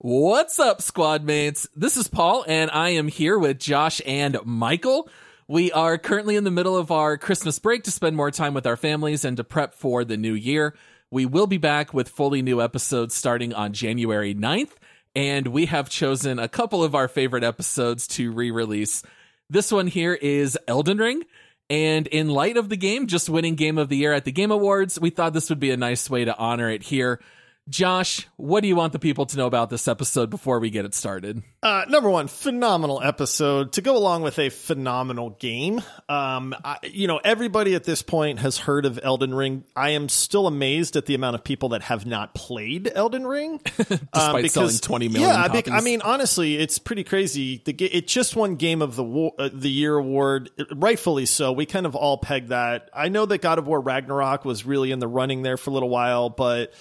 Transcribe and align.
What's 0.00 0.60
up, 0.60 0.80
squad 0.80 1.24
mates? 1.24 1.66
This 1.74 1.96
is 1.96 2.06
Paul, 2.06 2.44
and 2.46 2.70
I 2.70 2.90
am 2.90 3.08
here 3.08 3.36
with 3.36 3.58
Josh 3.58 4.00
and 4.06 4.38
Michael. 4.44 5.10
We 5.48 5.72
are 5.72 5.98
currently 5.98 6.36
in 6.36 6.44
the 6.44 6.52
middle 6.52 6.76
of 6.76 6.92
our 6.92 7.18
Christmas 7.18 7.58
break 7.58 7.82
to 7.82 7.90
spend 7.90 8.14
more 8.14 8.30
time 8.30 8.54
with 8.54 8.64
our 8.64 8.76
families 8.76 9.24
and 9.24 9.36
to 9.38 9.42
prep 9.42 9.74
for 9.74 10.04
the 10.04 10.16
new 10.16 10.34
year. 10.34 10.76
We 11.10 11.26
will 11.26 11.48
be 11.48 11.58
back 11.58 11.92
with 11.92 12.08
fully 12.08 12.42
new 12.42 12.62
episodes 12.62 13.16
starting 13.16 13.52
on 13.52 13.72
January 13.72 14.36
9th, 14.36 14.70
and 15.16 15.48
we 15.48 15.66
have 15.66 15.90
chosen 15.90 16.38
a 16.38 16.46
couple 16.46 16.84
of 16.84 16.94
our 16.94 17.08
favorite 17.08 17.42
episodes 17.42 18.06
to 18.06 18.30
re 18.30 18.52
release. 18.52 19.02
This 19.50 19.72
one 19.72 19.88
here 19.88 20.14
is 20.14 20.56
Elden 20.68 20.98
Ring. 20.98 21.24
And 21.70 22.06
in 22.06 22.28
light 22.28 22.56
of 22.56 22.68
the 22.68 22.76
game 22.76 23.08
just 23.08 23.28
winning 23.28 23.56
Game 23.56 23.78
of 23.78 23.88
the 23.88 23.96
Year 23.96 24.14
at 24.14 24.24
the 24.24 24.32
Game 24.32 24.52
Awards, 24.52 24.98
we 25.00 25.10
thought 25.10 25.34
this 25.34 25.50
would 25.50 25.60
be 25.60 25.70
a 25.70 25.76
nice 25.76 26.08
way 26.08 26.24
to 26.24 26.38
honor 26.38 26.70
it 26.70 26.84
here. 26.84 27.20
Josh, 27.68 28.26
what 28.36 28.62
do 28.62 28.68
you 28.68 28.76
want 28.76 28.92
the 28.92 28.98
people 28.98 29.26
to 29.26 29.36
know 29.36 29.46
about 29.46 29.68
this 29.68 29.88
episode 29.88 30.30
before 30.30 30.58
we 30.58 30.70
get 30.70 30.86
it 30.86 30.94
started? 30.94 31.42
Uh, 31.62 31.84
number 31.88 32.08
one, 32.08 32.26
phenomenal 32.28 33.02
episode 33.02 33.72
to 33.74 33.82
go 33.82 33.96
along 33.96 34.22
with 34.22 34.38
a 34.38 34.48
phenomenal 34.48 35.30
game. 35.30 35.82
Um, 36.08 36.54
I, 36.64 36.78
you 36.84 37.06
know, 37.06 37.20
everybody 37.22 37.74
at 37.74 37.84
this 37.84 38.00
point 38.00 38.38
has 38.38 38.56
heard 38.56 38.86
of 38.86 38.98
Elden 39.02 39.34
Ring. 39.34 39.64
I 39.76 39.90
am 39.90 40.08
still 40.08 40.46
amazed 40.46 40.96
at 40.96 41.04
the 41.06 41.14
amount 41.14 41.34
of 41.34 41.44
people 41.44 41.70
that 41.70 41.82
have 41.82 42.06
not 42.06 42.34
played 42.34 42.90
Elden 42.94 43.26
Ring, 43.26 43.60
despite 43.76 44.14
um, 44.14 44.36
because, 44.36 44.52
selling 44.52 44.78
twenty 44.78 45.08
million. 45.08 45.28
Yeah, 45.28 45.48
copies. 45.48 45.72
I 45.72 45.80
mean, 45.80 46.00
honestly, 46.00 46.56
it's 46.56 46.78
pretty 46.78 47.04
crazy. 47.04 47.60
The 47.64 47.74
it 47.84 48.06
just 48.06 48.34
won 48.34 48.54
Game 48.54 48.80
of 48.80 48.96
the 48.96 49.04
War, 49.04 49.32
uh, 49.38 49.50
the 49.52 49.70
Year 49.70 49.96
award, 49.96 50.50
rightfully 50.72 51.26
so. 51.26 51.52
We 51.52 51.66
kind 51.66 51.84
of 51.84 51.94
all 51.94 52.16
pegged 52.16 52.48
that. 52.48 52.88
I 52.94 53.08
know 53.08 53.26
that 53.26 53.42
God 53.42 53.58
of 53.58 53.66
War 53.66 53.80
Ragnarok 53.80 54.44
was 54.44 54.64
really 54.64 54.90
in 54.90 55.00
the 55.00 55.08
running 55.08 55.42
there 55.42 55.58
for 55.58 55.70
a 55.70 55.72
little 55.72 55.90
while, 55.90 56.30
but 56.30 56.72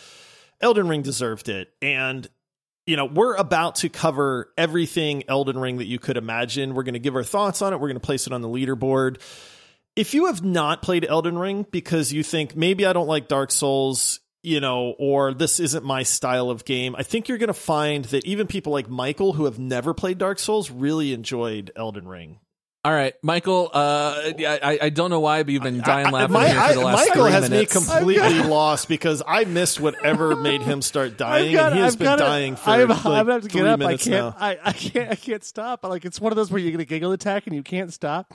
Elden 0.62 0.88
Ring 0.88 1.02
deserved 1.02 1.50
it. 1.50 1.70
And 1.82 2.28
you 2.88 2.96
know, 2.96 3.06
we're 3.06 3.36
about 3.36 3.76
to 3.76 3.90
cover 3.90 4.52
everything 4.58 5.24
Elden 5.28 5.60
Ring 5.60 5.78
that 5.78 5.88
you 5.88 6.00
could 6.00 6.16
imagine. 6.16 6.74
We're 6.74 6.84
going 6.84 6.94
to 6.94 7.00
give 7.00 7.16
our 7.16 7.24
thoughts 7.24 7.62
on 7.62 7.74
it. 7.74 7.80
We're 7.82 7.90
going 7.90 8.00
to 8.00 8.06
place 8.06 8.26
it 8.26 8.34
on 8.34 8.42
the 8.42 8.48
leaderboard. 8.48 9.22
If 9.98 10.14
you 10.14 10.28
have 10.28 10.44
not 10.44 10.82
played 10.82 11.06
Elden 11.06 11.38
Ring 11.38 11.66
because 11.70 12.14
you 12.14 12.24
think 12.24 12.56
maybe 12.56 12.86
I 12.86 12.94
don't 12.94 13.08
like 13.08 13.28
Dark 13.28 13.52
Souls, 13.52 14.22
you 14.42 14.62
know, 14.62 14.96
or 14.98 15.34
this 15.34 15.60
isn't 15.60 15.84
my 15.84 16.04
style 16.04 16.50
of 16.50 16.64
game, 16.64 16.96
I 16.96 17.04
think 17.04 17.28
you're 17.28 17.38
going 17.38 17.48
to 17.48 17.54
find 17.54 18.06
that 18.06 18.26
even 18.26 18.48
people 18.48 18.72
like 18.72 18.90
Michael 18.90 19.34
who 19.34 19.46
have 19.46 19.60
never 19.60 19.94
played 19.94 20.18
Dark 20.18 20.40
Souls 20.40 20.72
really 20.72 21.14
enjoyed 21.14 21.72
Elden 21.76 22.08
Ring. 22.08 22.40
All 22.86 22.94
right, 22.94 23.14
Michael. 23.22 23.70
Uh, 23.74 24.32
I 24.40 24.80
I 24.84 24.90
don't 24.90 25.10
know 25.10 25.20
why, 25.20 25.44
but 25.44 25.52
you've 25.52 25.64
been 25.64 25.82
dying 25.82 26.10
laughing 26.12 26.36
I, 26.38 26.54
my, 26.54 26.68
for 26.70 26.74
the 26.76 26.86
last 26.86 27.10
Michael 27.10 27.26
has 27.26 27.50
minutes. 27.50 27.76
me 27.76 27.82
completely 27.82 28.40
lost 28.44 28.88
because 28.88 29.22
I 29.28 29.44
missed 29.44 29.82
whatever 29.82 30.36
made 30.42 30.62
him 30.62 30.82
start 30.82 31.18
dying, 31.18 31.54
got, 31.54 31.72
and 31.72 31.76
he 31.76 31.82
has 31.82 31.96
I've 31.96 32.00
been 32.00 32.18
dying 32.18 32.56
for 32.56 32.70
I'm, 32.70 32.88
like 32.88 33.06
I'm 33.06 33.28
have 33.28 33.44
to 33.44 33.50
get 33.50 33.68
up. 33.68 33.82
I 33.82 33.98
can't. 33.98 34.10
Now. 34.10 34.36
I, 34.40 34.58
I 34.64 34.72
can't. 34.72 35.12
I 35.12 35.16
can't 35.16 35.44
stop. 35.44 35.84
Like 35.84 36.06
it's 36.06 36.22
one 36.22 36.32
of 36.32 36.38
those 36.38 36.50
where 36.50 36.62
you 36.62 36.72
get 36.72 36.80
a 36.80 36.86
giggle 36.86 37.12
attack 37.12 37.48
and 37.48 37.56
you 37.56 37.64
can't 37.64 37.92
stop. 37.92 38.34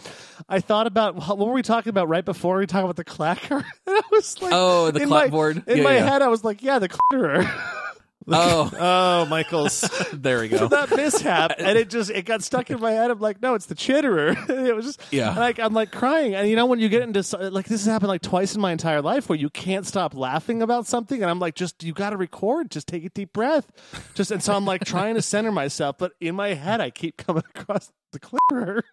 I 0.48 0.60
thought 0.60 0.86
about 0.86 1.16
what 1.16 1.38
were 1.38 1.52
we 1.52 1.62
talking 1.62 1.90
about 1.90 2.08
right 2.08 2.24
before 2.24 2.58
we 2.58 2.66
talking 2.66 2.84
about 2.84 2.96
the 2.96 3.04
clacker? 3.04 3.64
I 3.86 4.02
was 4.10 4.42
like, 4.42 4.52
oh, 4.54 4.90
the 4.90 5.06
clapboard. 5.06 5.62
In 5.66 5.78
yeah, 5.78 5.84
my 5.84 5.94
yeah. 5.94 6.10
head, 6.10 6.20
I 6.20 6.28
was 6.28 6.44
like, 6.44 6.62
yeah, 6.62 6.78
the 6.78 6.88
clatterer. 6.88 7.50
Oh, 8.28 8.70
oh, 8.78 9.26
Michael's. 9.26 9.80
there 10.12 10.40
we 10.40 10.48
go. 10.48 10.68
that 10.68 10.90
mishap, 10.90 11.52
and 11.58 11.78
it 11.78 11.90
just 11.90 12.10
it 12.10 12.24
got 12.24 12.42
stuck 12.42 12.70
in 12.70 12.80
my 12.80 12.92
head. 12.92 13.10
I'm 13.10 13.18
like, 13.18 13.42
no, 13.42 13.54
it's 13.54 13.66
the 13.66 13.74
chitterer. 13.74 14.48
it 14.48 14.74
was 14.74 14.86
just 14.86 15.00
yeah. 15.10 15.34
Like 15.36 15.58
I'm 15.58 15.72
like 15.72 15.90
crying, 15.90 16.34
and 16.34 16.48
you 16.48 16.56
know 16.56 16.66
when 16.66 16.78
you 16.78 16.88
get 16.88 17.02
into 17.02 17.20
like 17.50 17.66
this 17.66 17.84
has 17.84 17.92
happened 17.92 18.08
like 18.08 18.22
twice 18.22 18.54
in 18.54 18.60
my 18.60 18.72
entire 18.72 19.02
life 19.02 19.28
where 19.28 19.38
you 19.38 19.50
can't 19.50 19.86
stop 19.86 20.14
laughing 20.14 20.62
about 20.62 20.86
something, 20.86 21.22
and 21.22 21.30
I'm 21.30 21.40
like, 21.40 21.54
just 21.54 21.82
you 21.82 21.92
got 21.92 22.10
to 22.10 22.16
record, 22.16 22.70
just 22.70 22.86
take 22.88 23.04
a 23.04 23.10
deep 23.10 23.32
breath, 23.32 23.70
just 24.14 24.30
and 24.30 24.42
so 24.42 24.54
I'm 24.54 24.64
like 24.64 24.84
trying 24.84 25.14
to 25.16 25.22
center 25.22 25.52
myself, 25.52 25.96
but 25.98 26.12
in 26.20 26.34
my 26.34 26.54
head 26.54 26.80
I 26.80 26.90
keep 26.90 27.16
coming 27.16 27.44
across 27.54 27.90
the 28.12 28.20
clearer 28.20 28.84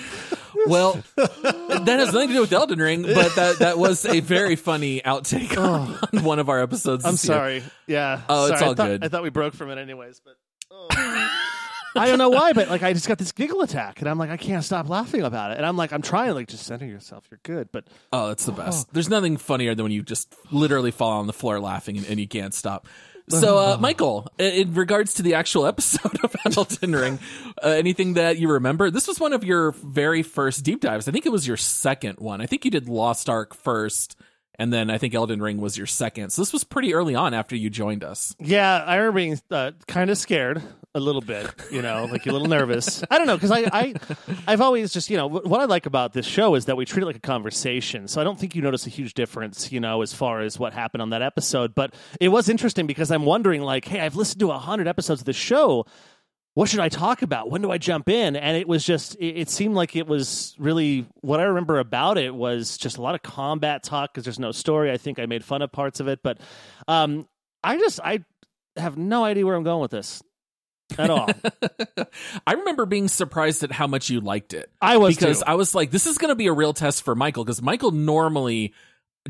well, 0.66 1.02
that 1.16 1.86
has 1.86 2.12
nothing 2.12 2.28
to 2.28 2.34
do 2.34 2.40
with 2.40 2.52
Elden 2.52 2.78
Ring, 2.78 3.02
but 3.02 3.34
that 3.34 3.58
that 3.58 3.78
was 3.78 4.04
a 4.04 4.20
very 4.20 4.56
funny 4.56 5.00
outtake 5.00 5.54
oh. 5.56 5.98
on 6.12 6.24
one 6.24 6.38
of 6.38 6.48
our 6.48 6.62
episodes. 6.62 7.04
I'm 7.04 7.16
sorry. 7.16 7.54
Year. 7.54 7.70
Yeah. 7.86 8.20
Oh, 8.28 8.46
sorry. 8.46 8.52
it's 8.52 8.62
all 8.62 8.70
I 8.70 8.74
thought, 8.74 8.86
good. 8.86 9.04
I 9.04 9.08
thought 9.08 9.22
we 9.22 9.30
broke 9.30 9.54
from 9.54 9.70
it 9.70 9.78
anyways, 9.78 10.20
but. 10.24 10.34
Oh. 10.70 10.88
I 11.94 12.06
don't 12.06 12.18
know 12.18 12.30
why, 12.30 12.54
but 12.54 12.70
like 12.70 12.82
I 12.82 12.94
just 12.94 13.06
got 13.06 13.18
this 13.18 13.32
giggle 13.32 13.60
attack, 13.60 14.00
and 14.00 14.08
I'm 14.08 14.18
like, 14.18 14.30
I 14.30 14.36
can't 14.36 14.64
stop 14.64 14.88
laughing 14.88 15.22
about 15.22 15.50
it, 15.50 15.58
and 15.58 15.66
I'm 15.66 15.76
like, 15.76 15.92
I'm 15.92 16.02
trying 16.02 16.32
like 16.32 16.48
just 16.48 16.64
center 16.64 16.86
yourself, 16.86 17.26
you're 17.30 17.40
good, 17.42 17.70
but 17.70 17.84
oh, 18.12 18.30
it's 18.30 18.46
the 18.46 18.52
best. 18.52 18.86
Oh. 18.86 18.90
There's 18.94 19.10
nothing 19.10 19.36
funnier 19.36 19.74
than 19.74 19.84
when 19.84 19.92
you 19.92 20.02
just 20.02 20.34
literally 20.50 20.90
fall 20.90 21.18
on 21.18 21.26
the 21.26 21.32
floor 21.32 21.60
laughing 21.60 21.98
and, 21.98 22.06
and 22.06 22.18
you 22.18 22.28
can't 22.28 22.54
stop. 22.54 22.88
So, 23.28 23.58
uh, 23.58 23.76
Michael, 23.80 24.30
in 24.38 24.74
regards 24.74 25.14
to 25.14 25.22
the 25.22 25.34
actual 25.34 25.66
episode 25.72 26.18
of 26.24 26.34
Elden 26.56 26.92
Ring, 26.94 27.18
uh, 27.62 27.68
anything 27.68 28.14
that 28.14 28.38
you 28.38 28.50
remember? 28.50 28.90
This 28.90 29.06
was 29.08 29.20
one 29.20 29.32
of 29.32 29.44
your 29.44 29.72
very 29.72 30.22
first 30.22 30.64
deep 30.64 30.80
dives. 30.80 31.08
I 31.08 31.12
think 31.12 31.24
it 31.26 31.32
was 31.32 31.46
your 31.46 31.56
second 31.56 32.18
one. 32.18 32.40
I 32.40 32.46
think 32.46 32.64
you 32.64 32.70
did 32.70 32.88
Lost 32.88 33.28
Ark 33.28 33.54
first, 33.54 34.16
and 34.56 34.72
then 34.72 34.90
I 34.90 34.98
think 34.98 35.14
Elden 35.14 35.40
Ring 35.40 35.58
was 35.60 35.76
your 35.76 35.86
second. 35.86 36.30
So 36.30 36.42
this 36.42 36.52
was 36.52 36.64
pretty 36.64 36.94
early 36.94 37.14
on 37.14 37.34
after 37.34 37.56
you 37.56 37.70
joined 37.70 38.04
us. 38.04 38.34
Yeah, 38.38 38.84
I 38.84 38.96
remember 38.96 39.16
being 39.16 39.40
uh, 39.50 39.72
kind 39.86 40.10
of 40.10 40.18
scared 40.18 40.62
a 40.94 41.00
little 41.00 41.22
bit, 41.22 41.50
you 41.70 41.80
know, 41.80 42.04
like 42.04 42.26
a 42.26 42.32
little 42.32 42.48
nervous. 42.48 43.02
I 43.10 43.16
don't 43.16 43.26
know 43.26 43.36
because 43.36 43.50
I, 43.50 43.60
I, 43.72 43.94
I've 44.46 44.60
always 44.60 44.92
just, 44.92 45.08
you 45.08 45.16
know, 45.16 45.26
what 45.26 45.60
I 45.60 45.64
like 45.64 45.86
about 45.86 46.12
this 46.12 46.26
show 46.26 46.54
is 46.54 46.66
that 46.66 46.76
we 46.76 46.84
treat 46.84 47.02
it 47.02 47.06
like 47.06 47.16
a 47.16 47.20
conversation. 47.20 48.08
So 48.08 48.20
I 48.20 48.24
don't 48.24 48.38
think 48.38 48.54
you 48.54 48.60
notice 48.60 48.86
a 48.86 48.90
huge 48.90 49.14
difference, 49.14 49.72
you 49.72 49.80
know, 49.80 50.02
as 50.02 50.12
far 50.12 50.42
as 50.42 50.58
what 50.58 50.74
happened 50.74 51.00
on 51.00 51.10
that 51.10 51.22
episode. 51.22 51.74
But 51.74 51.94
it 52.20 52.28
was 52.28 52.50
interesting 52.50 52.86
because 52.86 53.10
I'm 53.10 53.24
wondering, 53.24 53.62
like, 53.62 53.86
hey, 53.86 54.00
I've 54.00 54.16
listened 54.16 54.40
to 54.40 54.50
hundred 54.52 54.86
episodes 54.86 55.22
of 55.22 55.24
the 55.24 55.32
show. 55.32 55.86
What 56.54 56.68
should 56.68 56.80
I 56.80 56.90
talk 56.90 57.22
about? 57.22 57.50
When 57.50 57.62
do 57.62 57.70
I 57.70 57.78
jump 57.78 58.08
in? 58.08 58.36
And 58.36 58.56
it 58.56 58.68
was 58.68 58.84
just, 58.84 59.14
it, 59.14 59.40
it 59.40 59.50
seemed 59.50 59.74
like 59.74 59.96
it 59.96 60.06
was 60.06 60.54
really 60.58 61.06
what 61.22 61.40
I 61.40 61.44
remember 61.44 61.78
about 61.78 62.18
it 62.18 62.34
was 62.34 62.76
just 62.76 62.98
a 62.98 63.02
lot 63.02 63.14
of 63.14 63.22
combat 63.22 63.82
talk 63.82 64.12
because 64.12 64.24
there's 64.24 64.38
no 64.38 64.52
story. 64.52 64.92
I 64.92 64.98
think 64.98 65.18
I 65.18 65.26
made 65.26 65.44
fun 65.44 65.62
of 65.62 65.72
parts 65.72 66.00
of 66.00 66.08
it, 66.08 66.20
but 66.22 66.38
um, 66.88 67.26
I 67.64 67.78
just, 67.78 68.00
I 68.04 68.24
have 68.76 68.98
no 68.98 69.24
idea 69.24 69.46
where 69.46 69.54
I'm 69.54 69.62
going 69.62 69.80
with 69.80 69.92
this 69.92 70.22
at 70.98 71.10
all. 71.10 71.28
I 72.46 72.52
remember 72.52 72.86
being 72.86 73.08
surprised 73.08 73.62
at 73.64 73.72
how 73.72 73.86
much 73.86 74.10
you 74.10 74.20
liked 74.20 74.52
it. 74.52 74.70
I 74.80 74.98
was 74.98 75.16
because 75.16 75.38
too. 75.38 75.44
I 75.46 75.54
was 75.54 75.74
like, 75.74 75.90
this 75.90 76.06
is 76.06 76.18
going 76.18 76.30
to 76.30 76.36
be 76.36 76.46
a 76.46 76.52
real 76.52 76.74
test 76.74 77.02
for 77.02 77.14
Michael 77.14 77.44
because 77.44 77.62
Michael 77.62 77.92
normally 77.92 78.74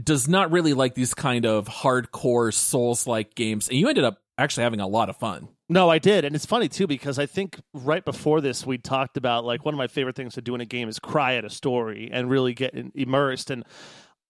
does 0.03 0.29
not 0.29 0.51
really 0.51 0.75
like 0.75 0.95
these 0.95 1.15
kind 1.15 1.45
of 1.47 1.69
hardcore 1.69 2.53
Souls 2.53 3.07
like 3.07 3.35
games, 3.35 3.69
and 3.69 3.79
you 3.79 3.89
ended 3.89 4.05
up 4.05 4.23
actually 4.39 4.65
having 4.65 4.81
a 4.81 4.87
lot 4.87 5.09
of 5.09 5.17
fun. 5.17 5.49
No, 5.69 5.89
I 5.89 5.99
did, 5.99 6.25
and 6.25 6.35
it's 6.35 6.45
funny 6.45 6.69
too 6.69 6.87
because 6.87 7.19
I 7.19 7.27
think 7.27 7.61
right 7.73 8.05
before 8.05 8.41
this 8.41 8.67
we 8.67 8.79
talked 8.79 9.17
about 9.17 9.45
like 9.45 9.65
one 9.65 9.75
of 9.75 9.79
my 9.79 9.87
favorite 9.87 10.17
things 10.17 10.35
to 10.35 10.43
do 10.43 10.55
in 10.55 10.61
a 10.61 10.67
game 10.67 10.89
is 10.89 10.99
cry 10.99 11.37
at 11.37 11.45
a 11.45 11.51
story 11.51 12.11
and 12.13 12.29
really 12.31 12.55
get 12.55 12.75
immersed 12.95 13.51
and. 13.51 13.65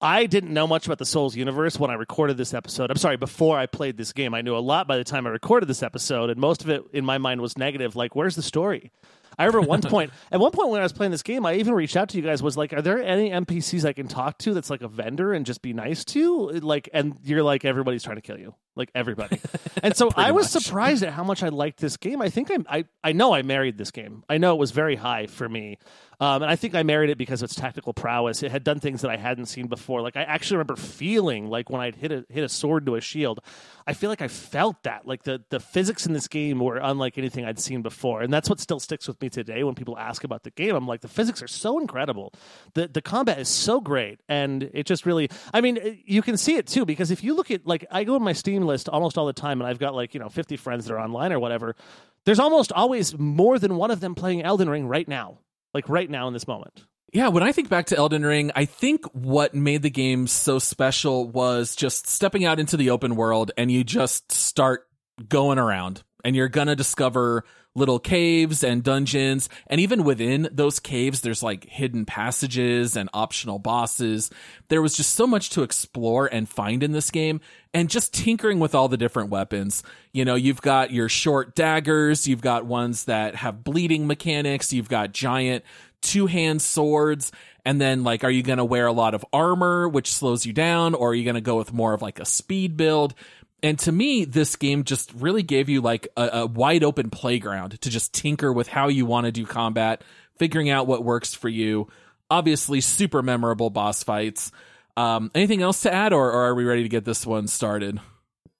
I 0.04 0.26
didn't 0.26 0.52
know 0.52 0.66
much 0.66 0.86
about 0.86 0.98
the 0.98 1.06
Souls 1.06 1.36
universe 1.36 1.78
when 1.78 1.88
I 1.88 1.94
recorded 1.94 2.36
this 2.36 2.52
episode. 2.54 2.90
I'm 2.90 2.96
sorry, 2.96 3.16
before 3.16 3.56
I 3.56 3.66
played 3.66 3.96
this 3.96 4.12
game. 4.12 4.34
I 4.34 4.42
knew 4.42 4.56
a 4.56 4.58
lot 4.58 4.88
by 4.88 4.96
the 4.96 5.04
time 5.04 5.28
I 5.28 5.30
recorded 5.30 5.68
this 5.68 5.80
episode, 5.80 6.28
and 6.28 6.40
most 6.40 6.64
of 6.64 6.70
it 6.70 6.82
in 6.92 7.04
my 7.04 7.18
mind 7.18 7.40
was 7.40 7.56
negative. 7.56 7.94
Like, 7.94 8.16
where's 8.16 8.34
the 8.34 8.42
story? 8.42 8.90
I 9.38 9.44
remember 9.44 9.68
one 9.68 9.80
point, 9.82 10.10
at 10.32 10.40
one 10.40 10.50
point 10.50 10.70
when 10.70 10.80
I 10.80 10.82
was 10.82 10.92
playing 10.92 11.12
this 11.12 11.22
game, 11.22 11.46
I 11.46 11.54
even 11.54 11.74
reached 11.74 11.96
out 11.96 12.08
to 12.08 12.16
you 12.16 12.24
guys. 12.24 12.42
Was 12.42 12.56
like, 12.56 12.72
are 12.72 12.82
there 12.82 13.00
any 13.00 13.30
NPCs 13.30 13.84
I 13.84 13.92
can 13.92 14.08
talk 14.08 14.38
to 14.38 14.54
that's 14.54 14.70
like 14.70 14.82
a 14.82 14.88
vendor 14.88 15.32
and 15.32 15.46
just 15.46 15.62
be 15.62 15.72
nice 15.72 16.04
to? 16.06 16.48
Like, 16.48 16.88
and 16.92 17.16
you're 17.22 17.44
like, 17.44 17.64
everybody's 17.64 18.02
trying 18.02 18.16
to 18.16 18.22
kill 18.22 18.38
you, 18.40 18.56
like 18.74 18.90
everybody. 18.94 19.40
and 19.82 19.96
so 19.96 20.10
I 20.16 20.32
was 20.32 20.52
much. 20.54 20.64
surprised 20.64 21.02
at 21.02 21.12
how 21.12 21.24
much 21.24 21.42
I 21.42 21.48
liked 21.48 21.80
this 21.80 21.96
game. 21.96 22.22
I 22.22 22.30
think 22.30 22.50
I'm, 22.50 22.66
I, 22.68 22.84
I 23.04 23.12
know 23.12 23.34
I 23.34 23.42
married 23.42 23.78
this 23.78 23.90
game. 23.90 24.24
I 24.28 24.38
know 24.38 24.54
it 24.54 24.58
was 24.58 24.70
very 24.70 24.96
high 24.96 25.26
for 25.26 25.48
me. 25.48 25.78
Um, 26.22 26.42
and 26.42 26.50
I 26.52 26.54
think 26.54 26.76
I 26.76 26.84
married 26.84 27.10
it 27.10 27.18
because 27.18 27.42
of 27.42 27.46
its 27.46 27.56
tactical 27.56 27.92
prowess. 27.92 28.44
It 28.44 28.52
had 28.52 28.62
done 28.62 28.78
things 28.78 29.00
that 29.00 29.10
I 29.10 29.16
hadn't 29.16 29.46
seen 29.46 29.66
before. 29.66 30.02
Like 30.02 30.16
I 30.16 30.22
actually 30.22 30.58
remember 30.58 30.76
feeling 30.76 31.48
like 31.48 31.68
when 31.68 31.80
I'd 31.80 31.96
hit 31.96 32.12
a 32.12 32.24
hit 32.28 32.44
a 32.44 32.48
sword 32.48 32.86
to 32.86 32.94
a 32.94 33.00
shield, 33.00 33.40
I 33.88 33.92
feel 33.92 34.08
like 34.08 34.22
I 34.22 34.28
felt 34.28 34.84
that. 34.84 35.04
Like 35.04 35.24
the 35.24 35.42
the 35.48 35.58
physics 35.58 36.06
in 36.06 36.12
this 36.12 36.28
game 36.28 36.60
were 36.60 36.76
unlike 36.76 37.18
anything 37.18 37.44
I'd 37.44 37.58
seen 37.58 37.82
before, 37.82 38.22
and 38.22 38.32
that's 38.32 38.48
what 38.48 38.60
still 38.60 38.78
sticks 38.78 39.08
with 39.08 39.20
me 39.20 39.30
today. 39.30 39.64
When 39.64 39.74
people 39.74 39.98
ask 39.98 40.22
about 40.22 40.44
the 40.44 40.52
game, 40.52 40.76
I'm 40.76 40.86
like, 40.86 41.00
the 41.00 41.08
physics 41.08 41.42
are 41.42 41.48
so 41.48 41.80
incredible. 41.80 42.32
the 42.74 42.86
The 42.86 43.02
combat 43.02 43.40
is 43.40 43.48
so 43.48 43.80
great, 43.80 44.20
and 44.28 44.70
it 44.72 44.86
just 44.86 45.04
really. 45.04 45.28
I 45.52 45.60
mean, 45.60 46.02
you 46.04 46.22
can 46.22 46.36
see 46.36 46.54
it 46.54 46.68
too 46.68 46.84
because 46.84 47.10
if 47.10 47.24
you 47.24 47.34
look 47.34 47.50
at 47.50 47.66
like 47.66 47.84
I 47.90 48.04
go 48.04 48.14
in 48.14 48.22
my 48.22 48.32
Steam 48.32 48.61
list 48.66 48.88
almost 48.88 49.18
all 49.18 49.26
the 49.26 49.32
time, 49.32 49.60
and 49.60 49.68
I've 49.68 49.78
got 49.78 49.94
like 49.94 50.14
you 50.14 50.20
know 50.20 50.28
50 50.28 50.56
friends 50.56 50.86
that 50.86 50.94
are 50.94 51.00
online 51.00 51.32
or 51.32 51.38
whatever. 51.38 51.76
There's 52.24 52.38
almost 52.38 52.72
always 52.72 53.18
more 53.18 53.58
than 53.58 53.76
one 53.76 53.90
of 53.90 54.00
them 54.00 54.14
playing 54.14 54.42
Elden 54.42 54.68
Ring 54.68 54.86
right 54.86 55.08
now 55.08 55.38
like 55.74 55.88
right 55.88 56.08
now 56.08 56.28
in 56.28 56.32
this 56.32 56.46
moment. 56.46 56.84
Yeah, 57.12 57.28
when 57.28 57.42
I 57.42 57.52
think 57.52 57.68
back 57.68 57.86
to 57.86 57.96
Elden 57.96 58.24
Ring, 58.24 58.52
I 58.56 58.64
think 58.64 59.04
what 59.12 59.54
made 59.54 59.82
the 59.82 59.90
game 59.90 60.26
so 60.26 60.58
special 60.58 61.28
was 61.28 61.76
just 61.76 62.06
stepping 62.06 62.44
out 62.44 62.58
into 62.58 62.76
the 62.76 62.90
open 62.90 63.16
world 63.16 63.50
and 63.56 63.70
you 63.70 63.84
just 63.84 64.32
start 64.32 64.86
going 65.28 65.58
around 65.58 66.02
and 66.24 66.34
you're 66.34 66.48
gonna 66.48 66.76
discover 66.76 67.44
little 67.74 67.98
caves 67.98 68.62
and 68.62 68.82
dungeons. 68.82 69.48
And 69.66 69.80
even 69.80 70.04
within 70.04 70.48
those 70.52 70.78
caves, 70.78 71.22
there's 71.22 71.42
like 71.42 71.64
hidden 71.64 72.04
passages 72.04 72.96
and 72.96 73.08
optional 73.14 73.58
bosses. 73.58 74.30
There 74.68 74.82
was 74.82 74.96
just 74.96 75.14
so 75.14 75.26
much 75.26 75.50
to 75.50 75.62
explore 75.62 76.26
and 76.26 76.48
find 76.48 76.82
in 76.82 76.92
this 76.92 77.10
game 77.10 77.40
and 77.72 77.88
just 77.88 78.12
tinkering 78.12 78.60
with 78.60 78.74
all 78.74 78.88
the 78.88 78.96
different 78.96 79.30
weapons. 79.30 79.82
You 80.12 80.24
know, 80.24 80.34
you've 80.34 80.60
got 80.60 80.90
your 80.90 81.08
short 81.08 81.54
daggers, 81.54 82.28
you've 82.28 82.42
got 82.42 82.66
ones 82.66 83.04
that 83.04 83.36
have 83.36 83.64
bleeding 83.64 84.06
mechanics, 84.06 84.72
you've 84.72 84.88
got 84.88 85.12
giant 85.12 85.64
two 86.02 86.26
hand 86.26 86.60
swords. 86.60 87.32
And 87.64 87.80
then, 87.80 88.02
like, 88.02 88.24
are 88.24 88.30
you 88.30 88.42
going 88.42 88.58
to 88.58 88.64
wear 88.64 88.86
a 88.86 88.92
lot 88.92 89.14
of 89.14 89.24
armor, 89.32 89.88
which 89.88 90.12
slows 90.12 90.44
you 90.44 90.52
down, 90.52 90.94
or 90.94 91.10
are 91.10 91.14
you 91.14 91.22
going 91.22 91.36
to 91.36 91.40
go 91.40 91.56
with 91.56 91.72
more 91.72 91.94
of 91.94 92.02
like 92.02 92.18
a 92.18 92.24
speed 92.24 92.76
build? 92.76 93.14
And 93.62 93.78
to 93.80 93.92
me, 93.92 94.24
this 94.24 94.56
game 94.56 94.84
just 94.84 95.12
really 95.14 95.42
gave 95.42 95.68
you 95.68 95.80
like 95.80 96.08
a, 96.16 96.28
a 96.32 96.46
wide 96.46 96.82
open 96.82 97.10
playground 97.10 97.80
to 97.80 97.90
just 97.90 98.12
tinker 98.12 98.52
with 98.52 98.66
how 98.68 98.88
you 98.88 99.06
want 99.06 99.26
to 99.26 99.32
do 99.32 99.46
combat, 99.46 100.02
figuring 100.36 100.68
out 100.68 100.86
what 100.86 101.04
works 101.04 101.34
for 101.34 101.48
you. 101.48 101.88
Obviously, 102.30 102.80
super 102.80 103.22
memorable 103.22 103.70
boss 103.70 104.02
fights. 104.02 104.50
Um, 104.96 105.30
anything 105.34 105.62
else 105.62 105.82
to 105.82 105.92
add, 105.92 106.12
or, 106.12 106.32
or 106.32 106.46
are 106.48 106.54
we 106.54 106.64
ready 106.64 106.82
to 106.82 106.88
get 106.88 107.04
this 107.04 107.24
one 107.26 107.46
started? 107.46 108.00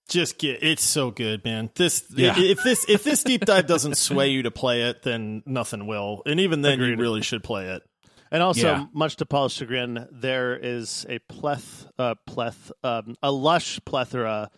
Just 0.08 0.38
get 0.38 0.62
it's 0.62 0.84
so 0.84 1.10
good, 1.10 1.44
man. 1.44 1.70
This 1.74 2.04
Yeah. 2.14 2.34
if 2.36 2.62
this 2.62 2.84
if 2.88 3.02
this 3.02 3.22
deep 3.22 3.44
dive 3.44 3.66
doesn't 3.66 3.96
sway 3.96 4.28
you 4.28 4.42
to 4.42 4.50
play 4.50 4.82
it, 4.82 5.02
then 5.02 5.42
nothing 5.46 5.86
will. 5.86 6.22
And 6.26 6.38
even 6.40 6.60
then, 6.62 6.78
you 6.80 6.96
really 6.96 7.22
should 7.22 7.42
play 7.42 7.68
it. 7.68 7.82
And 8.30 8.42
also, 8.42 8.66
Yeah. 8.66 8.84
much 8.92 9.16
to 9.16 9.26
Paul's 9.26 9.52
chagrin, 9.52 10.06
there 10.10 10.56
is 10.56 11.04
a 11.08 11.18
pleth, 11.30 11.86
uh, 11.98 12.14
pleth, 12.28 12.70
um, 12.82 13.14
a 13.22 13.30
lush 13.30 13.78
plethora 13.84 14.50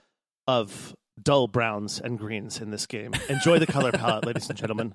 of 0.46 0.94
dull 1.22 1.46
browns 1.48 2.00
and 2.00 2.18
greens 2.18 2.60
in 2.60 2.70
this 2.70 2.86
game. 2.86 3.12
Enjoy 3.28 3.58
the 3.58 3.66
color 3.66 3.92
palette, 3.92 4.24
ladies 4.26 4.48
and 4.48 4.58
gentlemen. 4.58 4.92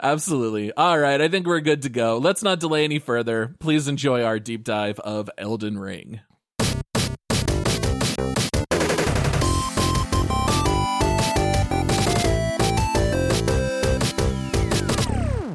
Absolutely. 0.00 0.72
All 0.72 0.98
right, 0.98 1.20
I 1.20 1.28
think 1.28 1.46
we're 1.46 1.60
good 1.60 1.82
to 1.82 1.88
go. 1.88 2.18
Let's 2.18 2.42
not 2.42 2.60
delay 2.60 2.84
any 2.84 2.98
further. 2.98 3.54
Please 3.60 3.88
enjoy 3.88 4.22
our 4.22 4.38
deep 4.38 4.64
dive 4.64 4.98
of 5.00 5.30
Elden 5.38 5.78
Ring. 5.78 6.20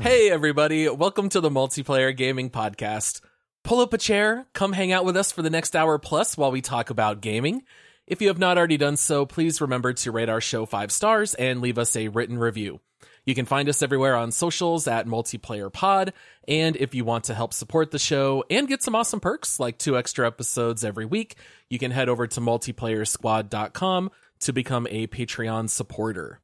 Hey, 0.01 0.29
everybody. 0.29 0.89
Welcome 0.89 1.29
to 1.29 1.39
the 1.39 1.49
Multiplayer 1.49 2.15
Gaming 2.15 2.49
Podcast. 2.49 3.21
Pull 3.63 3.79
up 3.79 3.93
a 3.93 3.97
chair, 3.97 4.45
come 4.53 4.73
hang 4.73 4.91
out 4.91 5.05
with 5.05 5.15
us 5.15 5.31
for 5.31 5.41
the 5.41 5.49
next 5.49 5.73
hour 5.73 5.97
plus 5.97 6.37
while 6.37 6.51
we 6.51 6.61
talk 6.61 6.89
about 6.89 7.21
gaming. 7.21 7.63
If 8.05 8.21
you 8.21 8.27
have 8.27 8.39
not 8.39 8.57
already 8.57 8.77
done 8.77 8.97
so, 8.97 9.25
please 9.25 9.61
remember 9.61 9.93
to 9.93 10.11
rate 10.11 10.27
our 10.27 10.41
show 10.41 10.65
five 10.65 10.91
stars 10.91 11.35
and 11.35 11.61
leave 11.61 11.77
us 11.77 11.95
a 11.95 12.09
written 12.09 12.37
review. 12.37 12.81
You 13.25 13.33
can 13.33 13.45
find 13.45 13.69
us 13.69 13.81
everywhere 13.81 14.17
on 14.17 14.33
socials 14.33 14.87
at 14.87 15.07
Multiplayer 15.07 15.71
Pod. 15.71 16.11
And 16.45 16.75
if 16.75 16.93
you 16.93 17.05
want 17.05 17.23
to 17.25 17.33
help 17.33 17.53
support 17.53 17.91
the 17.91 17.99
show 17.99 18.43
and 18.49 18.67
get 18.67 18.83
some 18.83 18.95
awesome 18.95 19.21
perks 19.21 19.57
like 19.59 19.77
two 19.77 19.97
extra 19.97 20.27
episodes 20.27 20.83
every 20.83 21.05
week, 21.05 21.35
you 21.69 21.79
can 21.79 21.91
head 21.91 22.09
over 22.09 22.27
to 22.27 22.41
multiplayersquad.com 22.41 24.11
to 24.41 24.53
become 24.53 24.87
a 24.89 25.07
Patreon 25.07 25.69
supporter. 25.69 26.41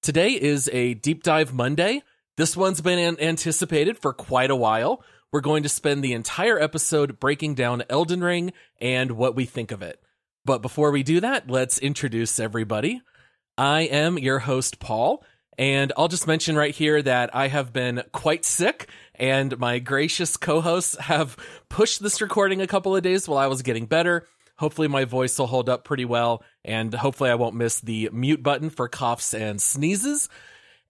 Today 0.00 0.30
is 0.30 0.70
a 0.72 0.94
deep 0.94 1.22
dive 1.22 1.52
Monday. 1.52 2.02
This 2.38 2.56
one's 2.56 2.80
been 2.80 2.98
an- 2.98 3.20
anticipated 3.20 3.98
for 3.98 4.14
quite 4.14 4.50
a 4.50 4.56
while. 4.56 5.02
We're 5.30 5.42
going 5.42 5.64
to 5.64 5.68
spend 5.68 6.02
the 6.02 6.14
entire 6.14 6.58
episode 6.58 7.20
breaking 7.20 7.56
down 7.56 7.82
Elden 7.90 8.24
Ring 8.24 8.54
and 8.80 9.10
what 9.10 9.36
we 9.36 9.44
think 9.44 9.70
of 9.72 9.82
it. 9.82 10.02
But 10.48 10.62
before 10.62 10.92
we 10.92 11.02
do 11.02 11.20
that, 11.20 11.50
let's 11.50 11.78
introduce 11.78 12.40
everybody. 12.40 13.02
I 13.58 13.82
am 13.82 14.18
your 14.18 14.38
host, 14.38 14.80
Paul, 14.80 15.22
and 15.58 15.92
I'll 15.94 16.08
just 16.08 16.26
mention 16.26 16.56
right 16.56 16.74
here 16.74 17.02
that 17.02 17.36
I 17.36 17.48
have 17.48 17.70
been 17.70 18.02
quite 18.12 18.46
sick, 18.46 18.88
and 19.14 19.58
my 19.58 19.78
gracious 19.78 20.38
co 20.38 20.62
hosts 20.62 20.96
have 20.96 21.36
pushed 21.68 22.02
this 22.02 22.22
recording 22.22 22.62
a 22.62 22.66
couple 22.66 22.96
of 22.96 23.02
days 23.02 23.28
while 23.28 23.36
I 23.36 23.48
was 23.48 23.60
getting 23.60 23.84
better. 23.84 24.26
Hopefully, 24.56 24.88
my 24.88 25.04
voice 25.04 25.38
will 25.38 25.48
hold 25.48 25.68
up 25.68 25.84
pretty 25.84 26.06
well, 26.06 26.42
and 26.64 26.94
hopefully, 26.94 27.28
I 27.28 27.34
won't 27.34 27.54
miss 27.54 27.80
the 27.80 28.08
mute 28.10 28.42
button 28.42 28.70
for 28.70 28.88
coughs 28.88 29.34
and 29.34 29.60
sneezes. 29.60 30.30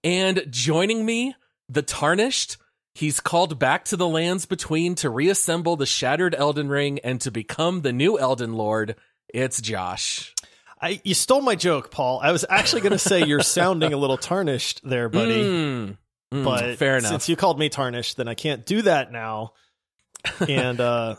And 0.05 0.47
joining 0.51 1.05
me, 1.05 1.35
the 1.69 1.83
Tarnished. 1.83 2.59
He's 2.95 3.19
called 3.19 3.59
back 3.59 3.85
to 3.87 3.97
the 3.97 4.09
lands 4.09 4.47
between 4.47 4.95
to 4.97 5.11
reassemble 5.11 5.75
the 5.75 5.85
shattered 5.85 6.37
Elden 6.37 6.69
Ring 6.69 7.01
and 7.01 7.21
to 7.23 7.33
become 7.33 7.83
the 7.83 7.93
new 7.93 8.19
Elden 8.21 8.53
Lord. 8.53 8.95
It's 9.29 9.61
Josh. 9.61 10.35
I 10.81 11.01
you 11.05 11.15
stole 11.15 11.41
my 11.41 11.55
joke, 11.55 11.91
Paul. 11.91 12.21
I 12.23 12.33
was 12.33 12.45
actually 12.49 12.83
going 12.83 12.93
to 12.93 12.99
say 12.99 13.25
you're 13.25 13.41
sounding 13.43 13.93
a 13.93 13.97
little 13.97 14.17
tarnished 14.17 14.81
there, 14.85 15.09
buddy. 15.09 15.43
Mm, 15.43 15.97
mm, 16.33 16.45
but 16.45 16.79
fair 16.79 16.99
enough. 16.99 17.11
since 17.11 17.29
you 17.29 17.37
called 17.37 17.59
me 17.59 17.69
tarnished, 17.69 18.17
then 18.17 18.29
I 18.29 18.35
can't 18.35 18.65
do 18.65 18.83
that 18.83 19.13
now. 19.13 19.53
and 20.49 20.81
uh, 20.81 21.17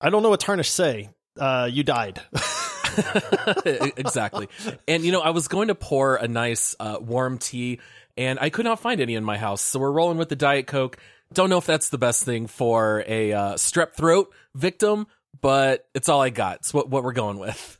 I 0.00 0.10
don't 0.10 0.22
know 0.22 0.30
what 0.30 0.40
tarnished 0.40 0.74
say. 0.74 1.10
Uh, 1.38 1.68
you 1.70 1.84
died. 1.84 2.20
exactly. 3.64 4.48
And 4.86 5.04
you 5.04 5.12
know, 5.12 5.20
I 5.20 5.30
was 5.30 5.48
going 5.48 5.68
to 5.68 5.74
pour 5.74 6.16
a 6.16 6.26
nice 6.26 6.74
uh, 6.80 6.98
warm 7.00 7.38
tea, 7.38 7.80
and 8.16 8.38
I 8.40 8.50
could 8.50 8.64
not 8.64 8.80
find 8.80 9.00
any 9.00 9.14
in 9.14 9.24
my 9.24 9.38
house. 9.38 9.62
So 9.62 9.78
we're 9.78 9.92
rolling 9.92 10.18
with 10.18 10.28
the 10.28 10.36
Diet 10.36 10.66
Coke. 10.66 10.98
Don't 11.32 11.50
know 11.50 11.58
if 11.58 11.66
that's 11.66 11.90
the 11.90 11.98
best 11.98 12.24
thing 12.24 12.46
for 12.46 13.04
a 13.06 13.32
uh, 13.32 13.54
strep 13.54 13.94
throat 13.94 14.32
victim, 14.54 15.06
but 15.40 15.86
it's 15.94 16.08
all 16.08 16.20
I 16.20 16.30
got. 16.30 16.56
It's 16.56 16.72
what 16.74 16.88
what 16.88 17.02
we're 17.04 17.12
going 17.12 17.38
with. 17.38 17.78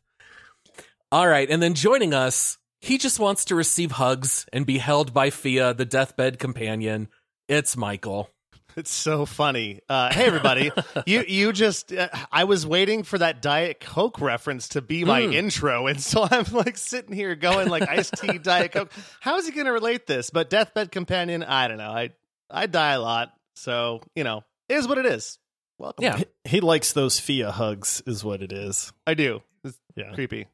All 1.10 1.26
right, 1.26 1.48
and 1.48 1.62
then 1.62 1.74
joining 1.74 2.12
us, 2.12 2.58
he 2.80 2.98
just 2.98 3.18
wants 3.18 3.46
to 3.46 3.54
receive 3.54 3.92
hugs 3.92 4.46
and 4.52 4.66
be 4.66 4.78
held 4.78 5.14
by 5.14 5.30
Fia, 5.30 5.72
the 5.74 5.86
deathbed 5.86 6.38
companion. 6.38 7.08
It's 7.48 7.76
Michael. 7.76 8.28
It's 8.76 8.92
so 8.92 9.24
funny. 9.26 9.80
Uh, 9.88 10.12
hey, 10.12 10.26
everybody! 10.26 10.70
you 11.06 11.24
you 11.26 11.52
just 11.52 11.92
uh, 11.92 12.08
I 12.30 12.44
was 12.44 12.66
waiting 12.66 13.02
for 13.02 13.18
that 13.18 13.40
Diet 13.42 13.80
Coke 13.80 14.20
reference 14.20 14.68
to 14.70 14.82
be 14.82 15.04
my 15.04 15.22
Mm. 15.22 15.34
intro, 15.34 15.86
and 15.86 16.00
so 16.00 16.28
I'm 16.30 16.44
like 16.52 16.76
sitting 16.76 17.14
here 17.14 17.34
going 17.34 17.68
like 17.70 17.88
iced 17.88 18.14
tea, 18.18 18.38
Diet 18.42 18.70
Coke. 18.72 18.92
How 19.20 19.36
is 19.38 19.46
he 19.46 19.52
going 19.52 19.66
to 19.66 19.72
relate 19.72 20.06
this? 20.06 20.30
But 20.30 20.50
deathbed 20.50 20.92
companion, 20.92 21.42
I 21.42 21.66
don't 21.68 21.78
know. 21.78 21.90
I 21.90 22.10
I 22.50 22.66
die 22.66 22.92
a 22.92 23.00
lot, 23.00 23.32
so 23.56 24.00
you 24.14 24.22
know, 24.22 24.44
it 24.68 24.74
is 24.76 24.86
what 24.86 24.98
it 24.98 25.06
is. 25.06 25.38
Welcome. 25.78 26.02
Yeah. 26.04 26.20
he 26.44 26.60
likes 26.60 26.92
those 26.92 27.20
Fia 27.20 27.50
hugs, 27.50 28.02
is 28.06 28.24
what 28.24 28.42
it 28.42 28.52
is. 28.52 28.92
I 29.06 29.14
do. 29.14 29.42
It's 29.64 29.78
Yeah. 29.96 30.12
creepy. 30.14 30.46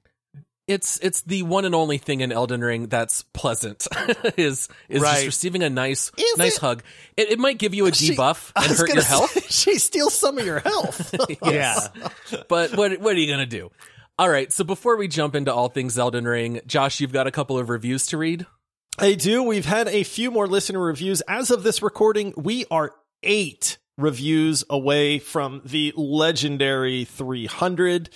it's 0.66 0.98
it's 1.02 1.20
the 1.22 1.42
one 1.42 1.64
and 1.66 1.74
only 1.74 1.98
thing 1.98 2.20
in 2.20 2.32
Elden 2.32 2.62
Ring 2.62 2.86
that's 2.88 3.22
pleasant 3.34 3.86
is 4.38 4.68
is 4.88 5.02
just 5.02 5.26
receiving 5.26 5.62
a 5.62 5.68
nice 5.70 6.10
Is 6.16 6.38
nice 6.38 6.56
it? 6.56 6.60
hug. 6.60 6.82
It, 7.16 7.30
it 7.32 7.38
might 7.38 7.58
give 7.58 7.74
you 7.74 7.86
a 7.86 7.92
She- 7.92 8.14
debuff 8.16 8.50
I 8.56 8.64
and 8.66 8.76
hurt 8.76 8.92
your 8.94 9.02
health, 9.02 9.30
say, 9.30 9.40
she 9.72 9.78
steals 9.78 10.14
some 10.14 10.38
of 10.38 10.46
your 10.46 10.60
health. 10.60 11.14
Yeah. 11.42 11.80
but 12.48 12.76
what 12.76 12.98
what 13.00 13.14
are 13.14 13.18
you 13.18 13.30
gonna 13.30 13.46
do? 13.46 13.70
All 14.18 14.28
right, 14.28 14.52
so 14.52 14.62
before 14.64 14.96
we 14.96 15.08
jump 15.08 15.34
into 15.34 15.52
all 15.52 15.68
things 15.68 15.98
Elden 15.98 16.24
Ring, 16.24 16.60
Josh, 16.66 17.00
you've 17.00 17.12
got 17.12 17.26
a 17.26 17.30
couple 17.32 17.58
of 17.58 17.68
reviews 17.68 18.06
to 18.06 18.16
read. 18.18 18.46
I 18.98 19.14
do. 19.14 19.42
We've 19.42 19.64
had 19.66 19.88
a 19.88 20.04
few 20.04 20.30
more 20.30 20.46
listener 20.46 20.78
reviews. 20.80 21.20
As 21.22 21.50
of 21.50 21.62
this 21.64 21.82
recording, 21.82 22.32
we 22.36 22.64
are 22.70 22.92
eight 23.24 23.76
reviews 23.98 24.64
away 24.68 25.18
from 25.18 25.62
the 25.64 25.92
legendary 25.96 27.04
300. 27.04 28.10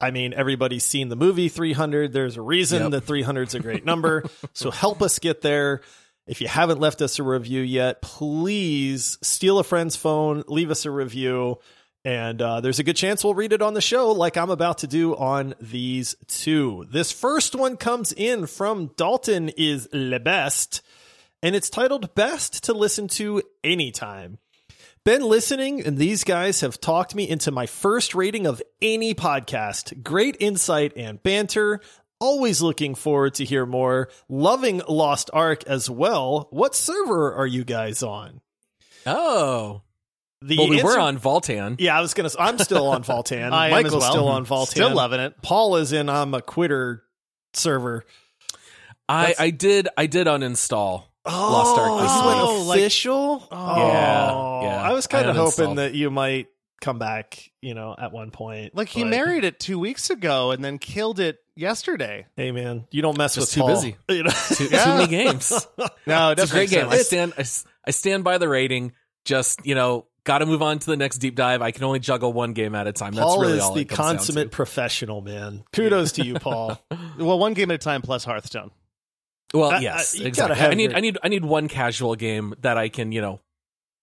I 0.00 0.10
mean, 0.10 0.34
everybody's 0.34 0.84
seen 0.84 1.08
the 1.08 1.16
movie 1.16 1.48
300. 1.48 2.12
There's 2.12 2.36
a 2.36 2.42
reason 2.42 2.82
Yep. 2.82 2.90
that 2.92 3.00
300 3.02 3.48
is 3.48 3.54
a 3.54 3.60
great 3.60 3.84
number. 3.84 4.24
so 4.52 4.70
help 4.70 5.00
us 5.02 5.18
get 5.18 5.40
there. 5.40 5.80
If 6.26 6.40
you 6.40 6.48
haven't 6.48 6.80
left 6.80 7.00
us 7.02 7.18
a 7.18 7.22
review 7.22 7.60
yet, 7.62 8.00
please 8.02 9.18
steal 9.22 9.58
a 9.58 9.64
friend's 9.64 9.96
phone, 9.96 10.42
leave 10.48 10.70
us 10.70 10.84
a 10.86 10.90
review, 10.90 11.58
and 12.04 12.40
uh, 12.40 12.60
there's 12.60 12.78
a 12.78 12.82
good 12.84 12.96
chance 12.96 13.22
we'll 13.24 13.34
read 13.34 13.52
it 13.52 13.60
on 13.62 13.74
the 13.74 13.80
show, 13.82 14.10
like 14.12 14.36
I'm 14.36 14.50
about 14.50 14.78
to 14.78 14.86
do 14.86 15.14
on 15.16 15.54
these 15.60 16.16
two. 16.26 16.86
This 16.90 17.12
first 17.12 17.54
one 17.54 17.76
comes 17.76 18.12
in 18.12 18.46
from 18.46 18.90
Dalton 18.96 19.50
is 19.50 19.86
Le 19.92 20.18
Best, 20.18 20.80
and 21.42 21.54
it's 21.54 21.68
titled 21.70 22.14
Best 22.14 22.64
to 22.64 22.72
Listen 22.74 23.06
to 23.08 23.42
Anytime. 23.62 24.38
Been 25.04 25.22
listening, 25.22 25.82
and 25.84 25.98
these 25.98 26.24
guys 26.24 26.62
have 26.62 26.80
talked 26.80 27.14
me 27.14 27.28
into 27.28 27.50
my 27.50 27.66
first 27.66 28.14
rating 28.14 28.46
of 28.46 28.62
any 28.80 29.14
podcast. 29.14 30.02
Great 30.02 30.34
insight 30.40 30.94
and 30.96 31.22
banter. 31.22 31.80
Always 32.20 32.62
looking 32.62 32.94
forward 32.94 33.34
to 33.34 33.44
hear 33.44 33.66
more. 33.66 34.08
Loving 34.30 34.80
Lost 34.88 35.28
Ark 35.34 35.62
as 35.66 35.90
well. 35.90 36.48
What 36.52 36.74
server 36.74 37.34
are 37.34 37.46
you 37.46 37.64
guys 37.64 38.02
on? 38.02 38.40
Oh, 39.04 39.82
The 40.40 40.56
well, 40.56 40.70
we 40.70 40.82
were 40.82 40.98
on 40.98 41.18
Valtan. 41.18 41.76
Yeah, 41.78 41.98
I 41.98 42.00
was 42.00 42.14
gonna. 42.14 42.30
I'm 42.38 42.58
still 42.58 42.86
on 42.88 43.04
Valtan. 43.04 43.52
I 43.52 43.68
Michael's 43.72 44.00
well. 44.00 44.10
still 44.10 44.28
on 44.28 44.46
Valtan. 44.46 44.68
Still 44.68 44.94
loving 44.94 45.20
it. 45.20 45.34
Paul 45.42 45.76
is 45.76 45.92
in. 45.92 46.08
I'm 46.08 46.32
a 46.32 46.40
quitter 46.40 47.02
server. 47.52 48.06
I 49.06 49.20
That's- 49.26 49.40
I 49.40 49.50
did 49.50 49.88
I 49.98 50.06
did 50.06 50.26
uninstall 50.26 51.04
Lost 51.26 51.78
Ark 51.78 52.02
this 52.02 52.12
this 52.12 52.24
went 52.24 52.38
week. 52.38 52.48
Oh, 52.48 52.62
like- 52.68 52.78
official. 52.80 53.48
Oh. 53.50 53.76
Yeah, 53.76 54.62
yeah. 54.68 54.82
I 54.82 54.92
was 54.92 55.06
I 55.06 55.10
kind 55.10 55.28
of 55.30 55.36
hoping 55.36 55.70
uninstalled. 55.70 55.76
that 55.76 55.94
you 55.94 56.10
might 56.10 56.48
come 56.80 56.98
back. 56.98 57.50
You 57.62 57.74
know, 57.74 57.94
at 57.98 58.12
one 58.12 58.30
point. 58.30 58.74
Like 58.74 58.88
he 58.88 59.02
but- 59.04 59.10
married 59.10 59.44
it 59.44 59.58
two 59.58 59.78
weeks 59.78 60.10
ago 60.10 60.50
and 60.50 60.62
then 60.64 60.78
killed 60.78 61.20
it 61.20 61.38
yesterday. 61.56 62.26
Hey 62.36 62.50
man, 62.52 62.86
you 62.90 63.00
don't 63.02 63.16
mess 63.16 63.34
Just 63.36 63.48
with 63.48 63.54
too 63.54 63.60
Paul. 63.60 63.68
busy. 63.70 63.96
You 64.08 64.22
know? 64.24 64.30
Too, 64.48 64.68
too 64.68 64.70
many 64.70 65.06
games. 65.06 65.66
No, 66.06 66.30
It's 66.32 66.42
a 66.44 66.48
great 66.48 66.68
game. 66.68 66.88
I 66.88 66.96
sense. 66.96 67.06
stand, 67.06 67.32
I, 67.38 67.40
s- 67.40 67.64
I 67.86 67.90
stand 67.92 68.24
by 68.24 68.36
the 68.38 68.48
rating. 68.48 68.92
Just 69.24 69.64
you 69.64 69.74
know, 69.74 70.04
got 70.24 70.38
to 70.38 70.46
move 70.46 70.60
on 70.60 70.78
to 70.78 70.86
the 70.86 70.98
next 70.98 71.16
deep 71.18 71.34
dive. 71.36 71.62
I 71.62 71.70
can 71.70 71.84
only 71.84 71.98
juggle 72.00 72.30
one 72.34 72.52
game 72.52 72.74
at 72.74 72.86
a 72.86 72.92
time. 72.92 73.14
That's 73.14 73.24
Paul 73.24 73.40
really 73.40 73.54
is 73.56 73.62
all 73.62 73.72
the 73.72 73.80
it 73.80 73.88
comes 73.88 73.96
down 73.98 74.06
to. 74.10 74.16
consummate 74.18 74.50
professional, 74.50 75.22
man. 75.22 75.64
Kudos 75.72 76.12
to 76.12 76.24
you, 76.26 76.34
Paul. 76.34 76.78
Well, 77.18 77.38
one 77.38 77.54
game 77.54 77.70
at 77.70 77.76
a 77.76 77.78
time 77.78 78.02
plus 78.02 78.24
Hearthstone. 78.24 78.70
Well, 79.54 79.70
I- 79.70 79.76
I- 79.76 79.80
yes, 79.80 80.14
you 80.14 80.30
gotta 80.30 80.52
exactly. 80.52 80.66
I 80.66 80.74
need, 80.74 80.90
your- 80.90 80.96
I 80.96 81.00
need, 81.00 81.18
I 81.22 81.28
need 81.28 81.44
one 81.44 81.68
casual 81.68 82.14
game 82.16 82.54
that 82.60 82.76
I 82.76 82.88
can, 82.88 83.12
you 83.12 83.20
know, 83.22 83.40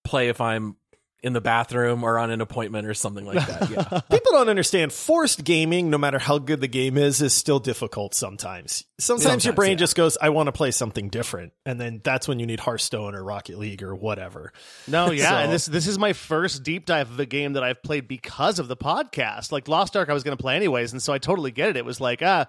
play 0.03 0.29
if 0.29 0.41
I'm 0.41 0.75
in 1.24 1.34
the 1.34 1.41
bathroom 1.41 2.03
or 2.03 2.17
on 2.17 2.31
an 2.31 2.41
appointment 2.41 2.88
or 2.88 2.96
something 2.96 3.25
like 3.27 3.46
that. 3.46 3.70
Yeah. 3.70 4.00
People 4.10 4.31
don't 4.31 4.50
understand 4.50 4.91
forced 4.91 5.43
gaming, 5.43 5.91
no 5.91 6.00
matter 6.00 6.17
how 6.17 6.39
good 6.39 6.62
the 6.62 6.67
game 6.67 6.98
is, 6.98 7.22
is 7.22 7.31
still 7.31 7.60
difficult 7.60 8.15
sometimes. 8.15 8.86
Sometimes, 9.00 9.46
your 9.46 9.53
brain 9.53 9.74
yeah. 9.74 9.77
just 9.77 9.96
goes, 9.96 10.17
I 10.20 10.29
want 10.29 10.48
to 10.48 10.51
play 10.51 10.72
something 10.72 11.10
different. 11.10 11.53
And 11.63 11.79
then 11.79 12.01
that's 12.03 12.27
when 12.27 12.39
you 12.39 12.48
need 12.48 12.60
Hearthstone 12.60 13.13
or 13.13 13.24
Rocket 13.24 13.60
League 13.60 13.84
or 13.84 13.93
whatever. 13.93 14.51
No, 14.88 15.12
yeah, 15.12 15.29
So- 15.29 15.36
and 15.36 15.51
this 15.53 15.67
this 15.67 15.86
is 15.86 16.00
my 16.00 16.13
first 16.13 16.63
deep 16.63 16.88
dive 16.88 17.12
of 17.12 17.20
a 17.20 17.27
game 17.27 17.53
that 17.53 17.62
I've 17.63 17.84
played 17.84 18.08
because 18.08 18.58
of 18.58 18.67
the 18.67 18.77
podcast. 18.77 19.51
Like 19.51 19.67
Lost 19.67 19.96
Ark, 19.96 20.10
I 20.10 20.13
was 20.13 20.24
going 20.24 20.36
to 20.36 20.41
play 20.41 20.55
anyways, 20.55 20.91
and 20.91 21.03
so 21.03 21.13
I 21.13 21.20
totally 21.20 21.51
get 21.51 21.70
it. 21.70 21.77
It 21.77 21.86
was 21.86 22.01
like, 22.01 22.24
ah, 22.24 22.48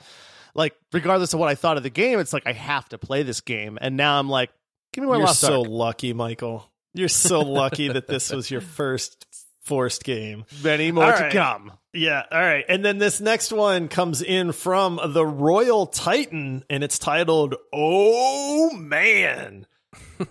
like 0.55 0.75
regardless 0.93 1.33
of 1.35 1.41
what 1.41 1.49
I 1.49 1.55
thought 1.55 1.77
of 1.77 1.83
the 1.83 1.91
game, 1.91 2.19
it's 2.19 2.33
like 2.33 2.47
I 2.47 2.53
have 2.53 2.89
to 2.91 2.99
play 2.99 3.23
this 3.23 3.41
game, 3.41 3.79
and 3.81 3.97
now 3.97 4.19
I'm 4.19 4.29
like, 4.29 4.51
give 4.93 5.03
me 5.03 5.07
more 5.07 5.17
You're 5.17 5.27
Lost 5.27 5.41
so 5.41 5.61
Ark. 5.61 5.69
lucky, 5.69 6.13
Michael. 6.13 6.71
You're 6.95 7.09
so 7.09 7.41
lucky 7.41 7.89
that 7.89 8.07
this 8.07 8.31
was 8.31 8.51
your 8.51 8.61
first 8.79 9.27
forced 9.63 10.05
game. 10.05 10.45
Many 10.63 10.93
more 10.93 11.13
All 11.13 11.19
to 11.19 11.31
come. 11.31 11.73
Yeah, 11.95 12.23
all 12.31 12.41
right. 12.41 12.65
And 12.69 12.85
then 12.85 12.99
this 12.99 13.21
next 13.21 13.53
one 13.53 13.89
comes 13.89 14.23
in 14.23 14.53
from 14.53 15.01
the 15.05 15.27
Royal 15.27 15.87
Titan, 15.87 16.65
and 16.71 16.83
it's 16.83 16.99
titled 16.99 17.55
Oh 17.73 18.71
Man. 18.75 19.67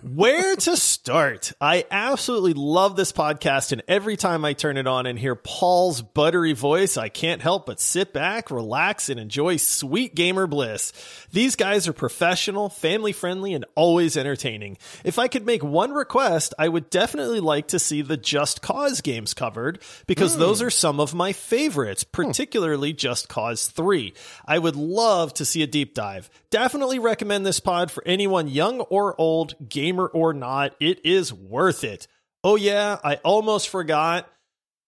Where 0.01 0.55
to 0.55 0.77
start? 0.77 1.53
I 1.60 1.86
absolutely 1.89 2.53
love 2.53 2.95
this 2.95 3.12
podcast, 3.12 3.71
and 3.71 3.81
every 3.88 4.15
time 4.15 4.45
I 4.45 4.53
turn 4.53 4.77
it 4.77 4.88
on 4.88 5.05
and 5.05 5.17
hear 5.17 5.36
Paul's 5.36 6.01
buttery 6.01 6.53
voice, 6.53 6.98
I 6.98 7.10
can't 7.10 7.41
help 7.41 7.65
but 7.65 7.79
sit 7.79 8.13
back, 8.13 8.51
relax, 8.51 9.10
and 9.10 9.19
enjoy 9.19 9.57
sweet 9.57 10.15
gamer 10.15 10.48
bliss. 10.48 10.93
These 11.31 11.55
guys 11.55 11.88
are 11.88 11.93
professional, 11.93 12.69
family 12.69 13.12
friendly, 13.12 13.53
and 13.53 13.65
always 13.75 14.17
entertaining. 14.17 14.77
If 15.03 15.19
I 15.19 15.27
could 15.27 15.45
make 15.45 15.63
one 15.63 15.91
request, 15.91 16.53
I 16.60 16.67
would 16.67 16.89
definitely 16.89 17.39
like 17.39 17.69
to 17.69 17.79
see 17.79 18.01
the 18.01 18.17
Just 18.17 18.62
Cause 18.62 19.01
games 19.01 19.33
covered 19.33 19.81
because 20.07 20.38
those 20.38 20.60
hmm. 20.60 20.67
are 20.67 20.71
some 20.71 21.00
of 21.00 21.13
my 21.13 21.33
favorites, 21.33 22.03
hmm. 22.03 22.10
particularly 22.12 22.93
Just 22.93 23.29
Cause 23.29 23.67
3. 23.67 24.13
I 24.45 24.60
would 24.60 24.75
love 24.75 25.33
to 25.36 25.45
see 25.45 25.63
a 25.63 25.67
deep 25.67 25.93
dive. 25.93 26.29
Definitely 26.50 27.00
recommend 27.00 27.45
this 27.45 27.60
pod 27.60 27.91
for 27.91 28.03
anyone 28.05 28.48
young 28.48 28.81
or 28.81 29.19
old, 29.19 29.55
gamer 29.81 30.05
or 30.07 30.33
not. 30.33 30.75
It 30.79 31.05
is 31.05 31.33
worth 31.33 31.83
it. 31.83 32.07
Oh, 32.43 32.55
yeah, 32.55 32.97
I 33.03 33.15
almost 33.17 33.69
forgot. 33.69 34.27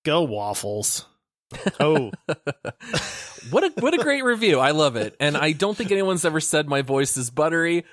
Go 0.06 0.24
Waffles. 0.24 1.06
Oh, 1.80 2.12
what 3.52 3.64
a 3.64 3.72
what 3.80 3.94
a 3.94 3.98
great 4.04 4.24
review. 4.24 4.60
I 4.60 4.72
love 4.72 4.96
it, 4.96 5.16
and 5.20 5.38
I 5.38 5.52
don't 5.52 5.78
think 5.78 5.92
anyone's 5.92 6.26
ever 6.26 6.40
said 6.40 6.68
my 6.68 6.82
voice 6.82 7.16
is 7.18 7.30
buttery. 7.30 7.86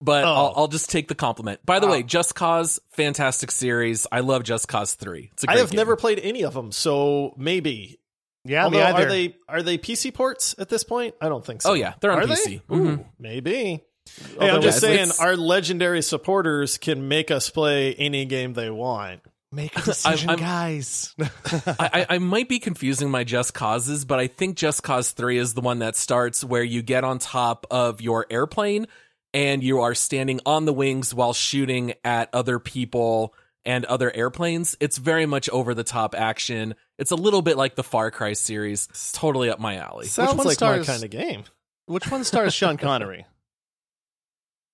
But 0.00 0.22
Oh. 0.24 0.28
I'll, 0.32 0.52
I'll 0.56 0.68
just 0.68 0.90
take 0.90 1.08
the 1.08 1.16
compliment. 1.16 1.64
By 1.66 1.80
the 1.80 1.88
Oh. 1.88 1.90
way, 1.90 2.04
Just 2.04 2.36
Cause, 2.36 2.78
fantastic 2.92 3.50
series. 3.50 4.06
I 4.12 4.20
love 4.20 4.44
Just 4.44 4.68
Cause 4.68 4.94
Three. 4.94 5.30
It's 5.32 5.42
a 5.42 5.50
I 5.50 5.54
great 5.54 5.60
have 5.62 5.70
game. 5.72 5.78
never 5.78 5.96
played 5.96 6.20
any 6.20 6.44
of 6.44 6.54
them, 6.54 6.70
so 6.70 7.34
maybe. 7.36 7.98
yeah, 8.44 8.64
Although, 8.64 8.78
me 8.78 8.82
either. 8.84 9.02
are 9.06 9.08
they 9.10 9.36
are 9.48 9.62
they 9.62 9.76
PC 9.78 10.14
ports 10.14 10.54
at 10.58 10.68
this 10.68 10.84
point? 10.84 11.16
I 11.20 11.28
don't 11.28 11.44
think 11.44 11.62
so. 11.62 11.70
Oh 11.70 11.74
yeah, 11.74 11.94
they're 12.00 12.12
on 12.12 12.20
Are 12.20 12.26
PC. 12.26 12.44
they? 12.68 12.74
Mhm. 12.76 13.00
Ooh, 13.00 13.04
maybe. 13.18 13.82
Hey, 14.18 14.34
Although 14.40 14.54
I'm 14.56 14.62
just 14.62 14.80
saying, 14.80 15.10
our 15.20 15.36
legendary 15.36 16.02
supporters 16.02 16.78
can 16.78 17.08
make 17.08 17.30
us 17.30 17.50
play 17.50 17.94
any 17.94 18.24
game 18.24 18.52
they 18.54 18.70
want. 18.70 19.20
Make 19.50 19.76
a 19.78 19.82
decision, 19.84 20.30
I'm- 20.30 20.38
guys. 20.38 21.14
I, 21.20 21.26
I, 21.78 22.06
I 22.10 22.18
might 22.18 22.48
be 22.48 22.58
confusing 22.58 23.10
my 23.10 23.24
Just 23.24 23.54
Causes, 23.54 24.04
but 24.04 24.18
I 24.18 24.26
think 24.26 24.56
Just 24.56 24.82
Cause 24.82 25.12
3 25.12 25.38
is 25.38 25.54
the 25.54 25.60
one 25.62 25.78
that 25.80 25.96
starts 25.96 26.44
where 26.44 26.62
you 26.62 26.82
get 26.82 27.02
on 27.04 27.18
top 27.18 27.66
of 27.70 28.00
your 28.00 28.26
airplane 28.30 28.86
and 29.34 29.62
you 29.62 29.80
are 29.80 29.94
standing 29.94 30.40
on 30.46 30.64
the 30.66 30.72
wings 30.72 31.14
while 31.14 31.32
shooting 31.32 31.94
at 32.04 32.28
other 32.32 32.58
people 32.58 33.34
and 33.64 33.84
other 33.86 34.14
airplanes. 34.14 34.76
It's 34.80 34.96
very 34.98 35.26
much 35.26 35.48
over 35.50 35.74
the 35.74 35.84
top 35.84 36.14
action. 36.14 36.74
It's 36.98 37.10
a 37.10 37.16
little 37.16 37.42
bit 37.42 37.56
like 37.56 37.74
the 37.74 37.82
Far 37.82 38.10
Cry 38.10 38.32
series. 38.34 38.86
It's 38.90 39.12
totally 39.12 39.50
up 39.50 39.60
my 39.60 39.76
alley. 39.76 40.06
Sounds 40.06 40.34
one 40.36 40.46
like 40.46 40.54
stars- 40.56 40.86
my 40.86 40.92
kind 40.92 41.04
of 41.04 41.10
game. 41.10 41.44
Which 41.86 42.10
one 42.10 42.24
stars 42.24 42.52
Sean 42.54 42.76
Connery? 42.76 43.24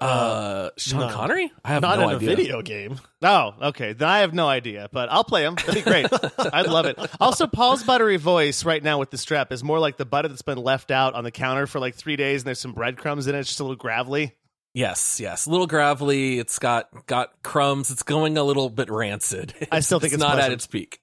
Uh, 0.01 0.71
Sean 0.77 1.01
none. 1.01 1.13
Connery? 1.13 1.53
I 1.65 1.69
have 1.69 1.83
Not 1.83 1.99
no 1.99 2.09
in 2.11 2.17
idea. 2.17 2.33
a 2.33 2.37
video 2.37 2.63
game. 2.63 3.01
Oh, 3.23 3.55
okay. 3.63 3.93
Then 3.95 4.09
I 4.09 4.19
have 4.21 4.35
no 4.35 4.47
idea, 4.49 4.89
but 4.93 5.11
I'll 5.11 5.25
play 5.25 5.45
him. 5.45 5.55
That'd 5.55 5.75
be 5.77 5.81
great. 5.83 6.07
I'd 6.53 6.67
love 6.67 6.87
it. 6.87 6.99
Also, 7.21 7.47
Paul's 7.47 7.83
buttery 7.85 8.17
voice 8.19 8.65
right 8.65 8.83
now 8.83 8.99
with 8.99 9.11
the 9.11 9.19
strap 9.19 9.53
is 9.53 9.65
more 9.65 9.79
like 9.79 9.97
the 9.97 10.05
butter 10.05 10.29
that's 10.29 10.43
been 10.43 10.59
left 10.59 10.91
out 10.91 11.15
on 11.15 11.25
the 11.25 11.31
counter 11.31 11.67
for 11.67 11.79
like 11.79 11.95
three 11.95 12.17
days, 12.17 12.43
and 12.43 12.47
there's 12.49 12.61
some 12.61 12.73
breadcrumbs 12.73 13.27
in 13.29 13.35
it. 13.35 13.39
It's 13.39 13.49
just 13.49 13.61
a 13.61 13.65
little 13.65 13.77
gravelly. 13.77 14.35
Yes, 14.75 15.21
yes. 15.21 15.47
A 15.47 15.51
little 15.51 15.69
gravelly. 15.69 16.39
It's 16.41 16.59
got 16.59 17.07
got 17.07 17.43
crumbs. 17.45 17.91
It's 17.93 18.03
going 18.03 18.37
a 18.37 18.43
little 18.43 18.69
bit 18.69 18.91
rancid. 18.91 19.55
I 19.71 19.81
still 19.81 20.01
think 20.01 20.13
it's 20.13 20.21
not 20.21 20.41
at 20.41 20.51
its 20.51 20.67
peak. 20.67 21.01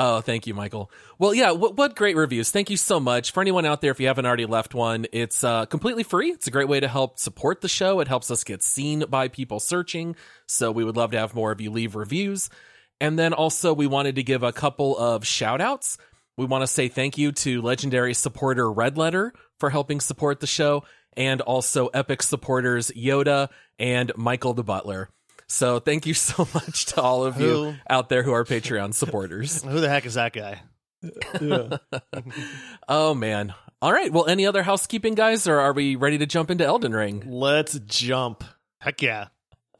Oh, 0.00 0.20
thank 0.20 0.46
you, 0.46 0.54
Michael. 0.54 0.92
Well, 1.18 1.34
yeah, 1.34 1.50
what, 1.50 1.76
what 1.76 1.96
great 1.96 2.14
reviews. 2.14 2.52
Thank 2.52 2.70
you 2.70 2.76
so 2.76 3.00
much. 3.00 3.32
For 3.32 3.40
anyone 3.40 3.66
out 3.66 3.80
there, 3.80 3.90
if 3.90 3.98
you 3.98 4.06
haven't 4.06 4.26
already 4.26 4.46
left 4.46 4.72
one, 4.72 5.06
it's 5.12 5.42
uh, 5.42 5.66
completely 5.66 6.04
free. 6.04 6.30
It's 6.30 6.46
a 6.46 6.52
great 6.52 6.68
way 6.68 6.78
to 6.78 6.86
help 6.86 7.18
support 7.18 7.62
the 7.62 7.68
show. 7.68 7.98
It 7.98 8.06
helps 8.06 8.30
us 8.30 8.44
get 8.44 8.62
seen 8.62 9.04
by 9.10 9.26
people 9.26 9.58
searching. 9.58 10.14
So 10.46 10.70
we 10.70 10.84
would 10.84 10.96
love 10.96 11.10
to 11.10 11.18
have 11.18 11.34
more 11.34 11.50
of 11.50 11.60
you 11.60 11.72
leave 11.72 11.96
reviews. 11.96 12.48
And 13.00 13.18
then 13.18 13.32
also, 13.32 13.74
we 13.74 13.88
wanted 13.88 14.14
to 14.14 14.22
give 14.22 14.44
a 14.44 14.52
couple 14.52 14.96
of 14.96 15.26
shout 15.26 15.60
outs. 15.60 15.98
We 16.36 16.46
want 16.46 16.62
to 16.62 16.68
say 16.68 16.86
thank 16.86 17.18
you 17.18 17.32
to 17.32 17.60
legendary 17.60 18.14
supporter 18.14 18.66
Redletter 18.66 19.32
for 19.58 19.68
helping 19.68 20.00
support 20.00 20.38
the 20.38 20.46
show, 20.46 20.84
and 21.16 21.40
also 21.40 21.88
epic 21.88 22.22
supporters 22.22 22.92
Yoda 22.92 23.48
and 23.80 24.12
Michael 24.16 24.54
the 24.54 24.62
Butler. 24.62 25.10
So 25.48 25.80
thank 25.80 26.06
you 26.06 26.14
so 26.14 26.46
much 26.54 26.86
to 26.86 27.00
all 27.00 27.24
of 27.24 27.36
Who? 27.36 27.44
you 27.44 27.74
out 27.88 28.08
there 28.08 28.22
who 28.22 28.32
are 28.32 28.44
Patreon 28.44 28.94
supporters. 28.94 29.62
Who 29.64 29.80
the 29.80 29.88
heck 29.88 30.06
is 30.06 30.14
that 30.14 30.32
guy? 30.32 30.62
oh 32.88 33.14
man. 33.14 33.54
All 33.80 33.92
right. 33.92 34.12
Well, 34.12 34.26
any 34.26 34.46
other 34.46 34.64
housekeeping 34.64 35.14
guys, 35.14 35.46
or 35.46 35.60
are 35.60 35.72
we 35.72 35.94
ready 35.94 36.18
to 36.18 36.26
jump 36.26 36.50
into 36.50 36.64
Elden 36.64 36.92
Ring? 36.92 37.22
Let's 37.26 37.78
jump. 37.80 38.42
Heck 38.80 39.00
yeah. 39.02 39.28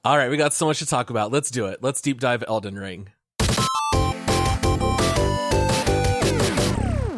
All 0.05 0.17
right, 0.17 0.31
we 0.31 0.37
got 0.37 0.55
so 0.55 0.67
much 0.67 0.79
to 0.79 0.87
talk 0.87 1.11
about. 1.11 1.33
Let's 1.33 1.51
do 1.51 1.67
it. 1.67 1.83
Let's 1.83 2.01
deep 2.01 2.21
dive 2.21 2.45
Elden 2.47 2.79
Ring. 2.79 3.09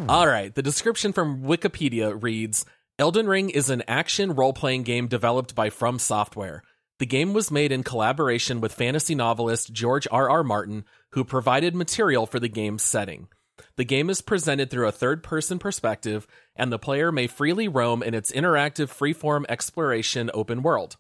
All 0.09 0.27
right, 0.27 0.53
the 0.53 0.63
description 0.63 1.13
from 1.13 1.43
Wikipedia 1.43 2.21
reads 2.21 2.65
Elden 2.99 3.29
Ring 3.29 3.51
is 3.51 3.71
an 3.71 3.83
action 3.87 4.35
role 4.35 4.53
playing 4.53 4.83
game 4.83 5.07
developed 5.07 5.55
by 5.55 5.71
From 5.71 5.99
Software. 5.99 6.65
The 7.01 7.07
game 7.07 7.33
was 7.33 7.51
made 7.51 7.73
in 7.73 7.83
collaboration 7.83 8.61
with 8.61 8.75
fantasy 8.75 9.15
novelist 9.15 9.73
George 9.73 10.07
R. 10.11 10.29
R. 10.29 10.45
Martin, 10.45 10.85
who 11.13 11.25
provided 11.25 11.75
material 11.75 12.27
for 12.27 12.39
the 12.39 12.47
game's 12.47 12.83
setting. 12.83 13.29
The 13.77 13.87
game 13.87 14.11
is 14.11 14.21
presented 14.21 14.71
through 14.71 14.87
a 14.87 14.93
third 14.93 15.23
person 15.23 15.59
perspective, 15.59 16.27
and 16.55 16.71
the 16.71 16.79
player 16.79 17.11
may 17.11 17.27
freely 17.27 17.69
roam 17.69 18.03
in 18.03 18.13
its 18.13 18.31
interactive 18.31 18.95
freeform 18.95 19.47
exploration 19.49 20.31
open 20.35 20.63
world. 20.63 20.97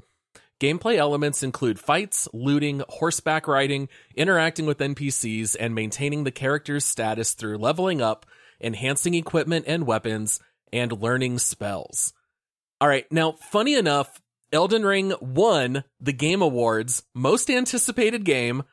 Gameplay 0.58 0.96
elements 0.96 1.42
include 1.42 1.78
fights, 1.78 2.26
looting, 2.32 2.82
horseback 2.88 3.46
riding, 3.46 3.90
interacting 4.16 4.64
with 4.64 4.78
NPCs, 4.78 5.54
and 5.60 5.74
maintaining 5.74 6.24
the 6.24 6.30
character's 6.30 6.86
status 6.86 7.34
through 7.34 7.58
leveling 7.58 8.00
up, 8.00 8.24
enhancing 8.58 9.12
equipment 9.12 9.66
and 9.68 9.86
weapons, 9.86 10.40
and 10.72 11.02
learning 11.02 11.40
spells. 11.40 12.14
All 12.80 12.88
right, 12.88 13.04
now, 13.12 13.32
funny 13.32 13.74
enough, 13.74 14.18
Elden 14.52 14.84
Ring 14.84 15.14
won 15.20 15.84
the 16.00 16.12
Game 16.12 16.42
Awards 16.42 17.04
Most 17.14 17.50
Anticipated 17.50 18.24
Game, 18.24 18.64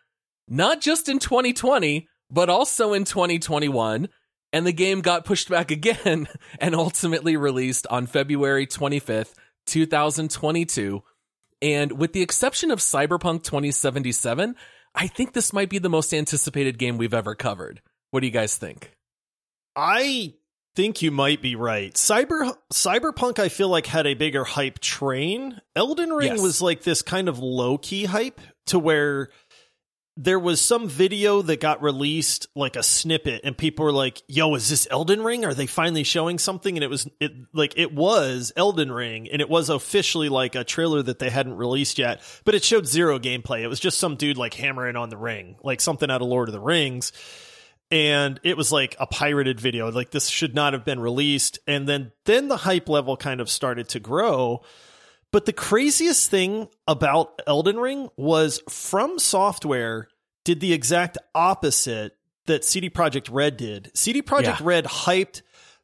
not 0.48 0.82
just 0.82 1.08
in 1.08 1.20
2020, 1.20 2.08
but 2.32 2.50
also 2.50 2.94
in 2.94 3.04
2021. 3.04 4.10
And 4.54 4.66
the 4.66 4.74
game 4.74 5.02
got 5.02 5.26
pushed 5.26 5.50
back 5.50 5.72
again 5.72 6.28
and 6.60 6.74
ultimately 6.74 7.38
released 7.38 7.86
on 7.88 8.08
February 8.08 8.66
25th, 8.66 9.34
2022. 9.68 11.04
And 11.62 11.92
with 11.94 12.14
the 12.14 12.22
exception 12.22 12.72
of 12.72 12.80
Cyberpunk 12.80 13.44
2077, 13.44 14.56
I 14.96 15.08
think 15.08 15.34
this 15.34 15.54
might 15.54 15.70
be 15.70 15.80
the 15.80 15.90
most 15.90 16.14
anticipated 16.14 16.78
game 16.78 16.98
we've 16.98 17.14
ever 17.14 17.36
covered. 17.36 17.82
What 18.12 18.22
do 18.22 18.28
you 18.28 18.34
guys 18.34 18.56
think? 18.56 18.92
I 19.76 20.34
think 20.78 21.02
you 21.02 21.10
might 21.10 21.42
be 21.42 21.56
right. 21.56 21.92
Cyber 21.96 22.56
Cyberpunk 22.72 23.40
I 23.40 23.50
feel 23.50 23.68
like 23.68 23.88
had 23.88 24.06
a 24.06 24.14
bigger 24.14 24.44
hype 24.44 24.78
train. 24.78 25.60
Elden 25.76 26.12
Ring 26.14 26.34
Yes. 26.34 26.42
was 26.42 26.62
like 26.62 26.84
this 26.84 27.02
kind 27.02 27.28
of 27.28 27.40
low 27.40 27.80
key 27.80 28.06
hype 28.06 28.40
to 28.68 28.78
where 28.78 29.30
there 30.16 30.38
was 30.38 30.62
some 30.62 30.88
video 30.88 31.42
that 31.42 31.60
got 31.60 31.82
released, 31.82 32.48
like 32.56 32.76
a 32.76 32.84
snippet, 32.84 33.42
and 33.44 33.58
people 33.58 33.86
were 33.86 33.92
like, 33.92 34.22
"Yo, 34.28 34.54
is 34.54 34.70
this 34.70 34.88
Elden 34.92 35.24
Ring? 35.24 35.46
Are 35.46 35.54
they 35.56 35.66
finally 35.66 36.04
showing 36.04 36.38
something?" 36.38 36.78
And 36.78 36.84
it 36.84 36.92
was 36.92 37.08
it 37.20 37.32
like 37.54 37.74
it 37.76 37.92
was 37.92 38.54
Elden 38.56 38.92
Ring, 38.92 39.28
and 39.32 39.42
it 39.42 39.50
was 39.50 39.70
officially 39.70 40.30
like 40.30 40.54
a 40.54 40.64
trailer 40.64 41.02
that 41.02 41.18
they 41.18 41.32
hadn't 41.32 41.58
released 41.58 41.98
yet, 41.98 42.22
but 42.46 42.54
it 42.54 42.64
showed 42.64 42.86
zero 42.86 43.18
gameplay. 43.18 43.62
It 43.62 43.68
was 43.68 43.80
just 43.80 43.98
some 43.98 44.16
dude 44.16 44.38
like 44.38 44.54
hammering 44.54 44.96
on 44.96 45.10
the 45.10 45.18
ring, 45.18 45.56
like 45.64 45.82
something 45.82 46.12
out 46.12 46.22
of 46.22 46.28
Lord 46.28 46.50
of 46.50 46.54
the 46.54 46.62
Rings. 46.62 47.12
And 47.90 48.40
it 48.44 48.58
was 48.58 48.72
like 48.72 48.96
a 49.00 49.08
pirated 49.08 49.60
video. 49.60 49.90
Like 49.92 50.12
this 50.12 50.28
should 50.28 50.54
not 50.54 50.74
have 50.74 50.84
been 50.84 51.00
released. 51.00 51.60
And 51.68 51.88
then 51.88 52.12
then 52.26 52.48
the 52.48 52.58
hype 52.58 52.90
level 52.90 53.16
kind 53.16 53.40
of 53.40 53.50
started 53.50 53.90
to 53.90 54.00
grow. 54.00 54.62
But 55.32 55.46
the 55.46 55.54
craziest 55.54 56.30
thing 56.30 56.70
about 56.88 57.42
Elden 57.48 57.78
Ring 57.78 58.10
was 58.18 58.62
From 58.70 59.20
Software 59.20 60.08
did 60.46 60.60
the 60.60 60.74
exact 60.74 61.18
opposite 61.36 62.16
that 62.46 62.64
CD 62.64 62.90
Projekt 62.90 63.30
Red 63.32 63.58
did. 63.58 63.92
CD 63.94 64.22
Projekt 64.22 64.44
Yeah. 64.44 64.58
Red 64.62 64.86
hyped 64.86 65.42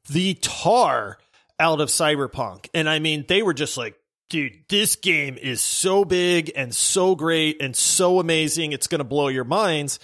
the 0.09 0.35
tar 0.35 1.17
out 1.59 1.81
of 1.81 1.89
Cyberpunk. 1.89 2.69
And 2.73 2.89
I 2.89 2.99
mean, 2.99 3.25
they 3.27 3.41
were 3.43 3.53
just 3.53 3.77
like, 3.77 3.95
dude, 4.29 4.63
this 4.69 4.95
game 4.95 5.37
is 5.37 5.61
so 5.61 6.05
big 6.05 6.51
and 6.55 6.73
so 6.73 7.15
great 7.15 7.61
and 7.61 7.75
so 7.75 8.19
amazing. 8.19 8.71
It's 8.71 8.87
going 8.87 8.99
to 8.99 9.05
blow 9.05 9.27
your 9.27 9.43
minds. 9.43 9.99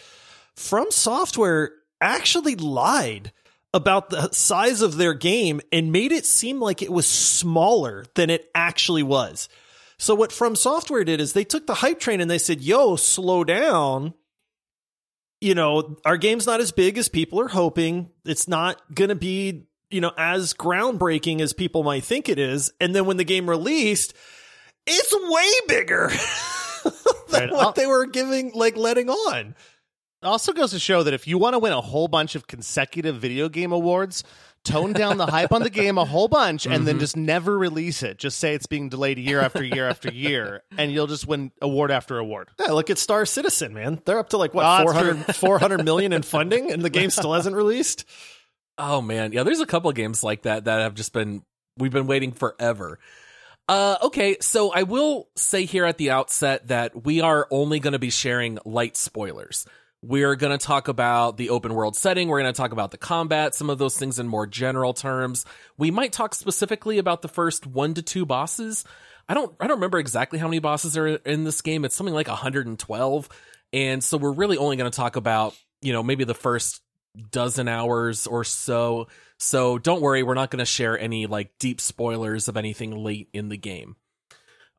From 0.56 0.92
Software 0.92 1.72
actually 2.02 2.56
lied 2.56 3.32
about 3.74 4.10
the 4.10 4.32
size 4.32 4.82
of 4.82 4.98
their 4.98 5.14
game 5.14 5.62
and 5.72 5.92
made 5.92 6.12
it 6.12 6.26
seem 6.26 6.60
like 6.60 6.82
it 6.82 6.92
was 6.92 7.08
smaller 7.08 8.06
than 8.16 8.30
it 8.30 8.50
actually 8.56 9.04
was. 9.04 9.48
So 9.98 10.16
what 10.16 10.32
From 10.32 10.56
Software 10.56 11.04
did 11.04 11.20
is 11.22 11.34
they 11.34 11.44
took 11.44 11.68
the 11.68 11.76
hype 11.76 12.00
train 12.00 12.22
and 12.22 12.32
they 12.32 12.38
said, 12.38 12.62
"Yo, 12.62 12.96
slow 12.96 13.44
down. 13.44 14.14
You 15.42 15.56
know, 15.56 15.98
our 16.04 16.18
game's 16.18 16.48
not 16.48 16.60
as 16.62 16.72
big 16.72 16.98
as 16.98 17.08
people 17.10 17.40
are 17.40 17.48
hoping. 17.48 18.10
It's 18.26 18.48
not 18.48 18.82
going 18.94 19.10
to 19.10 19.16
be, 19.16 19.68
you 19.90 20.02
know, 20.02 20.12
as 20.18 20.54
groundbreaking 20.54 21.40
as 21.42 21.54
people 21.54 21.84
might 21.84 22.04
think 22.04 22.28
it 22.30 22.40
is." 22.40 22.72
And 22.80 22.96
then 22.96 23.06
when 23.06 23.18
the 23.18 23.24
game 23.24 23.50
released, 23.50 24.14
it's 24.88 25.14
way 25.14 25.52
bigger 25.68 26.10
than 27.30 27.50
Right. 27.50 27.52
what 27.52 27.76
they 27.76 27.86
were 27.86 28.06
giving 28.06 28.52
like 28.56 28.76
letting 28.78 29.10
on. 29.10 29.56
It 30.22 30.26
also 30.26 30.52
goes 30.52 30.72
to 30.72 30.80
show 30.80 31.04
that 31.04 31.14
if 31.14 31.28
you 31.28 31.38
want 31.38 31.54
to 31.54 31.60
win 31.60 31.72
a 31.72 31.80
whole 31.82 32.08
bunch 32.10 32.36
of 32.36 32.46
consecutive 32.46 33.16
video 33.18 33.48
game 33.48 33.72
awards, 33.72 34.24
tone 34.66 34.92
down 34.92 35.18
the 35.18 35.26
hype 35.26 35.54
on 35.54 35.64
the 35.64 35.70
game 35.70 35.98
a 35.98 36.04
whole 36.04 36.28
bunch 36.28 36.66
and 36.68 36.86
then 36.86 37.00
just 37.00 37.16
never 37.16 37.58
release 37.58 38.04
it. 38.04 38.18
Just 38.18 38.38
say 38.38 38.54
it's 38.54 38.66
being 38.66 38.90
delayed 38.90 39.18
year 39.18 39.40
after 39.40 39.64
year 39.64 39.88
after 39.88 40.12
year, 40.12 40.62
and 40.78 40.92
you'll 40.92 41.08
just 41.08 41.26
win 41.26 41.52
award 41.62 41.90
after 41.90 42.18
award. 42.18 42.50
Yeah, 42.60 42.74
look 42.74 42.90
at 42.90 42.98
Star 42.98 43.26
Citizen, 43.26 43.74
man. 43.74 44.02
They're 44.04 44.20
up 44.20 44.30
to 44.30 44.38
like 44.38 44.54
what 44.54 44.66
Oh, 44.66 44.84
400, 44.84 45.36
400 45.36 45.84
million 45.86 46.12
in 46.12 46.22
funding, 46.24 46.70
and 46.70 46.82
the 46.82 46.90
game 46.90 47.10
still 47.12 47.34
hasn't 47.34 47.56
released. 47.56 48.04
Oh 48.78 49.02
man, 49.02 49.32
yeah. 49.32 49.44
There's 49.44 49.62
a 49.62 49.66
couple 49.66 49.90
games 49.94 50.22
like 50.24 50.42
that 50.42 50.66
that 50.66 50.80
have 50.82 50.96
just 50.96 51.14
been 51.14 51.44
we've 51.78 51.94
been 51.94 52.08
waiting 52.08 52.34
forever. 52.34 53.00
Uh, 53.70 53.98
okay, 54.04 54.36
so 54.42 54.72
I 54.74 54.84
will 54.84 55.30
say 55.36 55.64
here 55.64 55.86
at 55.86 55.98
the 55.98 56.10
outset 56.12 56.68
that 56.68 57.06
we 57.06 57.22
are 57.22 57.48
only 57.52 57.80
going 57.80 57.94
to 57.94 58.00
be 58.00 58.10
sharing 58.10 58.58
light 58.66 58.98
spoilers. 58.98 59.66
We're 60.02 60.36
going 60.36 60.58
to 60.58 60.66
talk 60.66 60.88
about 60.88 61.36
the 61.36 61.50
open 61.50 61.74
world 61.74 61.96
setting. 61.96 62.30
We're 62.30 62.42
going 62.42 62.54
to 62.54 62.58
talk 62.58 62.72
about 62.72 62.92
the 62.92 62.98
combat, 62.98 63.54
some 63.54 63.70
of 63.70 63.80
those 63.80 63.98
things 63.98 64.18
in 64.18 64.28
more 64.28 64.48
general 64.48 64.94
terms. 64.94 65.46
We 65.78 65.92
might 65.92 66.14
talk 66.14 66.34
specifically 66.34 67.00
about 67.00 67.22
the 67.22 67.28
first 67.28 67.68
one 67.68 67.94
to 67.96 68.02
two 68.02 68.26
bosses. 68.26 68.86
I 69.28 69.34
don't, 69.34 69.54
I 69.60 69.68
don't 69.68 69.78
remember 69.78 70.00
exactly 70.00 70.40
how 70.40 70.48
many 70.48 70.60
bosses 70.60 70.98
are 70.98 71.08
in 71.08 71.44
this 71.44 71.62
game. 71.62 71.84
It's 71.84 71.96
something 71.96 72.14
like 72.14 72.30
112. 72.30 73.30
And 73.74 74.04
so 74.04 74.18
we're 74.18 74.32
really 74.32 74.58
only 74.58 74.78
going 74.78 74.90
to 74.90 74.96
talk 74.96 75.18
about, 75.18 75.54
you 75.82 75.92
know, 75.92 76.02
maybe 76.02 76.24
the 76.24 76.34
first 76.34 76.82
dozen 77.32 77.68
hours 77.68 78.26
or 78.26 78.44
so. 78.44 79.08
So 79.38 79.78
don't 79.78 80.02
worry, 80.02 80.24
we're 80.24 80.34
not 80.34 80.50
going 80.50 80.60
to 80.60 80.66
share 80.66 80.98
any 80.98 81.26
like 81.26 81.52
deep 81.60 81.82
spoilers 81.82 82.48
of 82.48 82.58
anything 82.58 82.92
late 82.96 83.30
in 83.34 83.50
the 83.50 83.58
game. 83.58 83.98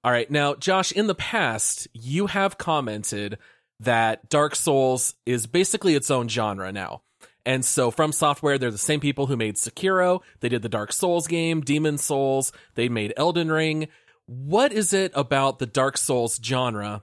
All 0.02 0.10
right. 0.10 0.30
Now, 0.30 0.54
Josh, 0.54 0.92
in 0.92 1.06
the 1.06 1.14
past, 1.14 1.88
you 1.92 2.26
have 2.26 2.56
commented 2.56 3.38
that 3.80 4.28
Dark 4.28 4.54
Souls 4.54 5.14
is 5.26 5.46
basically 5.46 5.94
its 5.94 6.10
own 6.10 6.28
genre 6.28 6.72
now. 6.72 7.02
And 7.46 7.64
so 7.64 7.90
From 7.90 8.12
Software, 8.12 8.58
they're 8.58 8.70
the 8.70 8.78
same 8.78 9.00
people 9.00 9.26
who 9.26 9.36
made 9.36 9.56
Sekiro. 9.56 10.20
They 10.40 10.48
did 10.48 10.62
the 10.62 10.68
Dark 10.68 10.92
Souls 10.92 11.26
game, 11.26 11.62
Demon 11.62 11.98
Souls. 11.98 12.52
They 12.74 12.88
made 12.88 13.14
Elden 13.16 13.50
Ring. 13.50 13.88
What 14.26 14.72
is 14.72 14.92
it 14.92 15.10
about 15.14 15.58
the 15.58 15.66
Dark 15.66 15.96
Souls 15.96 16.38
genre 16.42 17.02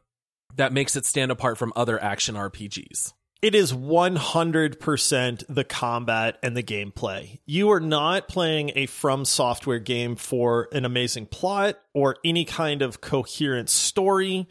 that 0.55 0.71
makes 0.71 0.95
it 0.95 1.05
stand 1.05 1.31
apart 1.31 1.57
from 1.57 1.73
other 1.75 2.01
action 2.01 2.35
RPGs? 2.35 3.13
It 3.41 3.53
is 3.53 3.71
100% 3.71 5.43
the 5.47 5.63
combat 5.63 6.39
and 6.41 6.57
the 6.57 6.63
gameplay. 6.63 7.39
You 7.45 7.69
are 7.71 7.79
not 7.79 8.27
playing 8.27 8.71
a 8.75 8.87
From 8.87 9.25
Software 9.25 9.79
game 9.79 10.15
for 10.15 10.69
an 10.71 10.85
amazing 10.85 11.27
plot 11.27 11.75
or 11.93 12.17
any 12.23 12.45
kind 12.45 12.81
of 12.81 13.01
coherent 13.01 13.69
story. 13.69 14.47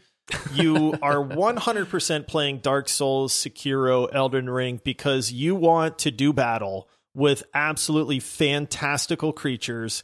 You 0.53 0.93
are 1.01 1.23
100% 1.23 2.27
playing 2.27 2.59
Dark 2.59 2.89
Souls, 2.89 3.33
Sekiro, 3.33 4.09
Elden 4.13 4.49
Ring 4.49 4.81
because 4.83 5.31
you 5.31 5.55
want 5.55 5.99
to 5.99 6.11
do 6.11 6.33
battle 6.33 6.89
with 7.13 7.43
absolutely 7.53 8.19
fantastical 8.19 9.33
creatures 9.33 10.03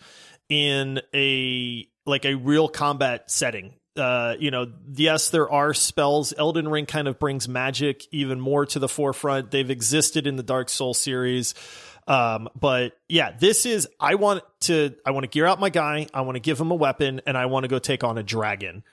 in 0.49 1.01
a 1.13 1.87
like 2.05 2.25
a 2.25 2.35
real 2.35 2.67
combat 2.67 3.29
setting. 3.29 3.73
Uh, 3.95 4.35
you 4.39 4.49
know, 4.49 4.71
yes, 4.93 5.29
there 5.29 5.49
are 5.49 5.73
spells. 5.73 6.33
Elden 6.35 6.67
Ring 6.67 6.85
kind 6.85 7.07
of 7.07 7.19
brings 7.19 7.47
magic 7.47 8.05
even 8.11 8.39
more 8.39 8.65
to 8.65 8.79
the 8.79 8.87
forefront. 8.87 9.51
They've 9.51 9.69
existed 9.69 10.25
in 10.25 10.35
the 10.35 10.43
Dark 10.43 10.69
Soul 10.69 10.93
series. 10.93 11.53
Um, 12.07 12.49
but 12.59 12.93
yeah, 13.07 13.31
this 13.37 13.65
is 13.65 13.87
I 13.99 14.15
want 14.15 14.43
to 14.61 14.95
I 15.05 15.11
want 15.11 15.23
to 15.23 15.29
gear 15.29 15.45
out 15.45 15.59
my 15.59 15.69
guy, 15.69 16.07
I 16.13 16.21
want 16.21 16.35
to 16.35 16.41
give 16.41 16.59
him 16.59 16.71
a 16.71 16.75
weapon, 16.75 17.21
and 17.25 17.37
I 17.37 17.45
want 17.45 17.63
to 17.63 17.67
go 17.67 17.79
take 17.79 18.03
on 18.03 18.17
a 18.17 18.23
dragon. 18.23 18.83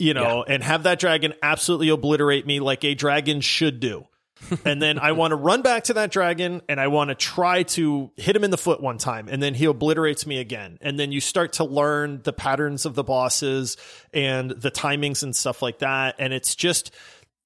You 0.00 0.14
know, 0.14 0.42
and 0.42 0.62
have 0.62 0.84
that 0.84 0.98
dragon 0.98 1.34
absolutely 1.42 1.90
obliterate 1.90 2.46
me 2.46 2.60
like 2.60 2.84
a 2.84 2.94
dragon 2.94 3.40
should 3.40 3.80
do. 3.80 4.06
and 4.64 4.80
then 4.80 4.98
I 4.98 5.12
want 5.12 5.32
to 5.32 5.36
run 5.36 5.62
back 5.62 5.84
to 5.84 5.94
that 5.94 6.10
dragon 6.10 6.62
and 6.68 6.80
I 6.80 6.88
want 6.88 7.08
to 7.08 7.14
try 7.14 7.62
to 7.64 8.10
hit 8.16 8.34
him 8.34 8.44
in 8.44 8.50
the 8.50 8.58
foot 8.58 8.80
one 8.80 8.98
time 8.98 9.28
and 9.28 9.42
then 9.42 9.54
he 9.54 9.66
obliterates 9.66 10.26
me 10.26 10.38
again. 10.38 10.78
And 10.80 10.98
then 10.98 11.12
you 11.12 11.20
start 11.20 11.54
to 11.54 11.64
learn 11.64 12.22
the 12.22 12.32
patterns 12.32 12.86
of 12.86 12.94
the 12.94 13.04
bosses 13.04 13.76
and 14.12 14.50
the 14.50 14.70
timings 14.70 15.22
and 15.22 15.34
stuff 15.34 15.62
like 15.62 15.80
that. 15.80 16.16
And 16.18 16.32
it's 16.32 16.54
just, 16.54 16.90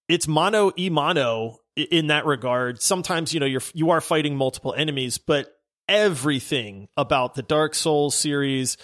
it's 0.09 0.29
mono 0.29 0.73
e 0.79 0.90
mono 0.90 1.59
in 1.77 2.09
that 2.09 2.27
regard. 2.27 2.81
Sometimes, 2.81 3.35
you 3.35 3.40
know, 3.40 3.47
you're, 3.47 3.62
you 3.73 3.90
are 3.90 4.01
fighting 4.01 4.37
multiple 4.37 4.75
enemies, 4.75 5.19
but 5.19 5.53
everything 5.88 6.88
about 6.97 7.35
the 7.35 7.43
Dark 7.43 7.75
Souls 7.75 8.14
series 8.14 8.77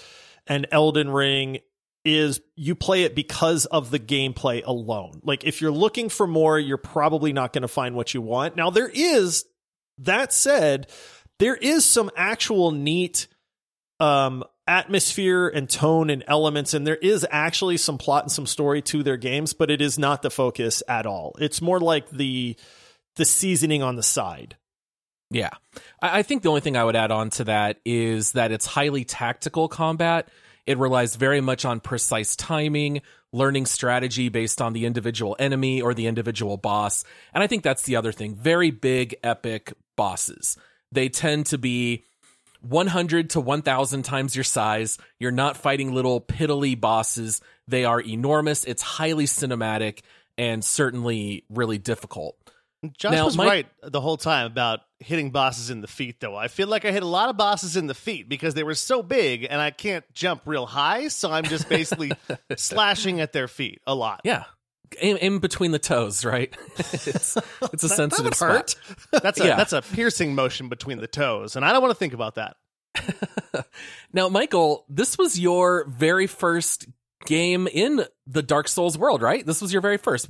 and 0.46 0.66
Elden 0.72 1.10
Ring 1.10 1.60
is 2.04 2.40
you 2.56 2.74
play 2.74 3.04
it 3.04 3.14
because 3.14 3.66
of 3.66 3.90
the 3.90 3.98
gameplay 3.98 4.64
alone. 4.64 5.20
Like 5.22 5.44
if 5.44 5.60
you're 5.60 5.70
looking 5.70 6.08
for 6.08 6.26
more, 6.26 6.58
you're 6.58 6.78
probably 6.78 7.32
not 7.32 7.52
going 7.52 7.62
to 7.62 7.68
find 7.68 7.94
what 7.94 8.14
you 8.14 8.22
want. 8.22 8.56
Now 8.56 8.70
there 8.70 8.90
is 8.92 9.44
that 9.98 10.32
said, 10.32 10.88
there 11.38 11.56
is 11.56 11.84
some 11.84 12.10
actual 12.16 12.70
neat 12.70 13.28
um 13.98 14.44
atmosphere 14.66 15.48
and 15.48 15.68
tone 15.68 16.10
and 16.10 16.22
elements 16.28 16.74
and 16.74 16.86
there 16.86 16.96
is 16.96 17.26
actually 17.28 17.76
some 17.76 17.98
plot 17.98 18.22
and 18.22 18.32
some 18.32 18.46
story 18.46 18.80
to 18.80 19.02
their 19.02 19.16
games, 19.16 19.52
but 19.52 19.70
it 19.70 19.82
is 19.82 19.98
not 19.98 20.22
the 20.22 20.30
focus 20.30 20.82
at 20.88 21.06
all. 21.06 21.34
It's 21.38 21.60
more 21.60 21.80
like 21.80 22.08
the 22.08 22.56
the 23.16 23.24
seasoning 23.24 23.82
on 23.82 23.96
the 23.96 24.02
side. 24.02 24.56
Yeah. 25.30 25.50
I, 26.00 26.20
I 26.20 26.22
think 26.22 26.42
the 26.42 26.48
only 26.48 26.60
thing 26.60 26.76
I 26.76 26.84
would 26.84 26.96
add 26.96 27.10
on 27.10 27.30
to 27.30 27.44
that 27.44 27.78
is 27.84 28.32
that 28.32 28.52
it's 28.52 28.66
highly 28.66 29.04
tactical 29.04 29.68
combat. 29.68 30.28
It 30.66 30.78
relies 30.78 31.16
very 31.16 31.40
much 31.40 31.64
on 31.64 31.80
precise 31.80 32.36
timing, 32.36 33.02
learning 33.32 33.66
strategy 33.66 34.28
based 34.28 34.60
on 34.60 34.72
the 34.72 34.86
individual 34.86 35.36
enemy 35.38 35.80
or 35.80 35.94
the 35.94 36.06
individual 36.06 36.56
boss. 36.56 37.04
And 37.32 37.42
I 37.42 37.46
think 37.46 37.62
that's 37.62 37.82
the 37.82 37.96
other 37.96 38.12
thing. 38.12 38.34
Very 38.34 38.70
big, 38.70 39.16
epic 39.22 39.72
bosses. 39.96 40.56
They 40.92 41.08
tend 41.08 41.46
to 41.46 41.58
be 41.58 42.04
100 42.60 43.30
to 43.30 43.40
1000 43.40 44.02
times 44.02 44.36
your 44.36 44.44
size. 44.44 44.98
You're 45.18 45.30
not 45.30 45.56
fighting 45.56 45.94
little 45.94 46.20
piddly 46.20 46.78
bosses. 46.78 47.40
They 47.68 47.84
are 47.84 48.00
enormous. 48.00 48.64
It's 48.64 48.82
highly 48.82 49.24
cinematic 49.24 50.00
and 50.36 50.64
certainly 50.64 51.44
really 51.48 51.78
difficult. 51.78 52.36
Josh 52.96 53.12
Now, 53.12 53.24
was 53.26 53.36
Mike- 53.36 53.48
right 53.48 53.66
the 53.82 54.00
whole 54.00 54.16
time 54.16 54.46
about 54.46 54.80
hitting 55.00 55.30
bosses 55.30 55.70
in 55.70 55.80
the 55.80 55.86
feet, 55.88 56.20
though. 56.20 56.36
I 56.36 56.48
feel 56.48 56.68
like 56.68 56.84
I 56.84 56.92
hit 56.92 57.02
a 57.02 57.06
lot 57.06 57.28
of 57.30 57.36
bosses 57.36 57.76
in 57.76 57.86
the 57.86 57.94
feet 57.94 58.28
because 58.28 58.54
they 58.54 58.62
were 58.62 58.74
so 58.74 59.02
big 59.02 59.46
and 59.48 59.60
I 59.60 59.70
can't 59.70 60.04
jump 60.12 60.42
real 60.44 60.66
high, 60.66 61.08
so 61.08 61.32
I'm 61.32 61.44
just 61.44 61.68
basically 61.68 62.12
slashing 62.56 63.20
at 63.20 63.32
their 63.32 63.48
feet 63.48 63.80
a 63.86 63.94
lot. 63.94 64.20
Yeah. 64.24 64.44
In, 65.00 65.16
in 65.18 65.38
between 65.38 65.70
the 65.70 65.78
toes, 65.78 66.24
right? 66.24 66.54
it's, 66.78 67.36
it's 67.72 67.84
a 67.84 67.88
sensitive 67.88 68.34
spot. 68.34 68.74
That's 69.12 69.40
a 69.40 69.46
Yeah. 69.46 69.56
that's 69.56 69.72
a 69.72 69.82
piercing 69.82 70.34
motion 70.34 70.68
between 70.68 70.98
the 70.98 71.06
toes, 71.06 71.54
and 71.56 71.64
I 71.64 71.72
don't 71.72 71.80
want 71.80 71.92
to 71.92 71.98
think 71.98 72.12
about 72.12 72.34
that. 72.36 72.56
Now, 74.12 74.28
Michael, 74.28 74.84
this 74.88 75.16
was 75.16 75.38
your 75.38 75.86
very 75.88 76.26
first 76.26 76.86
game 77.26 77.68
in 77.68 78.04
the 78.26 78.42
Dark 78.42 78.66
Souls 78.66 78.98
world, 78.98 79.22
right? 79.22 79.46
This 79.46 79.62
was 79.62 79.72
your 79.72 79.82
very 79.82 79.98
first. 79.98 80.28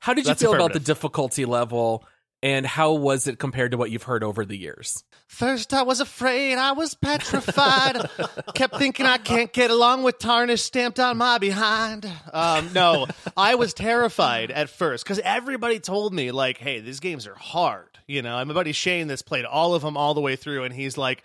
How 0.00 0.12
did 0.12 0.24
you 0.24 0.30
That's 0.30 0.42
feel 0.42 0.54
about 0.54 0.74
the 0.74 0.80
difficulty 0.80 1.44
level 1.46 2.04
and 2.42 2.66
how 2.66 2.92
was 2.92 3.26
it 3.26 3.38
compared 3.38 3.70
to 3.72 3.76
what 3.76 3.90
you've 3.90 4.04
heard 4.04 4.22
over 4.22 4.44
the 4.44 4.56
years? 4.56 5.04
First, 5.26 5.74
I 5.74 5.82
was 5.82 6.00
afraid, 6.00 6.56
I 6.56 6.72
was 6.72 6.94
petrified. 6.94 8.08
Kept 8.54 8.76
thinking 8.76 9.06
I 9.06 9.18
can't 9.18 9.52
get 9.52 9.70
along 9.70 10.02
with 10.02 10.18
tarnish 10.18 10.62
stamped 10.62 11.00
on 11.00 11.16
my 11.16 11.38
behind. 11.38 12.10
Um, 12.32 12.70
no, 12.74 13.06
I 13.36 13.56
was 13.56 13.74
terrified 13.74 14.50
at 14.50 14.70
first 14.70 15.04
because 15.04 15.18
everybody 15.20 15.80
told 15.80 16.14
me, 16.14 16.30
like, 16.30 16.58
hey, 16.58 16.80
these 16.80 17.00
games 17.00 17.26
are 17.26 17.34
hard. 17.34 17.88
You 18.06 18.22
know, 18.22 18.38
and 18.38 18.46
my 18.46 18.54
buddy 18.54 18.70
Shane 18.70 19.08
that's 19.08 19.22
played 19.22 19.44
all 19.44 19.74
of 19.74 19.82
them 19.82 19.96
all 19.96 20.14
the 20.14 20.20
way 20.20 20.36
through, 20.36 20.62
and 20.62 20.72
he's 20.72 20.96
like, 20.96 21.24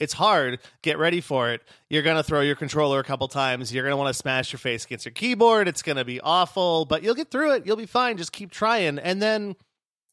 it's 0.00 0.12
hard. 0.12 0.60
Get 0.82 0.98
ready 0.98 1.20
for 1.20 1.50
it. 1.50 1.62
You're 1.90 2.02
going 2.02 2.16
to 2.16 2.22
throw 2.22 2.40
your 2.40 2.54
controller 2.56 3.00
a 3.00 3.04
couple 3.04 3.26
times. 3.28 3.72
You're 3.72 3.82
going 3.84 3.92
to 3.92 3.96
want 3.96 4.08
to 4.08 4.18
smash 4.18 4.52
your 4.52 4.58
face 4.58 4.84
against 4.84 5.04
your 5.04 5.12
keyboard. 5.12 5.68
It's 5.68 5.82
going 5.82 5.96
to 5.96 6.04
be 6.04 6.20
awful, 6.20 6.84
but 6.84 7.02
you'll 7.02 7.14
get 7.16 7.30
through 7.30 7.54
it. 7.54 7.66
You'll 7.66 7.76
be 7.76 7.86
fine. 7.86 8.16
Just 8.16 8.32
keep 8.32 8.50
trying. 8.50 8.98
And 8.98 9.20
then 9.20 9.56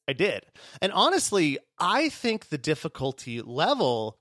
I 0.08 0.14
did. 0.14 0.46
And 0.82 0.92
honestly, 0.92 1.58
I 1.80 2.10
think 2.10 2.50
the 2.50 2.58
difficulty 2.58 3.42
level 3.42 4.18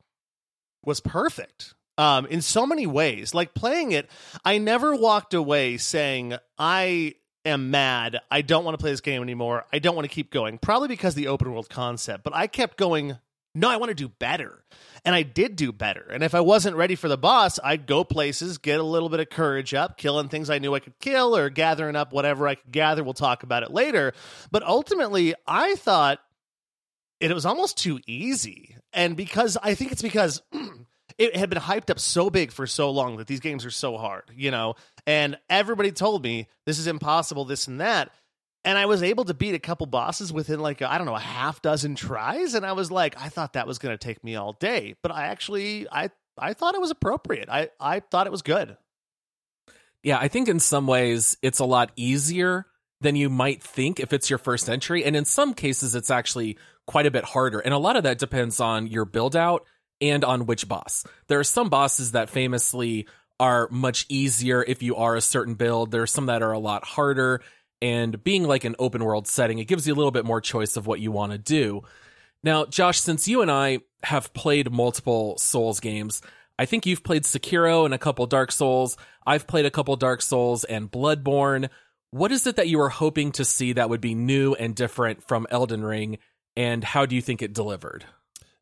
was 0.85 1.01
perfect 1.01 1.75
um, 1.99 2.27
in 2.27 2.43
so 2.43 2.67
many 2.67 2.87
ways. 2.87 3.35
Like 3.35 3.55
playing 3.55 3.93
it, 3.93 4.09
I 4.45 4.59
never 4.59 4.95
walked 4.95 5.35
away 5.35 5.77
saying, 5.77 6.35
I 6.59 7.15
am 7.45 7.71
mad. 7.71 8.21
I 8.31 8.43
don't 8.43 8.65
want 8.65 8.79
to 8.79 8.83
play 8.83 8.91
this 8.91 9.01
game 9.01 9.23
anymore. 9.23 9.67
I 9.73 9.79
don't 9.79 9.95
want 9.95 10.09
to 10.09 10.15
keep 10.15 10.31
going. 10.31 10.59
Probably 10.59 10.89
because 10.89 11.15
the 11.15 11.29
open 11.29 11.53
world 11.53 11.69
concept, 11.69 12.25
but 12.25 12.35
I 12.35 12.47
kept 12.47 12.77
going, 12.77 13.19
no, 13.55 13.69
I 13.69 13.77
want 13.77 13.91
to 13.91 13.95
do 13.95 14.09
better. 14.09 14.65
And 15.05 15.15
I 15.15 15.23
did 15.23 15.57
do 15.57 15.71
better. 15.71 16.07
And 16.11 16.25
if 16.25 16.35
I 16.35 16.41
wasn't 16.41 16.77
ready 16.77 16.95
for 16.95 17.09
the 17.09 17.19
boss, 17.19 17.61
I'd 17.63 17.87
go 17.87 18.05
places, 18.05 18.59
get 18.59 18.81
a 18.81 18.85
little 18.85 19.11
bit 19.11 19.21
of 19.21 19.29
courage 19.29 19.75
up, 19.75 19.99
killing 19.99 20.29
things 20.29 20.49
I 20.49 20.59
knew 20.59 20.75
I 20.75 20.81
could 20.81 20.99
kill 20.99 21.37
or 21.37 21.51
gathering 21.51 21.95
up 21.95 22.13
whatever 22.13 22.49
I 22.49 22.55
could 22.55 22.73
gather. 22.73 23.05
We'll 23.05 23.13
talk 23.13 23.43
about 23.43 23.63
it 23.63 23.71
later. 23.71 24.15
But 24.51 24.63
ultimately, 24.63 25.35
I 25.47 25.75
thought 25.75 26.21
it 27.21 27.33
was 27.33 27.47
almost 27.47 27.79
too 27.79 28.01
easy. 28.07 28.77
And 28.93 29.17
because 29.17 29.59
I 29.63 29.75
think 29.75 29.93
it's 29.93 30.03
because 30.03 30.43
it 31.19 31.37
had 31.37 31.51
been 31.51 31.61
hyped 31.61 31.91
up 31.91 32.01
so 32.01 32.31
big 32.31 32.51
for 32.51 32.67
so 32.67 32.91
long 32.91 33.19
that 33.19 33.27
these 33.27 33.41
games 33.41 33.65
are 33.65 33.71
so 33.71 33.97
hard, 33.97 34.25
you 34.35 34.51
know? 34.51 34.75
And 35.07 35.39
everybody 35.51 35.93
told 35.93 36.23
me 36.23 36.49
this 36.65 36.79
is 36.79 36.87
impossible, 36.87 37.45
this 37.45 37.69
and 37.69 37.81
that. 37.81 38.11
And 38.65 38.79
I 38.79 38.87
was 38.87 39.03
able 39.03 39.25
to 39.25 39.35
beat 39.35 39.55
a 39.55 39.59
couple 39.59 39.87
bosses 39.87 40.33
within 40.33 40.59
like, 40.61 40.81
I 40.81 40.97
don't 40.97 41.07
know, 41.07 41.15
a 41.15 41.21
half 41.21 41.61
dozen 41.61 41.95
tries. 41.95 42.55
And 42.55 42.65
I 42.65 42.73
was 42.73 42.91
like, 42.91 43.15
I 43.21 43.29
thought 43.29 43.53
that 43.53 43.67
was 43.67 43.79
going 43.79 43.93
to 43.97 43.99
take 43.99 44.25
me 44.25 44.37
all 44.37 44.55
day. 44.55 44.95
But 45.03 45.13
I 45.13 45.27
actually, 45.27 45.87
I, 45.91 46.11
I 46.39 46.55
thought 46.55 46.75
it 46.75 46.81
was 46.81 46.91
appropriate. 46.91 47.49
I, 47.51 47.69
I 47.79 48.01
thought 48.01 48.27
it 48.27 48.31
was 48.31 48.43
good. 48.43 48.77
Yeah, 50.03 50.19
I 50.19 50.29
think 50.29 50.49
in 50.49 50.61
some 50.61 50.87
ways 50.87 51.37
it's 51.43 51.59
a 51.59 51.65
lot 51.65 51.91
easier 51.97 52.67
than 53.01 53.17
you 53.17 53.29
might 53.29 53.63
think 53.63 54.01
if 54.01 54.13
it's 54.13 54.31
your 54.31 54.39
first 54.39 54.69
entry. 54.69 55.05
And 55.05 55.15
in 55.15 55.25
some 55.25 55.55
cases, 55.55 55.95
it's 55.95 56.11
actually 56.11 56.59
quite 56.87 57.07
a 57.07 57.11
bit 57.11 57.25
harder. 57.25 57.59
And 57.59 57.75
a 57.75 57.79
lot 57.79 57.97
of 57.97 58.05
that 58.05 58.19
depends 58.19 58.61
on 58.61 58.87
your 58.87 59.05
build 59.05 59.37
out 59.37 59.65
and 60.01 60.25
on 60.25 60.47
which 60.47 60.69
boss. 60.69 61.05
There 61.29 61.39
are 61.39 61.45
some 61.45 61.69
bosses 61.69 62.13
that 62.13 62.31
famously 62.31 63.07
are 63.39 63.69
much 63.71 64.07
easier 64.09 64.63
if 64.63 64.83
you 64.83 64.97
are 64.97 65.17
a 65.17 65.21
certain 65.21 65.55
build. 65.55 65.91
There 65.91 66.03
are 66.03 66.07
some 66.07 66.27
that 66.27 66.43
are 66.43 66.53
a 66.53 66.59
lot 66.59 66.85
harder. 66.85 67.43
And 67.85 68.25
being 68.25 68.45
like 68.45 68.65
an 68.65 68.77
open 68.79 69.05
world 69.05 69.29
setting, 69.29 69.59
it 69.59 69.67
gives 69.67 69.87
you 69.87 69.93
a 69.93 69.95
little 69.95 70.11
bit 70.11 70.25
more 70.25 70.41
choice 70.41 70.79
of 70.79 70.87
what 70.87 71.01
you 71.01 71.13
want 71.13 71.33
to 71.33 71.39
do. 71.39 71.83
Now, 72.43 72.65
Josh, 72.65 72.99
since 72.99 73.29
you 73.29 73.43
and 73.43 73.51
I 73.51 73.81
have 74.05 74.33
played 74.33 74.73
multiple 74.73 75.37
Souls 75.37 75.81
games, 75.81 76.23
I 76.59 76.65
think 76.65 76.87
you've 76.87 77.05
played 77.05 77.25
Sekiro 77.25 77.85
and 77.85 77.93
a 77.93 77.99
couple 77.99 78.25
Dark 78.25 78.53
Souls. 78.53 78.97
I've 79.27 79.47
played 79.47 79.67
a 79.67 79.71
couple 79.71 79.95
Dark 79.97 80.23
Souls 80.23 80.65
and 80.65 80.91
Bloodborne. 80.91 81.69
What 82.11 82.33
is 82.33 82.47
it 82.47 82.57
that 82.57 82.69
you 82.69 82.79
were 82.79 82.89
hoping 82.89 83.33
to 83.33 83.45
see 83.45 83.75
that 83.75 83.91
would 83.91 84.01
be 84.01 84.15
new 84.15 84.55
and 84.55 84.75
different 84.75 85.23
from 85.29 85.47
Elden 85.51 85.85
Ring, 85.85 86.17
and 86.57 86.83
how 86.83 87.05
do 87.05 87.15
you 87.15 87.21
think 87.21 87.43
it 87.43 87.53
delivered? 87.53 88.07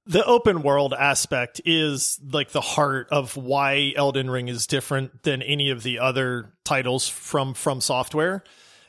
The 0.05 0.25
open 0.25 0.63
world 0.63 0.95
aspect 0.99 1.61
is 1.65 2.19
like 2.29 2.51
the 2.51 2.61
heart 2.61 3.07
of 3.13 3.37
why 3.37 3.93
Elden 3.95 4.29
Ring 4.29 4.49
is 4.49 4.67
different 4.67 5.23
than 5.23 5.43
any 5.43 5.71
of 5.71 5.85
the 5.85 6.01
other 6.01 6.55
titles 6.65 7.09
from 7.09 7.55
From 7.55 7.81
Software. 7.81 8.43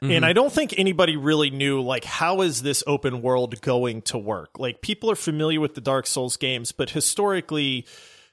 And 0.04 0.12
mm-hmm. 0.12 0.26
I 0.26 0.34
don't 0.34 0.52
think 0.52 0.78
anybody 0.78 1.16
really 1.16 1.50
knew 1.50 1.82
like 1.82 2.04
how 2.04 2.42
is 2.42 2.62
this 2.62 2.84
open 2.86 3.22
world 3.22 3.62
going 3.62 4.02
to 4.04 4.18
work? 4.18 4.60
Like 4.60 4.82
people 4.82 5.10
are 5.10 5.16
familiar 5.16 5.62
with 5.62 5.76
the 5.76 5.82
Dark 5.82 6.08
Souls 6.08 6.36
games, 6.36 6.74
but 6.74 6.90
historically 6.90 7.86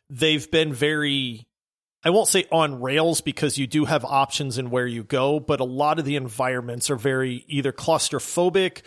they've 0.08 0.50
been 0.50 0.72
very 0.72 1.46
I 2.02 2.10
won't 2.10 2.26
say 2.26 2.46
on 2.50 2.80
rails 2.80 3.20
because 3.20 3.56
you 3.56 3.68
do 3.68 3.84
have 3.84 4.04
options 4.04 4.58
in 4.58 4.70
where 4.70 4.86
you 4.86 5.04
go, 5.04 5.38
but 5.38 5.60
a 5.60 5.64
lot 5.64 6.00
of 6.00 6.04
the 6.04 6.16
environments 6.16 6.90
are 6.90 6.96
very 6.96 7.44
either 7.46 7.72
claustrophobic 7.72 8.82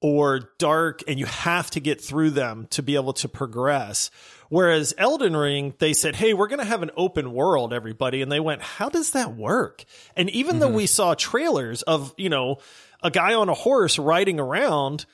or 0.00 0.50
dark 0.58 1.02
and 1.08 1.18
you 1.18 1.26
have 1.26 1.70
to 1.70 1.80
get 1.80 2.00
through 2.00 2.30
them 2.30 2.66
to 2.70 2.82
be 2.82 2.96
able 2.96 3.14
to 3.14 3.28
progress. 3.28 4.10
Whereas 4.48 4.94
Elden 4.98 5.36
Ring, 5.36 5.74
they 5.78 5.92
said, 5.92 6.14
Hey, 6.14 6.34
we're 6.34 6.48
going 6.48 6.60
to 6.60 6.64
have 6.64 6.82
an 6.82 6.90
open 6.96 7.32
world, 7.32 7.72
everybody. 7.72 8.22
And 8.22 8.30
they 8.30 8.40
went, 8.40 8.62
How 8.62 8.88
does 8.88 9.12
that 9.12 9.34
work? 9.34 9.84
And 10.14 10.30
even 10.30 10.58
though 10.58 10.68
mm-hmm. 10.68 10.76
we 10.76 10.86
saw 10.86 11.14
trailers 11.14 11.82
of, 11.82 12.14
you 12.16 12.28
know, 12.28 12.58
a 13.02 13.10
guy 13.10 13.34
on 13.34 13.48
a 13.48 13.54
horse 13.54 13.98
riding 13.98 14.38
around, 14.38 15.06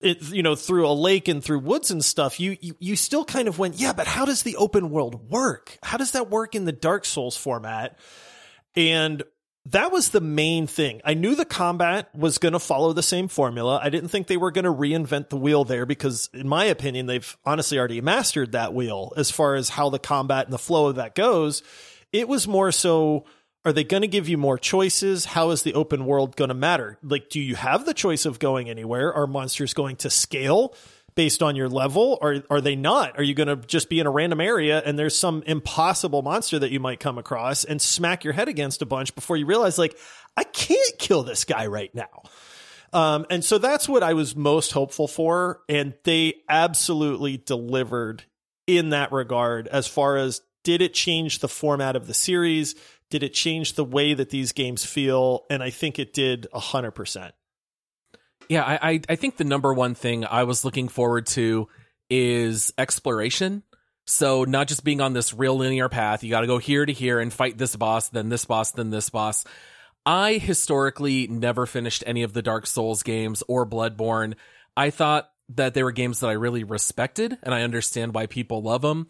it, 0.00 0.22
you 0.30 0.42
know, 0.42 0.54
through 0.54 0.86
a 0.86 0.92
lake 0.92 1.28
and 1.28 1.42
through 1.42 1.60
woods 1.60 1.90
and 1.90 2.04
stuff, 2.04 2.38
you, 2.38 2.56
you, 2.60 2.76
you 2.78 2.96
still 2.96 3.24
kind 3.24 3.48
of 3.48 3.58
went, 3.58 3.76
yeah, 3.76 3.92
but 3.92 4.06
how 4.06 4.24
does 4.24 4.42
the 4.42 4.56
open 4.56 4.90
world 4.90 5.30
work? 5.30 5.78
How 5.82 5.96
does 5.96 6.12
that 6.12 6.30
work 6.30 6.54
in 6.54 6.66
the 6.66 6.72
Dark 6.72 7.04
Souls 7.04 7.36
format? 7.36 7.98
And 8.76 9.22
that 9.66 9.90
was 9.90 10.10
the 10.10 10.20
main 10.20 10.66
thing. 10.66 11.00
I 11.04 11.14
knew 11.14 11.34
the 11.34 11.46
combat 11.46 12.14
was 12.14 12.38
going 12.38 12.52
to 12.52 12.58
follow 12.58 12.92
the 12.92 13.02
same 13.02 13.28
formula. 13.28 13.80
I 13.82 13.88
didn't 13.88 14.10
think 14.10 14.26
they 14.26 14.36
were 14.36 14.50
going 14.50 14.66
to 14.66 14.72
reinvent 14.72 15.30
the 15.30 15.36
wheel 15.36 15.64
there 15.64 15.86
because, 15.86 16.28
in 16.34 16.46
my 16.46 16.66
opinion, 16.66 17.06
they've 17.06 17.36
honestly 17.46 17.78
already 17.78 18.02
mastered 18.02 18.52
that 18.52 18.74
wheel 18.74 19.12
as 19.16 19.30
far 19.30 19.54
as 19.54 19.70
how 19.70 19.88
the 19.88 19.98
combat 19.98 20.44
and 20.44 20.52
the 20.52 20.58
flow 20.58 20.88
of 20.88 20.96
that 20.96 21.14
goes. 21.14 21.62
It 22.12 22.28
was 22.28 22.46
more 22.46 22.72
so 22.72 23.24
are 23.64 23.72
they 23.72 23.84
going 23.84 24.02
to 24.02 24.08
give 24.08 24.28
you 24.28 24.36
more 24.36 24.58
choices? 24.58 25.24
How 25.24 25.50
is 25.50 25.62
the 25.62 25.72
open 25.72 26.04
world 26.04 26.36
going 26.36 26.50
to 26.50 26.54
matter? 26.54 26.98
Like, 27.02 27.30
do 27.30 27.40
you 27.40 27.54
have 27.54 27.86
the 27.86 27.94
choice 27.94 28.26
of 28.26 28.38
going 28.38 28.68
anywhere? 28.68 29.12
Are 29.12 29.26
monsters 29.26 29.72
going 29.72 29.96
to 29.96 30.10
scale? 30.10 30.74
Based 31.14 31.42
on 31.42 31.56
your 31.56 31.68
level? 31.68 32.18
Or 32.20 32.42
are 32.50 32.60
they 32.60 32.76
not? 32.76 33.18
Are 33.18 33.22
you 33.22 33.34
going 33.34 33.48
to 33.48 33.56
just 33.56 33.88
be 33.88 34.00
in 34.00 34.06
a 34.06 34.10
random 34.10 34.40
area 34.40 34.82
and 34.84 34.98
there's 34.98 35.16
some 35.16 35.42
impossible 35.46 36.22
monster 36.22 36.58
that 36.58 36.70
you 36.70 36.80
might 36.80 37.00
come 37.00 37.18
across 37.18 37.64
and 37.64 37.80
smack 37.80 38.24
your 38.24 38.32
head 38.32 38.48
against 38.48 38.82
a 38.82 38.86
bunch 38.86 39.14
before 39.14 39.36
you 39.36 39.46
realize 39.46 39.78
like 39.78 39.96
i 40.36 40.44
can't 40.44 40.98
kill 40.98 41.22
this 41.22 41.44
guy 41.44 41.66
right 41.66 41.94
now? 41.94 42.22
Um, 42.92 43.26
and 43.30 43.44
so 43.44 43.58
that's 43.58 43.88
what 43.88 44.02
i 44.02 44.14
was 44.14 44.36
most 44.36 44.72
hopeful 44.72 45.08
for 45.08 45.60
and 45.68 45.94
they 46.04 46.34
absolutely 46.48 47.36
delivered 47.36 48.24
in 48.66 48.90
that 48.90 49.12
regard 49.12 49.68
as 49.68 49.86
far 49.86 50.16
as 50.16 50.40
did 50.62 50.80
it 50.80 50.94
change 50.94 51.40
the 51.40 51.48
format 51.48 51.94
of 51.94 52.06
the 52.06 52.14
series? 52.14 52.74
Did 53.10 53.22
it 53.22 53.34
change 53.34 53.74
the 53.74 53.84
way 53.84 54.14
that 54.14 54.30
these 54.30 54.52
games 54.52 54.84
feel? 54.84 55.44
And 55.50 55.62
i 55.62 55.70
think 55.70 55.98
it 55.98 56.12
did 56.12 56.46
100% 56.52 57.32
Yeah, 58.48 58.62
I, 58.64 59.00
I 59.08 59.16
think 59.16 59.36
the 59.36 59.44
number 59.44 59.72
one 59.72 59.94
thing 59.94 60.24
I 60.24 60.44
was 60.44 60.64
looking 60.64 60.88
forward 60.88 61.26
to 61.28 61.68
is 62.10 62.72
exploration. 62.76 63.62
So 64.06 64.44
not 64.44 64.68
just 64.68 64.84
being 64.84 65.00
on 65.00 65.14
this 65.14 65.32
real 65.32 65.56
linear 65.56 65.88
path, 65.88 66.22
you 66.22 66.30
got 66.30 66.42
to 66.42 66.46
go 66.46 66.58
here 66.58 66.84
to 66.84 66.92
here 66.92 67.20
and 67.20 67.32
fight 67.32 67.56
this 67.56 67.74
boss, 67.74 68.10
then 68.10 68.28
this 68.28 68.44
boss, 68.44 68.72
then 68.72 68.90
this 68.90 69.08
boss. 69.08 69.44
I 70.04 70.34
historically 70.34 71.26
never 71.26 71.64
finished 71.64 72.04
any 72.06 72.22
of 72.22 72.34
the 72.34 72.42
Dark 72.42 72.66
Souls 72.66 73.02
games 73.02 73.42
or 73.48 73.66
Bloodborne. 73.66 74.34
I 74.76 74.90
thought 74.90 75.30
that 75.50 75.72
they 75.72 75.82
were 75.82 75.92
games 75.92 76.20
that 76.20 76.28
I 76.28 76.32
really 76.32 76.64
respected, 76.64 77.38
and 77.42 77.54
I 77.54 77.62
understand 77.62 78.14
why 78.14 78.26
people 78.26 78.62
love 78.62 78.82
them. 78.82 79.08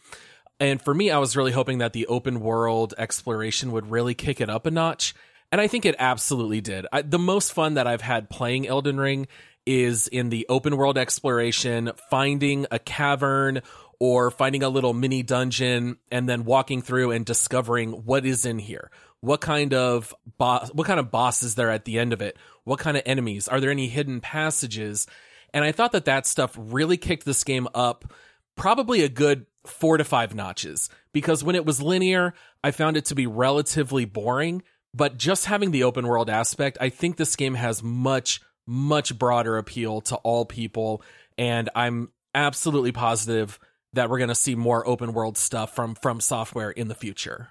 And 0.61 0.81
for 0.81 0.95
me, 0.95 1.11
I 1.11 1.19
was 1.19 1.37
really 1.37 1.51
hoping 1.51 1.79
that 1.79 1.93
the 1.93 2.07
open 2.07 2.41
world 2.41 2.95
exploration 2.97 3.73
would 3.73 3.91
really 3.91 4.15
kick 4.15 4.41
it 4.41 4.49
up 4.49 4.67
a 4.67 4.71
notch. 4.71 5.15
And 5.55 5.61
I 5.61 5.69
think 5.69 5.87
it 5.87 5.95
absolutely 6.01 6.61
did. 6.61 6.85
I, 6.93 7.03
the 7.03 7.17
most 7.17 7.53
fun 7.53 7.75
that 7.75 7.87
I've 7.87 8.01
had 8.01 8.29
playing 8.29 8.67
Elden 8.67 8.99
Ring 8.99 9.29
is 9.65 10.09
in 10.09 10.29
the 10.29 10.47
open 10.49 10.77
world 10.77 10.99
exploration, 10.99 11.93
finding 12.11 12.67
a 12.73 12.81
cavern 12.81 13.63
or 14.01 14.33
finding 14.33 14.65
a 14.65 14.69
little 14.69 14.93
mini 14.93 15.23
dungeon 15.23 15.99
and 16.11 16.29
then 16.29 16.45
walking 16.45 16.83
through 16.83 17.13
and 17.13 17.25
discovering 17.25 17.93
what 17.93 18.27
is 18.27 18.45
in 18.45 18.59
here. 18.59 18.91
What 19.21 19.41
kind 19.41 19.73
of 19.75 20.13
boss, 20.39 20.71
what 20.75 20.89
kind 20.89 20.99
of 20.99 21.13
boss 21.13 21.45
is 21.45 21.55
there 21.55 21.71
at 21.71 21.85
the 21.85 22.01
end 22.01 22.13
of 22.13 22.21
it? 22.21 22.37
What 22.65 22.81
kind 22.81 22.97
of 22.97 23.05
enemies? 23.07 23.47
Are 23.47 23.61
there 23.61 23.71
any 23.71 23.87
hidden 23.87 24.21
passages? 24.21 25.07
And 25.53 25.65
I 25.65 25.71
thought 25.71 25.93
that 25.93 26.07
that 26.07 26.27
stuff 26.27 26.57
really 26.59 26.97
kicked 26.97 27.27
this 27.27 27.45
game 27.45 27.69
up 27.77 28.13
probably 28.57 29.03
a 29.03 29.09
good 29.09 29.47
four 29.65 29.99
to 29.99 30.05
five 30.05 30.35
notches 30.35 30.91
because 31.13 31.45
when 31.45 31.55
it 31.55 31.65
was 31.65 31.81
linear, 31.81 32.35
I 32.65 32.73
found 32.73 32.97
it 32.97 33.05
to 33.05 33.15
be 33.15 33.29
relatively 33.29 34.05
boring. 34.05 34.65
But 34.95 35.19
just 35.19 35.47
having 35.47 35.73
the 35.73 35.83
open 35.83 36.07
world 36.07 36.31
aspect, 36.31 36.79
I 36.81 36.89
think 36.89 37.17
this 37.17 37.35
game 37.35 37.55
has 37.55 37.83
much, 37.83 38.41
much 38.65 39.19
broader 39.19 39.59
appeal 39.59 40.01
to 40.03 40.17
all 40.17 40.45
people. 40.45 41.03
And 41.37 41.69
I'm 41.75 42.11
absolutely 42.33 42.93
positive 42.93 43.59
that 43.95 44.09
we're 44.09 44.19
going 44.19 44.29
to 44.29 44.35
see 44.37 44.55
more 44.55 44.87
open 44.87 45.13
world 45.13 45.37
stuff 45.37 45.75
from 45.75 45.97
From 45.97 46.21
Software 46.21 46.71
in 46.71 46.89
the 46.89 46.95
future. 46.95 47.49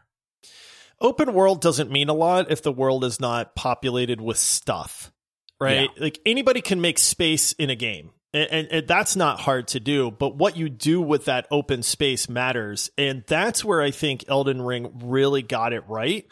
open 1.02 1.34
world 1.34 1.62
doesn't 1.62 1.92
mean 1.92 2.10
a 2.10 2.14
lot 2.14 2.50
if 2.50 2.62
the 2.62 2.72
world 2.72 3.04
is 3.04 3.20
not 3.20 3.56
populated 3.56 4.22
with 4.22 4.38
stuff, 4.38 5.12
right? 5.60 5.90
Yeah. 5.96 6.04
Like 6.04 6.20
anybody 6.26 6.62
can 6.62 6.82
make 6.82 6.98
space 6.98 7.52
in 7.54 7.70
a 7.70 7.76
game. 7.76 8.12
And, 8.34 8.50
and, 8.52 8.68
and 8.72 8.88
that's 8.88 9.16
not 9.16 9.40
hard 9.40 9.68
to 9.70 9.80
do, 9.80 10.10
but 10.10 10.36
what 10.36 10.58
you 10.58 10.68
do 10.70 11.02
with 11.02 11.26
that 11.26 11.46
open 11.52 11.84
space 11.84 12.28
matters. 12.28 12.90
And 12.98 13.24
that's 13.28 13.64
where 13.64 13.82
I 13.82 13.92
think 13.92 14.26
Elden 14.28 14.62
Ring 14.62 14.92
really 15.04 15.44
got 15.44 15.72
it 15.72 15.84
right 15.88 16.26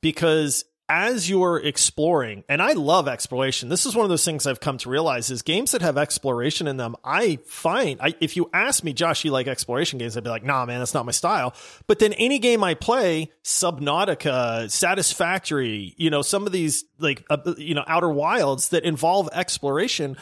because 0.00 0.64
as 0.88 1.28
you're 1.28 1.58
exploring, 1.58 2.44
and 2.48 2.62
I 2.62 2.72
love 2.72 3.08
exploration. 3.08 3.68
This 3.68 3.84
is 3.84 3.94
one 3.94 4.04
of 4.04 4.08
those 4.08 4.24
things 4.24 4.46
I've 4.46 4.60
come 4.60 4.78
to 4.78 4.88
realize 4.88 5.30
is 5.30 5.42
games 5.42 5.72
that 5.72 5.82
have 5.82 5.98
exploration 5.98 6.66
in 6.66 6.78
them. 6.78 6.96
I 7.04 7.40
find, 7.44 8.00
I, 8.00 8.14
if 8.20 8.36
you 8.36 8.48
ask 8.54 8.82
me, 8.82 8.94
Josh, 8.94 9.22
you 9.22 9.30
like 9.30 9.48
exploration 9.48 9.98
games? 9.98 10.16
I'd 10.16 10.24
be 10.24 10.30
like, 10.30 10.44
nah, 10.44 10.64
man, 10.64 10.78
that's 10.78 10.94
not 10.94 11.04
my 11.04 11.12
style. 11.12 11.54
But 11.86 11.98
then 11.98 12.14
any 12.14 12.38
game 12.38 12.64
I 12.64 12.72
play, 12.72 13.30
Subnautica, 13.44 14.70
Satisfactory, 14.70 15.94
you 15.98 16.08
know, 16.08 16.22
some 16.22 16.46
of 16.46 16.52
these 16.52 16.84
like, 16.98 17.22
uh, 17.28 17.36
you 17.58 17.74
know, 17.74 17.84
Outer 17.86 18.10
Wilds 18.10 18.70
that 18.70 18.84
involve 18.84 19.28
exploration, 19.34 20.16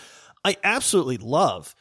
I 0.45 0.57
absolutely 0.65 1.19
love. 1.19 1.77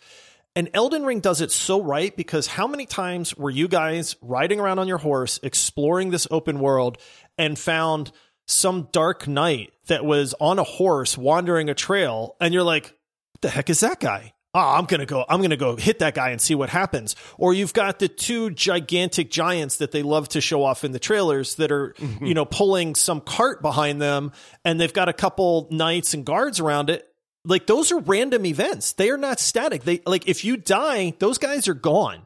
And 0.58 0.70
Elden 0.74 1.04
Ring 1.04 1.20
does 1.20 1.42
it 1.42 1.52
so 1.52 1.82
right 1.82 2.16
because 2.16 2.48
how 2.48 2.66
many 2.66 2.86
times 2.86 3.36
were 3.36 3.50
you 3.50 3.68
guys 3.68 4.16
riding 4.22 4.62
around 4.62 4.80
on 4.80 4.88
your 4.88 4.98
horse, 5.00 5.38
exploring 5.44 6.12
this 6.12 6.28
open 6.32 6.60
world, 6.60 6.98
and 7.38 7.58
found 7.58 8.12
some 8.48 8.90
dark 8.92 9.28
knight 9.28 9.74
that 9.88 10.06
was 10.06 10.36
on 10.40 10.60
a 10.60 10.64
horse 10.64 11.18
wandering 11.18 11.70
a 11.70 11.74
trail, 11.74 12.36
and 12.40 12.54
you're 12.54 12.64
like, 12.64 12.86
what 13.32 13.42
the 13.42 13.50
heck 13.50 13.70
is 13.70 13.80
that 13.82 14.00
guy? 14.00 14.34
Oh, 14.54 14.60
I'm 14.78 14.86
gonna 14.86 15.06
go. 15.06 15.26
I'm 15.28 15.42
gonna 15.42 15.58
go 15.58 15.76
hit 15.76 16.00
that 16.00 16.16
guy 16.16 16.30
and 16.30 16.40
see 16.40 16.56
what 16.56 16.70
happens. 16.70 17.18
Or 17.38 17.54
you've 17.54 17.74
got 17.74 18.00
the 18.00 18.08
two 18.08 18.52
gigantic 18.52 19.30
giants 19.30 19.78
that 19.78 19.92
they 19.92 20.02
love 20.02 20.30
to 20.30 20.40
show 20.40 20.64
off 20.64 20.86
in 20.86 20.94
the 20.94 21.00
trailers 21.00 21.56
that 21.56 21.74
are, 21.74 21.94
mm-hmm. 21.98 22.26
you 22.26 22.34
know, 22.34 22.46
pulling 22.46 22.96
some 22.96 23.20
cart 23.20 23.62
behind 23.62 24.02
them, 24.02 24.32
and 24.64 24.80
they've 24.80 24.94
got 24.94 25.10
a 25.10 25.14
couple 25.14 25.68
knights 25.72 26.14
and 26.14 26.26
guards 26.26 26.62
around 26.62 26.90
it. 26.90 27.06
Like 27.44 27.68
those 27.68 27.92
are 27.92 28.00
random 28.00 28.46
events. 28.46 28.94
They 28.94 29.10
are 29.10 29.18
not 29.18 29.42
static. 29.42 29.84
They 29.84 30.02
like 30.06 30.30
if 30.30 30.46
you 30.46 30.56
die, 30.56 31.14
those 31.20 31.38
guys 31.38 31.68
are 31.68 31.74
gone 31.74 32.26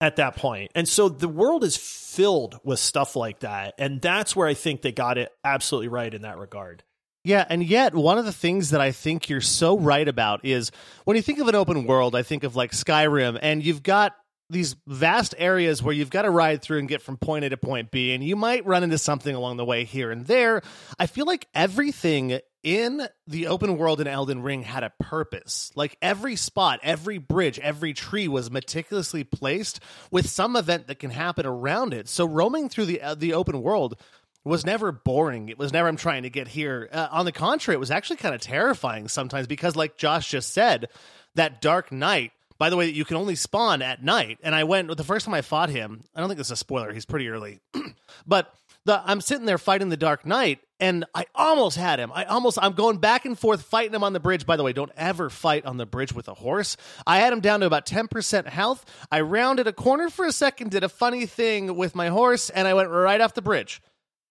at 0.00 0.16
that 0.16 0.36
point. 0.36 0.70
And 0.76 0.88
so 0.88 1.08
the 1.08 1.28
world 1.28 1.64
is 1.64 1.76
filled 2.14 2.58
with 2.64 2.78
stuff 2.78 3.16
like 3.16 3.40
that. 3.40 3.74
And 3.78 4.00
that's 4.00 4.36
where 4.36 4.46
I 4.46 4.54
think 4.54 4.82
they 4.82 4.92
got 4.92 5.18
it 5.18 5.32
absolutely 5.44 5.88
right 5.88 6.12
in 6.12 6.22
that 6.22 6.38
regard. 6.38 6.82
Yeah, 7.24 7.46
and 7.48 7.64
yet 7.64 7.94
one 7.94 8.18
of 8.18 8.26
the 8.26 8.32
things 8.32 8.70
that 8.70 8.82
I 8.82 8.92
think 8.92 9.30
you're 9.30 9.40
so 9.40 9.78
right 9.78 10.06
about 10.06 10.44
is 10.44 10.70
when 11.04 11.16
you 11.16 11.22
think 11.22 11.38
of 11.38 11.48
an 11.48 11.54
open 11.54 11.86
world, 11.86 12.14
I 12.14 12.22
think 12.22 12.44
of 12.44 12.54
like 12.54 12.72
Skyrim, 12.72 13.38
and 13.40 13.64
you've 13.64 13.82
got 13.82 14.12
these 14.50 14.76
vast 14.86 15.34
areas 15.38 15.82
where 15.82 15.94
you've 15.94 16.10
got 16.10 16.22
to 16.22 16.30
ride 16.30 16.60
through 16.60 16.80
and 16.80 16.88
get 16.88 17.00
from 17.00 17.16
point 17.16 17.46
A 17.46 17.48
to 17.48 17.56
point 17.56 17.90
B, 17.90 18.12
and 18.12 18.22
you 18.22 18.36
might 18.36 18.66
run 18.66 18.84
into 18.84 18.98
something 18.98 19.34
along 19.34 19.56
the 19.56 19.64
way 19.64 19.84
here 19.84 20.10
and 20.10 20.26
there. 20.26 20.60
I 20.98 21.06
feel 21.06 21.24
like 21.24 21.48
everything 21.54 22.40
in 22.64 23.06
the 23.26 23.46
open 23.46 23.76
world 23.76 24.00
in 24.00 24.06
Elden 24.08 24.42
Ring 24.42 24.62
had 24.62 24.82
a 24.82 24.92
purpose. 24.98 25.70
Like 25.76 25.96
every 26.02 26.34
spot, 26.34 26.80
every 26.82 27.18
bridge, 27.18 27.58
every 27.60 27.92
tree 27.92 28.26
was 28.26 28.50
meticulously 28.50 29.22
placed 29.22 29.80
with 30.10 30.28
some 30.28 30.56
event 30.56 30.88
that 30.88 30.98
can 30.98 31.10
happen 31.10 31.46
around 31.46 31.92
it. 31.92 32.08
So 32.08 32.24
roaming 32.24 32.70
through 32.70 32.86
the 32.86 33.02
uh, 33.02 33.14
the 33.14 33.34
open 33.34 33.62
world 33.62 34.00
was 34.44 34.64
never 34.64 34.92
boring. 34.92 35.50
It 35.50 35.58
was 35.58 35.72
never 35.72 35.88
I'm 35.88 35.96
trying 35.96 36.24
to 36.24 36.30
get 36.30 36.48
here. 36.48 36.88
Uh, 36.90 37.08
on 37.10 37.26
the 37.26 37.32
contrary, 37.32 37.76
it 37.76 37.80
was 37.80 37.90
actually 37.90 38.16
kind 38.16 38.34
of 38.34 38.40
terrifying 38.40 39.08
sometimes 39.08 39.46
because, 39.46 39.76
like 39.76 39.96
Josh 39.96 40.30
just 40.30 40.52
said, 40.52 40.88
that 41.34 41.60
dark 41.60 41.92
knight. 41.92 42.32
By 42.56 42.70
the 42.70 42.76
way, 42.76 42.86
that 42.86 42.94
you 42.94 43.04
can 43.04 43.16
only 43.16 43.34
spawn 43.34 43.82
at 43.82 44.02
night. 44.02 44.38
And 44.42 44.54
I 44.54 44.64
went 44.64 44.96
the 44.96 45.04
first 45.04 45.26
time 45.26 45.34
I 45.34 45.42
fought 45.42 45.70
him. 45.70 46.04
I 46.14 46.20
don't 46.20 46.28
think 46.28 46.38
this 46.38 46.46
is 46.46 46.52
a 46.52 46.56
spoiler. 46.56 46.92
He's 46.92 47.04
pretty 47.04 47.28
early, 47.28 47.58
but 48.26 48.54
the 48.84 49.02
I'm 49.04 49.20
sitting 49.20 49.46
there 49.46 49.58
fighting 49.58 49.88
the 49.88 49.96
Dark 49.96 50.26
Knight, 50.26 50.60
and 50.78 51.04
I 51.14 51.26
almost 51.34 51.76
had 51.76 51.98
him. 51.98 52.12
I 52.14 52.24
almost 52.24 52.58
I'm 52.60 52.72
going 52.72 52.98
back 52.98 53.24
and 53.24 53.38
forth 53.38 53.62
fighting 53.62 53.94
him 53.94 54.04
on 54.04 54.12
the 54.12 54.20
bridge. 54.20 54.46
By 54.46 54.56
the 54.56 54.62
way, 54.62 54.72
don't 54.72 54.92
ever 54.96 55.30
fight 55.30 55.64
on 55.64 55.76
the 55.76 55.86
bridge 55.86 56.12
with 56.12 56.28
a 56.28 56.34
horse. 56.34 56.76
I 57.06 57.18
had 57.18 57.32
him 57.32 57.40
down 57.40 57.60
to 57.60 57.66
about 57.66 57.86
10% 57.86 58.46
health. 58.46 58.84
I 59.10 59.20
rounded 59.20 59.66
a 59.66 59.72
corner 59.72 60.10
for 60.10 60.26
a 60.26 60.32
second, 60.32 60.70
did 60.70 60.84
a 60.84 60.88
funny 60.88 61.26
thing 61.26 61.76
with 61.76 61.94
my 61.94 62.08
horse, 62.08 62.50
and 62.50 62.68
I 62.68 62.74
went 62.74 62.90
right 62.90 63.20
off 63.20 63.34
the 63.34 63.42
bridge. 63.42 63.80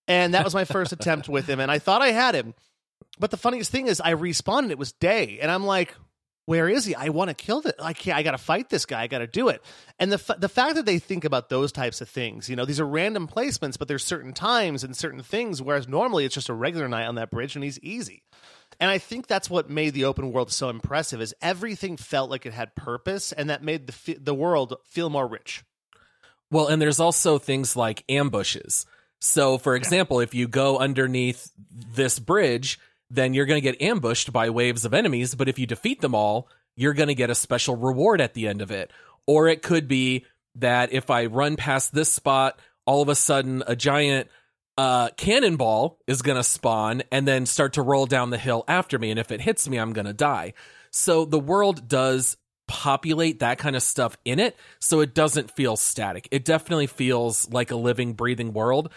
And 0.07 0.33
that 0.33 0.43
was 0.43 0.53
my 0.53 0.65
first 0.65 0.91
attempt 0.91 1.29
with 1.29 1.47
him, 1.47 1.59
and 1.59 1.71
I 1.71 1.79
thought 1.79 2.01
I 2.01 2.11
had 2.11 2.35
him. 2.35 2.53
But 3.19 3.31
the 3.31 3.37
funniest 3.37 3.71
thing 3.71 3.87
is, 3.87 4.01
I 4.01 4.13
respawned. 4.13 4.71
It 4.71 4.77
was 4.77 4.91
day, 4.91 5.39
and 5.41 5.51
I'm 5.51 5.65
like, 5.65 5.95
"Where 6.45 6.67
is 6.67 6.85
he? 6.85 6.95
I 6.95 7.09
want 7.09 7.29
to 7.29 7.33
kill 7.33 7.61
this. 7.61 7.73
I 7.79 7.93
can't. 7.93 8.17
I 8.17 8.23
got 8.23 8.31
to 8.31 8.37
fight 8.37 8.69
this 8.69 8.85
guy. 8.85 9.01
I 9.01 9.07
got 9.07 9.19
to 9.19 9.27
do 9.27 9.49
it." 9.49 9.61
And 9.99 10.11
the 10.11 10.15
f- 10.15 10.39
the 10.39 10.49
fact 10.49 10.75
that 10.75 10.85
they 10.85 10.99
think 10.99 11.25
about 11.25 11.49
those 11.49 11.71
types 11.71 12.01
of 12.01 12.09
things, 12.09 12.49
you 12.49 12.55
know, 12.55 12.65
these 12.65 12.79
are 12.79 12.87
random 12.87 13.27
placements, 13.27 13.77
but 13.77 13.87
there's 13.87 14.03
certain 14.03 14.33
times 14.33 14.83
and 14.83 14.95
certain 14.95 15.23
things. 15.23 15.61
Whereas 15.61 15.87
normally 15.87 16.25
it's 16.25 16.35
just 16.35 16.49
a 16.49 16.53
regular 16.53 16.87
night 16.87 17.05
on 17.05 17.15
that 17.15 17.31
bridge, 17.31 17.55
and 17.55 17.63
he's 17.63 17.79
easy. 17.79 18.23
And 18.79 18.89
I 18.89 18.97
think 18.97 19.27
that's 19.27 19.49
what 19.49 19.69
made 19.69 19.93
the 19.93 20.05
open 20.05 20.31
world 20.31 20.51
so 20.51 20.69
impressive. 20.69 21.21
Is 21.21 21.35
everything 21.41 21.97
felt 21.97 22.29
like 22.29 22.45
it 22.45 22.53
had 22.53 22.75
purpose, 22.75 23.31
and 23.31 23.49
that 23.49 23.63
made 23.63 23.87
the 23.87 23.93
f- 23.93 24.23
the 24.23 24.33
world 24.33 24.75
feel 24.85 25.09
more 25.09 25.27
rich. 25.27 25.63
Well, 26.51 26.67
and 26.67 26.81
there's 26.81 26.99
also 26.99 27.39
things 27.39 27.75
like 27.75 28.03
ambushes. 28.09 28.85
So, 29.19 29.57
for 29.57 29.75
example, 29.75 30.19
if 30.19 30.33
you 30.33 30.47
go 30.47 30.77
underneath 30.77 31.49
this 31.71 32.19
bridge, 32.19 32.77
then 33.13 33.33
you're 33.33 33.45
going 33.45 33.61
to 33.61 33.71
get 33.71 33.81
ambushed 33.81 34.33
by 34.33 34.49
waves 34.49 34.85
of 34.85 34.93
enemies. 34.93 35.35
But 35.35 35.49
if 35.49 35.59
you 35.59 35.67
defeat 35.67 36.01
them 36.01 36.15
all, 36.15 36.49
you're 36.75 36.93
going 36.93 37.07
to 37.07 37.15
get 37.15 37.29
a 37.29 37.35
special 37.35 37.75
reward 37.75 38.21
at 38.21 38.33
the 38.33 38.47
end 38.47 38.61
of 38.61 38.71
it. 38.71 38.91
Or 39.27 39.47
it 39.47 39.61
could 39.61 39.87
be 39.87 40.25
that 40.55 40.91
if 40.91 41.09
I 41.09 41.27
run 41.27 41.55
past 41.55 41.93
this 41.93 42.11
spot, 42.11 42.59
all 42.85 43.01
of 43.01 43.09
a 43.09 43.15
sudden 43.15 43.63
a 43.67 43.75
giant 43.75 44.29
uh, 44.77 45.09
cannonball 45.09 45.99
is 46.07 46.21
going 46.21 46.37
to 46.37 46.43
spawn 46.43 47.03
and 47.11 47.27
then 47.27 47.45
start 47.45 47.73
to 47.73 47.81
roll 47.81 48.05
down 48.05 48.31
the 48.31 48.37
hill 48.37 48.63
after 48.67 48.97
me. 48.97 49.11
And 49.11 49.19
if 49.19 49.31
it 49.31 49.41
hits 49.41 49.69
me, 49.69 49.77
I'm 49.77 49.93
going 49.93 50.07
to 50.07 50.13
die. 50.13 50.53
So 50.91 51.25
the 51.25 51.39
world 51.39 51.87
does 51.87 52.37
populate 52.67 53.39
that 53.39 53.57
kind 53.57 53.75
of 53.75 53.83
stuff 53.83 54.17
in 54.25 54.39
it. 54.39 54.55
So 54.79 55.01
it 55.01 55.13
doesn't 55.13 55.51
feel 55.51 55.75
static. 55.75 56.27
It 56.31 56.45
definitely 56.45 56.87
feels 56.87 57.49
like 57.51 57.71
a 57.71 57.75
living, 57.75 58.13
breathing 58.13 58.53
world. 58.53 58.89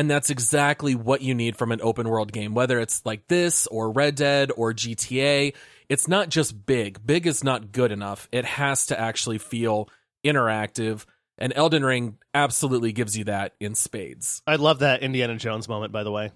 And 0.00 0.10
that's 0.10 0.30
exactly 0.30 0.94
what 0.94 1.20
you 1.20 1.34
need 1.34 1.58
from 1.58 1.72
an 1.72 1.80
open 1.82 2.08
world 2.08 2.32
game, 2.32 2.54
whether 2.54 2.80
it's 2.80 3.04
like 3.04 3.28
this 3.28 3.66
or 3.66 3.92
Red 3.92 4.14
Dead 4.14 4.50
or 4.56 4.72
GTA. 4.72 5.54
It's 5.90 6.08
not 6.08 6.30
just 6.30 6.64
big. 6.64 7.04
Big 7.04 7.26
is 7.26 7.44
not 7.44 7.70
good 7.70 7.92
enough. 7.92 8.26
It 8.32 8.46
has 8.46 8.86
to 8.86 8.98
actually 8.98 9.36
feel 9.36 9.90
interactive. 10.24 11.04
And 11.36 11.52
Elden 11.54 11.84
Ring 11.84 12.16
absolutely 12.32 12.92
gives 12.92 13.14
you 13.14 13.24
that 13.24 13.52
in 13.60 13.74
spades. 13.74 14.40
I 14.46 14.56
love 14.56 14.78
that 14.78 15.02
Indiana 15.02 15.36
Jones 15.36 15.68
moment, 15.68 15.92
by 15.92 16.02
the 16.02 16.10
way. 16.10 16.32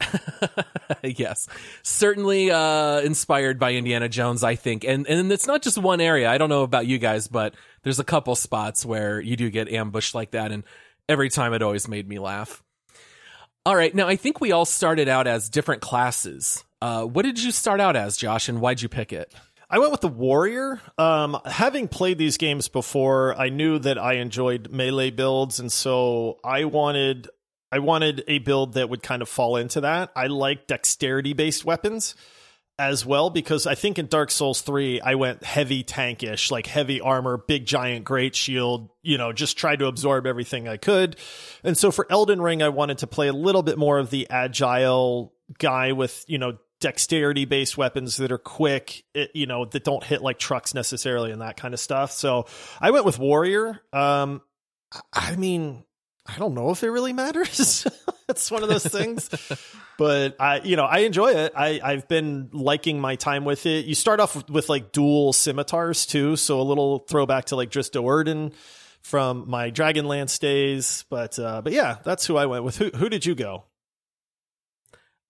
yes, 1.04 1.48
certainly 1.84 2.50
uh, 2.50 3.02
inspired 3.02 3.60
by 3.60 3.74
Indiana 3.74 4.08
Jones, 4.08 4.42
I 4.42 4.56
think, 4.56 4.82
and 4.82 5.06
and 5.06 5.30
it's 5.30 5.46
not 5.46 5.62
just 5.62 5.78
one 5.78 6.00
area. 6.00 6.28
I 6.28 6.38
don't 6.38 6.48
know 6.48 6.64
about 6.64 6.86
you 6.88 6.98
guys, 6.98 7.28
but 7.28 7.54
there's 7.84 8.00
a 8.00 8.04
couple 8.04 8.34
spots 8.34 8.84
where 8.84 9.20
you 9.20 9.36
do 9.36 9.48
get 9.48 9.68
ambushed 9.68 10.14
like 10.14 10.32
that, 10.32 10.50
and 10.50 10.64
every 11.08 11.30
time 11.30 11.54
it 11.54 11.62
always 11.62 11.86
made 11.86 12.08
me 12.08 12.18
laugh. 12.18 12.64
All 13.66 13.74
right, 13.74 13.92
now 13.92 14.06
I 14.06 14.14
think 14.14 14.40
we 14.40 14.52
all 14.52 14.64
started 14.64 15.08
out 15.08 15.26
as 15.26 15.48
different 15.48 15.82
classes. 15.82 16.64
Uh, 16.80 17.02
what 17.02 17.24
did 17.24 17.42
you 17.42 17.50
start 17.50 17.80
out 17.80 17.96
as, 17.96 18.16
Josh, 18.16 18.48
and 18.48 18.60
why'd 18.60 18.80
you 18.80 18.88
pick 18.88 19.12
it? 19.12 19.34
I 19.68 19.80
went 19.80 19.90
with 19.90 20.02
the 20.02 20.06
warrior. 20.06 20.80
Um, 20.98 21.36
having 21.44 21.88
played 21.88 22.16
these 22.16 22.36
games 22.36 22.68
before, 22.68 23.34
I 23.34 23.48
knew 23.48 23.80
that 23.80 23.98
I 23.98 24.18
enjoyed 24.18 24.70
melee 24.70 25.10
builds, 25.10 25.58
and 25.58 25.72
so 25.72 26.38
I 26.44 26.66
wanted 26.66 27.26
I 27.72 27.80
wanted 27.80 28.22
a 28.28 28.38
build 28.38 28.74
that 28.74 28.88
would 28.88 29.02
kind 29.02 29.20
of 29.20 29.28
fall 29.28 29.56
into 29.56 29.80
that. 29.80 30.12
I 30.14 30.28
like 30.28 30.68
dexterity 30.68 31.32
based 31.32 31.64
weapons 31.64 32.14
as 32.78 33.06
well 33.06 33.30
because 33.30 33.66
I 33.66 33.74
think 33.74 33.98
in 33.98 34.06
Dark 34.06 34.30
Souls 34.30 34.60
3 34.60 35.00
I 35.00 35.14
went 35.14 35.42
heavy 35.42 35.82
tankish, 35.82 36.50
like 36.50 36.66
heavy 36.66 37.00
armor, 37.00 37.38
big 37.38 37.64
giant 37.64 38.04
great 38.04 38.34
shield, 38.34 38.90
you 39.02 39.16
know, 39.16 39.32
just 39.32 39.56
tried 39.56 39.78
to 39.78 39.86
absorb 39.86 40.26
everything 40.26 40.68
I 40.68 40.76
could. 40.76 41.16
And 41.64 41.76
so 41.76 41.90
for 41.90 42.06
Elden 42.10 42.40
Ring 42.40 42.62
I 42.62 42.68
wanted 42.68 42.98
to 42.98 43.06
play 43.06 43.28
a 43.28 43.32
little 43.32 43.62
bit 43.62 43.78
more 43.78 43.98
of 43.98 44.10
the 44.10 44.28
agile 44.28 45.32
guy 45.58 45.92
with, 45.92 46.24
you 46.28 46.38
know, 46.38 46.58
dexterity 46.80 47.46
based 47.46 47.78
weapons 47.78 48.18
that 48.18 48.30
are 48.30 48.38
quick, 48.38 49.04
it, 49.14 49.30
you 49.34 49.46
know, 49.46 49.64
that 49.64 49.82
don't 49.82 50.04
hit 50.04 50.20
like 50.20 50.38
trucks 50.38 50.74
necessarily 50.74 51.30
and 51.30 51.40
that 51.40 51.56
kind 51.56 51.72
of 51.72 51.80
stuff. 51.80 52.12
So 52.12 52.44
I 52.78 52.90
went 52.90 53.06
with 53.06 53.18
warrior. 53.18 53.80
Um 53.92 54.42
I 55.12 55.34
mean, 55.36 55.84
I 56.28 56.38
don't 56.38 56.54
know 56.54 56.70
if 56.70 56.82
it 56.82 56.90
really 56.90 57.12
matters. 57.12 57.86
it's 58.28 58.50
one 58.50 58.62
of 58.62 58.68
those 58.68 58.84
things. 58.86 59.30
but 59.98 60.36
I, 60.40 60.60
you 60.60 60.76
know, 60.76 60.84
I 60.84 60.98
enjoy 60.98 61.32
it. 61.32 61.52
I, 61.56 61.80
I've 61.82 62.08
been 62.08 62.50
liking 62.52 63.00
my 63.00 63.16
time 63.16 63.44
with 63.44 63.66
it. 63.66 63.86
You 63.86 63.94
start 63.94 64.20
off 64.20 64.36
with, 64.36 64.50
with 64.50 64.68
like 64.68 64.92
dual 64.92 65.32
scimitars 65.32 66.06
too, 66.06 66.36
so 66.36 66.60
a 66.60 66.62
little 66.62 67.00
throwback 67.00 67.46
to 67.46 67.56
like 67.56 67.70
Drizzt 67.70 67.92
Do'Urden 67.92 68.52
from 69.02 69.48
my 69.48 69.70
Dragonlance 69.70 70.38
days. 70.38 71.04
But 71.08 71.38
uh, 71.38 71.62
but 71.62 71.72
yeah, 71.72 71.98
that's 72.04 72.26
who 72.26 72.36
I 72.36 72.46
went 72.46 72.64
with. 72.64 72.76
Who 72.76 72.90
who 72.90 73.08
did 73.08 73.24
you 73.24 73.34
go? 73.34 73.64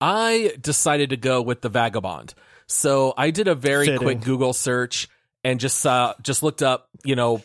I 0.01 0.53
decided 0.61 1.11
to 1.11 1.17
go 1.17 1.41
with 1.43 1.63
the 1.63 1.69
Vagabond. 1.69 2.35
So 2.67 3.15
I 3.17 3.31
did 3.31 3.49
a 3.49 3.55
very 3.55 3.87
Fitting. 3.87 4.01
quick 4.01 4.21
Google 4.21 4.53
search 4.53 5.09
and 5.45 5.61
just 5.61 5.87
uh, 5.87 6.15
just 6.23 6.43
looked 6.43 6.63
up, 6.63 6.89
you 7.05 7.17
know, 7.17 7.43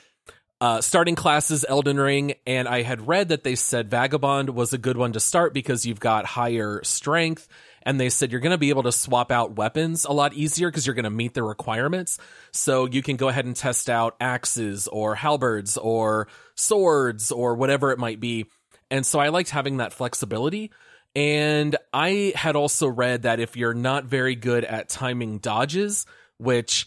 uh, 0.61 0.79
starting 0.79 1.15
classes 1.15 1.65
Elden 1.67 1.99
Ring, 1.99 2.35
and 2.45 2.67
I 2.67 2.83
had 2.83 3.07
read 3.07 3.29
that 3.29 3.43
they 3.43 3.55
said 3.55 3.89
Vagabond 3.89 4.51
was 4.51 4.73
a 4.73 4.77
good 4.77 4.95
one 4.95 5.13
to 5.13 5.19
start 5.19 5.55
because 5.55 5.87
you've 5.87 5.99
got 5.99 6.25
higher 6.25 6.81
strength, 6.83 7.47
and 7.81 7.99
they 7.99 8.09
said 8.09 8.31
you're 8.31 8.41
going 8.41 8.51
to 8.51 8.59
be 8.59 8.69
able 8.69 8.83
to 8.83 8.91
swap 8.91 9.31
out 9.31 9.55
weapons 9.55 10.05
a 10.05 10.11
lot 10.11 10.35
easier 10.35 10.69
because 10.69 10.85
you're 10.85 10.93
going 10.93 11.03
to 11.05 11.09
meet 11.09 11.33
the 11.33 11.41
requirements. 11.41 12.19
So 12.51 12.85
you 12.85 13.01
can 13.01 13.17
go 13.17 13.27
ahead 13.27 13.45
and 13.45 13.55
test 13.55 13.89
out 13.89 14.15
axes 14.21 14.87
or 14.87 15.15
halberds 15.15 15.77
or 15.77 16.27
swords 16.53 17.31
or 17.31 17.55
whatever 17.55 17.91
it 17.91 17.97
might 17.97 18.19
be. 18.19 18.45
And 18.91 19.03
so 19.03 19.19
I 19.19 19.29
liked 19.29 19.49
having 19.49 19.77
that 19.77 19.93
flexibility. 19.93 20.69
And 21.15 21.75
I 21.91 22.33
had 22.35 22.55
also 22.55 22.87
read 22.87 23.23
that 23.23 23.39
if 23.39 23.57
you're 23.57 23.73
not 23.73 24.05
very 24.05 24.35
good 24.35 24.63
at 24.63 24.89
timing 24.89 25.39
dodges, 25.39 26.05
which 26.37 26.85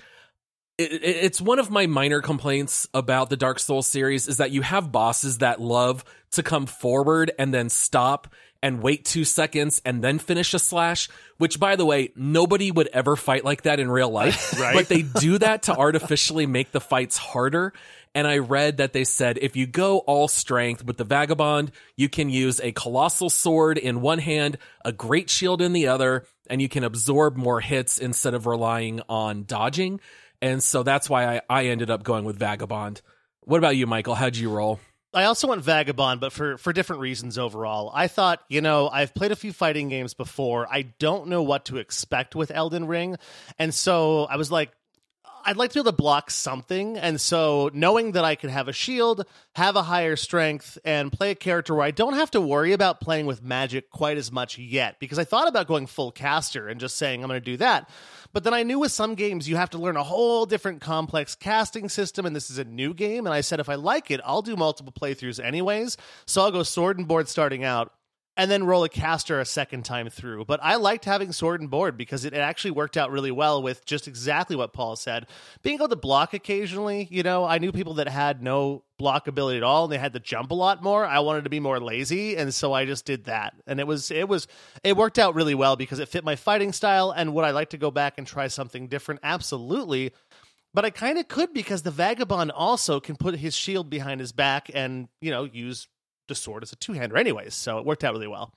it's 0.79 1.41
one 1.41 1.59
of 1.59 1.71
my 1.71 1.87
minor 1.87 2.21
complaints 2.21 2.89
about 2.93 3.31
the 3.31 3.37
Dark 3.37 3.59
Souls 3.59 3.87
series 3.87 4.27
is 4.27 4.39
that 4.39 4.51
you 4.51 4.63
have 4.63 4.91
bosses 4.91 5.39
that 5.39 5.61
love 5.61 6.05
to 6.33 6.43
come 6.43 6.67
forward 6.67 7.31
and 7.39 7.55
then 7.55 7.69
stop 7.69 8.29
and 8.61 8.83
wait 8.83 9.05
two 9.05 9.25
seconds 9.25 9.81
and 9.85 10.03
then 10.03 10.19
finish 10.19 10.55
a 10.55 10.59
slash, 10.59 11.09
which 11.37 11.61
by 11.61 11.77
the 11.77 11.85
way, 11.85 12.13
nobody 12.17 12.71
would 12.71 12.89
ever 12.89 13.15
fight 13.15 13.45
like 13.45 13.63
that 13.63 13.79
in 13.79 13.91
real 13.91 14.11
life. 14.11 14.59
Right. 14.65 14.75
But 14.75 14.89
they 14.89 15.03
do 15.03 15.39
that 15.39 15.65
to 15.65 15.77
artificially 15.77 16.47
make 16.47 16.73
the 16.73 16.81
fights 16.81 17.19
harder. 17.19 17.73
And 18.15 18.27
I 18.27 18.39
read 18.39 18.79
that 18.79 18.93
they 18.93 19.05
said 19.05 19.39
if 19.43 19.57
you 19.57 19.67
go 19.67 19.99
all 19.99 20.29
strength 20.29 20.85
with 20.85 20.97
the 20.97 21.05
Vagabond, 21.05 21.73
you 21.97 22.09
can 22.09 22.31
use 22.31 22.61
a 22.61 22.73
colossal 22.73 23.29
sword 23.29 23.77
in 23.77 24.01
one 24.01 24.21
hand, 24.21 24.59
a 24.85 24.93
great 24.93 25.29
shield 25.29 25.61
in 25.61 25.73
the 25.73 25.89
other, 25.89 26.25
and 26.49 26.63
you 26.63 26.69
can 26.69 26.85
absorb 26.85 27.37
more 27.37 27.61
hits 27.61 27.99
instead 27.99 28.33
of 28.33 28.47
relying 28.47 29.03
on 29.09 29.45
dodging. 29.45 30.01
And 30.45 30.63
so 30.63 30.83
that's 30.83 31.09
why 31.09 31.37
I, 31.37 31.41
I 31.49 31.67
ended 31.69 31.89
up 31.89 32.03
going 32.03 32.27
with 32.27 32.39
Vagabond. 32.39 33.01
What 33.41 33.57
about 33.57 33.77
you, 33.77 33.87
Michael? 33.87 34.15
How'd 34.15 34.37
you 34.37 34.51
roll? 34.51 34.79
I 35.15 35.25
also 35.25 35.49
went 35.49 35.63
Vagabond, 35.63 36.21
but 36.21 36.35
for 36.35 36.59
for 36.59 36.75
different 36.75 37.01
reasons 37.01 37.39
overall. 37.39 37.91
I 37.95 38.09
thought, 38.09 38.41
you 38.51 38.61
know, 38.61 38.91
I've 38.91 39.15
played 39.15 39.33
a 39.33 39.37
few 39.37 39.55
fighting 39.55 39.89
games 39.89 40.13
before. 40.13 40.67
I 40.71 40.83
don't 40.99 41.29
know 41.29 41.43
what 41.43 41.65
to 41.67 41.79
expect 41.79 42.35
with 42.35 42.51
Elden 42.51 42.87
Ring, 42.87 43.17
and 43.59 43.73
so 43.73 44.25
I 44.25 44.37
was 44.37 44.53
like, 44.53 44.71
I'd 45.47 45.57
like 45.57 45.71
to 45.71 45.75
be 45.75 45.81
able 45.81 45.93
to 45.93 45.97
block 45.97 46.31
something. 46.31 46.97
And 46.97 47.21
so 47.21 47.71
knowing 47.73 48.13
that 48.13 48.25
I 48.25 48.35
could 48.35 48.51
have 48.51 48.69
a 48.69 48.73
shield, 48.73 49.27
have 49.55 49.77
a 49.77 49.83
higher 49.83 50.17
strength, 50.17 50.79
and 50.85 51.13
play 51.13 51.31
a 51.31 51.35
character 51.35 51.75
where 51.75 51.85
I 51.85 51.91
don't 51.91 52.15
have 52.15 52.31
to 52.33 52.41
worry 52.41 52.73
about 52.73 53.01
playing 53.01 53.27
with 53.27 53.43
magic 53.43 53.91
quite 53.91 54.17
as 54.17 54.33
much 54.33 54.59
yet, 54.59 54.99
because 54.99 55.19
I 55.19 55.25
thought 55.25 55.49
about 55.49 55.67
going 55.67 55.87
full 55.87 56.11
caster 56.11 56.69
and 56.69 56.81
just 56.81 56.97
saying 56.97 57.23
I'm 57.23 57.29
going 57.29 57.41
to 57.41 57.45
do 57.45 57.57
that. 57.59 57.89
But 58.33 58.43
then 58.43 58.55
I 58.55 58.65
knew 58.65 58.81
with 58.81 58.91
some 58.91 59.15
games 59.15 59.49
you 59.49 59.57
have 59.57 59.71
to 59.71 59.79
learn 59.79 59.97
a 59.97 60.03
whole 60.03 60.47
different 60.47 60.81
complex 60.81 61.35
casting 61.35 61.89
system, 61.89 62.27
and 62.27 62.35
this 62.35 62.51
is 62.51 62.59
a 62.59 62.65
new 62.65 62.95
game. 62.95 63.27
And 63.27 63.35
I 63.35 63.43
said, 63.43 63.61
if 63.61 63.69
I 63.69 63.77
like 63.77 64.11
it, 64.11 64.21
I'll 64.25 64.43
do 64.43 64.57
multiple 64.57 64.93
playthroughs 64.93 65.43
anyways. 65.43 65.97
So 66.27 66.43
I'll 66.43 66.51
go 66.51 66.63
sword 66.63 66.99
and 66.99 67.07
board 67.07 67.29
starting 67.29 67.65
out 67.65 67.93
and 68.37 68.51
then 68.51 68.65
roll 68.65 68.83
a 68.85 68.89
caster 68.89 69.39
a 69.39 69.45
second 69.45 69.85
time 69.85 70.09
through. 70.09 70.45
But 70.45 70.61
I 70.63 70.77
liked 70.77 71.05
having 71.05 71.33
sword 71.33 71.61
and 71.61 71.71
board 71.71 71.97
because 71.97 72.25
it, 72.25 72.33
it 72.33 72.39
actually 72.39 72.73
worked 72.73 72.97
out 72.97 73.11
really 73.11 73.31
well 73.31 73.63
with 73.63 73.85
just 73.85 74.09
exactly 74.09 74.57
what 74.57 74.73
Paul 74.73 74.97
said. 74.97 75.27
Being 75.63 75.77
able 75.77 75.89
to 75.89 75.97
block 75.97 76.35
occasionally, 76.35 77.07
you 77.11 77.23
know, 77.23 77.45
I 77.45 77.59
knew 77.59 77.71
people 77.71 77.95
that 77.95 78.09
had 78.09 78.43
no 78.43 78.83
block 78.99 79.29
ability 79.29 79.59
at 79.59 79.63
all 79.63 79.85
and 79.85 79.93
they 79.93 79.99
had 79.99 80.13
to 80.15 80.21
jump 80.21 80.51
a 80.51 80.55
lot 80.55 80.83
more. 80.83 81.05
I 81.05 81.21
wanted 81.21 81.45
to 81.45 81.51
be 81.51 81.61
more 81.61 81.81
lazy, 81.81 82.37
and 82.37 82.53
so 82.53 82.73
I 82.73 82.85
just 82.85 83.05
did 83.05 83.25
that. 83.25 83.55
And 83.67 83.79
it 83.79 83.87
was 83.87 84.11
it 84.11 84.29
was 84.29 84.49
it 84.83 84.97
worked 84.97 85.19
out 85.19 85.35
really 85.35 85.55
well 85.55 85.77
because 85.77 85.99
it 85.99 86.09
fit 86.09 86.25
my 86.25 86.37
fighting 86.37 86.73
style 86.73 87.13
and 87.13 87.35
would 87.35 87.45
I 87.45 87.53
like 87.53 87.71
to 87.71 87.79
go 87.79 87.91
back 87.91 88.15
and 88.19 88.27
try 88.27 88.49
something 88.49 88.89
different? 88.89 89.21
Absolutely. 89.23 90.13
But 90.75 90.85
I 90.85 90.91
kind 90.91 91.19
of 91.19 91.29
could 91.29 91.55
because 91.55 91.83
the 91.83 91.93
vagabond 91.93 92.51
also 92.51 92.99
can 92.99 93.15
put 93.15 93.37
his 93.37 93.55
shield 93.55 93.89
behind 93.89 94.19
his 94.19 94.33
back 94.33 94.69
and, 94.75 95.07
you 95.21 95.31
know, 95.31 95.45
use 95.45 95.87
the 96.29 96.35
sword 96.35 96.63
as 96.63 96.73
a 96.73 96.77
two 96.77 96.93
hander, 96.93 97.17
anyways. 97.17 97.55
So 97.55 97.79
it 97.79 97.85
worked 97.85 98.05
out 98.05 98.15
really 98.15 98.29
well. 98.29 98.53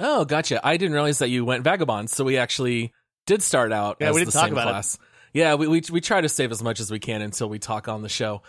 Oh, 0.00 0.24
gotcha. 0.24 0.64
I 0.66 0.76
didn't 0.76 0.94
realize 0.94 1.18
that 1.18 1.28
you 1.28 1.44
went 1.44 1.64
Vagabond, 1.64 2.10
so 2.10 2.24
we 2.24 2.38
actually 2.38 2.92
did 3.26 3.42
start 3.42 3.72
out 3.72 3.98
Yeah, 4.00 4.08
as 4.08 4.14
we 4.14 4.20
didn't 4.20 4.32
the 4.32 4.38
talk 4.38 4.48
same 4.48 4.52
about 4.58 4.84
it. 4.84 4.96
Yeah, 5.34 5.54
we, 5.54 5.66
we 5.66 5.82
we 5.90 6.00
try 6.00 6.20
to 6.20 6.28
save 6.28 6.50
as 6.52 6.62
much 6.62 6.80
as 6.80 6.90
we 6.90 6.98
can 6.98 7.22
until 7.22 7.48
we 7.48 7.58
talk 7.58 7.88
on 7.88 8.02
the 8.02 8.08
show. 8.08 8.42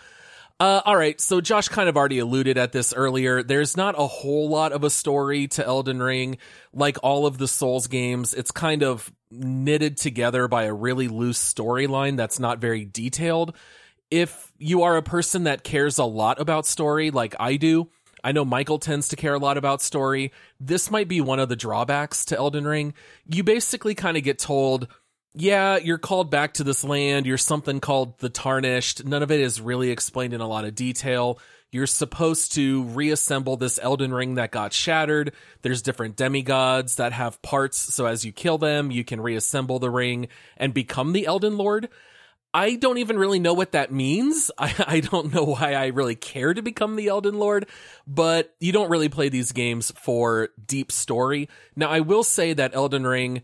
Uh, 0.60 0.80
all 0.84 0.96
right, 0.96 1.20
so 1.20 1.40
Josh 1.40 1.68
kind 1.68 1.88
of 1.88 1.96
already 1.96 2.20
alluded 2.20 2.56
at 2.56 2.70
this 2.70 2.92
earlier. 2.94 3.42
There's 3.42 3.76
not 3.76 3.96
a 3.98 4.06
whole 4.06 4.48
lot 4.48 4.70
of 4.72 4.84
a 4.84 4.90
story 4.90 5.48
to 5.48 5.66
Elden 5.66 6.00
Ring. 6.00 6.38
Like 6.72 6.96
all 7.02 7.26
of 7.26 7.38
the 7.38 7.48
Souls 7.48 7.88
games, 7.88 8.34
it's 8.34 8.52
kind 8.52 8.84
of 8.84 9.12
knitted 9.32 9.96
together 9.96 10.46
by 10.46 10.64
a 10.64 10.72
really 10.72 11.08
loose 11.08 11.38
storyline 11.38 12.16
that's 12.16 12.38
not 12.38 12.60
very 12.60 12.84
detailed. 12.84 13.56
If 14.10 14.52
you 14.58 14.82
are 14.82 14.96
a 14.96 15.02
person 15.02 15.44
that 15.44 15.64
cares 15.64 15.98
a 15.98 16.04
lot 16.04 16.40
about 16.40 16.66
story, 16.66 17.10
like 17.10 17.34
I 17.40 17.56
do, 17.56 17.90
I 18.24 18.32
know 18.32 18.44
Michael 18.44 18.78
tends 18.78 19.08
to 19.08 19.16
care 19.16 19.34
a 19.34 19.38
lot 19.38 19.58
about 19.58 19.82
story. 19.82 20.32
This 20.58 20.90
might 20.90 21.08
be 21.08 21.20
one 21.20 21.38
of 21.38 21.50
the 21.50 21.56
drawbacks 21.56 22.24
to 22.26 22.36
Elden 22.36 22.66
Ring. 22.66 22.94
You 23.26 23.44
basically 23.44 23.94
kind 23.94 24.16
of 24.16 24.22
get 24.22 24.38
told, 24.38 24.88
yeah, 25.34 25.76
you're 25.76 25.98
called 25.98 26.30
back 26.30 26.54
to 26.54 26.64
this 26.64 26.84
land. 26.84 27.26
You're 27.26 27.36
something 27.36 27.80
called 27.80 28.18
the 28.20 28.30
Tarnished. 28.30 29.04
None 29.04 29.22
of 29.22 29.30
it 29.30 29.40
is 29.40 29.60
really 29.60 29.90
explained 29.90 30.32
in 30.32 30.40
a 30.40 30.48
lot 30.48 30.64
of 30.64 30.74
detail. 30.74 31.38
You're 31.70 31.86
supposed 31.86 32.52
to 32.52 32.84
reassemble 32.84 33.58
this 33.58 33.78
Elden 33.82 34.14
Ring 34.14 34.36
that 34.36 34.52
got 34.52 34.72
shattered. 34.72 35.32
There's 35.60 35.82
different 35.82 36.16
demigods 36.16 36.96
that 36.96 37.12
have 37.12 37.42
parts, 37.42 37.76
so 37.76 38.06
as 38.06 38.24
you 38.24 38.32
kill 38.32 38.56
them, 38.56 38.90
you 38.90 39.04
can 39.04 39.20
reassemble 39.20 39.80
the 39.80 39.90
ring 39.90 40.28
and 40.56 40.72
become 40.72 41.12
the 41.12 41.26
Elden 41.26 41.58
Lord. 41.58 41.90
I 42.54 42.76
don't 42.76 42.98
even 42.98 43.18
really 43.18 43.40
know 43.40 43.52
what 43.52 43.72
that 43.72 43.92
means. 43.92 44.50
I, 44.58 44.72
I 44.86 45.00
don't 45.00 45.34
know 45.34 45.44
why 45.44 45.74
I 45.74 45.88
really 45.88 46.14
care 46.14 46.54
to 46.54 46.62
become 46.62 46.94
the 46.94 47.08
Elden 47.08 47.38
Lord, 47.38 47.66
but 48.06 48.54
you 48.60 48.72
don't 48.72 48.90
really 48.90 49.08
play 49.08 49.28
these 49.28 49.52
games 49.52 49.92
for 49.96 50.50
deep 50.64 50.92
story. 50.92 51.48
Now, 51.74 51.90
I 51.90 52.00
will 52.00 52.22
say 52.22 52.54
that 52.54 52.74
Elden 52.74 53.06
Ring 53.06 53.42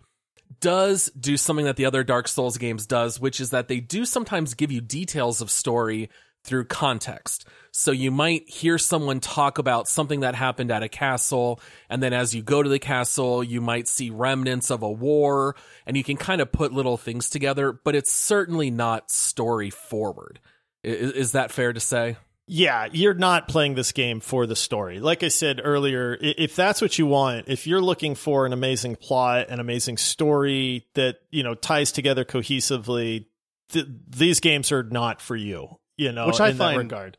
does 0.61 1.11
do 1.19 1.37
something 1.37 1.65
that 1.65 1.77
the 1.77 1.87
other 1.87 2.05
Dark 2.05 2.29
Souls 2.29 2.57
games 2.57 2.87
does, 2.87 3.21
which 3.21 3.41
is 3.41 3.51
that 3.51 3.69
they 3.69 3.81
do 3.81 4.05
sometimes 4.05 4.55
give 4.55 4.71
you 4.71 4.81
details 4.81 5.41
of 5.41 5.51
story 5.51 6.09
through 6.45 6.65
context. 6.65 7.47
So 7.73 7.93
you 7.93 8.11
might 8.11 8.49
hear 8.49 8.79
someone 8.79 9.21
talk 9.21 9.59
about 9.59 9.87
something 9.87 10.21
that 10.21 10.35
happened 10.35 10.71
at 10.71 10.83
a 10.83 10.89
castle, 10.89 11.61
and 11.89 12.03
then 12.03 12.13
as 12.13 12.35
you 12.35 12.43
go 12.43 12.63
to 12.63 12.69
the 12.69 12.79
castle, 12.79 13.45
you 13.45 13.61
might 13.61 13.87
see 13.89 14.11
remnants 14.11 14.71
of 14.71 14.83
a 14.83 14.91
war, 14.91 15.55
and 15.87 15.97
you 15.97 16.03
can 16.03 16.17
kind 16.17 16.41
of 16.41 16.51
put 16.51 16.73
little 16.73 16.97
things 16.97 17.31
together, 17.31 17.73
but 17.73 17.95
it's 17.95 18.11
certainly 18.11 18.71
not 18.71 19.11
story 19.11 19.71
forward. 19.71 20.41
I- 20.85 20.89
Is, 20.89 21.33
that 21.33 21.53
fair 21.53 21.73
to 21.73 21.81
say? 21.81 22.17
Yeah, 22.53 22.89
you're 22.91 23.15
not 23.15 23.47
playing 23.47 23.77
this 23.77 23.93
game 23.93 24.19
for 24.19 24.45
the 24.45 24.57
story. 24.57 24.99
Like 24.99 25.23
I 25.23 25.29
said 25.29 25.61
earlier, 25.63 26.19
if 26.21 26.57
that's 26.57 26.83
what 26.83 26.99
you 26.99 27.07
want, 27.07 27.45
if 27.47 27.69
you're 27.69 27.81
looking 27.81 28.17
for 28.17 28.45
an 28.45 28.53
amazing 28.53 28.97
plot, 28.97 29.51
an 29.51 29.61
amazing 29.61 29.99
story 29.99 30.89
that, 30.95 31.19
you 31.31 31.45
know, 31.45 31.55
ties 31.55 31.93
together 31.93 32.25
cohesively, 32.25 33.27
th- 33.71 33.87
these 34.09 34.41
games 34.41 34.73
are 34.73 34.83
not 34.83 35.21
for 35.21 35.37
you, 35.37 35.77
you 36.01 36.13
know, 36.13 36.27
Which 36.27 36.41
I 36.41 36.49
in 36.49 36.57
that 36.57 36.65
find- 36.65 36.79
regard. 36.79 37.19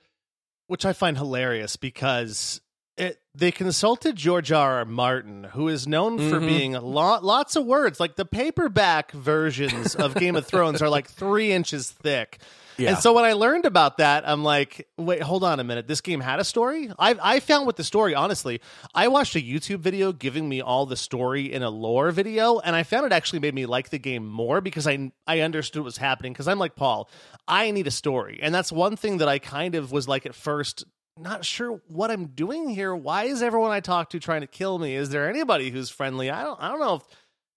which 0.67 0.86
I 0.86 0.94
find 0.94 1.15
hilarious 1.17 1.76
because 1.76 2.62
it, 2.97 3.19
they 3.34 3.51
consulted 3.51 4.15
George 4.15 4.51
R. 4.51 4.80
R. 4.80 4.86
Martin, 4.86 5.45
who 5.54 5.67
is 5.69 5.88
known 5.88 6.17
for 6.30 6.39
Mhm. 6.39 6.47
being 6.47 6.71
lo- 6.73 7.19
lots 7.21 7.56
of 7.56 7.65
words. 7.65 7.99
Like 7.99 8.15
the 8.15 8.25
paperback 8.25 9.12
versions 9.12 9.95
of 9.95 10.13
Game 10.15 10.36
of 10.36 10.45
Thrones 10.45 10.82
are 10.82 10.89
like 10.89 11.08
three 11.10 11.51
inches 11.51 11.89
thick. 11.89 12.39
Yeah. 12.77 12.91
And 12.91 12.97
so 12.99 13.13
when 13.13 13.25
I 13.25 13.34
learned 13.34 13.65
about 13.65 13.97
that, 13.97 14.27
I'm 14.27 14.43
like, 14.43 14.88
wait, 14.97 15.21
hold 15.21 15.43
on 15.43 15.60
a 15.60 15.63
minute. 15.63 15.88
This 15.88 16.01
game 16.01 16.19
had 16.19 16.39
a 16.39 16.43
story? 16.43 16.89
I, 16.97 17.15
I 17.21 17.39
found 17.39 17.67
with 17.67 17.75
the 17.75 17.84
story, 17.84 18.15
honestly, 18.15 18.60
I 18.95 19.08
watched 19.08 19.36
a 19.36 19.41
YouTube 19.41 19.80
video 19.80 20.12
giving 20.13 20.47
me 20.49 20.62
all 20.62 20.86
the 20.86 20.95
story 20.95 21.51
in 21.51 21.63
a 21.63 21.69
lore 21.69 22.12
video, 22.12 22.60
and 22.60 22.75
I 22.75 22.84
found 22.84 23.06
it 23.06 23.12
actually 23.12 23.39
made 23.39 23.54
me 23.54 23.65
like 23.65 23.89
the 23.89 23.99
game 23.99 24.25
more 24.25 24.62
because 24.62 24.88
I, 24.88 25.12
I 25.27 25.41
understood 25.41 25.82
what 25.82 25.86
was 25.86 25.97
happening. 25.97 26.34
Because 26.34 26.47
I'm 26.47 26.60
like, 26.60 26.75
Paul, 26.75 27.10
I 27.47 27.71
need 27.71 27.88
a 27.88 27.91
story. 27.91 28.39
And 28.41 28.54
that's 28.56 28.71
one 28.71 28.95
thing 28.95 29.17
that 29.17 29.27
I 29.30 29.38
kind 29.38 29.75
of 29.75 29.91
was 29.91 30.08
like 30.08 30.25
at 30.25 30.34
first, 30.34 30.84
not 31.21 31.45
sure 31.45 31.81
what 31.88 32.12
I'm 32.12 32.27
doing 32.27 32.69
here. 32.69 32.95
Why 32.95 33.25
is 33.25 33.41
everyone 33.41 33.71
I 33.71 33.79
talk 33.79 34.10
to 34.12 34.19
trying 34.19 34.41
to 34.41 34.47
kill 34.47 34.77
me? 34.79 34.95
Is 34.95 35.10
there 35.10 35.29
anybody 35.29 35.69
who's 35.69 35.89
friendly? 35.89 36.29
I 36.29 36.43
don't 36.43 36.60
I 36.62 36.69
don't 36.69 36.79
know 36.79 36.95
if 36.95 37.03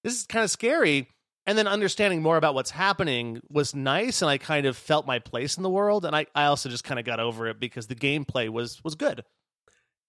this 0.03 0.15
is 0.21 0.27
kind 0.27 0.45
of 0.45 0.51
scary. 0.51 1.09
And 1.47 1.59
then 1.59 1.67
understanding 1.67 2.23
more 2.23 2.39
about 2.39 2.55
what's 2.55 2.71
happening 2.71 3.43
was 3.51 3.75
nice 3.75 4.23
and 4.23 4.31
I 4.31 4.39
kind 4.39 4.65
of 4.65 4.79
felt 4.79 5.07
my 5.07 5.19
place 5.19 5.59
in 5.59 5.63
the 5.63 5.69
world. 5.69 6.07
And 6.07 6.17
I, 6.17 6.25
I 6.35 6.47
also 6.47 6.71
just 6.71 6.85
kind 6.85 6.99
of 6.99 7.05
got 7.05 7.21
over 7.21 7.49
it 7.49 7.61
because 7.61 7.87
the 7.87 7.95
gameplay 7.95 8.49
was 8.49 8.83
was 8.83 8.95
good. 8.95 9.25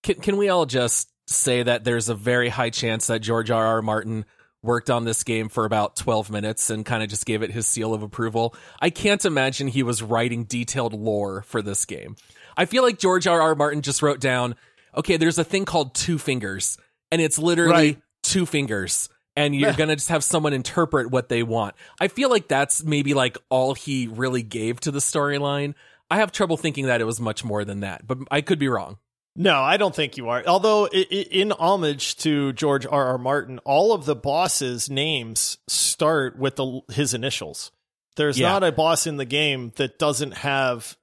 Can, 0.03 0.15
can 0.15 0.37
we 0.37 0.49
all 0.49 0.65
just 0.65 1.09
say 1.27 1.63
that 1.63 1.83
there's 1.83 2.09
a 2.09 2.15
very 2.15 2.49
high 2.49 2.69
chance 2.69 3.07
that 3.07 3.19
George 3.19 3.51
R. 3.51 3.65
R. 3.65 3.81
Martin 3.81 4.25
worked 4.65 4.89
on 4.89 5.05
this 5.05 5.23
game 5.23 5.47
for 5.47 5.63
about 5.65 5.95
12 5.95 6.31
minutes 6.31 6.69
and 6.69 6.85
kind 6.85 7.03
of 7.03 7.09
just 7.09 7.25
gave 7.25 7.43
it 7.43 7.51
his 7.51 7.67
seal 7.67 7.93
of 7.93 8.01
approval? 8.01 8.55
I 8.81 8.89
can't 8.89 9.23
imagine 9.23 9.67
he 9.67 9.83
was 9.83 10.01
writing 10.01 10.43
detailed 10.43 10.93
lore 10.93 11.43
for 11.43 11.61
this 11.61 11.85
game. 11.85 12.15
I 12.57 12.65
feel 12.65 12.83
like 12.83 12.97
George 12.99 13.27
R. 13.27 13.41
R. 13.41 13.55
Martin 13.55 13.82
just 13.82 14.01
wrote 14.01 14.19
down, 14.19 14.55
okay, 14.95 15.17
there's 15.17 15.38
a 15.38 15.43
thing 15.43 15.65
called 15.65 15.93
two 15.95 16.17
fingers, 16.17 16.77
and 17.11 17.21
it's 17.21 17.38
literally 17.39 17.73
Right. 17.73 18.01
two 18.23 18.45
fingers. 18.45 19.09
And 19.38 19.53
you're 19.53 19.73
going 19.73 19.89
to 19.89 19.95
just 19.97 20.07
have 20.07 20.23
someone 20.23 20.53
interpret 20.53 21.11
what 21.11 21.27
they 21.27 21.43
want. 21.43 21.75
I 21.99 22.07
feel 22.07 22.30
like 22.30 22.47
that's 22.47 22.86
maybe 22.86 23.13
like 23.13 23.38
all 23.49 23.73
he 23.73 24.07
really 24.07 24.41
gave 24.43 24.80
to 24.82 24.91
the 24.91 24.99
storyline. 24.99 25.73
I 26.09 26.17
have 26.17 26.32
trouble 26.32 26.55
thinking 26.55 26.86
that 26.86 27.01
it 27.01 27.03
was 27.03 27.19
much 27.19 27.43
more 27.43 27.65
than 27.65 27.82
that, 27.82 28.07
but 28.07 28.19
I 28.32 28.39
could 28.39 28.59
be 28.59 28.69
wrong. 28.69 28.97
No, 29.36 29.59
I 29.59 29.75
don't 29.75 29.93
think 29.93 30.15
you 30.15 30.30
are. 30.30 30.41
Although, 30.47 30.88
in 30.88 31.51
homage 31.51 32.15
to 32.19 32.53
George 32.53 32.86
R. 32.86 33.07
R. 33.07 33.17
Martin, 33.17 33.59
all 33.65 33.91
of 33.91 34.05
the 34.05 34.15
bosses' 34.15 34.89
names 34.89 35.57
start 35.67 36.39
with 36.39 36.55
the, 36.55 36.80
his 36.93 37.13
initials. 37.13 37.73
There's 38.15 38.39
Yeah. 38.39 38.47
not 38.53 38.63
a 38.63 38.71
boss 38.71 39.05
in 39.05 39.17
the 39.17 39.25
game 39.25 39.73
that 39.75 39.99
doesn't 39.99 40.36
have 40.36 40.95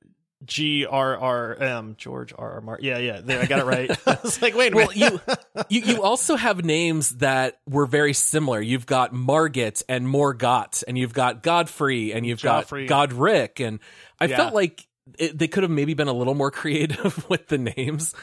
G 0.45 0.87
R 0.87 1.17
R 1.17 1.55
M 1.57 1.95
George 1.99 2.33
R. 2.37 2.53
R. 2.55 2.61
Martin. 2.61 2.85
Yeah, 2.87 2.99
yeah, 2.99 3.21
there, 3.23 3.41
I 3.41 3.47
got 3.47 3.61
it 3.61 3.65
right. 3.65 3.91
I 4.07 4.19
was 4.23 4.41
like, 4.43 4.55
wait 4.55 4.75
Well, 4.75 4.93
you, 4.93 5.21
you 5.69 5.81
you 5.83 6.03
also 6.03 6.37
have 6.37 6.65
names 6.65 7.11
that 7.19 7.59
were 7.69 7.87
very 7.87 8.13
similar. 8.15 8.61
You've 8.61 8.87
got 8.87 9.13
Margit 9.13 9.83
and 9.89 10.07
Morgott, 10.07 10.83
and 10.87 10.97
you've 10.99 11.15
got 11.15 11.43
Godfrey, 11.43 12.13
and 12.13 12.27
you've 12.27 12.41
Joffrey. 12.41 12.87
got 12.89 13.11
Godrick, 13.11 13.65
and 13.67 13.81
I 14.21 14.27
Yeah. 14.27 14.37
felt 14.37 14.55
like 14.55 14.87
it, 15.19 15.37
they 15.39 15.49
could 15.49 15.63
have 15.63 15.71
maybe 15.71 15.95
been 15.95 16.09
a 16.09 16.13
little 16.13 16.35
more 16.35 16.51
creative 16.63 17.29
with 17.29 17.49
the 17.49 17.59
names. 17.59 18.15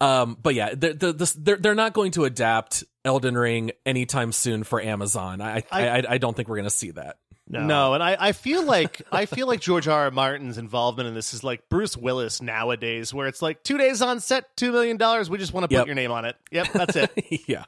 Um, 0.00 0.36
but 0.42 0.54
yeah, 0.54 0.74
they're, 0.74 0.94
they're, 0.94 1.12
they're, 1.12 1.56
they're 1.56 1.74
not 1.74 1.92
going 1.92 2.12
to 2.12 2.24
adapt 2.24 2.84
Elden 3.04 3.36
Ring 3.36 3.72
anytime 3.84 4.32
soon 4.32 4.64
for 4.64 4.80
Amazon. 4.80 5.40
I 5.42 5.62
I, 5.70 5.88
I, 5.88 6.02
I 6.10 6.18
don't 6.18 6.34
think 6.34 6.48
we're 6.48 6.56
going 6.56 6.64
to 6.64 6.70
see 6.70 6.92
that. 6.92 7.18
No. 7.52 7.94
and 7.94 8.02
I, 8.02 8.16
I 8.18 8.32
feel 8.32 8.64
like 8.64 9.02
I 9.12 9.26
feel 9.26 9.46
like 9.46 9.60
George 9.60 9.88
R. 9.88 10.04
R. 10.04 10.10
Martin's 10.10 10.56
involvement 10.56 11.08
in 11.08 11.14
this 11.14 11.34
is 11.34 11.42
like 11.42 11.68
Bruce 11.68 11.96
Willis 11.96 12.40
nowadays, 12.40 13.12
where 13.12 13.26
it's 13.26 13.42
like 13.42 13.62
two 13.62 13.76
days 13.76 14.00
on 14.02 14.20
set, 14.20 14.56
two 14.56 14.72
million 14.72 14.96
dollars. 14.96 15.28
We 15.28 15.38
just 15.38 15.52
want 15.52 15.64
to 15.64 15.68
put 15.68 15.74
Yep. 15.80 15.86
your 15.86 15.94
name 15.96 16.12
on 16.12 16.24
it. 16.24 16.36
Yep, 16.52 16.68
that's 16.72 16.96
it. 16.96 17.10
yeah, 17.48 17.64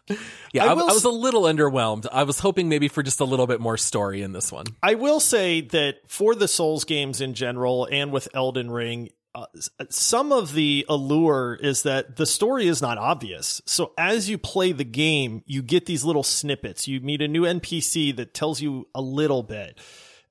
yeah. 0.53 0.65
I 0.65 0.69
I, 0.69 0.75
will 0.75 0.89
I 0.89 0.93
was 0.93 1.05
a 1.05 1.11
little 1.11 1.43
underwhelmed. 1.43 2.07
I 2.13 2.23
was 2.23 2.39
hoping 2.39 2.69
maybe 2.69 2.89
for 2.89 3.03
just 3.03 3.21
a 3.21 3.25
little 3.25 3.47
bit 3.47 3.61
more 3.61 3.77
story 3.77 4.23
in 4.23 4.33
this 4.33 4.53
one. 4.53 4.67
I 4.83 4.95
will 4.95 5.21
say 5.21 5.61
that 5.63 5.97
for 6.07 6.35
the 6.35 6.49
Souls 6.49 6.85
games 6.85 7.21
in 7.21 7.35
general 7.35 7.89
and 7.91 8.13
with 8.13 8.29
Elden 8.35 8.71
Ring, 8.71 9.11
uh, 9.35 9.47
some 9.89 10.31
of 10.31 10.53
the 10.53 10.85
allure 10.89 11.59
is 11.61 11.85
that 11.85 12.17
the 12.17 12.27
story 12.27 12.67
is 12.69 12.83
not 12.83 12.99
obvious. 12.99 13.63
So 13.65 13.93
as 13.97 14.29
you 14.29 14.37
play 14.37 14.73
the 14.73 14.85
game, 14.85 15.43
you 15.47 15.63
get 15.63 15.87
these 15.87 16.05
little 16.05 16.23
snippets. 16.23 16.87
You 16.87 17.01
meet 17.01 17.23
a 17.23 17.29
new 17.29 17.43
NPC 17.43 18.15
that 18.17 18.35
tells 18.35 18.61
you 18.61 18.89
a 18.95 19.01
little 19.01 19.43
bit. 19.43 19.79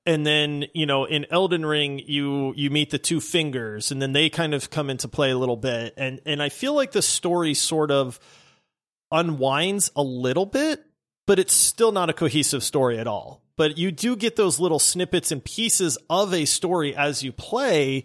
And 0.04 0.26
then, 0.26 0.66
you 0.72 0.86
know, 0.86 1.04
in 1.04 1.26
Elden 1.30 1.64
Ring, 1.64 2.00
you 2.04 2.52
you 2.56 2.70
meet 2.70 2.90
the 2.90 2.98
two 2.98 3.20
fingers 3.20 3.92
and 3.92 4.02
then 4.02 4.12
they 4.12 4.30
kind 4.30 4.54
of 4.54 4.70
come 4.70 4.90
into 4.90 5.08
play 5.08 5.30
a 5.30 5.38
little 5.38 5.56
bit. 5.56 5.94
And 5.96 6.20
and 6.26 6.42
I 6.42 6.48
feel 6.48 6.74
like 6.74 6.92
the 6.92 7.02
story 7.02 7.54
sort 7.54 7.90
of 7.90 8.20
unwinds 9.10 9.90
a 9.94 10.02
little 10.02 10.46
bit, 10.46 10.84
but 11.26 11.38
it's 11.38 11.52
still 11.52 11.92
not 11.92 12.10
a 12.10 12.12
cohesive 12.12 12.64
story 12.64 12.98
at 12.98 13.06
all. 13.06 13.42
But 13.56 13.78
you 13.78 13.92
do 13.92 14.16
get 14.16 14.36
those 14.36 14.58
little 14.58 14.78
snippets 14.78 15.30
and 15.30 15.44
pieces 15.44 15.98
of 16.08 16.32
a 16.34 16.46
story 16.46 16.96
as 16.96 17.22
you 17.22 17.32
play. 17.32 18.04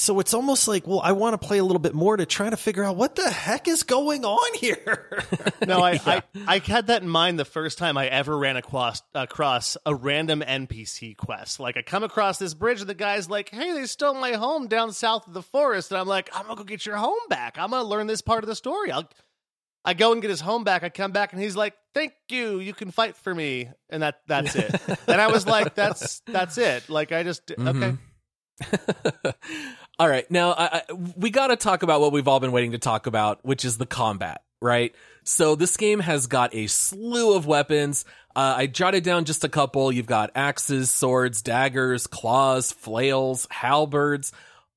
So 0.00 0.18
it's 0.18 0.32
almost 0.32 0.66
like, 0.66 0.86
well, 0.86 1.02
I 1.04 1.12
want 1.12 1.38
to 1.38 1.46
play 1.46 1.58
a 1.58 1.62
little 1.62 1.78
bit 1.78 1.92
more 1.92 2.16
to 2.16 2.24
try 2.24 2.48
to 2.48 2.56
figure 2.56 2.82
out 2.82 2.96
what 2.96 3.16
the 3.16 3.28
heck 3.28 3.68
is 3.68 3.82
going 3.82 4.24
on 4.24 4.54
here. 4.54 5.22
No, 5.66 5.80
I, 5.80 6.00
I 6.06 6.22
I 6.46 6.58
had 6.58 6.86
that 6.86 7.02
in 7.02 7.08
mind 7.08 7.38
the 7.38 7.44
first 7.44 7.76
time 7.76 7.98
I 7.98 8.06
ever 8.06 8.36
ran 8.36 8.56
across 8.56 9.02
across 9.14 9.76
a 9.84 9.94
random 9.94 10.40
NPC 10.40 11.14
quest. 11.18 11.60
Like 11.60 11.76
I 11.76 11.82
come 11.82 12.02
across 12.02 12.38
this 12.38 12.54
bridge 12.54 12.80
and 12.80 12.88
the 12.88 12.94
guy's 12.94 13.28
like, 13.28 13.50
"Hey, 13.50 13.72
they 13.72 13.84
stole 13.84 14.14
my 14.14 14.32
home 14.32 14.68
down 14.68 14.92
south 14.92 15.26
of 15.26 15.34
the 15.34 15.42
forest," 15.42 15.92
and 15.92 16.00
I'm 16.00 16.08
like, 16.08 16.30
"I'm 16.32 16.44
gonna 16.44 16.56
go 16.56 16.64
get 16.64 16.86
your 16.86 16.96
home 16.96 17.18
back. 17.28 17.58
I'm 17.58 17.70
gonna 17.70 17.86
learn 17.86 18.06
this 18.06 18.22
part 18.22 18.42
of 18.42 18.48
the 18.48 18.56
story." 18.56 18.90
I'll. 18.90 19.08
I 19.84 19.92
go 19.92 20.12
and 20.12 20.22
get 20.22 20.30
his 20.30 20.40
home 20.40 20.64
back. 20.64 20.82
I 20.82 20.88
come 20.88 21.12
back 21.12 21.34
and 21.34 21.42
he's 21.42 21.56
like, 21.56 21.74
"Thank 21.92 22.14
you. 22.30 22.58
You 22.58 22.72
can 22.72 22.90
fight 22.90 23.16
for 23.16 23.34
me." 23.34 23.68
And 23.90 24.02
that 24.02 24.22
that's 24.26 24.56
it. 24.56 24.80
and 25.08 25.20
I 25.20 25.26
was 25.28 25.46
like, 25.46 25.74
"That's 25.74 26.20
that's 26.26 26.56
it." 26.56 26.88
Like 26.88 27.12
I 27.12 27.22
just 27.22 27.50
okay. 27.50 27.60
Mm-hmm. 27.60 29.30
All 30.00 30.08
right, 30.08 30.28
now 30.30 30.52
I, 30.52 30.64
I, 30.78 30.92
we 30.94 31.28
got 31.28 31.48
to 31.48 31.56
talk 31.56 31.82
about 31.82 32.00
what 32.00 32.10
we've 32.10 32.26
all 32.26 32.40
been 32.40 32.52
waiting 32.52 32.72
to 32.72 32.78
talk 32.78 33.06
about, 33.06 33.44
which 33.44 33.66
is 33.66 33.76
the 33.76 33.84
combat. 33.84 34.42
Right. 34.62 34.94
So 35.24 35.54
this 35.54 35.76
game 35.76 36.00
has 36.00 36.26
got 36.26 36.54
a 36.54 36.68
slew 36.68 37.34
of 37.34 37.46
weapons. 37.46 38.06
Uh, 38.34 38.54
I 38.56 38.66
jotted 38.66 39.04
down 39.04 39.26
just 39.26 39.44
a 39.44 39.48
couple. 39.48 39.92
You've 39.92 40.06
got 40.06 40.30
axes, 40.34 40.90
swords, 40.90 41.42
daggers, 41.42 42.06
claws, 42.06 42.72
flails, 42.72 43.46
halberds. 43.50 44.32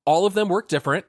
All 0.06 0.26
of 0.26 0.34
them 0.34 0.50
work 0.50 0.68
different. 0.68 1.06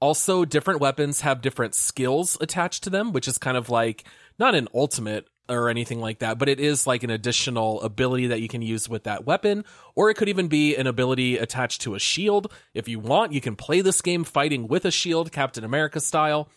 Also, 0.00 0.44
different 0.44 0.80
weapons 0.80 1.22
have 1.22 1.42
different 1.42 1.74
skills 1.74 2.38
attached 2.40 2.84
to 2.84 2.90
them, 2.90 3.12
which 3.12 3.26
is 3.26 3.36
kind 3.36 3.56
of 3.56 3.68
like 3.68 4.04
not 4.38 4.54
an 4.54 4.68
ultimate 4.74 5.26
or 5.48 5.68
anything 5.68 6.00
like 6.00 6.20
that, 6.20 6.38
but 6.38 6.48
it 6.48 6.60
is 6.60 6.86
like 6.86 7.02
an 7.02 7.10
additional 7.10 7.80
ability 7.82 8.28
that 8.28 8.40
you 8.40 8.48
can 8.48 8.62
use 8.62 8.88
with 8.88 9.04
that 9.04 9.24
weapon, 9.24 9.64
or 9.94 10.10
it 10.10 10.14
could 10.14 10.28
even 10.28 10.48
be 10.48 10.76
an 10.76 10.86
ability 10.86 11.38
attached 11.38 11.82
to 11.82 11.94
a 11.94 11.98
shield. 11.98 12.52
If 12.74 12.88
you 12.88 12.98
want, 12.98 13.32
you 13.32 13.40
can 13.40 13.56
play 13.56 13.80
this 13.80 14.00
game 14.02 14.24
fighting 14.24 14.68
with 14.68 14.84
a 14.84 14.90
shield, 14.90 15.32
Captain 15.32 15.64
America 15.64 16.00
style. 16.00 16.48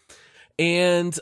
And 0.57 1.17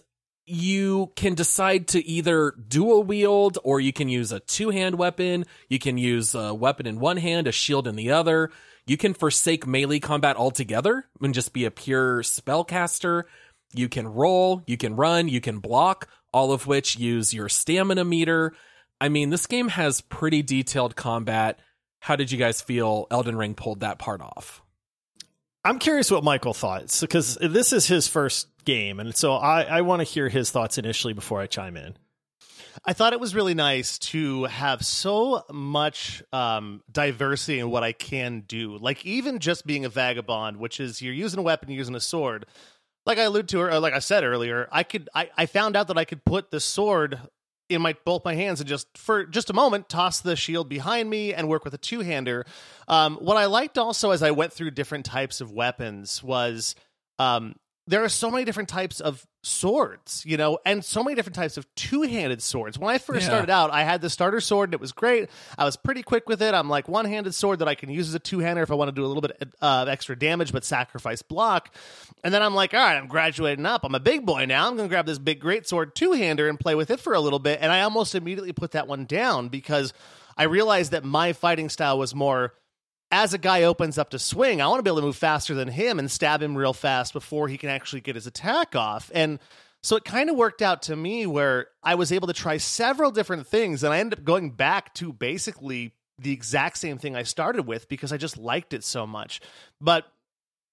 you 0.47 1.11
can 1.17 1.35
decide 1.35 1.89
to 1.89 2.05
either 2.07 2.53
dual 2.67 3.03
wield 3.03 3.59
or 3.63 3.81
you 3.81 3.91
can 3.91 4.07
use 4.07 4.31
a 4.31 4.39
two 4.39 4.69
hand 4.69 4.95
weapon. 4.95 5.45
You 5.67 5.77
can 5.77 5.97
use 5.97 6.33
a 6.33 6.53
weapon 6.53 6.87
in 6.87 6.99
one 6.99 7.17
hand, 7.17 7.47
a 7.47 7.51
shield 7.51 7.85
in 7.85 7.97
the 7.97 8.11
other. 8.11 8.49
You 8.85 8.95
can 8.95 9.13
forsake 9.13 9.67
melee 9.67 9.99
combat 9.99 10.37
altogether 10.37 11.05
and 11.21 11.33
just 11.33 11.51
be 11.51 11.65
a 11.65 11.71
pure 11.71 12.23
spellcaster. 12.23 13.23
You 13.73 13.89
can 13.89 14.07
roll, 14.07 14.63
you 14.65 14.77
can 14.77 14.95
run, 14.95 15.27
you 15.27 15.41
can 15.41 15.59
block, 15.59 16.07
all 16.33 16.51
of 16.51 16.67
which 16.67 16.97
use 16.97 17.33
your 17.33 17.49
stamina 17.49 18.03
meter. 18.03 18.53
I 18.99 19.09
mean, 19.09 19.29
this 19.29 19.45
game 19.45 19.69
has 19.69 20.01
pretty 20.01 20.41
detailed 20.41 20.95
combat. 20.95 21.59
How 21.99 22.15
did 22.15 22.31
you 22.31 22.37
guys 22.37 22.61
feel 22.61 23.07
Elden 23.11 23.35
Ring 23.35 23.55
pulled 23.55 23.81
that 23.81 23.99
part 23.99 24.21
off? 24.21 24.61
I'm 25.63 25.79
curious 25.79 26.09
what 26.09 26.23
Michael 26.23 26.53
thought 26.53 26.97
because 27.01 27.37
this 27.41 27.73
is 27.73 27.87
his 27.87 28.07
first 28.07 28.47
game. 28.63 28.99
And 28.99 29.15
so 29.15 29.33
I, 29.33 29.63
I 29.63 29.81
want 29.81 29.99
to 29.99 30.03
hear 30.05 30.29
his 30.29 30.49
thoughts 30.49 30.77
initially 30.77 31.13
before 31.13 31.41
I 31.41 31.47
chime 31.47 31.75
in. 31.75 31.97
I 32.85 32.93
thought 32.93 33.13
it 33.13 33.19
was 33.19 33.35
really 33.35 33.53
nice 33.53 33.97
to 33.99 34.45
have 34.45 34.85
so 34.85 35.43
much 35.51 36.23
um, 36.31 36.83
diversity 36.91 37.59
in 37.59 37.69
what 37.69 37.83
I 37.83 37.91
can 37.91 38.43
do. 38.47 38.77
Like 38.77 39.05
even 39.05 39.39
just 39.39 39.65
being 39.65 39.83
a 39.83 39.89
vagabond, 39.89 40.57
which 40.57 40.79
is 40.79 41.01
you're 41.01 41.13
using 41.13 41.39
a 41.39 41.43
weapon, 41.43 41.69
you're 41.69 41.79
using 41.79 41.95
a 41.95 41.99
sword. 41.99 42.45
Like 43.07 43.17
I 43.19 43.23
alluded 43.23 43.47
to, 43.49 43.61
or 43.61 43.79
like 43.79 43.93
I 43.93 43.99
said 43.99 44.25
earlier, 44.25 44.67
I 44.69 44.83
could 44.83 45.07
I, 45.15 45.29
I 45.37 45.45
found 45.45 45.77
out 45.77 45.87
that 45.87 45.97
I 45.97 46.03
could 46.03 46.25
put 46.25 46.51
the 46.51 46.59
sword 46.59 47.19
in 47.69 47.81
my 47.81 47.95
both 48.03 48.25
my 48.25 48.35
hands 48.35 48.59
and 48.59 48.67
just 48.67 48.97
for 48.97 49.25
just 49.25 49.49
a 49.49 49.53
moment 49.53 49.87
toss 49.87 50.19
the 50.19 50.35
shield 50.35 50.67
behind 50.67 51.09
me 51.09 51.33
and 51.33 51.47
work 51.47 51.63
with 51.63 51.73
a 51.73 51.77
two 51.77 52.01
hander. 52.01 52.45
Um, 52.89 53.15
what 53.15 53.37
I 53.37 53.45
liked 53.45 53.77
also 53.77 54.11
as 54.11 54.21
I 54.21 54.31
went 54.31 54.51
through 54.51 54.71
different 54.71 55.05
types 55.05 55.39
of 55.39 55.53
weapons 55.53 56.21
was 56.21 56.75
um, 57.17 57.55
there 57.87 58.03
are 58.03 58.09
so 58.09 58.29
many 58.29 58.43
different 58.43 58.67
types 58.69 58.99
of 58.99 59.25
swords, 59.41 60.23
you 60.25 60.35
know, 60.35 60.59
and 60.65 60.83
so 60.83 61.01
many 61.03 61.15
different 61.15 61.35
types 61.35 61.55
of 61.55 61.73
two-handed 61.75 62.41
swords. 62.41 62.77
When 62.77 62.93
I 62.93 62.97
first 62.97 63.21
Yeah. 63.21 63.27
started 63.29 63.49
out, 63.49 63.71
I 63.71 63.83
had 63.83 64.01
the 64.01 64.09
starter 64.09 64.41
sword 64.41 64.69
and 64.69 64.73
it 64.73 64.81
was 64.81 64.91
great. 64.91 65.29
I 65.57 65.63
was 65.63 65.77
pretty 65.77 66.03
quick 66.03 66.27
with 66.27 66.41
it. 66.41 66.53
I'm 66.53 66.69
like 66.69 66.89
one-handed 66.89 67.33
sword 67.33 67.59
that 67.59 67.67
I 67.69 67.75
can 67.75 67.89
use 67.89 68.09
as 68.09 68.13
a 68.15 68.19
two-hander 68.19 68.61
if 68.61 68.69
I 68.71 68.75
want 68.75 68.89
to 68.89 68.91
do 68.91 69.05
a 69.05 69.07
little 69.07 69.21
bit 69.21 69.37
uh, 69.61 69.65
of 69.83 69.87
extra 69.87 70.17
damage 70.17 70.51
but 70.51 70.65
sacrifice 70.65 71.21
block. 71.21 71.73
And 72.25 72.33
then 72.33 72.41
I'm 72.41 72.55
like, 72.55 72.73
all 72.73 72.79
right, 72.81 72.97
I'm 72.97 73.07
graduating 73.07 73.65
up. 73.65 73.85
I'm 73.85 73.95
a 73.95 74.01
big 74.01 74.25
boy 74.25 74.45
now. 74.45 74.67
I'm 74.67 74.75
going 74.75 74.89
to 74.89 74.93
grab 74.93 75.05
this 75.05 75.17
big 75.19 75.39
great 75.39 75.65
sword 75.65 75.95
two-hander 75.95 76.49
and 76.49 76.59
play 76.59 76.75
with 76.75 76.91
it 76.91 76.99
for 76.99 77.13
a 77.13 77.21
little 77.21 77.39
bit. 77.39 77.59
And 77.61 77.71
I 77.71 77.81
almost 77.81 78.15
immediately 78.15 78.51
put 78.51 78.71
that 78.71 78.87
one 78.87 79.05
down 79.05 79.47
because 79.47 79.93
I 80.35 80.43
realized 80.43 80.91
that 80.91 81.05
my 81.05 81.31
fighting 81.31 81.69
style 81.69 81.97
was 81.97 82.13
more 82.13 82.53
as 83.11 83.33
a 83.33 83.37
guy 83.37 83.63
opens 83.63 83.97
up 83.97 84.09
to 84.09 84.19
swing, 84.19 84.61
I 84.61 84.67
want 84.67 84.79
to 84.79 84.83
be 84.83 84.89
able 84.89 84.99
to 84.99 85.05
move 85.05 85.15
faster 85.15 85.53
than 85.53 85.69
him 85.69 85.99
and 85.99 86.11
stab 86.11 86.41
him 86.41 86.57
real 86.57 86.73
fast 86.73 87.13
before 87.13 87.47
he 87.47 87.57
can 87.57 87.69
actually 87.69 88.01
get 88.01 88.15
his 88.15 88.27
attack 88.27 88.75
off. 88.75 89.09
And 89.13 89.39
so 89.81 89.95
it 89.95 90.03
kind 90.03 90.29
of 90.29 90.35
worked 90.35 90.61
out 90.61 90.81
to 90.83 90.95
me 90.95 91.25
where 91.25 91.67
I 91.81 91.95
was 91.95 92.11
able 92.11 92.27
to 92.27 92.33
try 92.33 92.57
several 92.57 93.11
different 93.11 93.47
things 93.47 93.83
and 93.83 93.93
I 93.93 93.99
ended 93.99 94.19
up 94.19 94.25
going 94.25 94.51
back 94.51 94.93
to 94.95 95.13
basically 95.13 95.93
the 96.19 96.31
exact 96.31 96.77
same 96.77 96.97
thing 96.97 97.15
I 97.15 97.23
started 97.23 97.65
with 97.65 97.87
because 97.87 98.11
I 98.11 98.17
just 98.17 98.37
liked 98.37 98.73
it 98.73 98.83
so 98.83 99.07
much. 99.07 99.39
But 99.79 100.05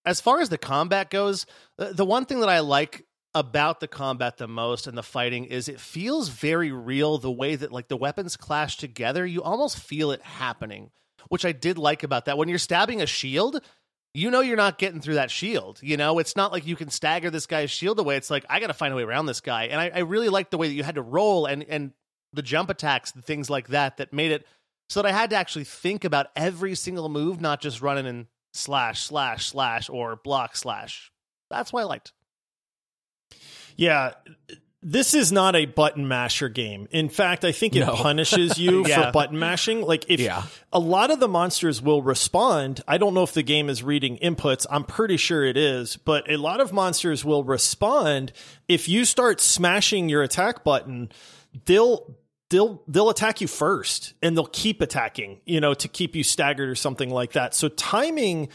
as 0.04 0.20
far 0.20 0.40
as 0.40 0.48
the 0.48 0.58
combat 0.58 1.10
goes, 1.10 1.46
the, 1.76 2.04
one 2.04 2.24
thing 2.24 2.40
that 2.40 2.48
I 2.48 2.60
like 2.60 3.04
about 3.34 3.80
the 3.80 3.88
combat 3.88 4.38
the 4.38 4.48
most 4.48 4.86
and 4.86 4.96
the 4.96 5.02
fighting 5.02 5.44
is 5.44 5.68
it 5.68 5.80
feels 5.80 6.28
very 6.28 6.72
real 6.72 7.18
the 7.18 7.30
way 7.30 7.56
that 7.56 7.72
like 7.72 7.88
the 7.88 7.96
weapons 7.96 8.36
clash 8.36 8.76
together. 8.76 9.24
You 9.24 9.42
almost 9.42 9.78
feel 9.78 10.10
it 10.10 10.22
happening 10.22 10.90
which 11.28 11.44
I 11.44 11.52
did 11.52 11.78
like 11.78 12.02
about 12.02 12.26
that. 12.26 12.38
When 12.38 12.48
you're 12.48 12.58
stabbing 12.58 13.02
a 13.02 13.06
shield, 13.06 13.60
you 14.14 14.30
know 14.30 14.40
you're 14.40 14.56
not 14.56 14.78
getting 14.78 15.00
through 15.00 15.14
that 15.14 15.30
shield. 15.30 15.80
You 15.82 15.96
know, 15.96 16.18
it's 16.18 16.36
not 16.36 16.52
like 16.52 16.66
you 16.66 16.76
can 16.76 16.88
stagger 16.88 17.30
this 17.30 17.46
guy's 17.46 17.70
shield 17.70 17.98
away. 17.98 18.16
It's 18.16 18.30
like 18.30 18.44
I 18.48 18.60
got 18.60 18.68
to 18.68 18.74
find 18.74 18.92
a 18.92 18.96
way 18.96 19.02
around 19.02 19.26
this 19.26 19.40
guy. 19.40 19.64
And 19.64 19.80
I, 19.80 19.90
I 19.94 19.98
really 20.00 20.28
liked 20.28 20.50
the 20.50 20.58
way 20.58 20.68
that 20.68 20.74
you 20.74 20.84
had 20.84 20.94
to 20.94 21.02
roll 21.02 21.46
and 21.46 21.64
and 21.68 21.92
the 22.32 22.42
jump 22.42 22.70
attacks 22.70 23.12
and 23.12 23.24
things 23.24 23.48
like 23.48 23.68
that 23.68 23.98
that 23.98 24.12
made 24.12 24.32
it 24.32 24.46
so 24.88 25.00
that 25.00 25.08
I 25.08 25.12
had 25.12 25.30
to 25.30 25.36
actually 25.36 25.64
think 25.64 26.04
about 26.04 26.26
every 26.36 26.74
single 26.74 27.08
move, 27.08 27.40
not 27.40 27.60
just 27.60 27.80
running 27.80 28.06
and 28.06 28.26
slash 28.52 29.02
slash 29.02 29.46
slash 29.46 29.88
or 29.88 30.16
block 30.16 30.56
slash. 30.56 31.10
That's 31.50 31.72
what 31.72 31.82
I 31.82 31.84
liked. 31.84 32.12
Yeah. 33.76 34.12
This 34.86 35.14
is 35.14 35.32
not 35.32 35.56
a 35.56 35.64
button 35.64 36.06
masher 36.06 36.50
game. 36.50 36.86
In 36.90 37.08
fact, 37.08 37.42
I 37.44 37.52
think 37.52 37.74
it 37.74 37.80
No. 37.80 37.94
punishes 37.96 38.58
you 38.58 38.86
Yeah. 38.86 39.06
for 39.06 39.12
button 39.12 39.38
mashing. 39.38 39.80
Like 39.80 40.04
if 40.08 40.20
Yeah. 40.20 40.42
a 40.72 40.78
lot 40.78 41.10
of 41.10 41.20
the 41.20 41.26
monsters 41.28 41.80
will 41.80 42.02
respond, 42.02 42.82
I 42.86 42.98
don't 42.98 43.14
know 43.14 43.22
if 43.22 43.32
the 43.32 43.42
game 43.42 43.70
is 43.70 43.82
reading 43.82 44.18
inputs. 44.18 44.66
I'm 44.70 44.84
pretty 44.84 45.16
sure 45.16 45.42
it 45.44 45.56
is, 45.56 45.96
but 45.96 46.30
a 46.30 46.36
lot 46.36 46.60
of 46.60 46.72
monsters 46.72 47.24
will 47.24 47.42
respond 47.44 48.32
if 48.68 48.86
you 48.88 49.04
start 49.06 49.40
smashing 49.40 50.08
your 50.10 50.22
attack 50.22 50.62
button, 50.64 51.10
they'll 51.64 52.14
they'll 52.50 52.82
they'll 52.86 53.08
attack 53.08 53.40
you 53.40 53.46
first 53.48 54.12
and 54.22 54.36
they'll 54.36 54.44
keep 54.46 54.82
attacking, 54.82 55.40
you 55.46 55.60
know, 55.60 55.72
to 55.72 55.88
keep 55.88 56.14
you 56.14 56.22
staggered 56.22 56.68
or 56.68 56.74
something 56.74 57.08
like 57.08 57.32
that. 57.32 57.54
So 57.54 57.68
timing 57.68 58.50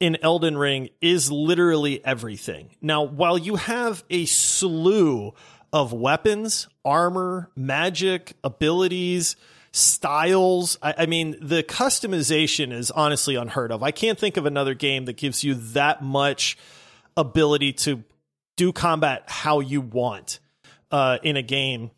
in 0.00 0.16
Elden 0.22 0.56
Ring 0.58 0.90
is 1.00 1.30
literally 1.32 2.04
everything. 2.04 2.70
Now, 2.82 3.02
while 3.04 3.36
you 3.38 3.56
have 3.56 4.04
a 4.10 4.26
slew 4.26 5.34
of 5.72 5.92
weapons, 5.92 6.68
armor, 6.84 7.50
magic, 7.56 8.34
abilities, 8.42 9.36
styles, 9.72 10.78
I, 10.82 10.94
I 10.98 11.06
mean, 11.06 11.36
the 11.40 11.62
customization 11.62 12.72
is 12.72 12.90
honestly 12.90 13.34
unheard 13.36 13.70
of. 13.70 13.82
I 13.82 13.90
can't 13.90 14.18
think 14.18 14.36
of 14.36 14.46
another 14.46 14.74
game 14.74 15.04
that 15.06 15.16
gives 15.16 15.44
you 15.44 15.54
that 15.54 16.02
much 16.02 16.56
ability 17.16 17.74
to 17.74 18.04
do 18.56 18.72
combat 18.72 19.24
how 19.28 19.60
you 19.60 19.80
want 19.80 20.40
uh, 20.90 21.18
in 21.22 21.36
a 21.36 21.42
game. 21.42 21.90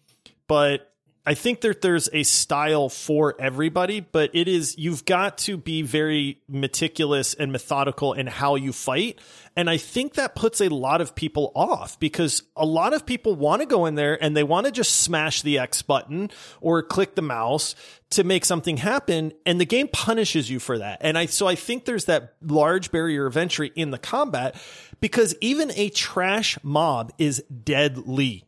But 0.47 0.90
I 1.27 1.35
think 1.35 1.61
that 1.61 1.83
there's 1.83 2.09
a 2.15 2.23
style 2.23 2.89
for 2.89 3.35
everybody, 3.39 4.01
but 4.01 4.31
it 4.33 4.49
is 4.49 4.79
you've 4.79 5.05
got 5.05 5.37
to 5.39 5.59
be 5.59 5.83
very 5.83 6.41
meticulous 6.49 7.35
and 7.35 7.53
methodical 7.53 8.15
in 8.15 8.27
how 8.27 8.55
you 8.55 8.73
fight. 8.73 9.19
And 9.55 9.69
I 9.69 9.77
think 9.77 10.15
that 10.15 10.35
puts 10.35 10.63
a 10.63 10.71
lot 10.71 11.03
of 11.03 11.15
people 11.15 11.53
off 11.55 12.01
because 12.01 12.43
a 12.57 12.65
lot 12.65 12.95
of 12.95 13.05
people 13.05 13.35
want 13.35 13.61
to 13.61 13.67
go 13.67 13.85
in 13.85 13.97
there 13.97 14.23
and 14.23 14.35
they 14.35 14.43
want 14.43 14.65
to 14.65 14.73
just 14.73 15.03
smash 15.03 15.43
the 15.43 15.59
X 15.59 15.83
button 15.83 16.31
or 16.63 16.83
click 16.83 17.17
the 17.17 17.23
mouse 17.23 17.75
to 18.11 18.25
make 18.25 18.47
something 18.47 18.79
happen 18.79 19.33
and 19.45 19.61
the 19.61 19.67
game 19.67 19.89
punishes 19.89 20.49
you 20.49 20.59
for 20.59 20.79
that. 20.79 20.99
And 21.03 21.19
I 21.19 21.27
so 21.27 21.47
I 21.47 21.55
think 21.55 21.85
there's 21.85 22.07
that 22.07 22.35
large 22.41 22.91
barrier 22.91 23.27
of 23.27 23.37
entry 23.37 23.73
in 23.77 23.91
the 23.91 23.99
combat 23.99 24.57
because 25.01 25.35
even 25.43 25.71
a 25.77 25.91
trash 25.91 26.59
mob 26.63 27.13
is 27.19 27.43
deadly. 27.43 28.47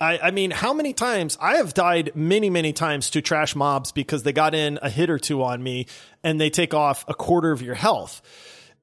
I, 0.00 0.18
I 0.18 0.30
mean, 0.30 0.50
how 0.50 0.72
many 0.72 0.92
times 0.92 1.38
I 1.40 1.56
have 1.56 1.74
died 1.74 2.12
many, 2.14 2.50
many 2.50 2.72
times 2.72 3.10
to 3.10 3.22
trash 3.22 3.54
mobs 3.54 3.92
because 3.92 4.22
they 4.22 4.32
got 4.32 4.54
in 4.54 4.78
a 4.82 4.90
hit 4.90 5.10
or 5.10 5.18
two 5.18 5.42
on 5.42 5.62
me 5.62 5.86
and 6.22 6.40
they 6.40 6.50
take 6.50 6.74
off 6.74 7.04
a 7.08 7.14
quarter 7.14 7.52
of 7.52 7.62
your 7.62 7.74
health. 7.74 8.22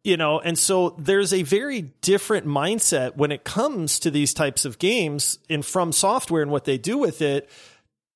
You 0.04 0.18
know, 0.18 0.40
and 0.40 0.58
so 0.58 0.96
there's 0.98 1.32
a 1.32 1.44
very 1.44 1.82
different 2.02 2.48
mindset 2.48 3.18
when 3.18 3.32
it 3.32 3.44
comes 3.44 4.00
to 4.00 4.10
these 4.10 4.34
types 4.34 4.66
of 4.66 4.80
games 4.80 5.38
and 5.48 5.64
From 5.64 5.92
Software 5.92 6.42
and 6.42 6.50
what 6.50 6.66
they 6.66 6.80
do 6.80 6.98
with 6.98 7.22
it 7.22 7.48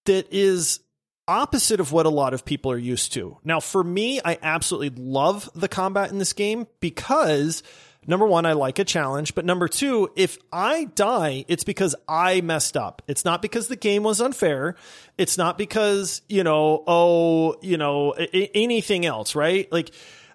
that 0.05 0.27
is 0.33 0.79
opposite 1.27 1.79
of 1.79 1.91
what 1.91 2.05
a 2.05 2.09
lot 2.09 2.33
of 2.33 2.45
people 2.45 2.71
are 2.71 2.77
used 2.77 3.13
to. 3.13 3.37
Now, 3.43 3.59
for 3.59 3.83
me, 3.83 4.19
I 4.23 4.37
absolutely 4.41 5.03
love 5.03 5.49
the 5.53 5.67
combat 5.67 6.11
in 6.11 6.17
this 6.17 6.33
game 6.33 6.67
because 6.79 7.61
number 8.07 8.25
one, 8.25 8.45
I 8.45 8.53
like 8.53 8.79
a 8.79 8.83
challenge, 8.85 9.35
but 9.35 9.45
number 9.45 9.67
two, 9.67 10.11
if 10.15 10.37
I 10.51 10.85
die, 10.85 11.45
it's 11.47 11.63
because 11.63 11.95
I 12.07 12.41
messed 12.41 12.77
up. 12.77 13.01
It's 13.07 13.25
not 13.25 13.41
because 13.41 13.67
the 13.67 13.75
game 13.75 14.03
was 14.03 14.21
unfair. 14.21 14.75
It's 15.17 15.37
not 15.37 15.57
because, 15.57 16.21
you 16.27 16.43
know, 16.43 16.83
oh, 16.87 17.55
you 17.61 17.77
know, 17.77 18.13
a- 18.17 18.51
anything 18.55 19.05
else, 19.05 19.35
right? 19.35 19.71
Like, 19.71 19.91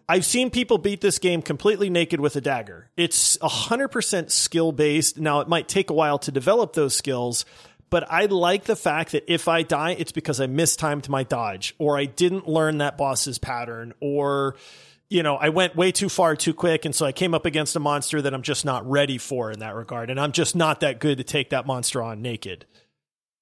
I've 0.08 0.24
seen 0.24 0.50
people 0.50 0.78
beat 0.78 1.00
this 1.00 1.20
game 1.20 1.40
completely 1.40 1.88
naked 1.88 2.18
with 2.18 2.34
a 2.34 2.40
dagger. 2.40 2.90
It's 2.96 3.36
100% 3.38 4.30
skill 4.30 4.72
based. 4.72 5.18
Now, 5.18 5.40
it 5.40 5.48
might 5.48 5.68
take 5.68 5.90
a 5.90 5.92
while 5.94 6.18
to 6.20 6.32
develop 6.32 6.72
those 6.72 6.96
skills, 6.96 7.44
but 7.90 8.10
I 8.10 8.26
like 8.26 8.64
the 8.64 8.74
fact 8.74 9.12
that 9.12 9.32
if 9.32 9.46
I 9.46 9.62
die, 9.62 9.92
it's 9.92 10.12
because 10.12 10.40
I 10.40 10.46
mistimed 10.46 11.08
my 11.08 11.22
dodge 11.22 11.74
or 11.78 11.96
I 11.96 12.06
didn't 12.06 12.48
learn 12.48 12.78
that 12.78 12.98
boss's 12.98 13.38
pattern 13.38 13.94
or, 14.00 14.56
you 15.10 15.22
know, 15.22 15.36
I 15.36 15.48
went 15.48 15.74
way 15.76 15.90
too 15.92 16.08
far 16.08 16.36
too 16.36 16.54
quick. 16.54 16.84
And 16.84 16.94
so 16.94 17.04
I 17.04 17.12
came 17.12 17.34
up 17.34 17.44
against 17.44 17.74
a 17.76 17.80
monster 17.80 18.22
that 18.22 18.32
I'm 18.32 18.42
just 18.42 18.64
not 18.64 18.88
ready 18.88 19.18
for 19.18 19.50
in 19.50 19.58
that 19.58 19.74
regard. 19.74 20.08
And 20.08 20.20
I'm 20.20 20.32
just 20.32 20.54
not 20.56 20.80
that 20.80 21.00
good 21.00 21.18
to 21.18 21.24
take 21.24 21.50
that 21.50 21.66
monster 21.66 22.00
on 22.00 22.22
naked. 22.22 22.64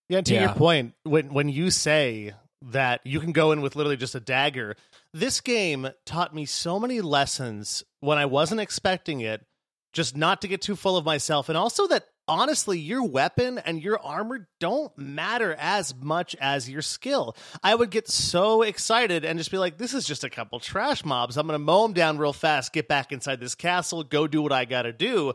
Yeah, 0.08 0.22
to 0.22 0.34
Yeah. 0.34 0.40
your 0.46 0.54
point, 0.54 0.94
when 1.04 1.32
when 1.32 1.50
you 1.50 1.70
say 1.70 2.32
that 2.62 3.02
you 3.04 3.20
can 3.20 3.32
go 3.32 3.52
in 3.52 3.60
with 3.60 3.76
literally 3.76 3.98
just 3.98 4.14
a 4.14 4.20
dagger, 4.20 4.74
this 5.12 5.40
game 5.42 5.88
taught 6.06 6.34
me 6.34 6.46
so 6.46 6.80
many 6.80 7.00
lessons 7.02 7.84
when 8.00 8.16
I 8.18 8.24
wasn't 8.24 8.60
expecting 8.60 9.20
it, 9.20 9.44
just 9.92 10.16
not 10.16 10.40
to 10.40 10.48
get 10.48 10.62
too 10.62 10.74
full 10.74 10.96
of 10.96 11.04
myself, 11.04 11.48
and 11.50 11.58
also 11.58 11.86
that 11.88 12.06
honestly, 12.28 12.78
your 12.78 13.02
weapon 13.02 13.58
and 13.58 13.82
your 13.82 13.98
armor 13.98 14.48
don't 14.60 14.96
matter 14.96 15.56
as 15.58 15.94
much 15.94 16.36
as 16.40 16.68
your 16.68 16.82
skill. 16.82 17.36
I 17.62 17.74
would 17.74 17.90
get 17.90 18.08
so 18.08 18.62
excited 18.62 19.24
and 19.24 19.38
just 19.38 19.50
be 19.50 19.58
like, 19.58 19.78
this 19.78 19.94
is 19.94 20.06
just 20.06 20.24
a 20.24 20.30
couple 20.30 20.60
trash 20.60 21.04
mobs. 21.04 21.36
I'm 21.36 21.46
going 21.46 21.58
to 21.58 21.64
mow 21.64 21.82
them 21.82 21.94
down 21.94 22.18
real 22.18 22.32
fast, 22.32 22.72
get 22.72 22.86
back 22.86 23.10
inside 23.10 23.40
this 23.40 23.54
castle, 23.54 24.04
go 24.04 24.26
do 24.26 24.42
what 24.42 24.52
I 24.52 24.66
got 24.66 24.82
to 24.82 24.92
do. 24.92 25.32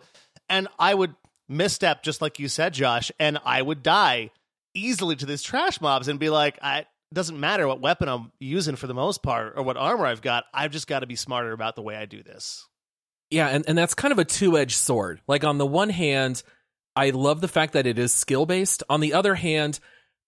And 0.47 0.67
I 0.77 0.93
would 0.93 1.15
misstep, 1.49 2.03
just 2.03 2.21
like 2.21 2.39
you 2.39 2.47
said, 2.47 2.73
Josh, 2.73 3.11
and 3.19 3.39
I 3.43 3.61
would 3.61 3.83
die 3.83 4.29
easily 4.73 5.15
to 5.15 5.25
these 5.25 5.43
trash 5.43 5.81
mobs 5.81 6.07
and 6.07 6.19
be 6.19 6.29
like, 6.29 6.57
I 6.61 6.85
doesn't 7.13 7.39
matter 7.39 7.67
what 7.67 7.79
weapon 7.79 8.09
I'm 8.09 8.31
using 8.39 8.75
for 8.75 8.87
the 8.87 8.93
most 8.93 9.21
part 9.21 9.53
or 9.55 9.63
what 9.63 9.77
armor 9.77 10.05
I've 10.05 10.21
got. 10.21 10.45
I've 10.53 10.71
just 10.71 10.87
got 10.87 11.01
to 11.01 11.05
be 11.05 11.15
smarter 11.15 11.51
about 11.51 11.75
the 11.75 11.83
way 11.83 11.95
I 11.95 12.05
do 12.05 12.23
this. 12.23 12.67
Yeah, 13.29 13.47
and, 13.47 13.63
and 13.67 13.77
that's 13.77 13.93
kind 13.93 14.11
of 14.11 14.19
a 14.19 14.25
two 14.25 14.57
edged 14.57 14.75
sword. 14.75 15.21
Like, 15.27 15.43
on 15.43 15.57
the 15.57 15.65
one 15.65 15.89
hand, 15.89 16.43
I 16.95 17.09
love 17.09 17.41
the 17.41 17.47
fact 17.47 17.73
that 17.73 17.87
it 17.87 17.97
is 17.97 18.13
skill 18.13 18.45
based. 18.45 18.83
On 18.89 18.99
the 18.99 19.13
other 19.13 19.35
hand, 19.35 19.79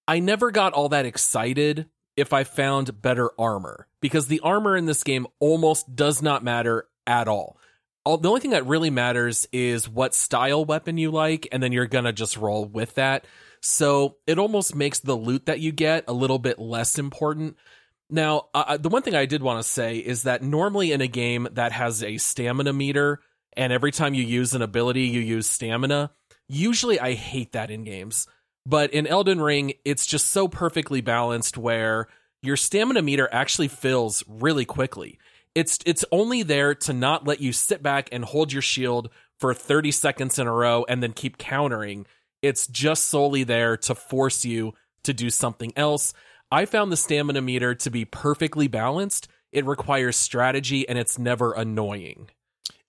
I 0.08 0.20
never 0.20 0.52
got 0.52 0.74
all 0.74 0.90
that 0.90 1.06
excited 1.06 1.88
if 2.16 2.34
I 2.34 2.44
found 2.44 3.02
better 3.02 3.30
armor 3.40 3.88
because 4.02 4.28
the 4.28 4.40
armor 4.40 4.78
in 4.78 4.86
this 4.86 5.04
game 5.04 5.28
almost 5.40 5.96
does 5.96 6.22
not 6.22 6.44
matter 6.44 6.88
at 7.06 7.28
all. 7.28 7.58
all 8.04 8.18
the 8.18 8.30
only 8.30 8.42
thing 8.42 8.52
that 8.52 8.66
really 8.66 8.90
matters 8.90 9.48
is 9.52 9.90
what 9.90 10.14
style 10.14 10.64
weapon 10.64 10.98
you 10.98 11.12
like, 11.12 11.48
and 11.52 11.62
then 11.62 11.72
you're 11.72 11.88
gonna 11.88 12.14
just 12.14 12.38
roll 12.38 12.66
with 12.66 12.96
that. 12.96 13.26
So 13.62 14.18
it 14.28 14.38
almost 14.38 14.76
makes 14.76 15.00
the 15.00 15.16
loot 15.16 15.48
that 15.48 15.60
you 15.60 15.72
get 15.72 16.06
a 16.08 16.14
little 16.14 16.40
bit 16.40 16.60
less 16.60 17.00
important. 17.00 17.58
Now, 18.10 18.50
uh, 18.54 18.78
the 18.78 18.90
one 18.90 19.02
thing 19.02 19.16
I 19.16 19.26
did 19.26 19.42
want 19.42 19.64
to 19.64 19.68
say 19.68 19.98
is 19.98 20.24
that 20.24 20.44
normally 20.44 20.92
in 20.92 21.02
a 21.02 21.08
game 21.08 21.48
that 21.54 21.72
has 21.72 22.04
a 22.04 22.18
stamina 22.18 22.74
meter, 22.74 23.22
and 23.54 23.74
every 23.74 23.92
time 23.92 24.14
you 24.14 24.24
use 24.24 24.54
an 24.54 24.62
ability, 24.62 25.02
you 25.08 25.22
use 25.22 25.50
stamina, 25.50 26.12
usually 26.48 27.00
I 27.00 27.14
hate 27.14 27.52
that 27.54 27.72
in 27.72 27.84
games. 27.84 28.28
But 28.66 28.92
in 28.92 29.06
Elden 29.06 29.42
Ring, 29.42 29.74
it's 29.84 30.06
just 30.06 30.30
so 30.30 30.48
perfectly 30.48 31.02
balanced 31.02 31.58
where 31.58 32.08
your 32.42 32.58
stamina 32.58 33.02
meter 33.02 33.30
actually 33.32 33.68
fills 33.68 34.24
really 34.28 34.66
quickly. 34.66 35.20
It's 35.54 35.80
it's 35.86 36.04
only 36.12 36.44
there 36.44 36.76
to 36.76 36.94
not 36.94 37.28
let 37.28 37.40
you 37.40 37.54
sit 37.54 37.82
back 37.82 38.10
and 38.12 38.26
hold 38.26 38.52
your 38.52 38.62
shield 38.62 39.10
for 39.40 39.54
30 39.54 39.92
seconds 39.92 40.40
in 40.40 40.48
a 40.48 40.52
row 40.52 40.86
and 40.90 41.02
then 41.02 41.14
keep 41.14 41.38
countering. 41.38 42.06
It's 42.42 42.68
just 42.68 43.08
solely 43.08 43.44
there 43.44 43.78
to 43.78 43.96
force 43.96 44.46
you 44.46 44.74
to 45.04 45.14
do 45.14 45.30
something 45.30 45.72
else. 45.76 46.14
I 46.52 46.66
found 46.66 46.92
the 46.92 46.98
stamina 46.98 47.42
meter 47.42 47.76
to 47.76 47.90
be 47.90 48.06
perfectly 48.06 48.68
balanced. 48.68 49.28
It 49.52 49.66
requires 49.66 50.16
strategy 50.16 50.88
and 50.88 50.98
it's 50.98 51.18
never 51.18 51.54
annoying. 51.54 52.30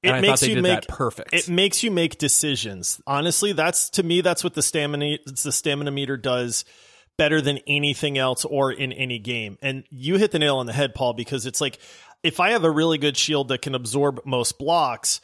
It 0.06 0.10
And 0.10 0.16
I 0.16 0.20
makes 0.20 0.42
you 0.42 0.62
make 0.62 0.82
that 0.82 0.88
perfect. 0.88 1.34
It 1.34 1.48
makes 1.48 1.82
you 1.82 1.90
make 1.90 2.18
decisions. 2.18 3.00
Honestly, 3.06 3.52
that's 3.52 3.90
to 3.90 4.02
me 4.02 4.20
that's 4.20 4.44
what 4.44 4.54
the 4.54 4.62
stamina 4.62 5.18
the 5.26 5.52
stamina 5.52 5.90
meter 5.90 6.16
does 6.16 6.64
better 7.18 7.40
than 7.40 7.58
anything 7.66 8.18
else 8.18 8.44
or 8.44 8.70
in 8.70 8.92
any 8.92 9.18
game. 9.18 9.58
And 9.62 9.84
you 9.90 10.16
hit 10.16 10.30
the 10.30 10.38
nail 10.38 10.58
on 10.58 10.66
the 10.66 10.72
head, 10.72 10.94
Paul, 10.94 11.14
because 11.14 11.46
it's 11.46 11.60
like 11.60 11.78
if 12.22 12.40
I 12.40 12.50
have 12.50 12.64
a 12.64 12.70
really 12.70 12.98
good 12.98 13.16
shield 13.16 13.48
that 13.48 13.62
can 13.62 13.74
absorb 13.74 14.20
most 14.24 14.58
blocks, 14.58 15.20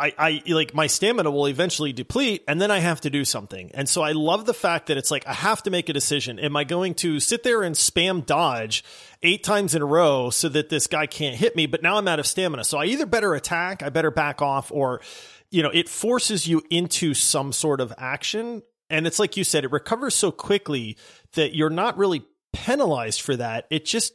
I, 0.00 0.14
I 0.16 0.42
like 0.52 0.74
my 0.74 0.86
stamina 0.86 1.30
will 1.30 1.46
eventually 1.46 1.92
deplete 1.92 2.42
and 2.48 2.60
then 2.60 2.70
I 2.70 2.78
have 2.78 3.02
to 3.02 3.10
do 3.10 3.24
something. 3.24 3.70
And 3.74 3.88
so 3.88 4.02
I 4.02 4.12
love 4.12 4.46
the 4.46 4.54
fact 4.54 4.86
that 4.86 4.96
it's 4.96 5.10
like 5.10 5.26
I 5.26 5.34
have 5.34 5.62
to 5.64 5.70
make 5.70 5.88
a 5.88 5.92
decision. 5.92 6.38
Am 6.38 6.56
I 6.56 6.64
going 6.64 6.94
to 6.94 7.20
sit 7.20 7.42
there 7.42 7.62
and 7.62 7.74
spam 7.74 8.24
dodge 8.24 8.82
eight 9.22 9.44
times 9.44 9.74
in 9.74 9.82
a 9.82 9.86
row 9.86 10.30
so 10.30 10.48
that 10.48 10.70
this 10.70 10.86
guy 10.86 11.06
can't 11.06 11.36
hit 11.36 11.54
me? 11.54 11.66
But 11.66 11.82
now 11.82 11.98
I'm 11.98 12.08
out 12.08 12.18
of 12.18 12.26
stamina. 12.26 12.64
So 12.64 12.78
I 12.78 12.86
either 12.86 13.04
better 13.04 13.34
attack, 13.34 13.82
I 13.82 13.90
better 13.90 14.10
back 14.10 14.40
off, 14.40 14.72
or 14.72 15.02
you 15.50 15.62
know, 15.62 15.70
it 15.70 15.88
forces 15.88 16.48
you 16.48 16.62
into 16.70 17.12
some 17.12 17.52
sort 17.52 17.80
of 17.80 17.92
action. 17.98 18.62
And 18.88 19.06
it's 19.06 19.18
like 19.18 19.36
you 19.36 19.44
said, 19.44 19.64
it 19.64 19.72
recovers 19.72 20.14
so 20.14 20.32
quickly 20.32 20.96
that 21.34 21.54
you're 21.54 21.70
not 21.70 21.98
really 21.98 22.24
penalized 22.52 23.20
for 23.20 23.36
that. 23.36 23.66
It 23.70 23.84
just 23.84 24.14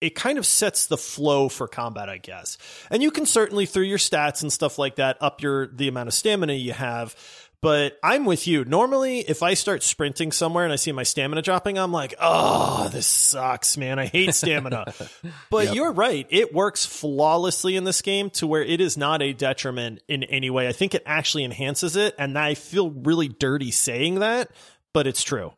it 0.00 0.14
kind 0.14 0.38
of 0.38 0.46
sets 0.46 0.86
the 0.86 0.98
flow 0.98 1.48
for 1.48 1.66
combat, 1.66 2.08
I 2.08 2.18
guess. 2.18 2.58
And 2.90 3.02
you 3.02 3.10
can 3.10 3.26
certainly 3.26 3.66
through 3.66 3.84
your 3.84 3.98
stats 3.98 4.42
and 4.42 4.52
stuff 4.52 4.78
like 4.78 4.96
that 4.96 5.16
up 5.20 5.42
your 5.42 5.68
the 5.68 5.88
amount 5.88 6.08
of 6.08 6.14
stamina 6.14 6.52
you 6.52 6.72
have, 6.72 7.16
But 7.62 7.98
I'm 8.02 8.26
with 8.26 8.46
you. 8.46 8.64
Normally, 8.64 9.20
if 9.20 9.42
I 9.42 9.54
start 9.54 9.82
sprinting 9.82 10.30
somewhere 10.30 10.64
and 10.64 10.72
I 10.72 10.76
see 10.76 10.92
my 10.92 11.02
stamina 11.02 11.40
dropping, 11.40 11.78
I'm 11.78 11.90
like, 11.90 12.14
oh, 12.20 12.88
this 12.92 13.06
sucks, 13.06 13.76
man. 13.78 13.98
I 13.98 14.06
hate 14.06 14.34
stamina. 14.34 14.92
but 15.50 15.74
you're 15.74 15.92
right. 15.92 16.26
It 16.28 16.52
works 16.54 16.84
flawlessly 16.84 17.74
in 17.74 17.84
this 17.84 18.02
game 18.02 18.28
to 18.30 18.46
where 18.46 18.62
it 18.62 18.80
is 18.80 18.98
not 18.98 19.22
a 19.22 19.32
detriment 19.32 20.02
in 20.06 20.22
any 20.24 20.50
way. 20.50 20.68
I 20.68 20.72
think 20.72 20.94
it 20.94 21.02
actually 21.06 21.44
enhances 21.44 21.96
it. 21.96 22.14
And 22.18 22.38
I 22.38 22.54
feel 22.54 22.90
really 22.90 23.28
dirty 23.28 23.70
saying 23.70 24.20
that, 24.20 24.50
but 24.92 25.06
it's 25.06 25.22
true. 25.22 25.52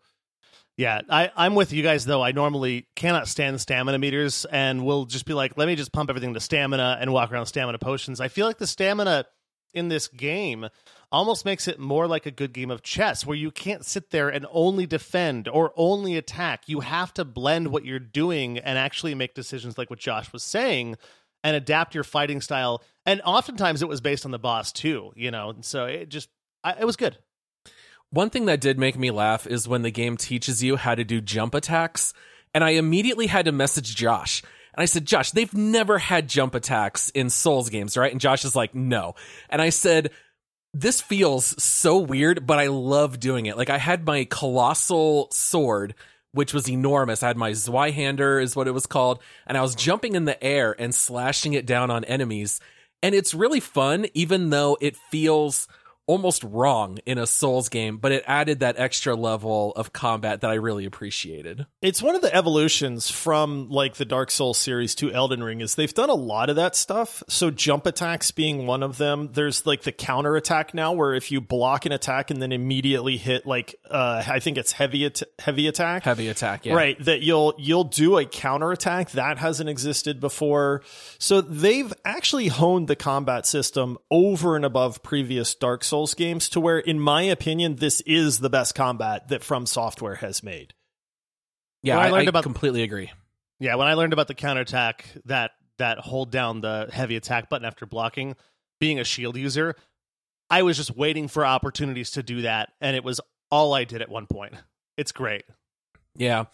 Yeah, 0.78 1.00
I, 1.10 1.32
I'm 1.36 1.56
with 1.56 1.72
you 1.72 1.82
guys 1.82 2.04
though. 2.04 2.22
I 2.22 2.30
normally 2.30 2.86
cannot 2.94 3.26
stand 3.26 3.60
stamina 3.60 3.98
meters 3.98 4.46
and 4.48 4.86
will 4.86 5.06
just 5.06 5.26
be 5.26 5.34
like, 5.34 5.58
let 5.58 5.66
me 5.66 5.74
just 5.74 5.92
pump 5.92 6.08
everything 6.08 6.34
to 6.34 6.40
stamina 6.40 6.98
and 7.00 7.12
walk 7.12 7.32
around 7.32 7.46
stamina 7.46 7.78
potions. 7.80 8.20
I 8.20 8.28
feel 8.28 8.46
like 8.46 8.58
the 8.58 8.66
stamina 8.66 9.24
in 9.74 9.88
this 9.88 10.06
game 10.06 10.68
almost 11.10 11.44
makes 11.44 11.66
it 11.66 11.80
more 11.80 12.06
like 12.06 12.26
a 12.26 12.30
good 12.30 12.52
game 12.52 12.70
of 12.70 12.84
chess 12.84 13.26
where 13.26 13.36
you 13.36 13.50
can't 13.50 13.84
sit 13.84 14.10
there 14.10 14.28
and 14.28 14.46
only 14.52 14.86
defend 14.86 15.48
or 15.48 15.72
only 15.74 16.16
attack. 16.16 16.68
You 16.68 16.78
have 16.78 17.12
to 17.14 17.24
blend 17.24 17.72
what 17.72 17.84
you're 17.84 17.98
doing 17.98 18.56
and 18.58 18.78
actually 18.78 19.16
make 19.16 19.34
decisions 19.34 19.78
like 19.78 19.90
what 19.90 19.98
Josh 19.98 20.32
was 20.32 20.44
saying 20.44 20.94
and 21.42 21.56
adapt 21.56 21.92
your 21.92 22.04
fighting 22.04 22.40
style. 22.40 22.84
And 23.04 23.20
oftentimes 23.22 23.82
it 23.82 23.88
was 23.88 24.00
based 24.00 24.24
on 24.24 24.30
the 24.30 24.38
boss 24.38 24.70
too, 24.70 25.10
you 25.16 25.32
know. 25.32 25.50
And 25.50 25.64
so 25.64 25.86
it 25.86 26.08
just 26.08 26.28
I, 26.62 26.76
it 26.78 26.84
was 26.84 26.94
good. 26.94 27.18
One 28.10 28.30
thing 28.30 28.46
that 28.46 28.60
did 28.60 28.78
make 28.78 28.96
me 28.96 29.10
laugh 29.10 29.46
is 29.46 29.68
when 29.68 29.82
the 29.82 29.90
game 29.90 30.16
teaches 30.16 30.62
you 30.62 30.76
how 30.76 30.94
to 30.94 31.04
do 31.04 31.20
jump 31.20 31.54
attacks. 31.54 32.14
And 32.54 32.64
I 32.64 32.70
immediately 32.70 33.26
had 33.26 33.44
to 33.44 33.52
message 33.52 33.94
Josh. 33.94 34.42
And 34.74 34.82
I 34.82 34.86
said, 34.86 35.04
Josh, 35.04 35.32
they've 35.32 35.52
never 35.52 35.98
had 35.98 36.28
jump 36.28 36.54
attacks 36.54 37.10
in 37.10 37.30
Souls 37.30 37.68
games, 37.68 37.96
right? 37.96 38.12
And 38.12 38.20
Josh 38.20 38.44
is 38.44 38.56
like, 38.56 38.74
no. 38.74 39.14
And 39.50 39.60
I 39.60 39.68
said, 39.70 40.10
this 40.72 41.00
feels 41.00 41.60
so 41.62 41.98
weird, 41.98 42.46
but 42.46 42.58
I 42.58 42.68
love 42.68 43.20
doing 43.20 43.46
it. 43.46 43.56
Like 43.56 43.70
I 43.70 43.78
had 43.78 44.06
my 44.06 44.24
colossal 44.24 45.28
sword, 45.30 45.94
which 46.32 46.54
was 46.54 46.68
enormous. 46.68 47.22
I 47.22 47.28
had 47.28 47.36
my 47.36 47.50
Zweihander 47.50 48.42
is 48.42 48.54
what 48.54 48.68
it 48.68 48.72
was 48.72 48.86
called. 48.86 49.20
And 49.46 49.58
I 49.58 49.62
was 49.62 49.74
jumping 49.74 50.14
in 50.14 50.24
the 50.24 50.42
air 50.42 50.74
and 50.78 50.94
slashing 50.94 51.54
it 51.54 51.66
down 51.66 51.90
on 51.90 52.04
enemies. 52.04 52.60
And 53.02 53.14
it's 53.14 53.34
really 53.34 53.60
fun, 53.60 54.06
even 54.14 54.50
though 54.50 54.78
it 54.80 54.96
feels 55.10 55.68
almost 56.08 56.42
wrong 56.42 56.98
in 57.06 57.18
a 57.18 57.26
Souls 57.26 57.68
game, 57.68 57.98
but 57.98 58.10
it 58.10 58.24
added 58.26 58.60
that 58.60 58.78
extra 58.78 59.14
level 59.14 59.72
of 59.76 59.92
combat 59.92 60.40
that 60.40 60.50
I 60.50 60.54
really 60.54 60.86
appreciated. 60.86 61.66
It's 61.82 62.02
one 62.02 62.16
of 62.16 62.22
the 62.22 62.34
evolutions 62.34 63.10
from 63.10 63.68
like 63.68 63.96
the 63.96 64.06
Dark 64.06 64.30
Souls 64.30 64.58
series 64.58 64.94
to 64.96 65.12
Elden 65.12 65.42
Ring 65.42 65.60
is 65.60 65.74
they've 65.74 65.92
done 65.92 66.08
a 66.08 66.14
lot 66.14 66.48
of 66.48 66.56
that 66.56 66.74
stuff. 66.74 67.22
So 67.28 67.50
jump 67.50 67.86
attacks 67.86 68.30
being 68.30 68.66
one 68.66 68.82
of 68.82 68.96
them. 68.96 69.30
There's 69.32 69.66
like 69.66 69.82
the 69.82 69.92
counter 69.92 70.34
attack 70.34 70.72
now 70.72 70.94
where 70.94 71.12
if 71.12 71.30
you 71.30 71.42
block 71.42 71.84
an 71.84 71.92
attack 71.92 72.30
and 72.30 72.40
then 72.40 72.52
immediately 72.52 73.18
hit 73.18 73.46
like 73.46 73.76
uh 73.88 74.24
I 74.26 74.40
think 74.40 74.56
it's 74.56 74.72
heavy 74.72 75.04
at- 75.04 75.22
heavy 75.38 75.68
attack. 75.68 76.04
Heavy 76.04 76.28
attack, 76.28 76.64
yeah. 76.64 76.74
Right, 76.74 76.98
that 77.04 77.20
you'll 77.20 77.54
you'll 77.58 77.84
do 77.84 78.16
a 78.16 78.24
counter 78.24 78.72
attack 78.72 79.10
that 79.10 79.36
hasn't 79.36 79.68
existed 79.68 80.20
before. 80.20 80.82
So 81.18 81.42
they've 81.42 81.92
actually 82.04 82.48
honed 82.48 82.88
the 82.88 82.96
combat 82.96 83.44
system 83.44 83.98
over 84.10 84.56
and 84.56 84.64
above 84.64 85.02
previous 85.02 85.54
Dark 85.54 85.84
Souls 85.84 85.97
games 86.06 86.48
to 86.50 86.60
where 86.60 86.78
in 86.78 87.00
my 87.00 87.22
opinion 87.22 87.76
this 87.76 88.00
is 88.02 88.38
the 88.40 88.50
best 88.50 88.74
combat 88.74 89.28
that 89.28 89.42
From 89.44 89.66
Software 89.66 90.16
has 90.16 90.42
made. 90.42 90.74
Yeah, 91.82 91.96
When 91.96 92.04
I 92.04 92.08
I, 92.08 92.10
learned 92.12 92.28
I 92.28 92.30
about- 92.30 92.42
completely 92.42 92.82
agree. 92.82 93.10
Yeah, 93.60 93.74
when 93.74 93.88
I 93.88 93.94
learned 93.94 94.12
about 94.12 94.28
the 94.28 94.34
counterattack, 94.34 95.06
that 95.24 95.50
that 95.78 95.98
hold 95.98 96.30
down 96.30 96.60
the 96.60 96.88
heavy 96.92 97.16
attack 97.16 97.48
button 97.48 97.64
after 97.64 97.86
blocking, 97.86 98.36
being 98.80 98.98
a 99.00 99.04
shield 99.04 99.36
user, 99.36 99.74
I 100.50 100.62
was 100.62 100.76
just 100.76 100.96
waiting 100.96 101.26
for 101.28 101.44
opportunities 101.46 102.10
to 102.12 102.22
do 102.22 102.42
that, 102.42 102.70
and 102.80 102.94
it 102.96 103.02
was 103.04 103.20
all 103.50 103.74
I 103.74 103.84
did 103.84 104.00
at 104.02 104.08
one 104.08 104.26
point. 104.26 104.54
It's 104.96 105.12
great. 105.12 105.44
Yeah. 106.16 106.46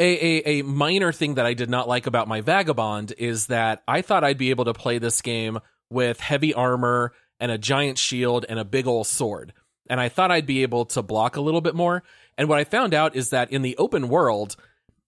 A, 0.00 0.04
a, 0.04 0.58
a 0.58 0.62
minor 0.62 1.12
thing 1.12 1.34
that 1.34 1.46
I 1.46 1.54
did 1.54 1.70
not 1.70 1.86
like 1.88 2.06
about 2.08 2.26
my 2.28 2.40
Vagabond 2.40 3.12
is 3.18 3.46
that 3.46 3.82
I 3.86 4.02
thought 4.02 4.24
I'd 4.24 4.38
be 4.38 4.50
able 4.50 4.64
to 4.64 4.72
play 4.74 4.98
this 4.98 5.20
game 5.20 5.58
with 5.90 6.18
heavy 6.18 6.54
armor 6.54 7.12
and 7.42 7.50
a 7.50 7.58
giant 7.58 7.98
shield 7.98 8.46
and 8.48 8.60
a 8.60 8.64
big 8.64 8.86
old 8.86 9.08
sword. 9.08 9.52
And 9.90 10.00
I 10.00 10.08
thought 10.08 10.30
I'd 10.30 10.46
be 10.46 10.62
able 10.62 10.84
to 10.86 11.02
block 11.02 11.36
a 11.36 11.40
little 11.40 11.60
bit 11.60 11.74
more. 11.74 12.04
And 12.38 12.48
what 12.48 12.60
I 12.60 12.64
found 12.64 12.94
out 12.94 13.16
is 13.16 13.30
that 13.30 13.50
in 13.50 13.62
the 13.62 13.76
open 13.78 14.08
world, 14.08 14.54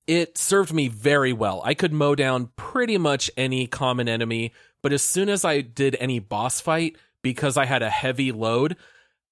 it 0.08 0.36
served 0.36 0.72
me 0.72 0.88
very 0.88 1.32
well. 1.32 1.62
I 1.64 1.74
could 1.74 1.92
mow 1.92 2.16
down 2.16 2.50
pretty 2.56 2.98
much 2.98 3.30
any 3.36 3.68
common 3.68 4.08
enemy, 4.08 4.52
but 4.82 4.92
as 4.92 5.02
soon 5.02 5.28
as 5.28 5.44
I 5.44 5.60
did 5.60 5.96
any 6.00 6.18
boss 6.18 6.60
fight, 6.60 6.96
because 7.22 7.56
I 7.56 7.66
had 7.66 7.82
a 7.82 7.88
heavy 7.88 8.32
load, 8.32 8.76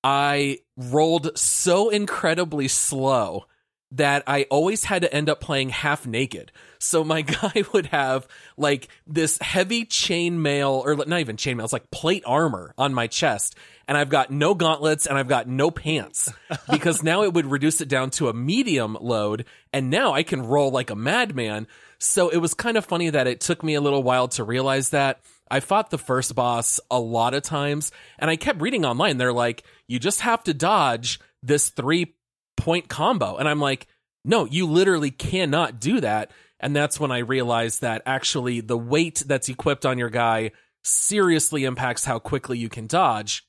I 0.05 0.61
rolled 0.77 1.37
so 1.37 1.91
incredibly 1.91 2.69
slow 2.69 3.47
that 3.93 4.25
I 4.27 4.45
always 4.45 4.85
had 4.85 5.03
to 5.03 5.15
end 5.15 5.29
up 5.29 5.41
playing 5.41 5.69
half 5.69 6.07
naked. 6.07 6.51
So 6.79 7.05
my 7.05 7.23
guy 7.23 7.65
would 7.73 7.87
have 7.87 8.27
like 8.57 8.89
this 9.07 9.39
heavy 9.39 9.85
chainmail, 9.85 10.85
or 10.85 10.97
not 10.97 11.21
even 11.21 11.37
chainmail, 11.37 11.65
it's 11.65 11.73
like 11.73 11.91
plate 11.91 12.25
armor 12.27 12.75
on 12.77 12.95
my 12.95 13.07
chest. 13.07 13.55
And 13.87 13.99
I've 13.99 14.09
got 14.09 14.31
no 14.31 14.55
gauntlets 14.55 15.07
and 15.07 15.19
I've 15.19 15.29
got 15.29 15.49
no 15.49 15.71
pants 15.71 16.33
because 16.71 17.03
now 17.03 17.23
it 17.25 17.35
would 17.35 17.47
reduce 17.47 17.81
it 17.81 17.89
down 17.89 18.11
to 18.13 18.29
a 18.29 18.35
medium 18.35 18.97
load. 19.01 19.45
And 19.73 19.91
now 19.91 20.13
I 20.15 20.23
can 20.23 20.43
roll 20.43 20.71
like 20.71 20.91
a 20.91 20.97
madman. 20.97 21.67
So 21.99 22.31
it 22.31 22.39
was 22.39 22.55
kind 22.55 22.77
of 22.77 22.87
funny 22.87 23.11
that 23.11 23.27
it 23.27 23.41
took 23.41 23.63
me 23.63 23.75
a 23.75 23.81
little 23.81 24.03
while 24.03 24.29
to 24.29 24.45
realize 24.45 24.91
that. 24.91 25.21
I 25.51 25.61
fought 25.61 25.91
the 25.91 25.99
first 25.99 26.35
boss 26.35 26.81
a 26.91 26.99
lot 26.99 27.35
of 27.35 27.43
times 27.43 27.93
and 28.19 28.31
I 28.31 28.37
kept 28.37 28.63
reading 28.63 28.87
online. 28.87 29.19
They're 29.19 29.35
like, 29.35 29.65
you 29.87 29.99
just 29.99 30.23
have 30.23 30.43
to 30.45 30.55
dodge 30.55 31.21
this 31.43 31.69
three 31.69 32.15
point 32.63 32.89
combo. 32.89 33.37
And 33.39 33.49
I'm 33.49 33.61
like, 33.61 33.89
no, 34.25 34.45
you 34.45 34.67
literally 34.67 35.11
cannot 35.11 35.81
do 35.81 36.01
that. 36.01 36.31
And 36.61 36.77
that's 36.77 37.01
when 37.01 37.11
I 37.11 37.19
realized 37.19 37.81
that 37.81 38.03
actually 38.07 38.61
the 38.61 38.79
weight 38.79 39.25
that's 39.27 39.49
equipped 39.49 39.85
on 39.85 39.99
your 39.99 40.11
guy 40.11 40.53
seriously 40.85 41.65
impacts 41.65 42.05
how 42.05 42.21
quickly 42.21 42.59
you 42.59 42.69
can 42.69 42.87
dodge. 42.87 43.45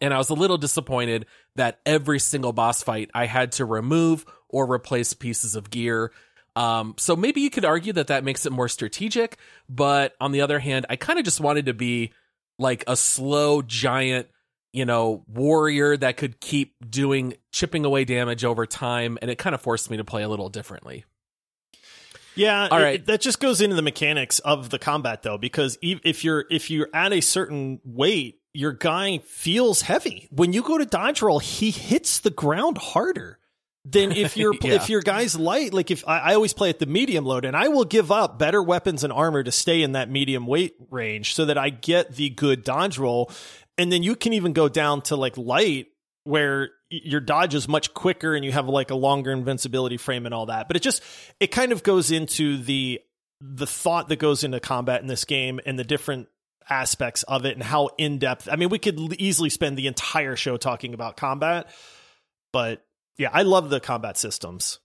And 0.00 0.12
I 0.12 0.18
was 0.18 0.30
a 0.30 0.34
little 0.34 0.58
disappointed 0.58 1.26
that 1.54 1.78
every 1.86 2.18
single 2.18 2.52
boss 2.52 2.82
fight 2.82 3.08
I 3.14 3.26
had 3.26 3.52
to 3.52 3.64
remove 3.64 4.26
or 4.48 4.70
replace 4.70 5.14
pieces 5.14 5.54
of 5.54 5.70
gear. 5.70 6.10
Um, 6.56 6.94
so 6.98 7.14
maybe 7.14 7.42
you 7.42 7.50
could 7.50 7.64
argue 7.64 7.92
that 7.92 8.08
that 8.08 8.24
makes 8.24 8.46
it 8.46 8.52
more 8.52 8.68
strategic, 8.68 9.38
but 9.68 10.16
on 10.20 10.32
the 10.32 10.40
other 10.40 10.58
hand, 10.58 10.86
I 10.90 10.96
kind 10.96 11.20
of 11.20 11.24
just 11.24 11.38
wanted 11.40 11.66
to 11.66 11.74
be 11.74 12.12
like 12.58 12.82
a 12.88 12.96
slow 12.96 13.62
giant, 13.62 14.26
you 14.72 14.84
know, 14.84 15.24
warrior 15.28 15.96
that 15.96 16.16
could 16.16 16.40
keep 16.40 16.74
doing 16.88 17.34
chipping 17.52 17.84
away 17.84 18.04
damage 18.04 18.44
over 18.44 18.66
time, 18.66 19.18
and 19.22 19.30
it 19.30 19.36
kind 19.38 19.54
of 19.54 19.60
forced 19.60 19.90
me 19.90 19.96
to 19.96 20.04
play 20.04 20.22
a 20.22 20.28
little 20.28 20.48
differently. 20.48 21.04
Yeah, 22.34 22.68
All 22.70 22.78
it- 22.78 22.82
right. 22.82 23.06
that 23.06 23.20
just 23.22 23.40
goes 23.40 23.60
into 23.60 23.76
the 23.76 23.82
mechanics 23.82 24.38
of 24.40 24.68
the 24.70 24.78
combat 24.78 25.22
though, 25.22 25.38
because 25.38 25.78
if 25.82 26.22
you're 26.24 26.44
if 26.50 26.70
you're 26.70 26.88
at 26.92 27.12
a 27.12 27.20
certain 27.22 27.80
weight, 27.84 28.40
your 28.52 28.72
guy 28.72 29.18
feels 29.18 29.80
heavy. 29.82 30.28
When 30.30 30.52
you 30.52 30.62
go 30.62 30.76
to 30.78 30.84
dodge 30.84 31.22
roll, 31.22 31.38
he 31.38 31.70
hits 31.70 32.18
the 32.20 32.30
ground 32.30 32.76
harder 32.78 33.38
than 33.86 34.12
if 34.12 34.36
you're 34.36 34.54
Yeah. 34.60 34.74
if 34.74 34.90
your 34.90 35.00
guy's 35.00 35.38
light. 35.38 35.72
Like 35.72 35.90
if 35.90 36.06
I, 36.06 36.18
I 36.18 36.34
always 36.34 36.52
play 36.52 36.68
at 36.68 36.78
the 36.78 36.84
medium 36.86 37.24
load, 37.24 37.46
and 37.46 37.56
I 37.56 37.68
will 37.68 37.84
give 37.86 38.12
up 38.12 38.38
better 38.38 38.62
weapons 38.62 39.02
and 39.02 39.12
armor 39.14 39.42
to 39.42 39.52
stay 39.52 39.80
in 39.82 39.92
that 39.92 40.10
medium 40.10 40.46
weight 40.46 40.74
range 40.90 41.34
so 41.34 41.46
that 41.46 41.56
I 41.56 41.70
get 41.70 42.16
the 42.16 42.28
good 42.28 42.64
dodge 42.64 42.98
roll, 42.98 43.30
and 43.78 43.92
then 43.92 44.02
you 44.02 44.16
can 44.16 44.32
even 44.32 44.52
go 44.52 44.68
down 44.68 45.02
to 45.02 45.16
like 45.16 45.36
light 45.36 45.86
where 46.24 46.70
your 46.90 47.20
dodge 47.20 47.54
is 47.54 47.68
much 47.68 47.94
quicker 47.94 48.34
and 48.34 48.44
you 48.44 48.52
have 48.52 48.68
like 48.68 48.90
a 48.90 48.94
longer 48.94 49.32
invincibility 49.32 49.96
frame 49.96 50.24
and 50.26 50.34
all 50.34 50.46
that. 50.46 50.66
But 50.68 50.76
it 50.76 50.82
just 50.82 51.02
it 51.40 51.48
kind 51.48 51.72
of 51.72 51.82
goes 51.82 52.10
into 52.10 52.56
the 52.58 53.00
the 53.40 53.66
thought 53.66 54.08
that 54.08 54.18
goes 54.18 54.44
into 54.44 54.58
combat 54.60 55.02
in 55.02 55.06
this 55.06 55.24
game 55.24 55.60
and 55.66 55.78
the 55.78 55.84
different 55.84 56.28
aspects 56.68 57.22
of 57.24 57.44
it 57.44 57.54
and 57.54 57.62
how 57.62 57.90
in 57.98 58.18
depth. 58.18 58.48
I 58.50 58.56
mean, 58.56 58.70
we 58.70 58.78
could 58.78 58.98
easily 59.20 59.50
spend 59.50 59.76
the 59.76 59.86
entire 59.86 60.36
show 60.36 60.56
talking 60.56 60.94
about 60.94 61.16
combat, 61.16 61.68
but 62.52 62.84
yeah, 63.18 63.30
I 63.32 63.42
love 63.42 63.70
the 63.70 63.78
combat 63.78 64.16
systems. 64.16 64.78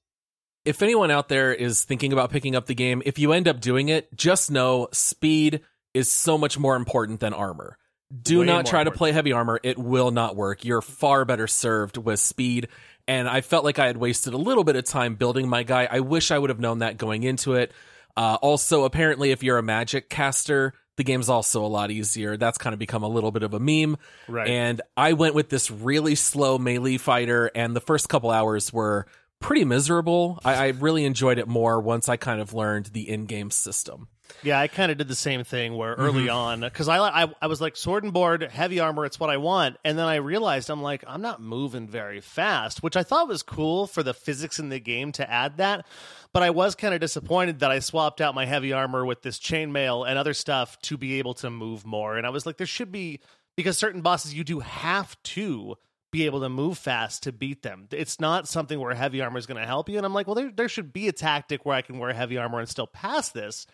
if 0.66 0.82
anyone 0.82 1.10
out 1.12 1.28
there 1.28 1.54
is 1.54 1.84
thinking 1.84 2.14
about 2.14 2.30
picking 2.32 2.56
up 2.56 2.68
the 2.68 2.76
game, 2.76 3.02
if 3.06 3.18
you 3.18 3.34
end 3.34 3.48
up 3.48 3.60
doing 3.60 3.90
it, 3.90 4.16
just 4.16 4.52
know 4.52 4.88
speed 4.92 5.62
is 5.94 6.12
so 6.12 6.38
much 6.38 6.58
more 6.58 6.76
important 6.76 7.20
than 7.20 7.34
armor. 7.34 7.78
Do 8.24 8.44
not 8.44 8.66
try 8.66 8.84
to 8.84 8.92
play 8.92 9.12
heavy 9.12 9.32
armor. 9.32 9.60
It 9.64 9.78
will 9.78 10.12
not 10.12 10.36
work. 10.36 10.66
You're 10.66 10.82
far 10.82 11.26
better 11.26 11.48
served 11.48 11.98
with 11.98 12.20
speed. 12.20 12.68
And 13.08 13.28
I 13.28 13.42
felt 13.42 13.64
like 13.64 13.80
I 13.80 13.88
had 13.88 13.98
wasted 13.98 14.34
a 14.34 14.38
little 14.38 14.64
bit 14.64 14.76
of 14.76 14.86
time 14.86 15.16
building 15.16 15.50
my 15.50 15.64
guy. 15.64 15.88
I 15.90 16.02
wish 16.02 16.32
I 16.32 16.38
would 16.38 16.50
have 16.50 16.60
known 16.60 16.80
that 16.80 16.98
going 16.98 17.24
into 17.24 17.54
it. 17.54 17.72
Uh, 18.16 18.38
also, 18.42 18.84
apparently, 18.84 19.32
if 19.32 19.44
you're 19.44 19.58
a 19.58 19.64
magic 19.64 20.10
caster, 20.10 20.74
the 20.98 21.04
game's 21.04 21.30
also 21.30 21.66
a 21.66 21.68
lot 21.68 21.90
easier. 21.90 22.38
That's 22.38 22.58
kind 22.58 22.74
of 22.74 22.80
become 22.80 23.04
a 23.04 23.08
little 23.08 23.32
bit 23.32 23.44
of 23.44 23.54
a 23.54 23.60
meme. 23.60 23.98
Right. 24.28 24.48
And 24.48 24.82
I 24.96 25.14
went 25.14 25.34
with 25.34 25.50
this 25.50 25.72
really 25.72 26.16
slow 26.16 26.58
melee 26.58 26.98
fighter, 26.98 27.50
and 27.56 27.76
the 27.76 27.82
first 27.82 28.10
couple 28.10 28.30
hours 28.30 28.72
were 28.72 29.08
pretty 29.40 29.66
miserable. 29.66 30.40
I, 30.46 30.54
I 30.54 30.68
really 30.68 31.06
enjoyed 31.06 31.40
it 31.40 31.48
more 31.48 31.80
once 31.80 32.10
I 32.10 32.18
kind 32.18 32.40
of 32.42 32.54
learned 32.54 32.88
the 32.88 33.10
in-game 33.10 33.50
system. 33.50 34.10
Yeah, 34.44 34.60
I 34.60 34.68
kind 34.68 34.92
of 34.92 34.98
did 34.98 35.08
the 35.08 35.16
same 35.16 35.44
thing 35.44 35.76
where 35.76 35.94
mm-hmm. 35.94 36.02
early 36.02 36.30
on 36.30 36.62
because 36.62 36.88
I, 36.88 36.98
I 36.98 37.34
I 37.42 37.48
was 37.48 37.62
like 37.62 37.76
sword 37.76 38.04
and 38.04 38.14
board, 38.14 38.44
heavy 38.44 38.80
armor, 38.80 39.06
it's 39.06 39.20
what 39.20 39.30
I 39.30 39.38
want, 39.38 39.78
and 39.84 39.98
then 39.98 40.06
I 40.06 40.16
realized 40.16 40.70
I'm 40.70 40.82
like 40.82 41.04
I'm 41.08 41.22
not 41.22 41.42
moving 41.42 41.88
very 41.88 42.22
fast, 42.22 42.84
which 42.84 42.96
I 42.96 43.04
thought 43.04 43.28
was 43.28 43.44
cool 43.44 43.88
for 43.88 44.04
the 44.04 44.14
physics 44.14 44.60
in 44.60 44.70
the 44.70 44.80
game 44.80 45.12
to 45.14 45.30
add 45.30 45.58
that, 45.58 45.86
but 46.34 46.44
I 46.44 46.50
was 46.50 46.76
kind 46.76 46.94
of 46.94 47.00
disappointed 47.00 47.60
that 47.60 47.72
I 47.72 47.80
swapped 47.80 48.22
out 48.22 48.36
my 48.36 48.46
heavy 48.46 48.74
armor 48.74 49.06
with 49.06 49.22
this 49.22 49.40
chainmail 49.40 50.08
and 50.08 50.18
other 50.18 50.34
stuff 50.34 50.80
to 50.84 50.98
be 50.98 51.20
able 51.20 51.34
to 51.36 51.50
move 51.50 51.86
more, 51.86 52.18
and 52.18 52.26
I 52.26 52.30
was 52.30 52.46
like 52.46 52.58
there 52.58 52.68
should 52.68 52.92
be 52.92 53.20
because 53.56 53.78
certain 53.78 54.02
bosses 54.02 54.34
you 54.34 54.44
do 54.44 54.60
have 54.60 55.22
to 55.24 55.76
be 56.12 56.26
able 56.26 56.42
to 56.42 56.50
move 56.50 56.78
fast 56.78 57.24
to 57.24 57.32
beat 57.32 57.62
them. 57.62 57.88
It's 57.92 58.20
not 58.20 58.48
something 58.48 58.78
where 58.80 58.94
heavy 58.94 59.22
armor 59.22 59.38
is 59.38 59.46
going 59.46 59.62
to 59.62 59.68
help 59.68 59.88
you, 59.88 59.98
and 59.98 60.06
I'm 60.06 60.14
like 60.14 60.28
well 60.28 60.36
there 60.36 60.52
there 60.54 60.70
should 60.70 60.94
be 60.94 61.08
a 61.08 61.14
tactic 61.14 61.66
where 61.66 61.76
I 61.76 61.82
can 61.82 62.00
wear 62.00 62.14
heavy 62.14 62.38
armor 62.38 62.60
and 62.60 62.68
still 62.70 62.88
pass 62.88 63.30
this 63.30 63.68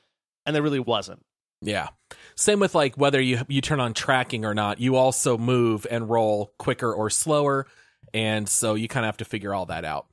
and 0.47 0.55
there 0.55 0.63
really 0.63 0.79
wasn't. 0.79 1.23
Yeah. 1.61 1.89
Same 2.35 2.59
with 2.59 2.73
like 2.73 2.95
whether 2.95 3.19
you 3.19 3.41
you 3.47 3.61
turn 3.61 3.79
on 3.79 3.93
tracking 3.93 4.45
or 4.45 4.55
not, 4.55 4.79
you 4.79 4.95
also 4.95 5.37
move 5.37 5.85
and 5.89 6.09
roll 6.09 6.53
quicker 6.57 6.91
or 6.91 7.09
slower, 7.09 7.67
and 8.13 8.47
so 8.47 8.75
you 8.75 8.87
kind 8.87 9.05
of 9.05 9.09
have 9.09 9.17
to 9.17 9.25
figure 9.25 9.53
all 9.53 9.67
that 9.67 9.85
out. 9.85 10.07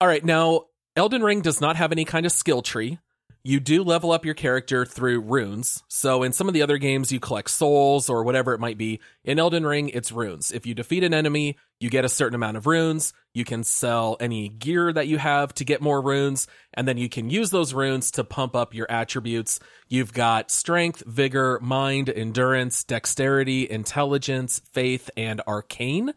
All 0.00 0.08
right, 0.08 0.24
now 0.24 0.64
Elden 0.96 1.22
Ring 1.22 1.40
does 1.40 1.60
not 1.60 1.76
have 1.76 1.92
any 1.92 2.04
kind 2.04 2.26
of 2.26 2.32
skill 2.32 2.62
tree. 2.62 2.98
You 3.46 3.60
do 3.60 3.82
level 3.84 4.10
up 4.10 4.24
your 4.24 4.32
character 4.32 4.86
through 4.86 5.20
runes. 5.20 5.82
So 5.88 6.22
in 6.22 6.32
some 6.32 6.48
of 6.48 6.54
the 6.54 6.62
other 6.62 6.78
games 6.78 7.12
you 7.12 7.20
collect 7.20 7.50
souls 7.50 8.08
or 8.08 8.24
whatever 8.24 8.54
it 8.54 8.58
might 8.60 8.78
be. 8.78 9.00
In 9.22 9.38
Elden 9.38 9.66
Ring 9.66 9.90
it's 9.90 10.10
runes. 10.10 10.50
If 10.50 10.64
you 10.64 10.72
defeat 10.74 11.04
an 11.04 11.12
enemy, 11.12 11.58
you 11.78 11.90
get 11.90 12.06
a 12.06 12.08
certain 12.08 12.34
amount 12.34 12.56
of 12.56 12.66
runes. 12.66 13.12
You 13.34 13.44
can 13.44 13.62
sell 13.62 14.16
any 14.18 14.48
gear 14.48 14.90
that 14.94 15.08
you 15.08 15.18
have 15.18 15.52
to 15.54 15.64
get 15.66 15.82
more 15.82 16.00
runes, 16.00 16.46
and 16.72 16.88
then 16.88 16.96
you 16.96 17.10
can 17.10 17.28
use 17.28 17.50
those 17.50 17.74
runes 17.74 18.10
to 18.12 18.24
pump 18.24 18.56
up 18.56 18.72
your 18.72 18.90
attributes. 18.90 19.60
You've 19.88 20.14
got 20.14 20.50
strength, 20.50 21.02
vigor, 21.06 21.58
mind, 21.60 22.08
endurance, 22.08 22.82
dexterity, 22.82 23.68
intelligence, 23.68 24.62
faith, 24.72 25.10
and 25.18 25.42
arcane. 25.46 26.14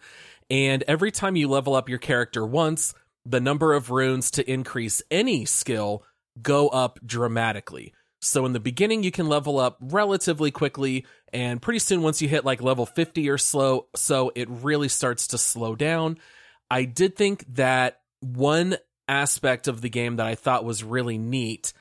And 0.49 0.81
every 0.87 1.11
time 1.11 1.35
you 1.35 1.49
level 1.49 1.75
up 1.75 1.89
your 1.89 1.97
character 1.97 2.45
once, 2.45 2.93
the 3.25 3.41
number 3.41 3.73
of 3.73 3.89
runes 3.89 4.31
to 4.31 4.49
increase 4.49 5.01
any 5.11 5.43
skill 5.43 6.05
go 6.41 6.69
up 6.69 6.99
dramatically. 7.05 7.93
So 8.21 8.45
in 8.45 8.53
the 8.53 8.59
beginning, 8.59 9.03
you 9.03 9.11
can 9.11 9.27
level 9.27 9.59
up 9.59 9.77
relatively 9.79 10.51
quickly, 10.51 11.05
and 11.31 11.61
pretty 11.61 11.79
soon, 11.79 12.01
once 12.01 12.21
you 12.21 12.27
hit 12.27 12.45
like 12.45 12.61
level 12.61 12.85
50 12.85 13.29
or 13.29 13.37
slow, 13.37 13.87
so 13.95 14.31
it 14.35 14.49
really 14.49 14.87
starts 14.87 15.27
to 15.27 15.37
slow 15.37 15.75
down. 15.75 16.17
I 16.69 16.85
did 16.85 17.15
think 17.15 17.45
that 17.55 18.01
one 18.21 18.77
aspect 19.07 19.67
of 19.67 19.81
the 19.81 19.89
game 19.89 20.17
that 20.17 20.25
I 20.25 20.35
thought 20.35 20.65
was 20.65 20.83
really 20.83 21.17
neat 21.17 21.73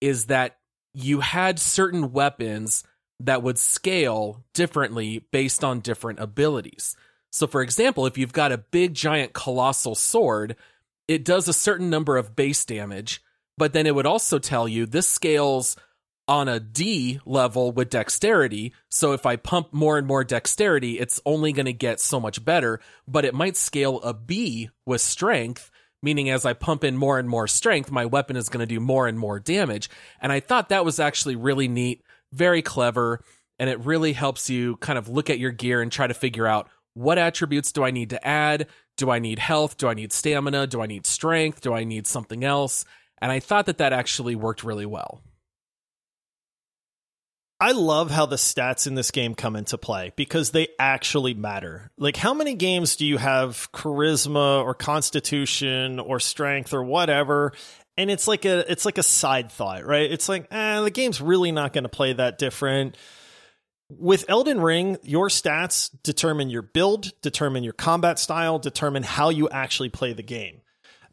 is 0.00 0.26
that 0.26 0.58
you 0.92 1.20
had 1.20 1.58
certain 1.58 2.12
weapons 2.12 2.84
that 3.20 3.42
would 3.42 3.58
scale 3.58 4.44
differently 4.52 5.24
based 5.30 5.64
on 5.64 5.80
different 5.80 6.18
abilities. 6.20 6.96
So, 7.30 7.46
for 7.46 7.62
example, 7.62 8.06
if 8.06 8.18
you've 8.18 8.32
got 8.32 8.52
a 8.52 8.58
big, 8.58 8.94
giant, 8.94 9.32
colossal 9.32 9.94
sword, 9.94 10.56
it 11.08 11.24
does 11.24 11.48
a 11.48 11.52
certain 11.52 11.90
number 11.90 12.16
of 12.16 12.36
base 12.36 12.64
damage, 12.64 13.22
but 13.56 13.72
then 13.72 13.86
it 13.86 13.94
would 13.94 14.06
also 14.06 14.38
tell 14.38 14.68
you 14.68 14.86
this 14.86 15.08
scales 15.08 15.76
on 16.26 16.48
a 16.48 16.58
D 16.58 17.20
level 17.26 17.72
with 17.72 17.90
dexterity. 17.90 18.72
So 18.88 19.12
if 19.12 19.26
I 19.26 19.36
pump 19.36 19.72
more 19.72 19.98
and 19.98 20.06
more 20.06 20.24
dexterity, 20.24 20.98
it's 20.98 21.20
only 21.26 21.52
going 21.52 21.66
to 21.66 21.72
get 21.72 22.00
so 22.00 22.18
much 22.18 22.44
better, 22.44 22.80
but 23.06 23.24
it 23.24 23.34
might 23.34 23.56
scale 23.56 24.00
a 24.00 24.14
B 24.14 24.70
with 24.86 25.00
strength, 25.00 25.70
meaning 26.02 26.30
as 26.30 26.46
I 26.46 26.54
pump 26.54 26.84
in 26.84 26.96
more 26.96 27.18
and 27.18 27.28
more 27.28 27.46
strength, 27.46 27.90
my 27.90 28.06
weapon 28.06 28.36
is 28.36 28.48
going 28.48 28.66
to 28.66 28.74
do 28.74 28.80
more 28.80 29.06
and 29.06 29.18
more 29.18 29.38
damage. 29.38 29.90
And 30.20 30.32
I 30.32 30.40
thought 30.40 30.70
that 30.70 30.84
was 30.84 30.98
actually 30.98 31.36
really 31.36 31.68
neat, 31.68 32.02
very 32.32 32.62
clever, 32.62 33.22
and 33.58 33.68
it 33.68 33.84
really 33.84 34.12
helps 34.14 34.48
you 34.48 34.76
kind 34.76 34.98
of 34.98 35.08
look 35.08 35.30
at 35.30 35.38
your 35.38 35.50
gear 35.50 35.82
and 35.82 35.92
try 35.92 36.06
to 36.06 36.14
figure 36.14 36.46
out 36.46 36.68
what 36.94 37.18
attributes 37.18 37.72
do 37.72 37.84
I 37.84 37.90
need 37.90 38.10
to 38.10 38.26
add? 38.26 38.68
Do 38.96 39.10
I 39.10 39.18
need 39.18 39.40
health? 39.40 39.76
Do 39.76 39.88
I 39.88 39.94
need 39.94 40.12
stamina? 40.12 40.68
Do 40.68 40.80
I 40.80 40.86
need 40.86 41.06
strength? 41.06 41.60
Do 41.60 41.74
I 41.74 41.84
need 41.84 42.06
something 42.06 42.44
else? 42.44 42.84
And 43.24 43.32
I 43.32 43.40
thought 43.40 43.64
that 43.66 43.78
that 43.78 43.94
actually 43.94 44.34
worked 44.34 44.64
really 44.64 44.84
well. 44.84 45.22
I 47.58 47.72
love 47.72 48.10
how 48.10 48.26
the 48.26 48.36
stats 48.36 48.86
in 48.86 48.96
this 48.96 49.10
game 49.10 49.34
come 49.34 49.56
into 49.56 49.78
play 49.78 50.12
because 50.14 50.50
they 50.50 50.68
actually 50.78 51.32
matter. 51.32 51.90
Like, 51.96 52.18
how 52.18 52.34
many 52.34 52.52
games 52.52 52.96
do 52.96 53.06
you 53.06 53.16
have 53.16 53.72
charisma 53.72 54.62
or 54.62 54.74
constitution 54.74 56.00
or 56.00 56.20
strength 56.20 56.74
or 56.74 56.84
whatever? 56.84 57.54
And 57.96 58.10
it's 58.10 58.28
like 58.28 58.44
a 58.44 58.70
it's 58.70 58.84
like 58.84 58.98
a 58.98 59.02
side 59.02 59.50
thought, 59.50 59.86
right? 59.86 60.12
It's 60.12 60.28
like, 60.28 60.46
eh, 60.50 60.82
the 60.82 60.90
game's 60.90 61.22
really 61.22 61.50
not 61.50 61.72
going 61.72 61.84
to 61.84 61.88
play 61.88 62.12
that 62.12 62.36
different. 62.36 62.94
With 63.88 64.26
Elden 64.28 64.60
Ring, 64.60 64.98
your 65.02 65.30
stats 65.30 65.88
determine 66.02 66.50
your 66.50 66.60
build, 66.60 67.18
determine 67.22 67.64
your 67.64 67.72
combat 67.72 68.18
style, 68.18 68.58
determine 68.58 69.02
how 69.02 69.30
you 69.30 69.48
actually 69.48 69.88
play 69.88 70.12
the 70.12 70.22
game. 70.22 70.60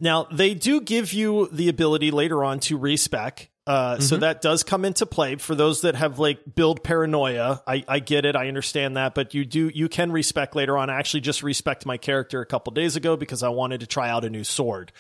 Now, 0.02 0.28
they 0.32 0.54
do 0.56 0.82
give 0.82 1.14
you 1.14 1.48
the 1.52 1.70
ability 1.70 2.12
later 2.12 2.44
on 2.44 2.60
to 2.62 2.78
respec. 2.78 3.50
Uh, 3.68 4.00
So 4.00 4.16
Mm-hmm. 4.16 4.22
that 4.22 4.42
does 4.42 4.64
come 4.64 4.84
into 4.84 5.06
play 5.06 5.36
for 5.36 5.54
those 5.54 5.82
that 5.82 5.94
have 5.94 6.18
like 6.18 6.40
build 6.56 6.84
paranoia. 6.84 7.62
I, 7.68 7.86
I 7.88 8.00
get 8.00 8.26
it. 8.26 8.36
I 8.36 8.48
understand 8.48 8.98
that, 8.98 9.14
but 9.14 9.36
you 9.36 9.46
do, 9.46 9.70
you 9.74 9.88
can 9.88 10.12
respec 10.12 10.56
later 10.56 10.76
on. 10.78 10.90
I 10.90 10.98
actually 10.98 11.22
just 11.22 11.44
respecced 11.44 11.86
my 11.86 11.98
character 11.98 12.42
a 12.42 12.46
couple 12.48 12.74
days 12.74 12.96
ago 12.96 13.16
because 13.16 13.44
I 13.44 13.50
wanted 13.50 13.82
to 13.82 13.88
try 13.88 14.10
out 14.10 14.26
a 14.26 14.30
new 14.32 14.44
sword. 14.44 14.92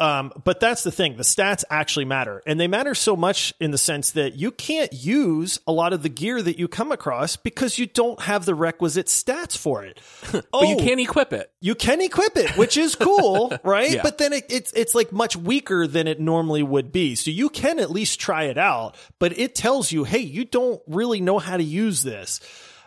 Um, 0.00 0.32
but 0.44 0.60
that's 0.60 0.82
the 0.82 0.90
thing. 0.90 1.18
The 1.18 1.22
stats 1.22 1.62
actually 1.68 2.06
matter. 2.06 2.42
And 2.46 2.58
they 2.58 2.66
matter 2.68 2.94
so 2.94 3.14
much 3.16 3.52
in 3.60 3.70
the 3.70 3.78
sense 3.78 4.12
that 4.12 4.34
you 4.34 4.50
can't 4.50 4.90
use 4.94 5.60
a 5.66 5.72
lot 5.72 5.92
of 5.92 6.02
the 6.02 6.08
gear 6.08 6.40
that 6.40 6.58
you 6.58 6.68
come 6.68 6.90
across 6.90 7.36
because 7.36 7.78
you 7.78 7.86
don't 7.86 8.18
have 8.22 8.46
the 8.46 8.54
requisite 8.54 9.06
stats 9.06 9.56
for 9.56 9.84
it. 9.84 10.00
But 10.32 10.46
oh, 10.52 10.62
you 10.62 10.76
can't 10.76 11.00
equip 11.00 11.32
it. 11.32 11.50
you 11.60 11.74
can 11.74 12.00
equip 12.00 12.36
it, 12.36 12.56
which 12.56 12.76
is 12.76 12.94
cool, 12.94 13.52
right? 13.64 13.90
Yeah. 13.92 14.02
But 14.02 14.18
then 14.18 14.32
it, 14.32 14.46
it's 14.48 14.72
it's 14.72 14.94
like 14.94 15.12
much 15.12 15.36
weaker 15.36 15.86
than 15.86 16.06
it 16.08 16.18
normally 16.18 16.62
would 16.62 16.92
be. 16.92 17.14
So 17.14 17.30
you 17.30 17.48
can 17.50 17.78
at 17.78 17.90
least 17.90 18.20
try 18.20 18.44
it 18.44 18.56
out, 18.58 18.96
but 19.18 19.38
it 19.38 19.54
tells 19.54 19.92
you, 19.92 20.04
hey, 20.04 20.20
you 20.20 20.44
don't 20.44 20.80
really 20.86 21.20
know 21.20 21.38
how 21.38 21.56
to 21.56 21.62
use 21.62 22.02
this. 22.02 22.40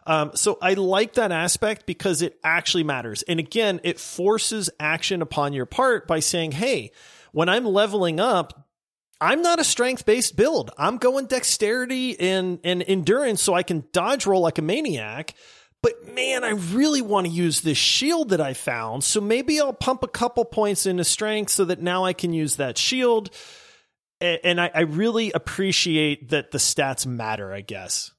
Um, 0.06 0.32
so 0.36 0.58
I 0.62 0.74
like 0.74 1.14
that 1.14 1.32
aspect 1.32 1.86
because 1.86 2.22
it 2.22 2.38
actually 2.44 2.84
matters. 2.84 3.22
And 3.24 3.40
again, 3.40 3.80
it 3.84 4.00
forces 4.00 4.70
action 4.80 5.22
upon 5.22 5.54
your 5.54 5.66
part 5.66 6.08
by 6.08 6.20
saying, 6.20 6.54
hey, 6.54 6.92
when 7.32 7.50
I'm 7.50 7.66
leveling 7.66 8.20
up, 8.20 8.68
I'm 9.22 9.42
not 9.42 9.60
a 9.60 9.64
strength 9.64 10.06
based 10.06 10.36
build. 10.36 10.72
I'm 10.78 10.98
going 10.98 11.28
dexterity 11.28 12.20
and, 12.20 12.60
and 12.64 12.84
endurance 12.86 13.42
so 13.42 13.54
I 13.54 13.64
can 13.64 13.86
dodge 13.94 14.26
roll 14.26 14.42
like 14.42 14.58
a 14.58 14.62
maniac. 14.62 15.34
But 15.82 16.14
man, 16.14 16.46
I 16.46 16.52
really 16.52 17.02
want 17.02 17.28
to 17.28 17.32
use 17.32 17.62
this 17.62 17.78
shield 17.78 18.30
that 18.30 18.40
I 18.40 18.54
found. 18.54 19.04
So 19.04 19.20
maybe 19.20 19.60
I'll 19.60 19.74
pump 19.74 20.02
a 20.04 20.08
couple 20.08 20.46
points 20.46 20.86
into 20.86 21.04
strength 21.04 21.52
so 21.52 21.66
that 21.66 21.82
now 21.82 22.06
I 22.06 22.14
can 22.14 22.34
use 22.34 22.56
that 22.56 22.78
shield. 22.78 23.30
And 24.22 24.62
I, 24.62 24.72
I 24.74 24.82
really 24.82 25.34
appreciate 25.34 26.30
that 26.30 26.52
the 26.52 26.58
stats 26.58 27.06
matter, 27.06 27.52
I 27.52 27.60
guess. 27.60 28.13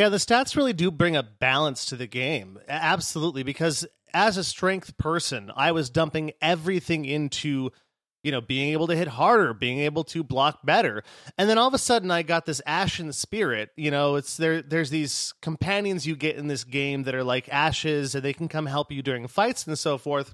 Yeah, 0.00 0.08
the 0.08 0.16
stats 0.16 0.56
really 0.56 0.72
do 0.72 0.90
bring 0.90 1.14
a 1.14 1.22
balance 1.22 1.84
to 1.84 1.94
the 1.94 2.06
game. 2.06 2.58
Absolutely, 2.66 3.42
because 3.42 3.86
as 4.14 4.38
a 4.38 4.44
strength 4.44 4.96
person, 4.96 5.52
I 5.54 5.72
was 5.72 5.90
dumping 5.90 6.32
everything 6.40 7.04
into, 7.04 7.70
you 8.22 8.32
know, 8.32 8.40
being 8.40 8.72
able 8.72 8.86
to 8.86 8.96
hit 8.96 9.08
harder, 9.08 9.52
being 9.52 9.80
able 9.80 10.04
to 10.04 10.24
block 10.24 10.60
better. 10.64 11.02
And 11.36 11.50
then 11.50 11.58
all 11.58 11.68
of 11.68 11.74
a 11.74 11.78
sudden 11.78 12.10
I 12.10 12.22
got 12.22 12.46
this 12.46 12.62
ashen 12.64 13.12
spirit. 13.12 13.72
You 13.76 13.90
know, 13.90 14.14
it's 14.14 14.38
there 14.38 14.62
there's 14.62 14.88
these 14.88 15.34
companions 15.42 16.06
you 16.06 16.16
get 16.16 16.36
in 16.36 16.46
this 16.46 16.64
game 16.64 17.02
that 17.02 17.14
are 17.14 17.22
like 17.22 17.50
ashes 17.50 18.14
and 18.14 18.24
they 18.24 18.32
can 18.32 18.48
come 18.48 18.64
help 18.64 18.90
you 18.90 19.02
during 19.02 19.28
fights 19.28 19.66
and 19.66 19.78
so 19.78 19.98
forth. 19.98 20.32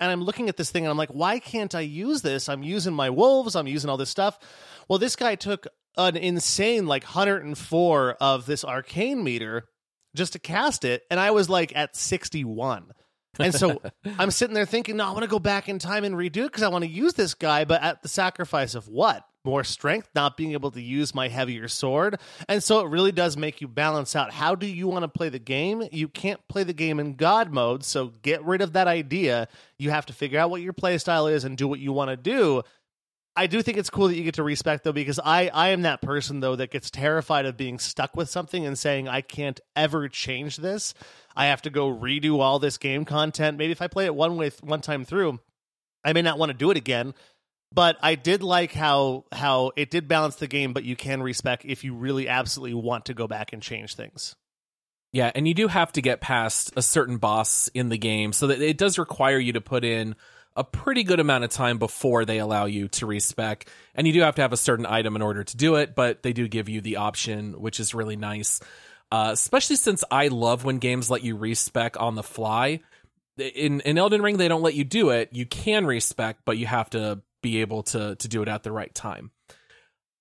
And 0.00 0.10
I'm 0.10 0.24
looking 0.24 0.48
at 0.48 0.56
this 0.56 0.72
thing 0.72 0.82
and 0.82 0.90
I'm 0.90 0.98
like, 0.98 1.10
why 1.10 1.38
can't 1.38 1.76
I 1.76 1.82
use 1.82 2.22
this? 2.22 2.48
I'm 2.48 2.64
using 2.64 2.92
my 2.92 3.10
wolves, 3.10 3.54
I'm 3.54 3.68
using 3.68 3.88
all 3.88 3.98
this 3.98 4.10
stuff. 4.10 4.36
Well, 4.88 4.98
this 4.98 5.14
guy 5.14 5.36
took 5.36 5.68
an 5.96 6.16
insane 6.16 6.86
like 6.86 7.04
104 7.04 8.16
of 8.20 8.46
this 8.46 8.64
arcane 8.64 9.22
meter 9.24 9.64
just 10.14 10.32
to 10.32 10.38
cast 10.38 10.84
it, 10.84 11.04
and 11.10 11.20
I 11.20 11.30
was 11.30 11.48
like 11.48 11.76
at 11.76 11.94
61. 11.94 12.92
And 13.38 13.54
so 13.54 13.82
I'm 14.18 14.30
sitting 14.30 14.54
there 14.54 14.66
thinking, 14.66 14.96
no, 14.96 15.06
I 15.06 15.10
want 15.10 15.22
to 15.22 15.28
go 15.28 15.38
back 15.38 15.68
in 15.68 15.78
time 15.78 16.04
and 16.04 16.14
redo 16.14 16.38
it 16.38 16.52
because 16.52 16.62
I 16.62 16.68
want 16.68 16.84
to 16.84 16.90
use 16.90 17.14
this 17.14 17.34
guy, 17.34 17.64
but 17.64 17.82
at 17.82 18.02
the 18.02 18.08
sacrifice 18.08 18.74
of 18.74 18.88
what? 18.88 19.24
More 19.44 19.62
strength, 19.62 20.08
not 20.12 20.36
being 20.36 20.52
able 20.52 20.72
to 20.72 20.82
use 20.82 21.14
my 21.14 21.28
heavier 21.28 21.68
sword. 21.68 22.18
And 22.48 22.60
so 22.62 22.80
it 22.80 22.88
really 22.88 23.12
does 23.12 23.36
make 23.36 23.60
you 23.60 23.68
balance 23.68 24.16
out 24.16 24.32
how 24.32 24.56
do 24.56 24.66
you 24.66 24.88
want 24.88 25.04
to 25.04 25.08
play 25.08 25.28
the 25.28 25.38
game? 25.38 25.84
You 25.92 26.08
can't 26.08 26.40
play 26.48 26.64
the 26.64 26.72
game 26.72 26.98
in 26.98 27.14
God 27.14 27.52
mode, 27.52 27.84
so 27.84 28.08
get 28.22 28.44
rid 28.44 28.60
of 28.60 28.72
that 28.72 28.88
idea. 28.88 29.46
You 29.78 29.90
have 29.90 30.06
to 30.06 30.12
figure 30.12 30.40
out 30.40 30.50
what 30.50 30.62
your 30.62 30.72
play 30.72 30.98
style 30.98 31.28
is 31.28 31.44
and 31.44 31.56
do 31.56 31.68
what 31.68 31.78
you 31.78 31.92
want 31.92 32.10
to 32.10 32.16
do. 32.16 32.62
I 33.36 33.46
do 33.46 33.60
think 33.60 33.76
it's 33.76 33.90
cool 33.90 34.08
that 34.08 34.16
you 34.16 34.24
get 34.24 34.34
to 34.34 34.42
respec 34.42 34.82
though 34.82 34.92
because 34.92 35.20
I 35.22 35.48
I 35.48 35.68
am 35.68 35.82
that 35.82 36.00
person 36.00 36.40
though 36.40 36.56
that 36.56 36.70
gets 36.70 36.90
terrified 36.90 37.44
of 37.44 37.56
being 37.56 37.78
stuck 37.78 38.16
with 38.16 38.30
something 38.30 38.64
and 38.64 38.78
saying 38.78 39.08
I 39.08 39.20
can't 39.20 39.60
ever 39.76 40.08
change 40.08 40.56
this. 40.56 40.94
I 41.36 41.46
have 41.46 41.62
to 41.62 41.70
go 41.70 41.88
redo 41.88 42.40
all 42.40 42.58
this 42.58 42.78
game 42.78 43.04
content. 43.04 43.58
Maybe 43.58 43.72
if 43.72 43.82
I 43.82 43.88
play 43.88 44.06
it 44.06 44.14
one 44.14 44.38
way 44.38 44.50
one 44.62 44.80
time 44.80 45.04
through, 45.04 45.38
I 46.02 46.14
may 46.14 46.22
not 46.22 46.38
want 46.38 46.50
to 46.50 46.56
do 46.56 46.70
it 46.70 46.78
again, 46.78 47.12
but 47.72 47.98
I 48.00 48.14
did 48.14 48.42
like 48.42 48.72
how 48.72 49.26
how 49.32 49.72
it 49.76 49.90
did 49.90 50.08
balance 50.08 50.36
the 50.36 50.46
game, 50.46 50.72
but 50.72 50.84
you 50.84 50.96
can 50.96 51.22
respec 51.22 51.64
if 51.64 51.84
you 51.84 51.94
really 51.94 52.28
absolutely 52.28 52.74
want 52.74 53.04
to 53.06 53.14
go 53.14 53.26
back 53.28 53.52
and 53.52 53.60
change 53.60 53.96
things. 53.96 54.34
Yeah, 55.12 55.30
and 55.34 55.46
you 55.46 55.54
do 55.54 55.68
have 55.68 55.92
to 55.92 56.02
get 56.02 56.20
past 56.20 56.72
a 56.76 56.82
certain 56.82 57.18
boss 57.18 57.68
in 57.68 57.90
the 57.90 57.98
game, 57.98 58.32
so 58.32 58.46
that 58.48 58.60
it 58.60 58.78
does 58.78 58.98
require 58.98 59.38
you 59.38 59.52
to 59.52 59.60
put 59.60 59.84
in 59.84 60.16
a 60.56 60.64
pretty 60.64 61.04
good 61.04 61.20
amount 61.20 61.44
of 61.44 61.50
time 61.50 61.78
before 61.78 62.24
they 62.24 62.38
allow 62.38 62.64
you 62.64 62.88
to 62.88 63.06
respec. 63.06 63.68
And 63.94 64.06
you 64.06 64.12
do 64.12 64.20
have 64.20 64.36
to 64.36 64.42
have 64.42 64.52
a 64.52 64.56
certain 64.56 64.86
item 64.86 65.16
in 65.16 65.22
order 65.22 65.44
to 65.44 65.56
do 65.56 65.76
it, 65.76 65.94
but 65.94 66.22
they 66.22 66.32
do 66.32 66.48
give 66.48 66.68
you 66.68 66.80
the 66.80 66.96
option, 66.96 67.60
which 67.60 67.78
is 67.78 67.94
really 67.94 68.16
nice. 68.16 68.60
Uh, 69.12 69.30
especially 69.32 69.76
since 69.76 70.02
I 70.10 70.28
love 70.28 70.64
when 70.64 70.78
games 70.78 71.10
let 71.10 71.22
you 71.22 71.36
respec 71.36 72.00
on 72.00 72.14
the 72.16 72.22
fly. 72.22 72.80
In 73.38 73.80
in 73.80 73.98
Elden 73.98 74.22
Ring, 74.22 74.38
they 74.38 74.48
don't 74.48 74.62
let 74.62 74.74
you 74.74 74.84
do 74.84 75.10
it. 75.10 75.28
You 75.32 75.46
can 75.46 75.86
respec, 75.86 76.38
but 76.44 76.58
you 76.58 76.66
have 76.66 76.90
to 76.90 77.20
be 77.42 77.60
able 77.60 77.82
to 77.84 78.16
to 78.16 78.28
do 78.28 78.42
it 78.42 78.48
at 78.48 78.62
the 78.62 78.72
right 78.72 78.92
time. 78.94 79.30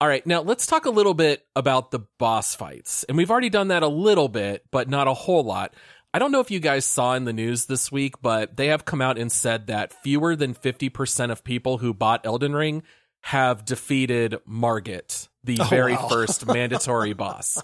All 0.01 0.09
right, 0.09 0.27
now 0.27 0.41
let's 0.41 0.67
talk 0.67 0.85
a 0.85 0.89
little 0.89 1.13
bit 1.13 1.45
about 1.55 1.89
the 1.89 1.99
boss 2.19 2.53
fights. 2.53 3.05
And 3.05 3.17
we've 3.17 3.31
already 3.31 3.49
done 3.49 3.69
that 3.69 3.81
a 3.81 3.87
little 3.87 4.27
bit, 4.27 4.65
but 4.69 4.89
not 4.89 5.07
a 5.07 5.13
whole 5.13 5.43
lot. 5.43 5.73
I 6.15 6.19
don't 6.19 6.31
know 6.31 6.39
if 6.39 6.49
you 6.49 6.61
guys 6.61 6.85
saw 6.85 7.13
in 7.15 7.25
the 7.25 7.33
news 7.33 7.65
this 7.65 7.91
week, 7.91 8.21
but 8.21 8.55
they 8.55 8.67
have 8.67 8.85
come 8.85 9.01
out 9.01 9.17
and 9.17 9.29
said 9.29 9.67
that 9.67 9.91
fewer 10.01 10.33
than 10.37 10.53
50% 10.53 11.29
of 11.29 11.43
people 11.43 11.79
who 11.79 11.93
bought 11.93 12.25
Elden 12.25 12.55
Ring 12.55 12.83
have 13.19 13.65
defeated 13.65 14.37
Margit, 14.45 15.27
the 15.43 15.57
Oh, 15.59 15.65
very 15.65 15.91
wow. 15.95 16.07
first 16.07 16.47
mandatory 16.53 17.11
boss. 17.11 17.61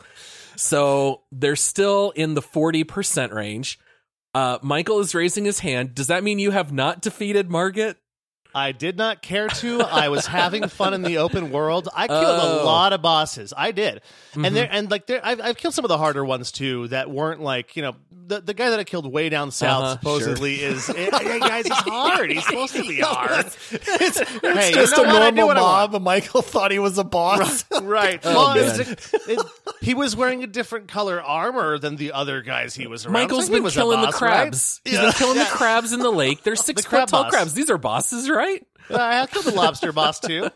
So 0.57 1.21
they're 1.31 1.55
still 1.55 2.11
in 2.13 2.33
the 2.33 2.41
40% 2.41 3.31
range. 3.31 3.79
Uh, 4.35 4.57
Michael 4.61 4.99
is 4.99 5.15
raising 5.15 5.45
his 5.45 5.59
hand. 5.59 5.95
Does 5.95 6.07
that 6.07 6.21
mean 6.21 6.37
you 6.37 6.51
have 6.51 6.73
not 6.73 7.01
defeated 7.01 7.49
Margit? 7.49 7.95
I 8.53 8.71
did 8.73 8.97
not 8.97 9.21
care 9.21 9.47
to. 9.47 9.81
I 9.81 10.09
was 10.09 10.25
having 10.25 10.67
fun 10.67 10.93
in 10.93 11.01
the 11.03 11.19
open 11.19 11.51
world. 11.51 11.87
I 11.95 12.07
killed 12.07 12.21
Oh. 12.21 12.39
Mm-hmm. 12.41 12.59
a 12.61 12.63
lot 12.65 12.93
of 12.93 13.01
bosses. 13.01 13.53
I 13.55 13.71
did, 13.71 14.01
and 14.35 14.55
there 14.55 14.67
and 14.69 14.89
like 14.91 15.07
there, 15.07 15.21
I've, 15.23 15.39
I've 15.41 15.57
killed 15.57 15.73
some 15.73 15.85
of 15.85 15.89
the 15.89 15.97
harder 15.97 16.23
ones 16.25 16.51
too 16.51 16.87
that 16.89 17.09
weren't 17.09 17.41
like 17.41 17.75
you 17.75 17.81
know 17.81 17.95
the 18.27 18.39
the 18.41 18.53
guy 18.53 18.69
that 18.71 18.79
I 18.79 18.83
killed 18.83 19.11
way 19.11 19.29
down 19.29 19.51
south 19.51 19.83
Uh-huh, 19.83 19.93
supposedly 19.97 20.55
is 20.55 20.87
hey 20.87 21.09
guys 21.39 21.65
he's 21.67 21.75
hard. 21.77 22.31
He's 22.31 22.45
supposed 22.45 22.75
to 22.75 22.83
be 22.83 22.99
hard. 23.01 23.45
It's, 23.45 23.71
it's 23.71 24.19
Hey, 24.41 24.71
just 24.73 24.95
you 24.97 25.03
know 25.03 25.09
a 25.09 25.13
what? 25.13 25.21
I 25.21 25.29
do 25.31 25.35
normal 25.37 25.47
what 25.47 25.57
I 25.57 25.87
mob. 25.87 26.01
Michael 26.01 26.41
thought 26.41 26.71
he 26.71 26.79
was 26.79 26.97
a 26.97 27.03
boss. 27.03 27.65
Right. 27.81 28.19
Oh, 28.23 28.33
well, 28.33 28.51
it 28.57 28.61
man. 28.61 28.77
was 28.77 28.79
a- 28.79 29.31
it- 29.31 29.45
he 29.81 29.93
was 29.95 30.15
wearing 30.15 30.43
a 30.43 30.47
different 30.47 30.87
color 30.89 31.19
armor 31.21 31.79
than 31.79 31.95
the 31.95 32.11
other 32.11 32.41
guys 32.41 32.75
he 32.75 32.85
was 32.85 33.05
around. 33.05 33.13
Michael's 33.13 33.47
so 33.47 33.53
been 33.53 33.63
was 33.63 33.75
a 33.75 33.79
killing 33.79 34.01
the 34.01 34.11
crabs. 34.11 34.79
right? 34.85 34.91
He's 34.91 35.01
been 35.01 35.11
killing 35.13 35.37
the 35.39 35.45
crabs 35.45 35.91
in 35.91 35.99
the 36.01 36.11
lake. 36.11 36.43
They're 36.43 36.55
six 36.55 36.85
crab 36.85 37.03
foot 37.03 37.09
tall 37.09 37.23
boss. 37.23 37.31
crabs. 37.31 37.53
These 37.55 37.69
are 37.71 37.77
bosses, 37.79 38.29
right? 38.29 38.40
Uh, 38.89 38.97
I 38.97 39.25
killed 39.27 39.45
the 39.45 39.51
lobster 39.51 39.91
boss 39.91 40.19
too. 40.19 40.49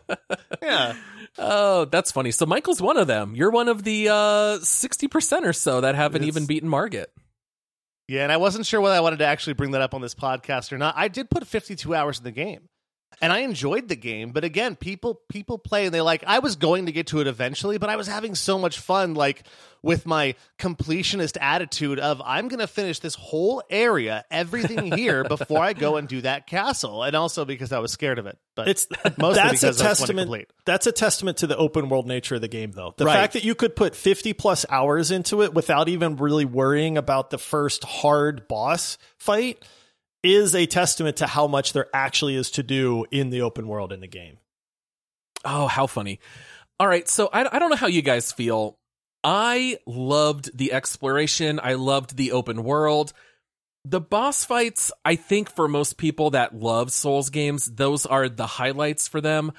Yeah. 0.62 0.94
Oh, 1.38 1.84
that's 1.86 2.12
funny. 2.12 2.30
So 2.30 2.46
Michael's 2.46 2.80
one 2.82 2.96
of 2.96 3.06
them. 3.06 3.34
You're 3.34 3.50
one 3.50 3.68
of 3.68 3.82
the 3.84 4.08
uh, 4.10 4.58
sixty 4.60 5.08
percent 5.08 5.46
or 5.46 5.52
so 5.52 5.80
that 5.82 5.94
haven't 5.94 6.22
It's- 6.22 6.28
even 6.36 6.46
beaten 6.46 6.68
Margit. 6.68 7.10
Yeah, 8.08 8.22
and 8.22 8.30
I 8.30 8.36
wasn't 8.36 8.66
sure 8.66 8.80
whether 8.80 8.94
I 8.94 9.00
wanted 9.00 9.18
to 9.18 9.24
actually 9.26 9.54
bring 9.54 9.72
that 9.72 9.82
up 9.82 9.92
on 9.92 10.00
this 10.00 10.14
podcast 10.14 10.72
or 10.72 10.78
not. 10.78 10.94
I 10.96 11.08
did 11.08 11.28
put 11.28 11.44
52 11.44 11.92
hours 11.92 12.18
in 12.18 12.24
the 12.24 12.30
game. 12.30 12.68
And 13.22 13.32
I 13.32 13.38
enjoyed 13.38 13.88
the 13.88 13.96
game, 13.96 14.32
but 14.32 14.44
again, 14.44 14.76
people 14.76 15.22
people 15.30 15.56
play 15.56 15.86
and 15.86 15.94
they 15.94 16.02
like 16.02 16.22
I 16.26 16.40
was 16.40 16.54
going 16.56 16.84
to 16.84 16.92
get 16.92 17.06
to 17.08 17.20
it 17.20 17.26
eventually, 17.26 17.78
but 17.78 17.88
I 17.88 17.96
was 17.96 18.06
having 18.06 18.34
so 18.34 18.58
much 18.58 18.78
fun 18.78 19.14
like 19.14 19.44
with 19.82 20.04
my 20.04 20.34
completionist 20.58 21.38
attitude 21.40 21.98
of 21.98 22.20
I'm 22.22 22.48
going 22.48 22.60
to 22.60 22.66
finish 22.66 22.98
this 22.98 23.14
whole 23.14 23.62
area, 23.70 24.26
everything 24.30 24.92
here 24.92 25.24
before 25.28 25.62
I 25.62 25.72
go 25.72 25.96
and 25.96 26.06
do 26.06 26.20
that 26.22 26.46
castle, 26.46 27.02
and 27.04 27.16
also 27.16 27.46
because 27.46 27.72
I 27.72 27.78
was 27.78 27.90
scared 27.90 28.18
of 28.18 28.26
it. 28.26 28.36
But 28.54 28.68
It's 28.68 28.86
mostly 29.16 29.42
that's 29.42 29.62
a 29.62 29.66
because 29.68 29.76
to 29.78 29.82
testament. 29.82 30.48
That's 30.66 30.86
a 30.86 30.92
testament 30.92 31.38
to 31.38 31.46
the 31.46 31.56
open 31.56 31.88
world 31.88 32.06
nature 32.06 32.34
of 32.34 32.42
the 32.42 32.48
game, 32.48 32.72
though. 32.72 32.92
The 32.98 33.06
Right. 33.06 33.14
fact 33.14 33.32
that 33.32 33.44
you 33.44 33.54
could 33.54 33.74
put 33.76 33.96
fifty 33.96 34.34
plus 34.34 34.66
hours 34.68 35.10
into 35.10 35.40
it 35.42 35.54
without 35.54 35.88
even 35.88 36.16
really 36.16 36.44
worrying 36.44 36.98
about 36.98 37.30
the 37.30 37.38
first 37.38 37.82
hard 37.84 38.46
boss 38.46 38.98
fight 39.16 39.64
is 40.22 40.54
a 40.54 40.66
testament 40.66 41.18
to 41.18 41.26
how 41.26 41.46
much 41.46 41.72
there 41.72 41.88
actually 41.94 42.34
is 42.34 42.50
to 42.52 42.62
do 42.62 43.04
in 43.10 43.30
the 43.30 43.42
open 43.42 43.68
world 43.68 43.92
in 43.92 44.00
the 44.00 44.06
game. 44.06 44.38
Oh, 45.44 45.66
how 45.66 45.86
funny. 45.86 46.20
All 46.78 46.88
right. 46.88 47.08
So 47.08 47.28
I, 47.32 47.56
I 47.56 47.58
don't 47.58 47.70
know 47.70 47.76
how 47.76 47.86
you 47.86 48.02
guys 48.02 48.32
feel. 48.32 48.78
I 49.22 49.78
loved 49.86 50.56
the 50.56 50.72
exploration. 50.72 51.60
I 51.62 51.74
loved 51.74 52.16
the 52.16 52.32
open 52.32 52.64
world. 52.64 53.12
The 53.84 54.00
boss 54.00 54.44
fights, 54.44 54.90
I 55.04 55.14
think 55.14 55.48
for 55.48 55.68
most 55.68 55.96
people 55.96 56.30
that 56.30 56.56
love 56.56 56.90
Souls 56.90 57.30
games, 57.30 57.66
those 57.66 58.04
are 58.04 58.28
the 58.28 58.46
highlights 58.46 59.06
for 59.06 59.20
them. 59.20 59.52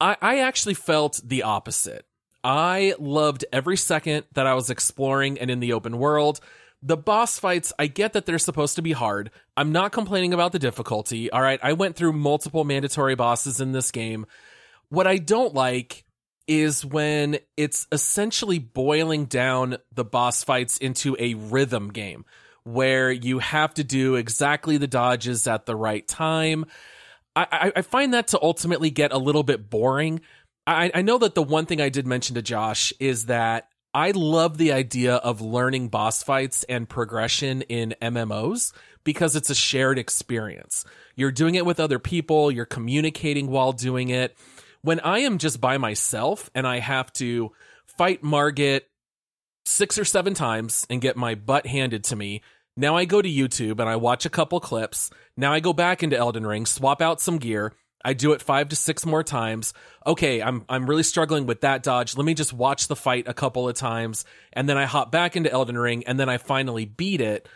I, 0.00 0.16
I 0.20 0.38
actually 0.40 0.74
felt 0.74 1.20
the 1.24 1.44
opposite. 1.44 2.04
I 2.42 2.94
loved 2.98 3.44
every 3.52 3.76
second 3.76 4.24
that 4.32 4.46
I 4.46 4.54
was 4.54 4.70
exploring 4.70 5.38
and 5.38 5.50
in 5.50 5.60
the 5.60 5.74
open 5.74 5.98
world. 5.98 6.40
The 6.82 6.96
boss 6.96 7.38
fights, 7.38 7.72
I 7.78 7.88
get 7.88 8.14
that 8.14 8.24
they're 8.24 8.38
supposed 8.38 8.76
to 8.76 8.82
be 8.82 8.92
hard. 8.92 9.30
I'm 9.56 9.70
not 9.70 9.92
complaining 9.92 10.32
about 10.32 10.52
the 10.52 10.58
difficulty. 10.58 11.30
All 11.30 11.42
right. 11.42 11.60
I 11.62 11.74
went 11.74 11.96
through 11.96 12.14
multiple 12.14 12.64
mandatory 12.64 13.14
bosses 13.14 13.60
in 13.60 13.72
this 13.72 13.90
game. 13.90 14.26
What 14.88 15.06
I 15.06 15.18
don't 15.18 15.54
like 15.54 16.04
is 16.48 16.84
when 16.84 17.38
it's 17.56 17.86
essentially 17.92 18.58
boiling 18.58 19.26
down 19.26 19.76
the 19.94 20.04
boss 20.04 20.42
fights 20.42 20.78
into 20.78 21.16
a 21.18 21.34
rhythm 21.34 21.92
game 21.92 22.24
where 22.64 23.12
you 23.12 23.38
have 23.38 23.72
to 23.74 23.84
do 23.84 24.16
exactly 24.16 24.76
the 24.76 24.86
dodges 24.86 25.46
at 25.46 25.66
the 25.66 25.76
right 25.76 26.06
time. 26.08 26.66
I, 27.36 27.72
I, 27.76 27.82
find 27.82 28.12
that 28.14 28.28
to 28.28 28.42
ultimately 28.42 28.90
get 28.90 29.12
a 29.12 29.18
little 29.18 29.44
bit 29.44 29.70
boring. 29.70 30.20
I, 30.66 30.90
I 30.92 31.02
know 31.02 31.18
that 31.18 31.34
the 31.34 31.42
one 31.42 31.66
thing 31.66 31.80
I 31.80 31.88
did 31.88 32.06
mention 32.06 32.34
to 32.34 32.42
Josh 32.42 32.92
is 32.98 33.26
that 33.26 33.69
I 33.92 34.12
love 34.12 34.56
the 34.56 34.72
idea 34.72 35.16
of 35.16 35.40
learning 35.40 35.88
boss 35.88 36.22
fights 36.22 36.64
and 36.64 36.88
progression 36.88 37.62
in 37.62 37.94
MMOs 38.00 38.72
because 39.02 39.34
it's 39.34 39.50
a 39.50 39.54
shared 39.54 39.98
experience. 39.98 40.84
You're 41.16 41.32
doing 41.32 41.56
it 41.56 41.66
with 41.66 41.80
other 41.80 41.98
people, 41.98 42.52
you're 42.52 42.66
communicating 42.66 43.48
while 43.48 43.72
doing 43.72 44.10
it. 44.10 44.36
When 44.82 45.00
I 45.00 45.20
am 45.20 45.38
just 45.38 45.60
by 45.60 45.76
myself 45.76 46.50
and 46.54 46.68
I 46.68 46.78
have 46.78 47.12
to 47.14 47.50
fight 47.98 48.22
Margit 48.22 48.82
six 49.64 49.98
or 49.98 50.04
seven 50.04 50.34
times 50.34 50.86
and 50.88 51.00
get 51.00 51.16
my 51.16 51.34
butt 51.34 51.66
handed 51.66 52.04
to 52.04 52.16
me, 52.16 52.42
now 52.76 52.96
I 52.96 53.04
go 53.04 53.20
to 53.20 53.28
YouTube 53.28 53.80
and 53.80 53.88
I 53.88 53.96
watch 53.96 54.24
a 54.24 54.30
couple 54.30 54.60
clips. 54.60 55.10
Now 55.36 55.52
I 55.52 55.58
go 55.58 55.72
back 55.72 56.04
into 56.04 56.16
Elden 56.16 56.46
Ring, 56.46 56.64
swap 56.64 57.02
out 57.02 57.20
some 57.20 57.38
gear. 57.38 57.72
I 58.04 58.14
do 58.14 58.32
it 58.32 58.42
five 58.42 58.68
to 58.68 58.76
six 58.76 59.04
more 59.04 59.22
times. 59.22 59.74
Okay, 60.06 60.42
I'm 60.42 60.64
I'm 60.68 60.86
really 60.86 61.02
struggling 61.02 61.46
with 61.46 61.60
that 61.62 61.82
dodge. 61.82 62.16
Let 62.16 62.24
me 62.24 62.34
just 62.34 62.52
watch 62.52 62.88
the 62.88 62.96
fight 62.96 63.28
a 63.28 63.34
couple 63.34 63.68
of 63.68 63.76
times, 63.76 64.24
and 64.52 64.68
then 64.68 64.78
I 64.78 64.86
hop 64.86 65.12
back 65.12 65.36
into 65.36 65.52
Elden 65.52 65.76
Ring, 65.78 66.04
and 66.06 66.18
then 66.18 66.28
I 66.28 66.38
finally 66.38 66.84
beat 66.84 67.20
it. 67.20 67.48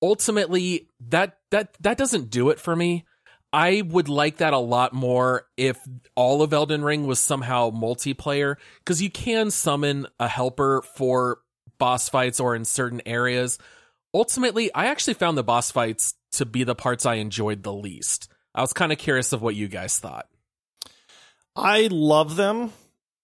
Ultimately, 0.00 0.88
that 1.08 1.38
that 1.50 1.76
that 1.80 1.98
doesn't 1.98 2.30
do 2.30 2.50
it 2.50 2.60
for 2.60 2.74
me. 2.76 3.04
I 3.52 3.82
would 3.82 4.08
like 4.08 4.36
that 4.38 4.52
a 4.52 4.58
lot 4.58 4.92
more 4.92 5.46
if 5.56 5.80
all 6.14 6.42
of 6.42 6.52
Elden 6.52 6.84
Ring 6.84 7.06
was 7.06 7.18
somehow 7.18 7.70
multiplayer, 7.70 8.56
because 8.78 9.02
you 9.02 9.10
can 9.10 9.50
summon 9.50 10.06
a 10.20 10.28
helper 10.28 10.82
for 10.82 11.38
boss 11.78 12.08
fights 12.08 12.40
or 12.40 12.54
in 12.54 12.64
certain 12.64 13.00
areas. 13.06 13.58
Ultimately, 14.12 14.72
I 14.74 14.86
actually 14.86 15.14
found 15.14 15.38
the 15.38 15.44
boss 15.44 15.70
fights 15.70 16.14
to 16.32 16.44
be 16.44 16.62
the 16.62 16.74
parts 16.74 17.06
I 17.06 17.14
enjoyed 17.14 17.62
the 17.62 17.72
least. 17.72 18.28
I 18.58 18.60
was 18.60 18.72
kind 18.72 18.90
of 18.90 18.98
curious 18.98 19.32
of 19.32 19.40
what 19.40 19.54
you 19.54 19.68
guys 19.68 19.98
thought. 19.98 20.26
I 21.54 21.88
love 21.92 22.34
them. 22.34 22.72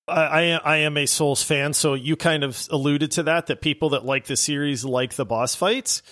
I, 0.06 0.60
I 0.64 0.76
am 0.78 0.96
a 0.96 1.06
Souls 1.06 1.42
fan, 1.42 1.72
so 1.72 1.94
you 1.94 2.14
kind 2.14 2.44
of 2.44 2.68
alluded 2.70 3.10
to 3.12 3.24
that. 3.24 3.46
That 3.46 3.60
people 3.60 3.90
that 3.90 4.04
like 4.04 4.26
the 4.26 4.36
series 4.36 4.84
like 4.84 5.14
the 5.14 5.24
boss 5.24 5.56
fights. 5.56 6.02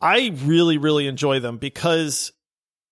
I 0.00 0.32
really 0.44 0.78
really 0.78 1.08
enjoy 1.08 1.40
them 1.40 1.58
because 1.58 2.32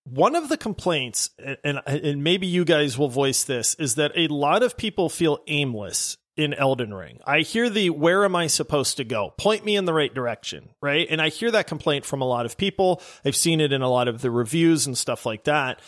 one 0.02 0.34
of 0.34 0.48
the 0.48 0.56
complaints, 0.56 1.30
and 1.62 1.80
and 1.86 2.24
maybe 2.24 2.48
you 2.48 2.64
guys 2.64 2.98
will 2.98 3.08
voice 3.08 3.44
this, 3.44 3.74
is 3.74 3.94
that 3.96 4.10
a 4.16 4.26
lot 4.26 4.64
of 4.64 4.76
people 4.76 5.08
feel 5.08 5.38
aimless 5.46 6.16
in 6.38 6.54
Elden 6.54 6.94
Ring. 6.94 7.18
I 7.26 7.40
hear 7.40 7.68
the 7.68 7.90
where 7.90 8.24
am 8.24 8.36
I 8.36 8.46
supposed 8.46 8.96
to 8.98 9.04
go? 9.04 9.34
Point 9.36 9.64
me 9.64 9.76
in 9.76 9.84
the 9.84 9.92
right 9.92 10.14
direction, 10.14 10.70
right? 10.80 11.06
And 11.10 11.20
I 11.20 11.30
hear 11.30 11.50
that 11.50 11.66
complaint 11.66 12.04
from 12.04 12.22
a 12.22 12.26
lot 12.26 12.46
of 12.46 12.56
people. 12.56 13.02
I've 13.24 13.36
seen 13.36 13.60
it 13.60 13.72
in 13.72 13.82
a 13.82 13.90
lot 13.90 14.06
of 14.06 14.22
the 14.22 14.30
reviews 14.30 14.86
and 14.86 14.96
stuff 14.96 15.26
like 15.26 15.44
that. 15.44 15.80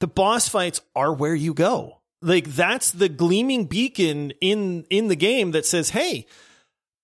The 0.00 0.06
boss 0.06 0.46
fights 0.46 0.82
are 0.94 1.14
where 1.14 1.34
you 1.34 1.54
go. 1.54 2.00
Like 2.20 2.48
that's 2.48 2.90
the 2.90 3.08
gleaming 3.08 3.64
beacon 3.64 4.32
in 4.42 4.84
in 4.90 5.08
the 5.08 5.16
game 5.16 5.52
that 5.52 5.64
says, 5.64 5.90
"Hey, 5.90 6.26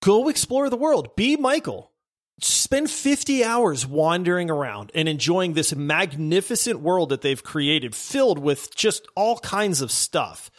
go 0.01 0.29
explore 0.29 0.69
the 0.69 0.77
world. 0.77 1.15
Be 1.15 1.35
Michael. 1.35 1.91
Spend 2.39 2.89
50 2.89 3.43
hours 3.43 3.85
wandering 3.85 4.49
around 4.49 4.91
and 4.95 5.07
enjoying 5.07 5.53
this 5.53 5.75
magnificent 5.75 6.79
world 6.79 7.09
that 7.09 7.21
they've 7.21 7.43
created 7.43 7.95
filled 7.95 8.39
with 8.39 8.75
just 8.75 9.07
all 9.15 9.37
kinds 9.39 9.81
of 9.81 9.91
stuff 9.91 10.49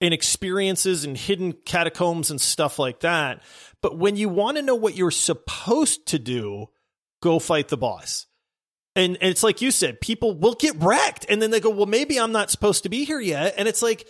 and 0.00 0.14
experiences 0.14 1.04
and 1.04 1.16
hidden 1.16 1.52
catacombs 1.52 2.30
and 2.30 2.40
stuff 2.40 2.78
like 2.78 3.00
that. 3.00 3.42
But 3.82 3.98
when 3.98 4.16
you 4.16 4.28
want 4.28 4.56
to 4.56 4.62
know 4.62 4.74
what 4.74 4.96
you're 4.96 5.10
supposed 5.10 6.06
to 6.06 6.18
do, 6.18 6.66
go 7.20 7.38
fight 7.38 7.68
the 7.68 7.76
boss. 7.76 8.26
And, 8.94 9.16
and 9.20 9.30
it's 9.30 9.42
like 9.42 9.62
you 9.62 9.70
said, 9.70 10.00
people 10.00 10.34
will 10.34 10.54
get 10.54 10.76
wrecked. 10.76 11.26
And 11.28 11.40
then 11.40 11.50
they 11.50 11.60
go, 11.60 11.70
well, 11.70 11.86
maybe 11.86 12.18
I'm 12.18 12.32
not 12.32 12.50
supposed 12.50 12.82
to 12.82 12.88
be 12.88 13.04
here 13.04 13.20
yet. 13.20 13.54
And 13.56 13.68
it's 13.68 13.82
like, 13.82 14.06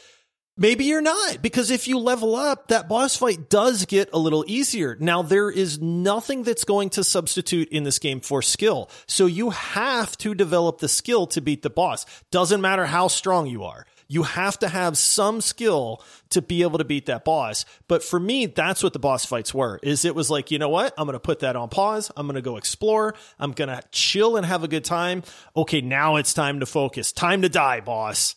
maybe 0.57 0.85
you're 0.85 1.03
not 1.03 1.41
because 1.43 1.71
if 1.71 1.89
you 1.89 1.99
level 1.99 2.35
up, 2.35 2.69
that 2.69 2.89
boss 2.89 3.17
fight 3.17 3.51
does 3.51 3.85
get 3.85 4.11
a 4.13 4.19
little 4.19 4.45
easier. 4.49 4.97
Now, 4.99 5.23
there 5.23 5.51
is 5.51 5.79
nothing 5.81 6.43
that's 6.43 6.65
going 6.65 6.91
to 6.91 7.05
substitute 7.05 7.69
in 7.69 7.85
this 7.85 7.99
game 7.99 8.21
for 8.21 8.41
skill. 8.41 8.91
So 9.07 9.27
you 9.27 9.51
have 9.51 10.17
to 10.19 10.35
develop 10.35 10.79
the 10.79 10.89
skill 10.89 11.27
to 11.29 11.41
beat 11.41 11.63
the 11.63 11.71
boss. 11.71 12.07
Doesn't 12.31 12.61
matter 12.61 12.87
how 12.87 13.09
strong 13.09 13.47
you 13.47 13.65
are. 13.65 13.87
You 14.09 14.23
have 14.23 14.59
to 14.61 14.69
have 14.69 14.97
some 14.97 15.41
skill 15.41 16.03
to 16.31 16.41
be 16.41 16.63
able 16.63 16.79
to 16.79 16.85
beat 16.85 17.07
that 17.07 17.25
boss. 17.25 17.67
But 17.89 18.03
for 18.03 18.19
me, 18.19 18.47
that's 18.47 18.83
what 18.83 18.95
the 18.95 18.99
boss 18.99 19.27
fights 19.27 19.53
were. 19.53 19.79
Is 19.83 20.05
it 20.07 20.15
was 20.15 20.31
like, 20.31 20.51
you 20.51 20.59
know 20.59 20.71
what? 20.71 20.95
I'm 20.97 21.07
going 21.07 21.15
to 21.15 21.21
put 21.21 21.41
that 21.41 21.57
on 21.57 21.69
pause. 21.69 22.11
I'm 22.17 22.27
going 22.27 22.37
to 22.37 22.43
go 22.43 22.57
explore. 22.57 23.15
I'm 23.39 23.53
going 23.53 23.69
to 23.69 23.83
chill 23.93 24.37
and 24.37 24.47
have 24.47 24.65
a 24.65 24.69
good 24.69 24.85
time. 24.85 25.23
Okay, 25.55 25.83
now 25.83 26.17
it's 26.17 26.33
time 26.33 26.61
to 26.61 26.67
focus. 26.67 27.13
Time 27.13 27.43
to 27.43 27.49
die, 27.49 27.81
boss 27.81 28.35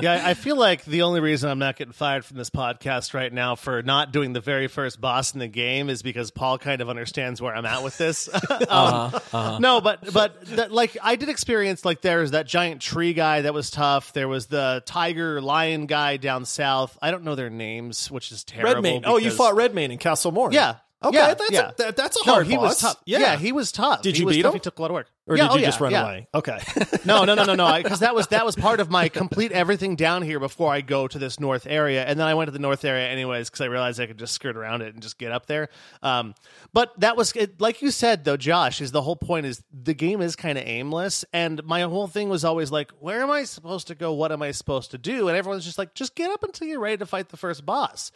yeah, 0.00 0.22
I 0.24 0.34
feel 0.34 0.56
like 0.56 0.84
the 0.84 1.02
only 1.02 1.20
reason 1.20 1.50
I'm 1.50 1.58
not 1.58 1.76
getting 1.76 1.92
fired 1.92 2.24
from 2.24 2.36
this 2.36 2.50
podcast 2.50 3.12
right 3.14 3.32
now 3.32 3.56
for 3.56 3.82
not 3.82 4.12
doing 4.12 4.32
the 4.32 4.40
very 4.40 4.68
first 4.68 5.00
boss 5.00 5.34
in 5.34 5.40
the 5.40 5.48
game 5.48 5.90
is 5.90 6.02
because 6.02 6.30
Paul 6.30 6.58
kind 6.58 6.80
of 6.80 6.88
understands 6.88 7.42
where 7.42 7.54
I'm 7.54 7.66
at 7.66 7.82
with 7.82 7.98
this. 7.98 8.28
um, 8.32 8.40
uh-huh, 8.50 9.20
uh-huh. 9.32 9.58
No, 9.58 9.80
but 9.80 10.12
but 10.12 10.44
that, 10.46 10.72
like 10.72 10.96
I 11.02 11.16
did 11.16 11.28
experience 11.28 11.84
like 11.84 12.00
there's 12.00 12.30
that 12.30 12.46
giant 12.46 12.80
tree 12.80 13.12
guy 13.12 13.42
that 13.42 13.52
was 13.52 13.70
tough. 13.70 14.12
There 14.12 14.28
was 14.28 14.46
the 14.46 14.82
tiger 14.86 15.40
lion 15.40 15.86
guy 15.86 16.16
down 16.16 16.44
south. 16.44 16.96
I 17.02 17.10
don't 17.10 17.24
know 17.24 17.34
their 17.34 17.50
names, 17.50 18.10
which 18.10 18.32
is 18.32 18.44
terrible. 18.44 18.82
Redmane. 18.82 19.02
Oh, 19.04 19.16
you 19.16 19.30
fought 19.30 19.54
Redmane 19.54 19.90
in 19.90 19.98
Castle 19.98 20.32
Morne. 20.32 20.52
Yeah, 20.52 20.76
Okay, 21.04 21.16
yeah, 21.16 21.34
that's 21.34 21.50
yeah. 21.50 21.70
A, 21.70 21.74
that, 21.74 21.96
that's 21.96 22.16
a 22.16 22.26
no, 22.26 22.32
hard 22.34 22.46
he 22.46 22.56
boss. 22.56 22.62
was 22.62 22.80
tough. 22.80 23.02
Yeah. 23.04 23.18
yeah. 23.18 23.36
he 23.36 23.52
was 23.52 23.72
tough. 23.72 24.02
Did 24.02 24.16
he 24.16 24.22
you 24.22 24.28
beat 24.28 24.42
tough. 24.42 24.52
him? 24.52 24.56
He 24.56 24.60
took 24.60 24.78
a 24.78 24.82
lot 24.82 24.90
of 24.90 24.94
work. 24.94 25.10
Or 25.26 25.36
yeah, 25.36 25.48
did 25.48 25.54
you 25.54 25.60
oh, 25.60 25.64
just 25.64 25.80
yeah, 25.80 25.84
run 25.84 25.94
away? 25.94 26.28
Okay. 26.34 26.58
no, 27.06 27.24
no, 27.24 27.34
no, 27.34 27.44
no, 27.44 27.54
no. 27.54 27.82
Because 27.82 28.00
that 28.00 28.14
was 28.14 28.26
that 28.26 28.44
was 28.44 28.56
part 28.56 28.78
of 28.78 28.90
my 28.90 29.08
complete 29.08 29.52
everything 29.52 29.96
down 29.96 30.20
here 30.20 30.38
before 30.38 30.70
I 30.70 30.82
go 30.82 31.08
to 31.08 31.18
this 31.18 31.40
north 31.40 31.66
area, 31.66 32.04
and 32.04 32.20
then 32.20 32.26
I 32.26 32.34
went 32.34 32.48
to 32.48 32.52
the 32.52 32.58
north 32.58 32.84
area 32.84 33.08
anyways 33.08 33.48
because 33.48 33.62
I 33.62 33.66
realized 33.66 34.00
I 34.00 34.06
could 34.06 34.18
just 34.18 34.34
skirt 34.34 34.54
around 34.54 34.82
it 34.82 34.92
and 34.92 35.02
just 35.02 35.16
get 35.18 35.32
up 35.32 35.46
there. 35.46 35.70
Um, 36.02 36.34
but 36.74 36.98
that 37.00 37.16
was 37.16 37.32
it, 37.36 37.58
like 37.58 37.80
you 37.80 37.90
said 37.90 38.24
though, 38.24 38.36
Josh. 38.36 38.82
Is 38.82 38.92
the 38.92 39.00
whole 39.00 39.16
point 39.16 39.46
is 39.46 39.62
the 39.72 39.94
game 39.94 40.20
is 40.20 40.36
kind 40.36 40.58
of 40.58 40.66
aimless, 40.66 41.24
and 41.32 41.64
my 41.64 41.82
whole 41.82 42.06
thing 42.06 42.28
was 42.28 42.44
always 42.44 42.70
like, 42.70 42.92
where 43.00 43.22
am 43.22 43.30
I 43.30 43.44
supposed 43.44 43.86
to 43.86 43.94
go? 43.94 44.12
What 44.12 44.30
am 44.30 44.42
I 44.42 44.50
supposed 44.50 44.90
to 44.90 44.98
do? 44.98 45.28
And 45.28 45.38
everyone's 45.38 45.64
just 45.64 45.78
like, 45.78 45.94
just 45.94 46.14
get 46.14 46.30
up 46.30 46.42
until 46.42 46.68
you're 46.68 46.80
ready 46.80 46.98
to 46.98 47.06
fight 47.06 47.30
the 47.30 47.38
first 47.38 47.64
boss. 47.64 48.12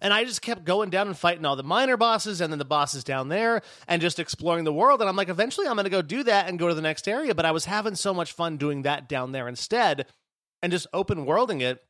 And 0.00 0.12
I 0.12 0.24
just 0.24 0.42
kept 0.42 0.64
going 0.64 0.90
down 0.90 1.06
and 1.06 1.16
fighting 1.16 1.44
all 1.44 1.56
the 1.56 1.62
minor 1.62 1.96
bosses 1.96 2.40
and 2.40 2.52
then 2.52 2.58
the 2.58 2.64
bosses 2.64 3.04
down 3.04 3.28
there 3.28 3.62
and 3.88 4.02
just 4.02 4.18
exploring 4.18 4.64
the 4.64 4.72
world. 4.72 5.00
And 5.00 5.08
I'm 5.08 5.16
like, 5.16 5.28
eventually 5.28 5.66
I'm 5.66 5.74
going 5.74 5.84
to 5.84 5.90
go 5.90 6.02
do 6.02 6.22
that 6.24 6.48
and 6.48 6.58
go 6.58 6.68
to 6.68 6.74
the 6.74 6.82
next 6.82 7.08
area. 7.08 7.34
But 7.34 7.46
I 7.46 7.52
was 7.52 7.64
having 7.64 7.94
so 7.94 8.14
much 8.14 8.32
fun 8.32 8.56
doing 8.56 8.82
that 8.82 9.08
down 9.08 9.32
there 9.32 9.48
instead 9.48 10.06
and 10.62 10.72
just 10.72 10.86
open 10.92 11.26
worlding 11.26 11.60
it. 11.60 11.82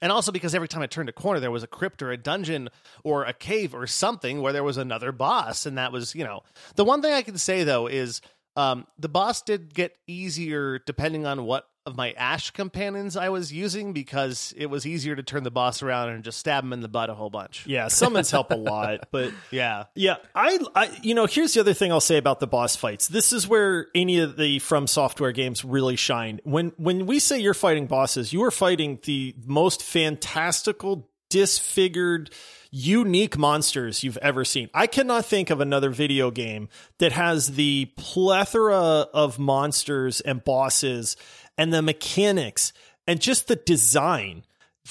And 0.00 0.10
also 0.10 0.32
because 0.32 0.54
every 0.54 0.66
time 0.68 0.82
I 0.82 0.86
turned 0.86 1.08
a 1.08 1.12
corner, 1.12 1.38
there 1.38 1.50
was 1.50 1.62
a 1.62 1.68
crypt 1.68 2.02
or 2.02 2.10
a 2.10 2.16
dungeon 2.16 2.68
or 3.04 3.24
a 3.24 3.32
cave 3.32 3.74
or 3.74 3.86
something 3.86 4.42
where 4.42 4.52
there 4.52 4.64
was 4.64 4.76
another 4.76 5.12
boss. 5.12 5.64
And 5.64 5.78
that 5.78 5.92
was, 5.92 6.14
you 6.14 6.24
know, 6.24 6.42
the 6.74 6.84
one 6.84 7.02
thing 7.02 7.12
I 7.12 7.22
can 7.22 7.38
say 7.38 7.62
though 7.62 7.86
is 7.86 8.20
um, 8.56 8.86
the 8.98 9.08
boss 9.08 9.42
did 9.42 9.72
get 9.72 9.96
easier 10.06 10.78
depending 10.78 11.24
on 11.26 11.44
what 11.44 11.66
of 11.84 11.96
my 11.96 12.12
Ash 12.12 12.50
companions 12.50 13.16
I 13.16 13.30
was 13.30 13.52
using 13.52 13.92
because 13.92 14.54
it 14.56 14.66
was 14.66 14.86
easier 14.86 15.16
to 15.16 15.22
turn 15.22 15.42
the 15.42 15.50
boss 15.50 15.82
around 15.82 16.10
and 16.10 16.22
just 16.22 16.38
stab 16.38 16.64
him 16.64 16.72
in 16.72 16.80
the 16.80 16.88
butt 16.88 17.10
a 17.10 17.14
whole 17.14 17.30
bunch. 17.30 17.66
Yeah, 17.66 17.88
summons 17.88 18.30
help 18.30 18.50
a 18.50 18.56
lot, 18.56 19.08
but 19.10 19.32
yeah, 19.50 19.84
yeah. 19.94 20.16
I, 20.34 20.58
I, 20.74 20.90
you 21.02 21.14
know, 21.14 21.26
here's 21.26 21.54
the 21.54 21.60
other 21.60 21.74
thing 21.74 21.90
I'll 21.90 22.00
say 22.00 22.18
about 22.18 22.40
the 22.40 22.46
boss 22.46 22.76
fights. 22.76 23.08
This 23.08 23.32
is 23.32 23.48
where 23.48 23.88
any 23.94 24.20
of 24.20 24.36
the 24.36 24.60
From 24.60 24.86
Software 24.86 25.32
games 25.32 25.64
really 25.64 25.96
shine. 25.96 26.40
When 26.44 26.72
when 26.76 27.06
we 27.06 27.18
say 27.18 27.40
you're 27.40 27.54
fighting 27.54 27.86
bosses, 27.86 28.32
you 28.32 28.44
are 28.44 28.50
fighting 28.50 29.00
the 29.04 29.34
most 29.44 29.82
fantastical, 29.82 31.08
disfigured 31.30 32.30
unique 32.72 33.36
monsters 33.36 34.02
you've 34.02 34.16
ever 34.18 34.44
seen. 34.44 34.70
I 34.72 34.86
cannot 34.86 35.26
think 35.26 35.50
of 35.50 35.60
another 35.60 35.90
video 35.90 36.30
game 36.30 36.70
that 36.98 37.12
has 37.12 37.48
the 37.48 37.92
plethora 37.96 39.06
of 39.12 39.38
monsters 39.38 40.22
and 40.22 40.42
bosses 40.42 41.16
and 41.58 41.72
the 41.72 41.82
mechanics 41.82 42.72
and 43.06 43.20
just 43.20 43.48
the 43.48 43.56
design 43.56 44.44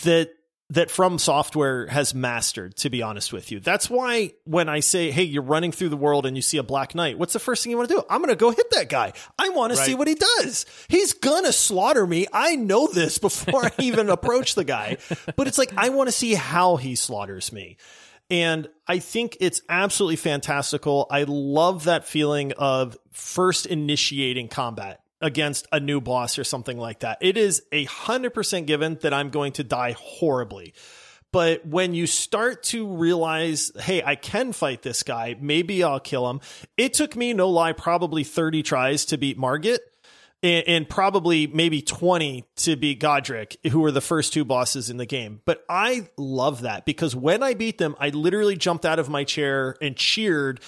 that 0.03 0.31
that 0.69 0.89
from 0.89 1.19
software 1.19 1.87
has 1.87 2.13
mastered 2.13 2.77
to 2.77 2.89
be 2.89 3.01
honest 3.01 3.33
with 3.33 3.51
you. 3.51 3.59
That's 3.59 3.89
why 3.89 4.31
when 4.45 4.69
i 4.69 4.79
say 4.79 5.11
hey 5.11 5.23
you're 5.23 5.43
running 5.43 5.71
through 5.71 5.89
the 5.89 5.97
world 5.97 6.25
and 6.25 6.35
you 6.35 6.41
see 6.41 6.57
a 6.57 6.63
black 6.63 6.95
knight 6.95 7.19
what's 7.19 7.33
the 7.33 7.39
first 7.39 7.63
thing 7.63 7.71
you 7.71 7.77
want 7.77 7.89
to 7.89 7.95
do? 7.95 8.03
I'm 8.09 8.19
going 8.19 8.29
to 8.29 8.35
go 8.35 8.51
hit 8.51 8.71
that 8.71 8.87
guy. 8.89 9.13
I 9.37 9.49
want 9.49 9.71
right. 9.71 9.79
to 9.79 9.85
see 9.85 9.95
what 9.95 10.07
he 10.07 10.15
does. 10.15 10.65
He's 10.87 11.13
going 11.13 11.43
to 11.43 11.53
slaughter 11.53 12.07
me. 12.07 12.27
I 12.31 12.55
know 12.55 12.87
this 12.87 13.17
before 13.17 13.65
i 13.65 13.71
even 13.79 14.09
approach 14.17 14.55
the 14.55 14.63
guy. 14.63 14.97
But 15.35 15.47
it's 15.47 15.57
like 15.57 15.73
i 15.77 15.89
want 15.89 16.07
to 16.07 16.13
see 16.13 16.33
how 16.33 16.77
he 16.77 16.95
slaughters 16.95 17.51
me. 17.51 17.77
And 18.29 18.69
I 18.87 18.99
think 18.99 19.35
it's 19.41 19.61
absolutely 19.67 20.15
fantastical. 20.15 21.05
I 21.11 21.25
love 21.27 21.83
that 21.83 22.05
feeling 22.05 22.53
of 22.53 22.97
first 23.11 23.65
initiating 23.65 24.47
combat 24.47 25.01
against 25.21 25.67
a 25.71 25.79
new 25.79 26.01
boss 26.01 26.37
or 26.37 26.43
something 26.43 26.77
like 26.77 26.99
that. 26.99 27.17
It 27.21 27.37
is 27.37 27.63
a 27.71 27.85
hundred 27.85 28.33
percent 28.33 28.67
given 28.67 28.97
that 29.01 29.13
I'm 29.13 29.29
going 29.29 29.53
to 29.53 29.63
die 29.63 29.95
horribly. 29.97 30.73
But 31.31 31.65
when 31.65 31.93
you 31.93 32.07
start 32.07 32.63
to 32.63 32.85
realize, 32.85 33.71
hey, 33.79 34.03
I 34.03 34.15
can 34.15 34.51
fight 34.51 34.81
this 34.81 35.01
guy, 35.01 35.37
maybe 35.39 35.81
I'll 35.81 35.99
kill 35.99 36.29
him. 36.29 36.41
It 36.75 36.93
took 36.93 37.15
me, 37.15 37.33
no 37.33 37.49
lie, 37.49 37.71
probably 37.71 38.25
30 38.25 38.63
tries 38.63 39.05
to 39.05 39.17
beat 39.17 39.37
Margit 39.37 39.79
and, 40.43 40.67
and 40.67 40.89
probably 40.89 41.47
maybe 41.47 41.81
20 41.81 42.45
to 42.57 42.75
beat 42.75 42.99
Godrick, 42.99 43.55
who 43.71 43.79
were 43.79 43.91
the 43.91 44.01
first 44.01 44.33
two 44.33 44.43
bosses 44.43 44.89
in 44.89 44.97
the 44.97 45.05
game. 45.05 45.41
But 45.45 45.63
I 45.69 46.09
love 46.17 46.61
that 46.61 46.85
because 46.85 47.15
when 47.15 47.43
I 47.43 47.53
beat 47.53 47.77
them, 47.77 47.95
I 47.99 48.09
literally 48.09 48.57
jumped 48.57 48.85
out 48.85 48.99
of 48.99 49.09
my 49.09 49.23
chair 49.23 49.75
and 49.81 49.95
cheered 49.95 50.59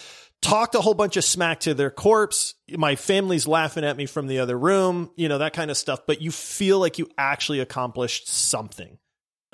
talked 0.44 0.76
a 0.76 0.82
whole 0.82 0.94
bunch 0.94 1.18
of 1.18 1.24
smack 1.24 1.62
to 1.62 1.74
their 1.74 1.90
corpse. 1.90 2.54
My 2.70 2.96
family's 2.96 3.48
laughing 3.48 3.84
at 3.84 3.98
me 3.98 4.06
from 4.06 4.28
the 4.28 4.40
other 4.40 4.58
room, 4.58 5.10
you 5.16 5.30
know, 5.30 5.40
that 5.40 5.54
kind 5.54 5.72
of 5.72 5.78
stuff. 5.78 6.02
But 6.06 6.22
you 6.22 6.30
feel 6.32 6.80
like 6.80 7.00
you 7.00 7.10
actually 7.18 7.60
accomplished 7.60 8.28
something. 8.28 9.00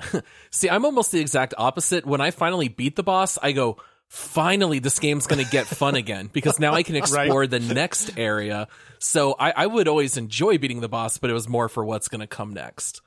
See, 0.50 0.68
I'm 0.68 0.84
almost 0.84 1.12
the 1.12 1.20
exact 1.20 1.54
opposite. 1.56 2.04
When 2.04 2.20
I 2.20 2.30
finally 2.30 2.68
beat 2.68 2.96
the 2.96 3.02
boss, 3.02 3.38
I 3.42 3.52
go, 3.52 3.78
finally, 4.08 4.80
this 4.80 4.98
game's 4.98 5.26
going 5.26 5.42
to 5.42 5.50
get 5.50 5.66
fun 5.66 5.94
again 5.94 6.28
because 6.32 6.58
now 6.58 6.74
I 6.74 6.82
can 6.82 6.96
explore 6.96 7.40
right. 7.40 7.50
the 7.50 7.60
next 7.60 8.18
area. 8.18 8.68
So 8.98 9.34
I, 9.38 9.52
I 9.52 9.66
would 9.66 9.88
always 9.88 10.16
enjoy 10.16 10.58
beating 10.58 10.80
the 10.80 10.88
boss, 10.88 11.18
but 11.18 11.30
it 11.30 11.34
was 11.34 11.48
more 11.48 11.68
for 11.68 11.84
what's 11.84 12.08
going 12.08 12.20
to 12.20 12.26
come 12.26 12.52
next. 12.52 13.00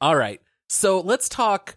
All 0.00 0.14
right. 0.14 0.40
So 0.68 1.00
let's 1.00 1.28
talk 1.28 1.76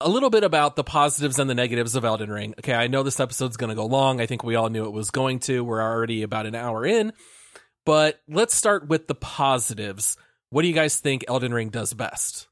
a 0.00 0.08
little 0.08 0.30
bit 0.30 0.44
about 0.44 0.76
the 0.76 0.84
positives 0.84 1.38
and 1.38 1.48
the 1.48 1.54
negatives 1.54 1.94
of 1.94 2.04
Elden 2.04 2.30
Ring. 2.30 2.54
Okay, 2.58 2.74
I 2.74 2.86
know 2.86 3.02
this 3.02 3.20
episode's 3.20 3.56
going 3.56 3.70
to 3.70 3.76
go 3.76 3.86
long. 3.86 4.20
I 4.20 4.26
think 4.26 4.44
we 4.44 4.54
all 4.54 4.68
knew 4.68 4.84
it 4.84 4.92
was 4.92 5.10
going 5.10 5.38
to. 5.40 5.64
We're 5.64 5.82
already 5.82 6.22
about 6.22 6.46
an 6.46 6.54
hour 6.54 6.84
in. 6.84 7.12
But 7.84 8.20
let's 8.28 8.54
start 8.54 8.88
with 8.88 9.06
the 9.06 9.14
positives. 9.14 10.16
What 10.50 10.62
do 10.62 10.68
you 10.68 10.74
guys 10.74 10.98
think 10.98 11.24
Elden 11.28 11.54
Ring 11.54 11.70
does 11.70 11.94
best? 11.94 12.48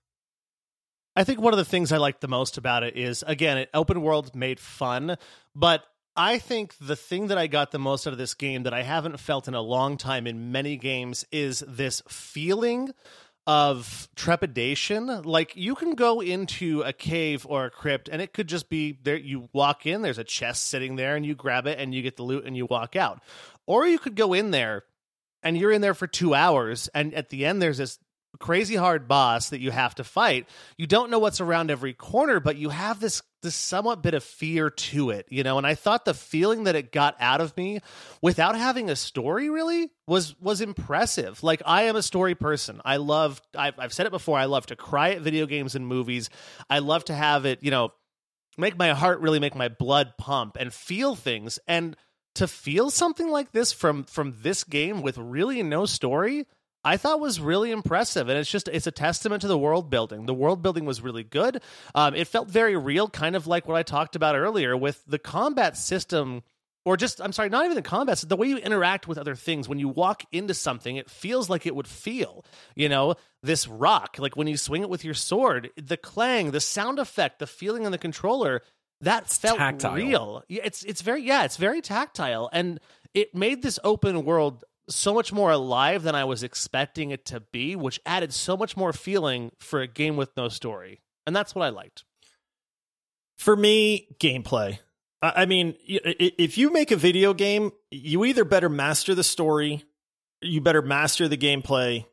I 1.16 1.24
think 1.24 1.40
one 1.40 1.52
of 1.52 1.58
the 1.58 1.64
things 1.64 1.92
I 1.92 1.98
like 1.98 2.20
the 2.20 2.28
most 2.28 2.58
about 2.58 2.82
it 2.82 2.96
is 2.96 3.22
again, 3.26 3.58
it 3.58 3.70
open 3.72 4.02
world 4.02 4.34
made 4.34 4.58
fun, 4.58 5.16
but 5.54 5.84
I 6.16 6.38
think 6.38 6.74
the 6.80 6.96
thing 6.96 7.28
that 7.28 7.38
I 7.38 7.46
got 7.46 7.72
the 7.72 7.78
most 7.78 8.06
out 8.06 8.12
of 8.12 8.18
this 8.18 8.34
game 8.34 8.64
that 8.64 8.74
I 8.74 8.82
haven't 8.82 9.18
felt 9.18 9.48
in 9.48 9.54
a 9.54 9.60
long 9.60 9.96
time 9.96 10.26
in 10.26 10.52
many 10.52 10.76
games 10.76 11.24
is 11.32 11.64
this 11.66 12.02
feeling 12.08 12.92
of 13.46 14.08
trepidation. 14.16 15.22
Like 15.22 15.56
you 15.56 15.74
can 15.74 15.94
go 15.94 16.20
into 16.20 16.82
a 16.82 16.92
cave 16.92 17.46
or 17.48 17.66
a 17.66 17.70
crypt 17.70 18.08
and 18.08 18.22
it 18.22 18.32
could 18.32 18.48
just 18.48 18.68
be 18.68 18.98
there. 19.02 19.16
You 19.16 19.48
walk 19.52 19.86
in, 19.86 20.02
there's 20.02 20.18
a 20.18 20.24
chest 20.24 20.66
sitting 20.66 20.96
there 20.96 21.16
and 21.16 21.26
you 21.26 21.34
grab 21.34 21.66
it 21.66 21.78
and 21.78 21.94
you 21.94 22.02
get 22.02 22.16
the 22.16 22.22
loot 22.22 22.44
and 22.46 22.56
you 22.56 22.66
walk 22.66 22.96
out. 22.96 23.22
Or 23.66 23.86
you 23.86 23.98
could 23.98 24.16
go 24.16 24.32
in 24.32 24.50
there 24.50 24.84
and 25.42 25.58
you're 25.58 25.72
in 25.72 25.82
there 25.82 25.94
for 25.94 26.06
two 26.06 26.34
hours 26.34 26.88
and 26.94 27.12
at 27.14 27.28
the 27.28 27.44
end 27.44 27.60
there's 27.60 27.78
this 27.78 27.98
crazy 28.38 28.76
hard 28.76 29.06
boss 29.06 29.50
that 29.50 29.60
you 29.60 29.70
have 29.70 29.94
to 29.96 30.04
fight. 30.04 30.48
You 30.76 30.86
don't 30.86 31.10
know 31.10 31.18
what's 31.18 31.40
around 31.40 31.70
every 31.70 31.92
corner, 31.92 32.40
but 32.40 32.56
you 32.56 32.70
have 32.70 33.00
this 33.00 33.22
this 33.44 33.54
somewhat 33.54 34.02
bit 34.02 34.14
of 34.14 34.24
fear 34.24 34.70
to 34.70 35.10
it, 35.10 35.26
you 35.30 35.44
know. 35.44 35.56
And 35.56 35.66
I 35.66 35.76
thought 35.76 36.04
the 36.04 36.14
feeling 36.14 36.64
that 36.64 36.74
it 36.74 36.90
got 36.90 37.14
out 37.20 37.40
of 37.40 37.56
me 37.56 37.78
without 38.20 38.56
having 38.56 38.90
a 38.90 38.96
story 38.96 39.48
really 39.48 39.92
was 40.08 40.34
was 40.40 40.60
impressive. 40.60 41.42
Like 41.44 41.62
I 41.64 41.82
am 41.82 41.94
a 41.94 42.02
story 42.02 42.34
person. 42.34 42.80
I 42.84 42.96
love 42.96 43.40
I've, 43.56 43.78
I've 43.78 43.92
said 43.92 44.06
it 44.06 44.12
before. 44.12 44.38
I 44.38 44.46
love 44.46 44.66
to 44.66 44.76
cry 44.76 45.10
at 45.10 45.20
video 45.20 45.46
games 45.46 45.76
and 45.76 45.86
movies. 45.86 46.30
I 46.68 46.80
love 46.80 47.04
to 47.04 47.14
have 47.14 47.46
it, 47.46 47.62
you 47.62 47.70
know, 47.70 47.92
make 48.58 48.76
my 48.76 48.90
heart 48.90 49.20
really 49.20 49.38
make 49.38 49.54
my 49.54 49.68
blood 49.68 50.14
pump 50.18 50.56
and 50.58 50.72
feel 50.72 51.14
things 51.14 51.60
and 51.68 51.96
to 52.34 52.48
feel 52.48 52.90
something 52.90 53.30
like 53.30 53.52
this 53.52 53.72
from 53.72 54.04
from 54.04 54.34
this 54.40 54.64
game 54.64 55.02
with 55.02 55.18
really 55.18 55.62
no 55.62 55.86
story 55.86 56.46
I 56.84 56.96
thought 56.96 57.20
was 57.20 57.40
really 57.40 57.70
impressive, 57.70 58.28
and 58.28 58.38
it's 58.38 58.50
just 58.50 58.68
it's 58.68 58.86
a 58.86 58.90
testament 58.92 59.42
to 59.42 59.48
the 59.48 59.58
world 59.58 59.90
building. 59.90 60.26
The 60.26 60.34
world 60.34 60.62
building 60.62 60.84
was 60.84 61.00
really 61.00 61.24
good. 61.24 61.62
Um, 61.94 62.14
it 62.14 62.28
felt 62.28 62.48
very 62.48 62.76
real, 62.76 63.08
kind 63.08 63.36
of 63.36 63.46
like 63.46 63.66
what 63.66 63.76
I 63.76 63.82
talked 63.82 64.16
about 64.16 64.36
earlier 64.36 64.76
with 64.76 65.02
the 65.06 65.18
combat 65.18 65.76
system 65.76 66.42
or 66.84 66.96
just 66.96 67.20
I'm 67.20 67.32
sorry, 67.32 67.48
not 67.48 67.64
even 67.64 67.76
the 67.76 67.82
combat, 67.82 68.22
the 68.26 68.36
way 68.36 68.48
you 68.48 68.58
interact 68.58 69.08
with 69.08 69.16
other 69.18 69.34
things. 69.34 69.68
When 69.68 69.78
you 69.78 69.88
walk 69.88 70.24
into 70.32 70.52
something, 70.54 70.96
it 70.96 71.08
feels 71.08 71.48
like 71.48 71.66
it 71.66 71.74
would 71.74 71.86
feel. 71.88 72.44
You 72.74 72.88
know, 72.88 73.14
this 73.42 73.66
rock, 73.66 74.16
like 74.18 74.36
when 74.36 74.46
you 74.46 74.56
swing 74.56 74.82
it 74.82 74.90
with 74.90 75.04
your 75.04 75.14
sword, 75.14 75.70
the 75.76 75.96
clang, 75.96 76.50
the 76.50 76.60
sound 76.60 76.98
effect, 76.98 77.38
the 77.38 77.46
feeling 77.46 77.86
on 77.86 77.92
the 77.92 77.98
controller, 77.98 78.62
that 79.00 79.24
It's 79.24 79.38
felt 79.38 79.58
tactile. 79.58 79.94
real. 79.94 80.44
Yeah, 80.48 80.62
It's 80.64 80.82
it's 80.84 81.00
very 81.00 81.22
yeah, 81.22 81.44
it's 81.44 81.56
very 81.56 81.80
tactile, 81.80 82.50
and 82.52 82.80
it 83.14 83.34
made 83.34 83.62
this 83.62 83.78
open 83.82 84.24
world 84.24 84.64
so 84.88 85.14
much 85.14 85.32
more 85.32 85.50
alive 85.50 86.02
than 86.02 86.14
I 86.14 86.24
was 86.24 86.42
expecting 86.42 87.10
it 87.10 87.24
to 87.26 87.40
be, 87.40 87.74
which 87.76 88.00
added 88.04 88.32
so 88.32 88.56
much 88.56 88.76
more 88.76 88.92
feeling 88.92 89.52
for 89.58 89.80
a 89.80 89.86
game 89.86 90.16
with 90.16 90.36
no 90.36 90.48
story, 90.48 91.00
and 91.26 91.34
that's 91.34 91.54
what 91.54 91.64
I 91.64 91.70
liked. 91.70 92.04
For 93.38 93.56
me, 93.56 94.08
gameplay. 94.20 94.78
I 95.22 95.46
mean, 95.46 95.74
if 95.86 96.58
you 96.58 96.70
make 96.70 96.90
a 96.90 96.96
video 96.96 97.32
game, 97.32 97.72
you 97.90 98.26
either 98.26 98.44
better 98.44 98.68
master 98.68 99.14
the 99.14 99.24
story, 99.24 99.82
you 100.42 100.60
better 100.60 100.82
master 100.82 101.28
the 101.28 101.38
gameplay, 101.38 102.04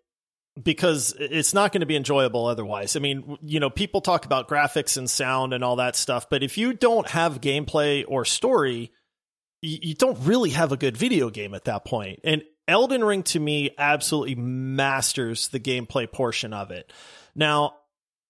because 0.61 1.13
it's 1.19 1.53
not 1.53 1.73
going 1.73 1.81
to 1.81 1.85
be 1.85 1.95
enjoyable 1.95 2.45
otherwise. 2.45 2.95
I 2.95 2.99
mean, 2.99 3.37
you 3.41 3.59
know, 3.59 3.69
people 3.69 4.01
talk 4.01 4.25
about 4.25 4.47
graphics 4.47 4.97
and 4.97 5.09
sound 5.09 5.53
and 5.53 5.63
all 5.63 5.75
that 5.75 5.95
stuff, 5.95 6.29
but 6.29 6.41
if 6.41 6.57
you 6.57 6.73
don't 6.73 7.07
have 7.09 7.41
gameplay 7.41 8.05
or 8.07 8.23
story, 8.23 8.91
you 9.61 9.93
don't 9.93 10.17
really 10.21 10.51
have 10.51 10.71
a 10.71 10.77
good 10.77 10.97
video 10.97 11.29
game 11.29 11.53
at 11.53 11.65
that 11.65 11.85
point. 11.85 12.19
And 12.23 12.43
Elden 12.71 13.03
Ring 13.03 13.23
to 13.23 13.39
me 13.39 13.71
absolutely 13.77 14.35
masters 14.35 15.49
the 15.49 15.59
gameplay 15.59 16.11
portion 16.11 16.53
of 16.53 16.71
it. 16.71 16.91
Now, 17.35 17.75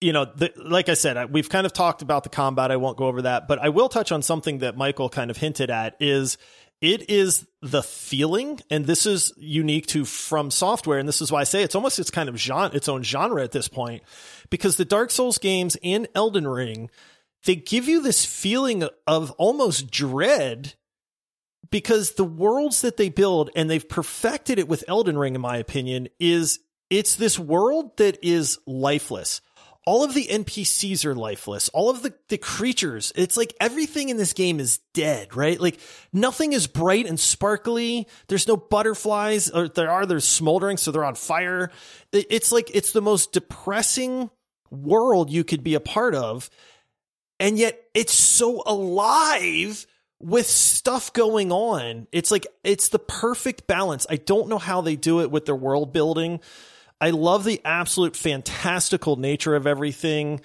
you 0.02 0.14
know, 0.14 0.26
the, 0.26 0.52
like 0.58 0.90
I 0.90 0.96
said, 0.96 1.32
we've 1.32 1.50
kind 1.50 1.66
of 1.66 1.74
talked 1.74 2.02
about 2.02 2.24
the 2.24 2.30
combat. 2.30 2.72
I 2.72 2.78
won't 2.78 2.98
go 2.98 3.06
over 3.06 3.22
that, 3.22 3.48
but 3.48 3.60
I 3.60 3.70
will 3.70 3.88
touch 3.88 4.12
on 4.12 4.24
something 4.24 4.58
that 4.60 4.76
Michael 4.76 5.10
kind 5.10 5.30
of 5.30 5.38
hinted 5.38 5.70
at 5.70 5.96
is 6.00 6.38
it 6.82 7.12
is 7.12 7.48
the 7.62 7.84
feeling, 7.84 8.60
and 8.72 8.88
this 8.88 9.06
is 9.06 9.32
unique 9.38 9.86
to 9.88 10.04
From 10.04 10.50
Software, 10.50 10.98
and 10.98 11.08
this 11.08 11.22
is 11.22 11.32
why 11.32 11.42
I 11.42 11.44
say 11.44 11.62
it's 11.62 11.76
almost 11.76 12.00
its 12.00 12.10
kind 12.10 12.28
of 12.28 12.38
genre, 12.38 12.76
its 12.76 12.90
own 12.90 13.04
genre 13.04 13.44
at 13.44 13.52
this 13.52 13.68
point, 13.68 14.02
because 14.50 14.78
the 14.78 14.86
Dark 14.86 15.12
Souls 15.12 15.38
games 15.38 15.78
and 15.84 16.08
Elden 16.16 16.48
Ring, 16.48 16.90
they 17.46 17.56
give 17.56 17.88
you 17.88 18.02
this 18.02 18.26
feeling 18.26 18.84
of 19.06 19.30
almost 19.32 19.92
dread 19.92 20.74
because 21.72 22.12
the 22.12 22.26
worlds 22.26 22.82
that 22.82 22.98
they 22.98 23.10
build 23.10 23.50
and 23.56 23.70
they've 23.70 23.88
perfected 23.88 24.60
it 24.60 24.68
with 24.68 24.84
Elden 24.88 25.18
Ring, 25.18 25.36
in 25.36 25.42
my 25.42 25.58
opinion, 25.58 26.10
is 26.20 26.60
it's 26.90 27.16
this 27.16 27.40
world 27.40 27.98
that 27.98 28.20
is 28.22 28.60
lifeless. 28.68 29.42
All 29.88 30.04
of 30.04 30.14
the 30.14 30.28
NPCs 30.28 31.06
are 31.06 31.16
lifeless. 31.16 31.70
All 31.70 31.90
of 31.90 32.04
the, 32.04 32.14
the 32.30 32.38
creatures, 32.38 33.12
it's 33.16 33.36
like 33.36 33.56
everything 33.60 34.10
in 34.10 34.18
this 34.18 34.34
game 34.34 34.60
is 34.60 34.80
dead, 34.94 35.36
right? 35.36 35.60
Like 35.60 35.80
nothing 36.14 36.54
is 36.54 36.68
bright 36.68 37.08
and 37.08 37.20
sparkly. 37.20 38.08
There's 38.28 38.48
no 38.48 38.58
butterflies, 38.58 39.50
or 39.50 39.70
there 39.70 39.90
are, 39.90 40.06
there's 40.06 40.28
smoldering, 40.28 40.78
so 40.78 40.92
they're 40.92 41.04
on 41.04 41.16
fire. 41.16 41.72
It's 42.12 42.52
like, 42.52 42.70
it's 42.76 42.92
the 42.92 43.02
most 43.02 43.32
depressing 43.32 44.30
world 44.70 45.32
you 45.32 45.44
could 45.44 45.64
be 45.64 45.74
a 45.74 45.80
part 45.80 46.14
of. 46.14 46.50
And 47.40 47.58
yet 47.58 47.82
it's 47.96 48.14
so 48.14 48.62
alive 48.68 49.88
with 50.22 50.48
stuff 50.48 51.14
going 51.14 51.52
on. 51.52 52.08
It's 52.12 52.32
like 52.32 52.48
it's 52.64 52.90
the 52.90 53.00
perfect 53.00 53.68
balance. 53.68 54.06
I 54.10 54.18
don't 54.18 54.50
know 54.50 54.58
how 54.58 54.82
they 54.82 54.96
do 54.96 55.22
it 55.22 55.32
with 55.32 55.46
their 55.46 55.56
world 55.56 55.94
building. 55.94 56.40
I 57.00 57.10
love 57.10 57.44
the 57.44 57.62
absolute 57.66 58.16
fantastical 58.16 59.16
nature 59.16 59.56
of 59.56 59.66
everything. 59.66 60.42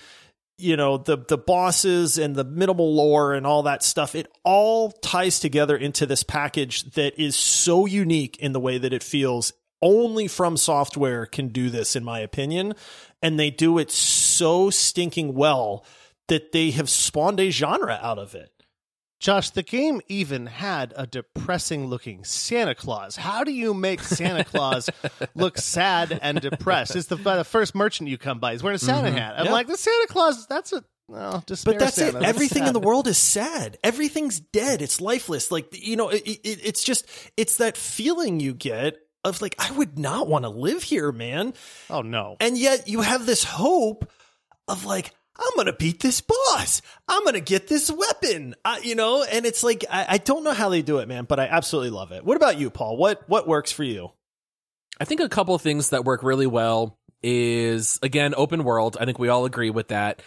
You 0.59 0.77
know, 0.77 0.97
the 0.97 1.19
the 1.19 1.37
bosses 1.37 2.17
and 2.17 2.35
the 2.35 2.45
minimal 2.45 2.95
lore 2.95 3.35
and 3.35 3.47
all 3.47 3.65
that 3.65 3.83
stuff. 3.83 4.15
It 4.15 4.29
all 4.43 4.91
ties 4.91 5.39
together 5.39 5.77
into 5.77 6.07
this 6.07 6.23
package 6.23 6.85
that 6.93 7.21
is 7.21 7.37
so 7.37 7.85
unique 7.85 8.39
in 8.39 8.53
the 8.53 8.61
way 8.61 8.79
that 8.79 8.95
it 8.95 9.03
feels. 9.03 9.53
Only 9.83 10.27
from 10.27 10.57
software 10.57 11.27
can 11.27 11.49
do 11.49 11.69
this, 11.69 11.95
in 11.95 12.03
my 12.03 12.21
opinion. 12.21 12.75
And 13.21 13.39
they 13.39 13.51
do 13.51 13.77
it 13.79 13.91
so 13.91 14.71
stinking 14.71 15.35
well 15.35 15.85
that 16.29 16.53
they 16.53 16.71
have 16.71 16.89
spawned 16.89 17.41
a 17.41 17.51
genre 17.51 17.99
out 18.03 18.19
of 18.19 18.35
it. 18.35 18.51
Josh, 19.19 19.51
the 19.51 19.63
game 19.63 20.01
even 20.09 20.47
had 20.47 20.93
a 20.97 21.07
depressing 21.07 21.87
looking 21.87 22.25
Santa 22.25 22.75
Claus. 22.75 23.17
How 23.17 23.45
do 23.45 23.53
you 23.53 23.73
make 23.73 24.01
Santa 24.01 24.45
Claus 24.45 24.91
look 25.35 25.57
sad 25.59 26.19
and 26.21 26.41
depressed? 26.41 26.95
It's 26.97 27.07
the, 27.07 27.17
the 27.17 27.45
first 27.45 27.75
merchant 27.75 28.11
you 28.11 28.19
come 28.19 28.39
by. 28.39 28.53
He's 28.53 28.63
wearing 28.63 28.77
a 28.77 28.79
Santa 28.79 29.09
mm-hmm. 29.09 29.17
hat. 29.17 29.35
I'm 29.39 29.47
Yeah. 29.47 29.53
like, 29.53 29.69
the 29.69 29.79
Santa 29.79 30.07
Claus, 30.09 30.47
that's 30.47 30.73
a. 30.73 30.85
Oh, 31.09 31.43
But 31.47 31.79
that's 31.79 31.95
Santa. 31.97 32.19
it. 32.19 32.21
That's 32.21 32.27
Everything 32.27 32.67
in 32.67 32.73
the 32.73 32.81
world 32.81 33.07
is 33.07 33.17
sad. 33.17 33.79
Everything's 33.85 34.41
dead. 34.41 34.83
It's 34.83 35.01
lifeless. 35.01 35.53
Like 35.53 35.69
you 35.73 35.95
know, 35.95 36.09
it, 36.09 36.23
it, 36.27 36.61
it's 36.65 36.83
just 36.83 37.07
it's 37.37 37.59
that 37.59 37.77
feeling 37.77 38.41
you 38.41 38.53
get 38.53 38.99
of 39.23 39.41
like 39.41 39.55
I 39.59 39.71
would 39.71 39.99
not 40.01 40.27
want 40.27 40.45
to 40.45 40.49
live 40.49 40.83
here, 40.83 41.13
man. 41.13 41.55
Oh, 41.89 42.03
no. 42.03 42.37
And 42.41 42.59
yet 42.59 42.89
you 42.89 43.03
have 43.03 43.25
this 43.25 43.45
hope 43.45 44.11
of 44.67 44.85
like 44.85 45.13
I'm 45.39 45.57
gonna 45.57 45.73
beat 45.73 46.01
this 46.01 46.21
boss. 46.21 46.83
I'm 47.09 47.25
gonna 47.25 47.41
get 47.41 47.69
this 47.69 47.91
weapon. 47.91 48.55
Uh, 48.65 48.79
you 48.83 48.95
know, 48.95 49.23
and 49.23 49.45
it's 49.45 49.63
like 49.63 49.85
I, 49.91 50.07
I 50.11 50.19
don't 50.19 50.45
know 50.45 50.53
how 50.53 50.69
they 50.69 50.83
do 50.83 50.99
it, 50.99 51.09
man, 51.09 51.25
but 51.25 51.39
I 51.39 51.47
absolutely 51.47 51.91
love 51.91 52.13
it. 52.13 52.25
What 52.25 52.37
about 52.37 52.59
you, 52.59 52.71
Paul? 52.71 52.97
What 52.97 53.29
what 53.29 53.47
works 53.47 53.73
for 53.73 53.85
you? 53.85 54.13
I 54.99 55.05
think 55.05 55.21
a 55.21 55.29
couple 55.29 55.55
of 55.55 55.63
things 55.63 55.91
that 55.91 56.05
work 56.05 56.23
really 56.23 56.47
well 56.47 56.99
is 57.23 57.99
again 58.03 58.35
open 58.37 58.65
world. 58.65 58.97
I 58.99 59.05
think 59.05 59.19
we 59.19 59.29
all 59.29 59.45
agree 59.45 59.71
with 59.71 59.89
that. 59.89 60.23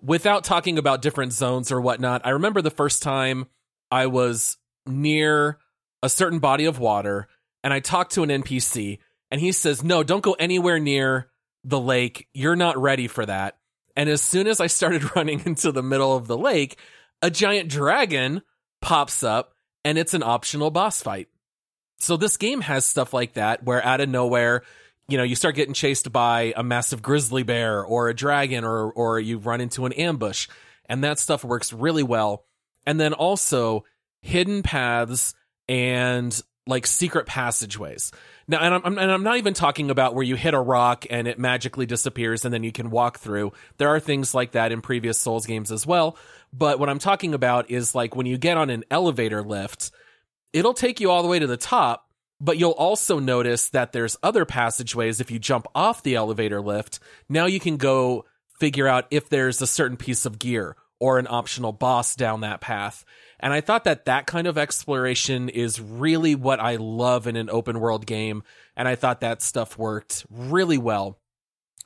Without 0.00 0.44
talking 0.44 0.78
about 0.78 1.02
different 1.02 1.32
zones 1.32 1.72
or 1.72 1.80
whatnot, 1.80 2.22
I 2.24 2.30
remember 2.30 2.62
the 2.62 2.70
first 2.70 3.02
time 3.02 3.46
I 3.90 4.06
was 4.06 4.56
near 4.86 5.58
a 6.02 6.08
certain 6.08 6.38
body 6.38 6.66
of 6.66 6.78
water 6.78 7.28
and 7.62 7.72
I 7.72 7.80
talked 7.80 8.12
to 8.12 8.22
an 8.22 8.28
NPC 8.30 8.98
and 9.30 9.40
he 9.40 9.52
says, 9.52 9.82
"No, 9.82 10.02
don't 10.02 10.22
go 10.22 10.34
anywhere 10.34 10.78
near 10.78 11.30
the 11.64 11.80
lake. 11.80 12.28
You're 12.32 12.56
not 12.56 12.78
ready 12.78 13.08
for 13.08 13.26
that." 13.26 13.58
And 13.96 14.08
as 14.08 14.22
soon 14.22 14.46
as 14.46 14.60
I 14.60 14.66
started 14.66 15.16
running 15.16 15.42
into 15.44 15.72
the 15.72 15.82
middle 15.82 16.16
of 16.16 16.26
the 16.26 16.38
lake, 16.38 16.78
a 17.22 17.30
giant 17.30 17.68
dragon 17.70 18.42
pops 18.80 19.22
up 19.22 19.54
and 19.84 19.98
it's 19.98 20.14
an 20.14 20.22
optional 20.22 20.70
boss 20.70 21.02
fight. 21.02 21.28
So 21.98 22.16
this 22.16 22.36
game 22.36 22.60
has 22.60 22.84
stuff 22.84 23.14
like 23.14 23.34
that 23.34 23.64
where 23.64 23.84
out 23.84 24.00
of 24.00 24.08
nowhere, 24.08 24.62
you 25.08 25.16
know, 25.16 25.24
you 25.24 25.36
start 25.36 25.54
getting 25.54 25.74
chased 25.74 26.12
by 26.12 26.52
a 26.56 26.62
massive 26.62 27.02
grizzly 27.02 27.42
bear 27.42 27.84
or 27.84 28.08
a 28.08 28.14
dragon 28.14 28.64
or 28.64 28.90
or 28.92 29.20
you 29.20 29.38
run 29.38 29.60
into 29.60 29.86
an 29.86 29.92
ambush 29.92 30.48
and 30.86 31.04
that 31.04 31.18
stuff 31.18 31.44
works 31.44 31.72
really 31.72 32.02
well. 32.02 32.44
And 32.86 33.00
then 33.00 33.14
also 33.14 33.84
hidden 34.20 34.62
paths 34.62 35.34
and 35.68 36.38
like 36.66 36.86
secret 36.86 37.26
passageways. 37.26 38.12
Now, 38.46 38.58
and 38.60 38.74
I'm, 38.74 38.98
and 38.98 39.10
I'm 39.10 39.22
not 39.22 39.38
even 39.38 39.54
talking 39.54 39.90
about 39.90 40.14
where 40.14 40.24
you 40.24 40.36
hit 40.36 40.54
a 40.54 40.60
rock 40.60 41.06
and 41.08 41.26
it 41.26 41.38
magically 41.38 41.86
disappears 41.86 42.44
and 42.44 42.52
then 42.52 42.62
you 42.62 42.72
can 42.72 42.90
walk 42.90 43.18
through. 43.18 43.52
There 43.78 43.88
are 43.88 44.00
things 44.00 44.34
like 44.34 44.52
that 44.52 44.72
in 44.72 44.82
previous 44.82 45.18
Souls 45.18 45.46
games 45.46 45.72
as 45.72 45.86
well. 45.86 46.16
But 46.52 46.78
what 46.78 46.88
I'm 46.88 46.98
talking 46.98 47.34
about 47.34 47.70
is 47.70 47.94
like 47.94 48.14
when 48.14 48.26
you 48.26 48.36
get 48.36 48.56
on 48.56 48.70
an 48.70 48.84
elevator 48.90 49.42
lift, 49.42 49.90
it'll 50.52 50.74
take 50.74 51.00
you 51.00 51.10
all 51.10 51.22
the 51.22 51.28
way 51.28 51.38
to 51.38 51.46
the 51.46 51.56
top, 51.56 52.08
but 52.40 52.58
you'll 52.58 52.72
also 52.72 53.18
notice 53.18 53.70
that 53.70 53.92
there's 53.92 54.16
other 54.22 54.44
passageways 54.44 55.20
if 55.20 55.30
you 55.30 55.38
jump 55.38 55.66
off 55.74 56.02
the 56.02 56.14
elevator 56.14 56.60
lift. 56.60 57.00
Now 57.28 57.46
you 57.46 57.60
can 57.60 57.76
go 57.76 58.26
figure 58.60 58.86
out 58.86 59.06
if 59.10 59.28
there's 59.28 59.62
a 59.62 59.66
certain 59.66 59.96
piece 59.96 60.26
of 60.26 60.38
gear 60.38 60.76
or 61.00 61.18
an 61.18 61.26
optional 61.28 61.72
boss 61.72 62.14
down 62.14 62.42
that 62.42 62.60
path. 62.60 63.04
And 63.44 63.52
I 63.52 63.60
thought 63.60 63.84
that 63.84 64.06
that 64.06 64.26
kind 64.26 64.46
of 64.48 64.56
exploration 64.58 65.48
is 65.50 65.78
really 65.80 66.34
what 66.34 66.58
I 66.60 66.76
love 66.76 67.26
in 67.26 67.36
an 67.36 67.50
open 67.50 67.78
world 67.78 68.06
game. 68.06 68.42
And 68.74 68.88
I 68.88 68.94
thought 68.96 69.20
that 69.20 69.42
stuff 69.42 69.76
worked 69.78 70.24
really 70.30 70.78
well. 70.78 71.18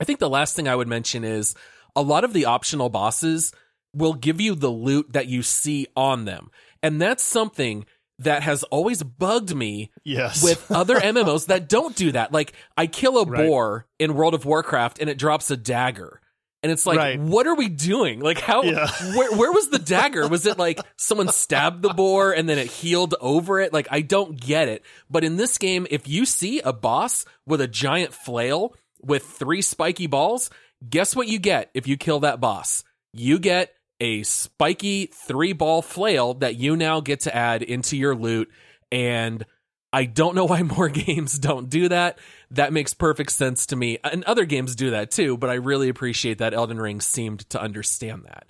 I 0.01 0.05
think 0.05 0.21
the 0.21 0.31
last 0.31 0.55
thing 0.55 0.69
I 0.69 0.77
would 0.77 0.87
mention 0.89 1.25
is 1.25 1.57
a 1.97 2.01
lot 2.03 2.23
of 2.23 2.33
the 2.33 2.45
optional 2.45 2.89
bosses 2.89 3.53
will 3.93 4.15
give 4.15 4.41
you 4.41 4.55
the 4.55 4.71
loot 4.71 5.13
that 5.15 5.27
you 5.27 5.43
see 5.43 5.89
on 5.97 6.25
them. 6.27 6.51
And 6.81 7.03
that's 7.03 7.25
something 7.25 7.85
that 8.21 8.43
has 8.45 8.63
always 8.65 9.03
bugged 9.03 9.55
me 9.55 9.91
Yes. 10.05 10.43
with 10.45 10.71
other 10.71 10.95
MMOs 10.97 11.47
that 11.47 11.69
don't 11.69 11.97
do 11.97 12.13
that. 12.13 12.33
Like 12.33 12.53
I 12.77 12.87
kill 12.87 13.19
a 13.19 13.25
Right. 13.25 13.47
boar 13.49 13.87
in 13.99 14.15
World 14.15 14.35
of 14.35 14.45
Warcraft 14.45 15.01
and 15.01 15.11
it 15.11 15.19
drops 15.19 15.51
a 15.51 15.57
dagger. 15.57 16.21
And 16.63 16.73
it's 16.73 16.87
like, 16.87 16.99
Right. 16.99 17.21
what 17.21 17.47
are 17.47 17.55
we 17.55 17.69
doing? 17.69 18.21
Like 18.21 18.41
how 18.41 18.63
Yeah. 18.63 18.89
where 19.17 19.33
where 19.37 19.53
was 19.53 19.69
the 19.69 19.79
dagger? 19.79 20.27
Was 20.27 20.45
it 20.47 20.59
like 20.59 20.81
someone 20.97 21.29
stabbed 21.29 21.83
the 21.83 21.91
boar 21.95 22.33
and 22.33 22.49
then 22.49 22.59
it 22.59 22.67
healed 22.67 23.15
over 23.21 23.61
it? 23.61 23.73
Like 23.73 23.87
I 23.91 24.01
don't 24.01 24.39
get 24.39 24.69
it. 24.69 24.83
But 25.09 25.23
in 25.25 25.37
this 25.37 25.57
game, 25.59 25.87
if 25.91 26.09
you 26.09 26.25
see 26.25 26.61
a 26.61 26.73
boss 26.73 27.25
with 27.47 27.61
a 27.61 27.69
giant 27.69 28.13
flail 28.13 28.75
with 29.01 29.23
three 29.25 29.63
spiky 29.63 30.09
balls, 30.09 30.51
guess 30.89 31.15
what 31.15 31.29
you 31.29 31.39
get 31.39 31.71
if 31.75 31.87
you 31.87 31.97
kill 31.97 32.21
that 32.21 32.41
boss? 32.41 32.83
You 33.13 33.39
get 33.39 33.73
a 34.01 34.23
spiky 34.25 35.07
three 35.07 35.53
ball 35.53 35.83
flail 35.83 36.35
that 36.35 36.57
you 36.57 36.77
now 36.77 37.01
get 37.01 37.21
to 37.21 37.35
add 37.35 37.63
into 37.63 37.97
your 37.97 38.15
loot. 38.17 38.51
And 38.91 39.45
I 39.93 40.05
don't 40.05 40.35
know 40.35 40.45
why 40.45 40.63
more 40.77 40.89
games 40.89 41.39
don't 41.39 41.69
do 41.69 41.89
that. 41.89 42.19
That 42.51 42.73
makes 42.73 42.95
perfect 42.95 43.33
sense 43.33 43.67
to 43.67 43.77
me. 43.77 43.99
And 44.05 44.25
other 44.25 44.45
games 44.45 44.75
do 44.75 44.91
that 44.91 45.11
too, 45.11 45.37
but 45.37 45.51
I 45.51 45.55
really 45.55 45.89
appreciate 45.89 46.39
that 46.39 46.55
Elden 46.55 46.81
Ring 46.81 47.01
seemed 47.01 47.49
to 47.51 47.61
understand 47.61 48.25
that. 48.25 48.47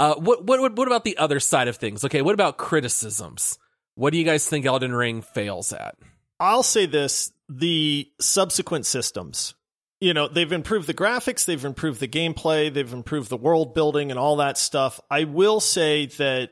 Uh, 0.00 0.14
what, 0.14 0.44
what, 0.44 0.76
what 0.76 0.86
about 0.86 1.04
the 1.04 1.18
other 1.18 1.40
side 1.40 1.68
of 1.68 1.76
things? 1.76 2.04
Okay, 2.04 2.22
what 2.22 2.34
about 2.34 2.56
criticisms? 2.56 3.58
What 3.96 4.12
do 4.12 4.18
you 4.18 4.24
guys 4.24 4.46
think 4.46 4.64
Elden 4.64 4.94
Ring 4.94 5.22
fails 5.22 5.72
at? 5.72 5.96
I'll 6.38 6.62
say 6.62 6.86
this 6.86 7.32
the 7.48 8.08
subsequent 8.20 8.86
systems. 8.86 9.54
You 10.00 10.14
know, 10.14 10.28
they've 10.28 10.52
improved 10.52 10.86
the 10.86 10.94
graphics, 10.94 11.44
they've 11.44 11.64
improved 11.64 11.98
the 11.98 12.06
gameplay, 12.06 12.72
they've 12.72 12.92
improved 12.92 13.28
the 13.30 13.36
world 13.36 13.74
building 13.74 14.12
and 14.12 14.20
all 14.20 14.36
that 14.36 14.56
stuff. 14.56 15.00
I 15.10 15.24
will 15.24 15.58
say 15.58 16.06
that 16.06 16.50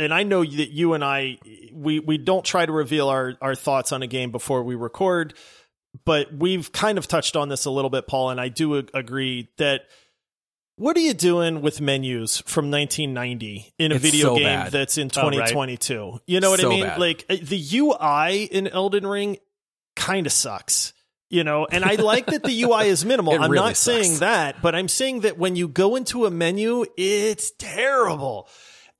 and 0.00 0.12
I 0.14 0.22
know 0.22 0.44
that 0.44 0.70
you 0.70 0.94
and 0.94 1.04
I 1.04 1.38
we 1.72 2.00
we 2.00 2.18
don't 2.18 2.44
try 2.44 2.64
to 2.66 2.72
reveal 2.72 3.08
our 3.08 3.34
our 3.40 3.54
thoughts 3.54 3.92
on 3.92 4.02
a 4.02 4.06
game 4.06 4.30
before 4.32 4.62
we 4.62 4.74
record, 4.74 5.34
but 6.04 6.32
we've 6.34 6.72
kind 6.72 6.98
of 6.98 7.06
touched 7.08 7.36
on 7.36 7.48
this 7.48 7.64
a 7.64 7.70
little 7.70 7.90
bit 7.90 8.06
Paul 8.06 8.30
and 8.30 8.40
I 8.40 8.48
do 8.48 8.74
agree 8.74 9.48
that 9.58 9.82
what 10.76 10.96
are 10.96 11.00
you 11.00 11.12
doing 11.12 11.60
with 11.60 11.80
menus 11.82 12.38
from 12.46 12.70
1990 12.70 13.74
in 13.78 13.92
a 13.92 13.96
It's 13.96 14.02
video 14.04 14.28
so 14.28 14.34
game 14.36 14.44
bad. 14.44 14.72
that's 14.72 14.96
in 14.96 15.10
Oh, 15.14 15.24
right. 15.24 15.32
2022? 15.32 16.20
You 16.26 16.40
know 16.40 16.48
what 16.50 16.60
So 16.60 16.68
I 16.68 16.70
mean? 16.70 16.84
bad. 16.84 16.98
Like 16.98 17.26
uh, 17.28 17.36
the 17.42 17.62
UI 17.78 18.44
in 18.44 18.66
Elden 18.66 19.06
Ring 19.06 19.36
kind 19.96 20.26
of 20.26 20.32
sucks. 20.32 20.94
You 21.32 21.44
know, 21.44 21.64
and 21.70 21.84
I 21.84 21.94
like 21.94 22.26
that 22.26 22.42
the 22.42 22.62
UI 22.64 22.88
is 22.88 23.04
minimal. 23.04 23.34
I'm 23.40 23.52
really 23.52 23.54
not 23.68 23.76
saying 23.76 24.18
that, 24.18 24.60
but 24.62 24.74
I'm 24.74 24.88
saying 24.88 25.20
that 25.20 25.38
when 25.38 25.54
you 25.54 25.68
go 25.68 25.94
into 25.94 26.26
a 26.26 26.30
menu, 26.30 26.84
it's 26.96 27.52
terrible. 27.56 28.48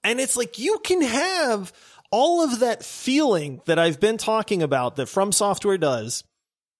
And 0.04 0.20
it's 0.20 0.36
like 0.36 0.58
you 0.58 0.78
can 0.84 1.02
have 1.02 1.72
all 2.10 2.42
of 2.42 2.60
that 2.60 2.84
feeling 2.84 3.60
that 3.66 3.78
I've 3.78 4.00
been 4.00 4.16
talking 4.16 4.62
about 4.62 4.96
that 4.96 5.06
From 5.06 5.32
Software 5.32 5.78
does. 5.78 6.24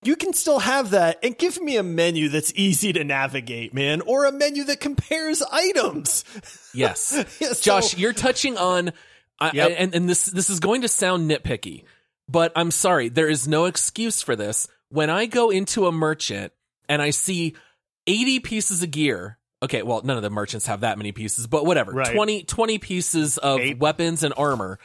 You 0.03 0.17
can 0.17 0.33
still 0.33 0.61
have 0.61 0.91
that 0.91 1.19
and 1.23 1.37
give 1.37 1.61
me 1.61 1.77
a 1.77 1.83
menu 1.83 2.31
that's 2.31 2.53
easy 2.57 2.93
to 2.95 3.05
navigate, 3.05 3.75
man, 3.75 4.01
or 4.01 4.25
a 4.25 4.33
menu 4.33 4.65
that 4.65 4.81
compares 4.81 5.43
items. 5.53 6.25
Yes. 6.73 7.13
Yeah, 7.41 7.53
so- 7.53 7.63
Josh, 7.63 7.99
you're 7.99 8.15
touching 8.15 8.57
on, 8.57 8.93
I 9.39 9.51
Yep. 9.53 9.73
and 9.79 9.95
and 9.95 10.09
this 10.09 10.25
this 10.27 10.49
is 10.49 10.59
going 10.61 10.83
to 10.83 10.89
sound 10.89 11.31
nitpicky, 11.31 11.85
but 12.29 12.51
I'm 12.57 12.71
sorry, 12.71 13.11
there 13.11 13.29
is 13.29 13.47
no 13.47 13.67
excuse 13.67 14.23
for 14.23 14.35
this. 14.37 14.67
When 14.89 15.11
I 15.11 15.27
go 15.27 15.51
into 15.51 15.87
a 15.87 15.93
merchant 15.93 16.53
and 16.89 17.03
I 17.03 17.11
see 17.11 17.55
80 18.07 18.41
pieces 18.41 18.83
of 18.83 18.91
gear, 18.91 19.37
okay, 19.62 19.82
well, 19.82 20.01
none 20.05 20.16
of 20.16 20.23
the 20.23 20.31
merchants 20.31 20.66
have 20.66 20.81
that 20.81 20.99
many 20.99 21.12
pieces, 21.12 21.47
but 21.47 21.65
whatever, 21.66 21.93
Right. 21.93 22.15
20 22.15 22.45
20 22.45 22.78
pieces 22.78 23.39
of 23.39 23.61
Eight. 23.61 23.78
weapons 23.78 24.23
and 24.23 24.35
armor, 24.37 24.78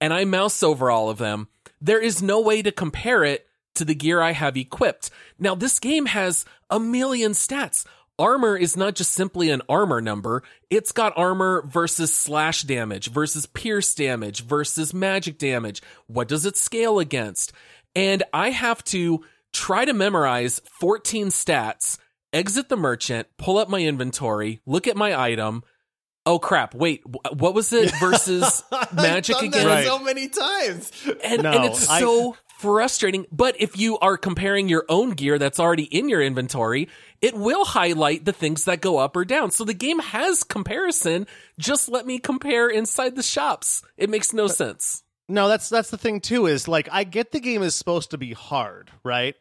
and 0.00 0.12
I 0.12 0.24
mouse 0.24 0.62
over 0.62 0.90
all 0.90 1.08
of 1.10 1.18
them, 1.18 1.48
there 1.80 2.00
is 2.00 2.22
no 2.22 2.40
way 2.40 2.62
to 2.62 2.72
compare 2.72 3.24
it 3.24 3.46
to 3.76 3.84
the 3.84 3.94
gear 3.94 4.20
I 4.20 4.32
have 4.32 4.56
equipped. 4.56 5.10
Now, 5.38 5.54
this 5.54 5.78
game 5.78 6.06
has 6.06 6.44
a 6.70 6.80
million 6.80 7.32
stats. 7.32 7.84
Armor 8.18 8.56
is 8.56 8.78
not 8.78 8.94
just 8.94 9.12
simply 9.12 9.50
an 9.50 9.60
armor 9.68 10.00
number. 10.00 10.42
It's 10.70 10.90
got 10.92 11.12
armor 11.18 11.62
versus 11.66 12.16
slash 12.16 12.62
damage, 12.62 13.10
versus 13.10 13.44
pierce 13.44 13.94
damage, 13.94 14.42
versus 14.42 14.94
magic 14.94 15.36
damage. 15.36 15.82
What 16.06 16.26
does 16.26 16.46
it 16.46 16.56
scale 16.56 16.98
against? 16.98 17.52
And 17.94 18.22
I 18.32 18.50
have 18.50 18.82
to 18.84 19.22
try 19.52 19.84
to 19.84 19.92
memorize 19.92 20.62
14 20.80 21.26
stats, 21.28 21.98
exit 22.36 22.68
the 22.68 22.76
merchant, 22.76 23.28
pull 23.38 23.58
up 23.58 23.68
my 23.68 23.80
inventory, 23.80 24.60
look 24.66 24.86
at 24.86 24.96
my 24.96 25.18
item. 25.20 25.62
Oh 26.24 26.38
crap, 26.40 26.74
wait, 26.74 27.02
what 27.36 27.54
was 27.54 27.72
it 27.72 27.92
versus 28.00 28.64
magic 28.92 29.36
I've 29.36 29.42
done 29.42 29.48
again? 29.50 29.66
that 29.66 29.74
Right. 29.74 29.86
so 29.86 29.98
many 30.00 30.28
times. 30.28 30.92
and, 31.22 31.42
No, 31.42 31.52
and 31.52 31.64
it's 31.66 31.88
I- 31.88 32.00
so 32.00 32.36
frustrating. 32.58 33.26
But 33.30 33.54
if 33.60 33.76
you 33.78 33.98
are 33.98 34.16
comparing 34.16 34.68
your 34.68 34.84
own 34.88 35.10
gear 35.10 35.38
that's 35.38 35.60
already 35.60 35.84
in 35.84 36.08
your 36.08 36.22
inventory, 36.22 36.88
it 37.20 37.34
will 37.34 37.64
highlight 37.64 38.24
the 38.24 38.32
things 38.32 38.64
that 38.64 38.80
go 38.80 38.96
up 38.98 39.14
or 39.14 39.24
down. 39.24 39.50
So 39.52 39.64
the 39.64 39.74
game 39.74 39.98
has 40.00 40.42
comparison. 40.42 41.26
Just 41.60 41.88
let 41.88 42.06
me 42.06 42.18
compare 42.18 42.68
inside 42.68 43.14
the 43.14 43.22
shops. 43.22 43.82
It 43.96 44.10
makes 44.10 44.32
no 44.32 44.48
sense. 44.48 45.02
No, 45.28 45.48
that's 45.48 45.68
that's 45.68 45.90
the 45.90 45.98
thing 45.98 46.20
too. 46.20 46.46
Is 46.46 46.66
like 46.68 46.88
I 46.90 47.04
get 47.04 47.30
the 47.32 47.40
game 47.40 47.62
is 47.62 47.74
supposed 47.74 48.10
to 48.12 48.18
be 48.18 48.32
hard, 48.32 48.90
right? 49.04 49.34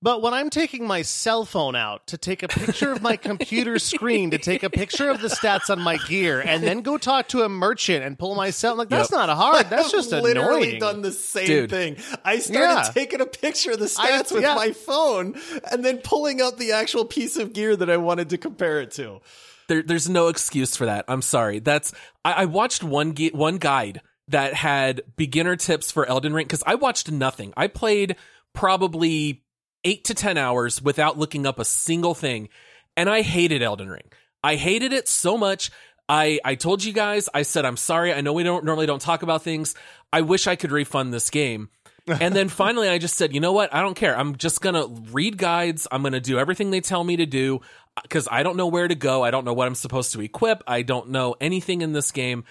But 0.00 0.22
when 0.22 0.32
I'm 0.32 0.48
taking 0.48 0.86
my 0.86 1.02
cell 1.02 1.44
phone 1.44 1.74
out 1.74 2.06
to 2.06 2.16
take 2.18 2.44
a 2.44 2.48
picture 2.48 2.92
of 2.92 3.02
my 3.02 3.16
computer 3.16 3.78
screen, 3.80 4.30
to 4.30 4.38
take 4.38 4.62
a 4.62 4.70
picture 4.70 5.10
of 5.10 5.20
the 5.20 5.26
stats 5.26 5.70
on 5.70 5.80
my 5.80 5.96
gear, 5.96 6.40
and 6.40 6.62
then 6.62 6.82
go 6.82 6.98
talk 6.98 7.26
to 7.28 7.42
a 7.42 7.48
merchant 7.48 8.04
and 8.04 8.16
pull 8.16 8.36
my 8.36 8.50
cell, 8.50 8.76
like 8.76 8.88
that's 8.90 9.10
Yep. 9.10 9.18
not 9.26 9.36
hard. 9.36 9.66
That's 9.70 9.90
just 9.90 10.12
a 10.12 10.20
journey. 10.20 10.28
I've 10.30 10.34
just 10.34 10.36
literally 10.36 10.68
annoying. 10.76 10.80
done 10.80 11.02
the 11.02 11.10
same 11.10 11.46
Dude. 11.46 11.70
thing. 11.70 11.96
I 12.24 12.38
started 12.38 12.60
Yeah. 12.86 12.90
taking 12.94 13.20
a 13.20 13.26
picture 13.26 13.72
of 13.72 13.80
the 13.80 13.92
I- 13.98 14.10
stats 14.12 14.30
with 14.30 14.42
yeah. 14.42 14.54
my 14.54 14.70
phone 14.70 15.34
and 15.70 15.84
then 15.84 15.98
pulling 15.98 16.40
up 16.40 16.58
the 16.58 16.72
actual 16.72 17.04
piece 17.04 17.36
of 17.36 17.52
gear 17.52 17.74
that 17.74 17.90
I 17.90 17.96
wanted 17.96 18.30
to 18.30 18.38
compare 18.38 18.80
it 18.80 18.92
to. 18.92 19.20
There, 19.66 19.82
there's 19.82 20.08
no 20.08 20.28
excuse 20.28 20.76
for 20.76 20.86
that. 20.86 21.06
I'm 21.08 21.22
sorry. 21.22 21.58
That's 21.58 21.92
I, 22.24 22.32
I 22.32 22.44
watched 22.44 22.84
one 22.84 23.12
gu- 23.12 23.32
one 23.34 23.58
guide 23.58 24.00
that 24.28 24.54
had 24.54 25.02
beginner 25.16 25.56
tips 25.56 25.90
for 25.90 26.06
Elden 26.06 26.32
Ring 26.34 26.46
because 26.46 26.62
I 26.66 26.76
watched 26.76 27.10
nothing. 27.10 27.52
I 27.56 27.66
played 27.66 28.14
probably 28.54 29.42
eight 29.84 30.04
to 30.04 30.14
ten 30.14 30.36
hours 30.36 30.82
without 30.82 31.18
looking 31.18 31.46
up 31.46 31.58
a 31.58 31.64
single 31.64 32.14
thing, 32.14 32.48
and 32.96 33.08
I 33.08 33.22
hated 33.22 33.62
Elden 33.62 33.88
Ring. 33.88 34.10
I 34.42 34.56
hated 34.56 34.92
it 34.92 35.08
so 35.08 35.36
much. 35.36 35.70
I 36.08 36.40
I 36.44 36.54
told 36.54 36.82
you 36.84 36.92
guys. 36.92 37.28
I 37.32 37.42
said 37.42 37.64
I'm 37.64 37.76
sorry. 37.76 38.12
I 38.12 38.20
know 38.20 38.32
we 38.32 38.42
don't 38.42 38.64
normally 38.64 38.86
don't 38.86 39.02
talk 39.02 39.22
about 39.22 39.42
things. 39.42 39.74
I 40.12 40.22
wish 40.22 40.46
I 40.46 40.56
could 40.56 40.72
refund 40.72 41.12
this 41.12 41.30
game. 41.30 41.70
and 42.20 42.34
then 42.34 42.48
finally, 42.48 42.88
I 42.88 42.96
just 42.96 43.16
said, 43.16 43.34
you 43.34 43.40
know 43.40 43.52
what? 43.52 43.74
I 43.74 43.82
don't 43.82 43.94
care. 43.94 44.16
I'm 44.18 44.36
just 44.36 44.62
gonna 44.62 44.86
read 44.86 45.36
guides. 45.36 45.86
I'm 45.92 46.02
gonna 46.02 46.20
do 46.20 46.38
everything 46.38 46.70
they 46.70 46.80
tell 46.80 47.04
me 47.04 47.16
to 47.16 47.26
do 47.26 47.60
because 48.02 48.28
I 48.30 48.42
don't 48.42 48.56
know 48.56 48.68
where 48.68 48.88
to 48.88 48.94
go. 48.94 49.22
I 49.22 49.30
don't 49.30 49.44
know 49.44 49.52
what 49.52 49.66
I'm 49.66 49.74
supposed 49.74 50.12
to 50.12 50.22
equip. 50.22 50.62
I 50.66 50.82
don't 50.82 51.10
know 51.10 51.34
anything 51.40 51.82
in 51.82 51.92
this 51.92 52.10
game. 52.10 52.44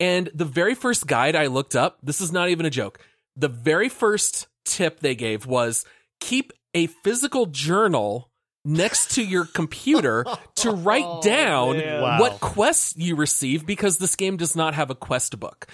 And 0.00 0.30
the 0.34 0.44
very 0.44 0.74
first 0.74 1.06
guide 1.06 1.34
I 1.36 1.46
looked 1.46 1.74
up, 1.74 1.98
this 2.02 2.20
is 2.20 2.32
not 2.32 2.50
even 2.50 2.66
a 2.66 2.70
joke. 2.70 2.98
The 3.36 3.48
very 3.48 3.88
first 3.88 4.46
tip 4.64 5.00
they 5.00 5.14
gave 5.14 5.46
was 5.46 5.84
keep 6.20 6.52
a 6.74 6.86
physical 6.86 7.46
journal 7.46 8.30
next 8.64 9.12
to 9.12 9.24
your 9.24 9.44
computer 9.46 10.24
to 10.56 10.70
write 10.70 11.04
oh, 11.06 11.22
down. 11.22 11.78
Wow. 11.78 12.20
what 12.20 12.40
quests 12.40 12.96
you 12.96 13.16
receive 13.16 13.66
because 13.66 13.98
this 13.98 14.16
game 14.16 14.36
does 14.36 14.54
not 14.54 14.74
have 14.74 14.90
a 14.90 14.94
quest 14.94 15.38
book. 15.38 15.66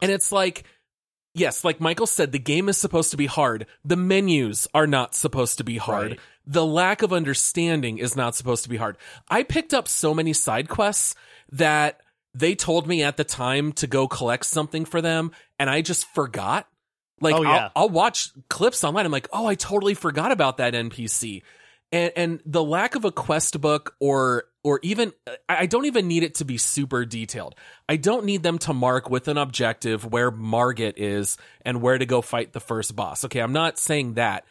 And 0.00 0.10
it's 0.10 0.32
like, 0.32 0.64
yes, 1.34 1.64
like 1.64 1.80
Michael 1.80 2.06
said, 2.06 2.32
the 2.32 2.38
game 2.38 2.68
is 2.68 2.76
supposed 2.76 3.10
to 3.12 3.16
be 3.16 3.26
hard. 3.26 3.66
The 3.84 3.96
menus 3.96 4.68
are 4.74 4.86
not 4.86 5.14
supposed 5.14 5.58
to 5.58 5.64
be 5.64 5.78
hard. 5.78 6.10
Right. 6.10 6.20
The 6.44 6.66
lack 6.66 7.02
of 7.02 7.12
understanding 7.12 7.98
is 7.98 8.16
not 8.16 8.34
supposed 8.34 8.64
to 8.64 8.68
be 8.68 8.76
hard. 8.76 8.96
I 9.28 9.44
picked 9.44 9.72
up 9.72 9.86
so 9.86 10.12
many 10.12 10.32
side 10.32 10.68
quests 10.68 11.14
that 11.52 12.00
they 12.34 12.54
told 12.54 12.86
me 12.86 13.02
at 13.02 13.16
the 13.16 13.24
time 13.24 13.72
to 13.74 13.86
go 13.86 14.08
collect 14.08 14.46
something 14.46 14.84
for 14.84 15.00
them, 15.00 15.32
and 15.58 15.68
I 15.70 15.82
just 15.82 16.06
forgot. 16.06 16.66
Like, 17.22 17.36
Oh, 17.36 17.42
yeah. 17.42 17.70
I'll, 17.74 17.84
I'll 17.84 17.88
watch 17.88 18.30
clips 18.48 18.84
online. 18.84 19.06
I'm 19.06 19.12
like, 19.12 19.28
oh, 19.32 19.46
I 19.46 19.54
totally 19.54 19.94
forgot 19.94 20.32
about 20.32 20.58
that 20.58 20.74
NPC. 20.74 21.42
And, 21.92 22.12
and 22.16 22.40
the 22.46 22.62
lack 22.62 22.94
of 22.94 23.04
a 23.04 23.12
quest 23.12 23.60
book 23.60 23.94
or 24.00 24.44
or 24.64 24.80
even 24.82 25.12
I 25.48 25.58
I 25.58 25.66
don't 25.66 25.84
even 25.84 26.08
need 26.08 26.22
it 26.22 26.36
to 26.36 26.44
be 26.44 26.56
super 26.56 27.04
detailed. 27.04 27.54
I 27.88 27.96
don't 27.96 28.24
need 28.24 28.42
them 28.42 28.58
to 28.60 28.72
mark 28.72 29.10
with 29.10 29.28
an 29.28 29.36
objective 29.36 30.04
where 30.10 30.30
Margit 30.30 30.94
is 30.96 31.36
and 31.66 31.82
where 31.82 31.98
to 31.98 32.06
go 32.06 32.22
fight 32.22 32.52
the 32.54 32.60
first 32.60 32.96
boss. 32.96 33.24
Okay, 33.26 33.40
I'm 33.40 33.52
not 33.52 33.78
saying 33.78 34.14
that. 34.14 34.46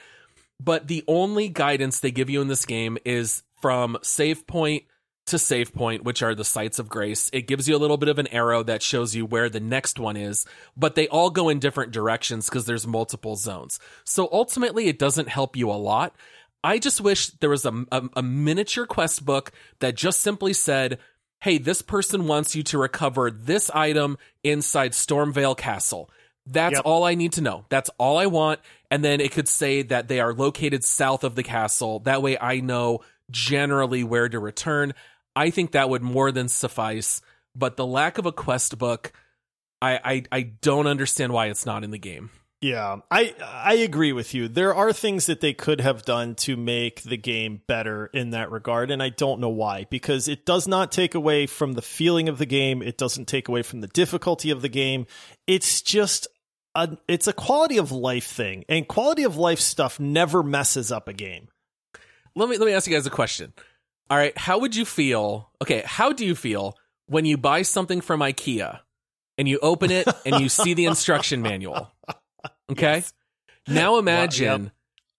But 0.59 0.87
the 0.87 1.03
only 1.07 1.49
guidance 1.49 1.99
they 1.99 2.11
give 2.11 2.29
you 2.29 2.41
in 2.41 2.47
this 2.47 2.65
game 2.65 2.99
is 3.03 3.41
from 3.59 3.97
save 4.03 4.45
point 4.45 4.83
to 5.31 5.39
save 5.39 5.73
point, 5.73 6.03
which 6.03 6.23
are 6.23 6.35
the 6.35 6.45
sites 6.45 6.79
of 6.79 6.87
grace. 6.87 7.29
It 7.33 7.47
gives 7.47 7.67
you 7.67 7.75
a 7.75 7.79
little 7.79 7.97
bit 7.97 8.09
of 8.09 8.19
an 8.19 8.27
arrow 8.27 8.63
that 8.63 8.81
shows 8.83 9.15
you 9.15 9.25
where 9.25 9.49
the 9.49 9.59
next 9.59 9.99
one 9.99 10.15
is, 10.15 10.45
but 10.77 10.95
they 10.95 11.07
all 11.07 11.29
go 11.29 11.49
in 11.49 11.59
different 11.59 11.91
directions 11.91 12.47
because 12.47 12.65
there's 12.65 12.87
multiple 12.87 13.35
zones. 13.35 13.79
So 14.05 14.29
ultimately, 14.31 14.87
it 14.87 14.99
doesn't 14.99 15.27
help 15.29 15.55
you 15.57 15.69
a 15.69 15.73
lot. 15.73 16.15
I 16.63 16.77
just 16.77 17.01
wish 17.01 17.31
there 17.31 17.49
was 17.49 17.65
a, 17.65 17.85
a, 17.91 18.03
a 18.17 18.21
miniature 18.21 18.85
quest 18.85 19.25
book 19.25 19.51
that 19.79 19.95
just 19.95 20.21
simply 20.21 20.53
said, 20.53 20.99
hey, 21.41 21.57
this 21.57 21.81
person 21.81 22.27
wants 22.27 22.55
you 22.55 22.61
to 22.63 22.77
recover 22.77 23.31
this 23.31 23.71
item 23.71 24.17
inside 24.43 24.91
Stormveil 24.91 25.57
Castle. 25.57 26.09
That's 26.45 26.75
Yep. 26.75 26.83
all 26.85 27.03
I 27.03 27.15
need 27.15 27.33
to 27.33 27.41
know. 27.41 27.65
That's 27.69 27.89
all 27.97 28.17
I 28.17 28.27
want. 28.27 28.59
And 28.91 29.03
then 29.03 29.21
it 29.21 29.31
could 29.31 29.47
say 29.47 29.81
that 29.83 30.07
they 30.07 30.19
are 30.19 30.33
located 30.33 30.83
south 30.83 31.23
of 31.23 31.35
the 31.35 31.43
castle. 31.43 31.99
That 31.99 32.21
way 32.21 32.37
I 32.37 32.59
know 32.59 33.01
generally 33.31 34.03
where 34.03 34.27
to 34.29 34.39
return. 34.39 34.93
I 35.35 35.49
think 35.49 35.71
that 35.71 35.89
would 35.89 36.01
more 36.01 36.31
than 36.31 36.47
suffice. 36.47 37.21
But 37.55 37.77
the 37.77 37.85
lack 37.85 38.17
of 38.17 38.25
a 38.25 38.31
quest 38.31 38.77
book, 38.77 39.11
I, 39.81 39.99
I, 40.03 40.23
I 40.31 40.41
don't 40.41 40.87
understand 40.87 41.33
why 41.33 41.47
it's 41.47 41.65
not 41.65 41.83
in 41.83 41.91
the 41.91 41.97
game. 41.97 42.29
Yeah, 42.61 42.97
I 43.09 43.33
I 43.41 43.73
agree 43.73 44.13
with 44.13 44.35
you. 44.35 44.47
There 44.47 44.75
are 44.75 44.93
things 44.93 45.25
that 45.25 45.41
they 45.41 45.51
could 45.51 45.81
have 45.81 46.05
done 46.05 46.35
to 46.35 46.55
make 46.55 47.01
the 47.01 47.17
game 47.17 47.61
better 47.65 48.05
in 48.13 48.29
that 48.29 48.51
regard, 48.51 48.91
and 48.91 49.01
I 49.01 49.09
don't 49.09 49.41
know 49.41 49.49
why. 49.49 49.87
Because 49.89 50.27
it 50.27 50.45
does 50.45 50.67
not 50.67 50.91
take 50.91 51.15
away 51.15 51.47
from 51.47 51.73
the 51.73 51.81
feeling 51.81 52.29
of 52.29 52.37
the 52.37 52.45
game. 52.45 52.83
It 52.83 52.99
doesn't 52.99 53.25
take 53.25 53.47
away 53.47 53.63
from 53.63 53.81
the 53.81 53.87
difficulty 53.87 54.51
of 54.51 54.61
the 54.61 54.69
game. 54.69 55.07
It's 55.47 55.81
just 55.81 56.27
a 56.75 56.97
it's 57.07 57.25
a 57.25 57.33
quality 57.33 57.77
of 57.77 57.91
life 57.91 58.27
thing, 58.27 58.63
and 58.69 58.87
quality 58.87 59.23
of 59.23 59.37
life 59.37 59.59
stuff 59.59 59.99
never 59.99 60.43
messes 60.43 60.91
up 60.91 61.07
a 61.07 61.13
game. 61.13 61.47
let 62.35 62.47
me 62.47 62.59
let 62.59 62.67
me 62.67 62.73
ask 62.73 62.87
you 62.87 62.93
guys 62.95 63.07
a 63.07 63.09
question. 63.09 63.53
All 64.11 64.17
right, 64.17 64.37
how 64.37 64.59
would 64.59 64.75
you 64.75 64.85
feel? 64.85 65.49
Okay, 65.61 65.81
how 65.85 66.11
do 66.11 66.25
you 66.25 66.35
feel 66.35 66.77
when 67.07 67.25
you 67.25 67.37
buy 67.37 67.61
something 67.61 67.99
from 67.99 68.19
IKEA 68.19 68.79
and 69.37 69.47
you 69.47 69.59
open 69.61 69.91
it 69.91 70.07
and 70.25 70.39
you 70.39 70.49
see 70.49 70.73
the 70.73 70.85
instruction 70.85 71.41
manual. 71.41 71.91
Okay. 72.71 72.95
Yes. 72.95 73.13
Now 73.67 73.97
imagine 73.97 74.71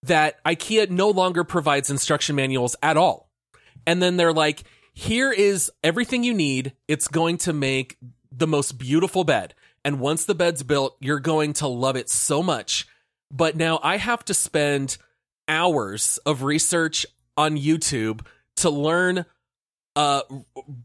that 0.05 0.43
IKEA 0.43 0.89
no 0.89 1.10
longer 1.10 1.44
provides 1.44 1.90
instruction 1.90 2.35
manuals 2.35 2.74
at 2.82 2.97
all. 2.97 3.31
And 3.86 4.02
then 4.02 4.16
they're 4.16 4.32
like, 4.32 4.64
here 4.94 5.31
is 5.31 5.70
everything 5.85 6.24
you 6.24 6.32
need. 6.32 6.73
It's 6.89 7.09
going 7.09 7.36
to 7.39 7.52
make 7.52 7.98
the 8.32 8.47
most 8.47 8.78
beautiful 8.78 9.23
bed. 9.23 9.55
And 9.85 10.01
once 10.01 10.24
the 10.24 10.35
bed's 10.35 10.62
built, 10.62 10.97
you're 10.98 11.20
going 11.20 11.52
to 11.55 11.69
love 11.69 11.94
it 11.94 12.09
so 12.09 12.43
much. 12.43 12.89
But 13.31 13.55
now 13.55 13.78
I 13.82 13.98
have 13.98 14.24
to 14.24 14.35
spend 14.35 14.97
hours 15.47 16.19
of 16.24 16.43
research 16.43 17.05
on 17.36 17.59
YouTube 17.59 18.23
to 18.57 18.70
learn 18.70 19.24
uh 19.97 20.23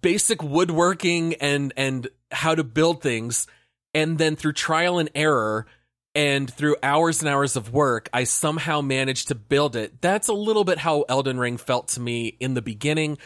basic 0.02 0.44
woodworking 0.44 1.36
and 1.36 1.74
and 1.78 2.08
how 2.32 2.54
to 2.56 2.64
build 2.64 3.02
things 3.02 3.48
and 3.94 4.18
then 4.18 4.36
through 4.36 4.54
trial 4.54 5.00
and 5.00 5.10
error 5.16 5.66
and 6.14 6.52
through 6.52 6.76
hours 6.82 7.22
and 7.22 7.30
hours 7.30 7.56
of 7.56 7.72
work 7.72 8.10
I 8.12 8.26
somehow 8.26 8.82
managed 8.82 9.30
to 9.30 9.36
build 9.36 9.76
it. 9.76 10.02
That's 10.02 10.28
a 10.28 10.34
little 10.34 10.64
bit 10.64 10.80
how 10.80 11.04
Elden 11.08 11.40
Ring 11.40 11.58
felt 11.58 11.90
to 11.90 12.02
me 12.02 12.36
in 12.40 12.54
the 12.54 12.62
beginning. 12.62 13.18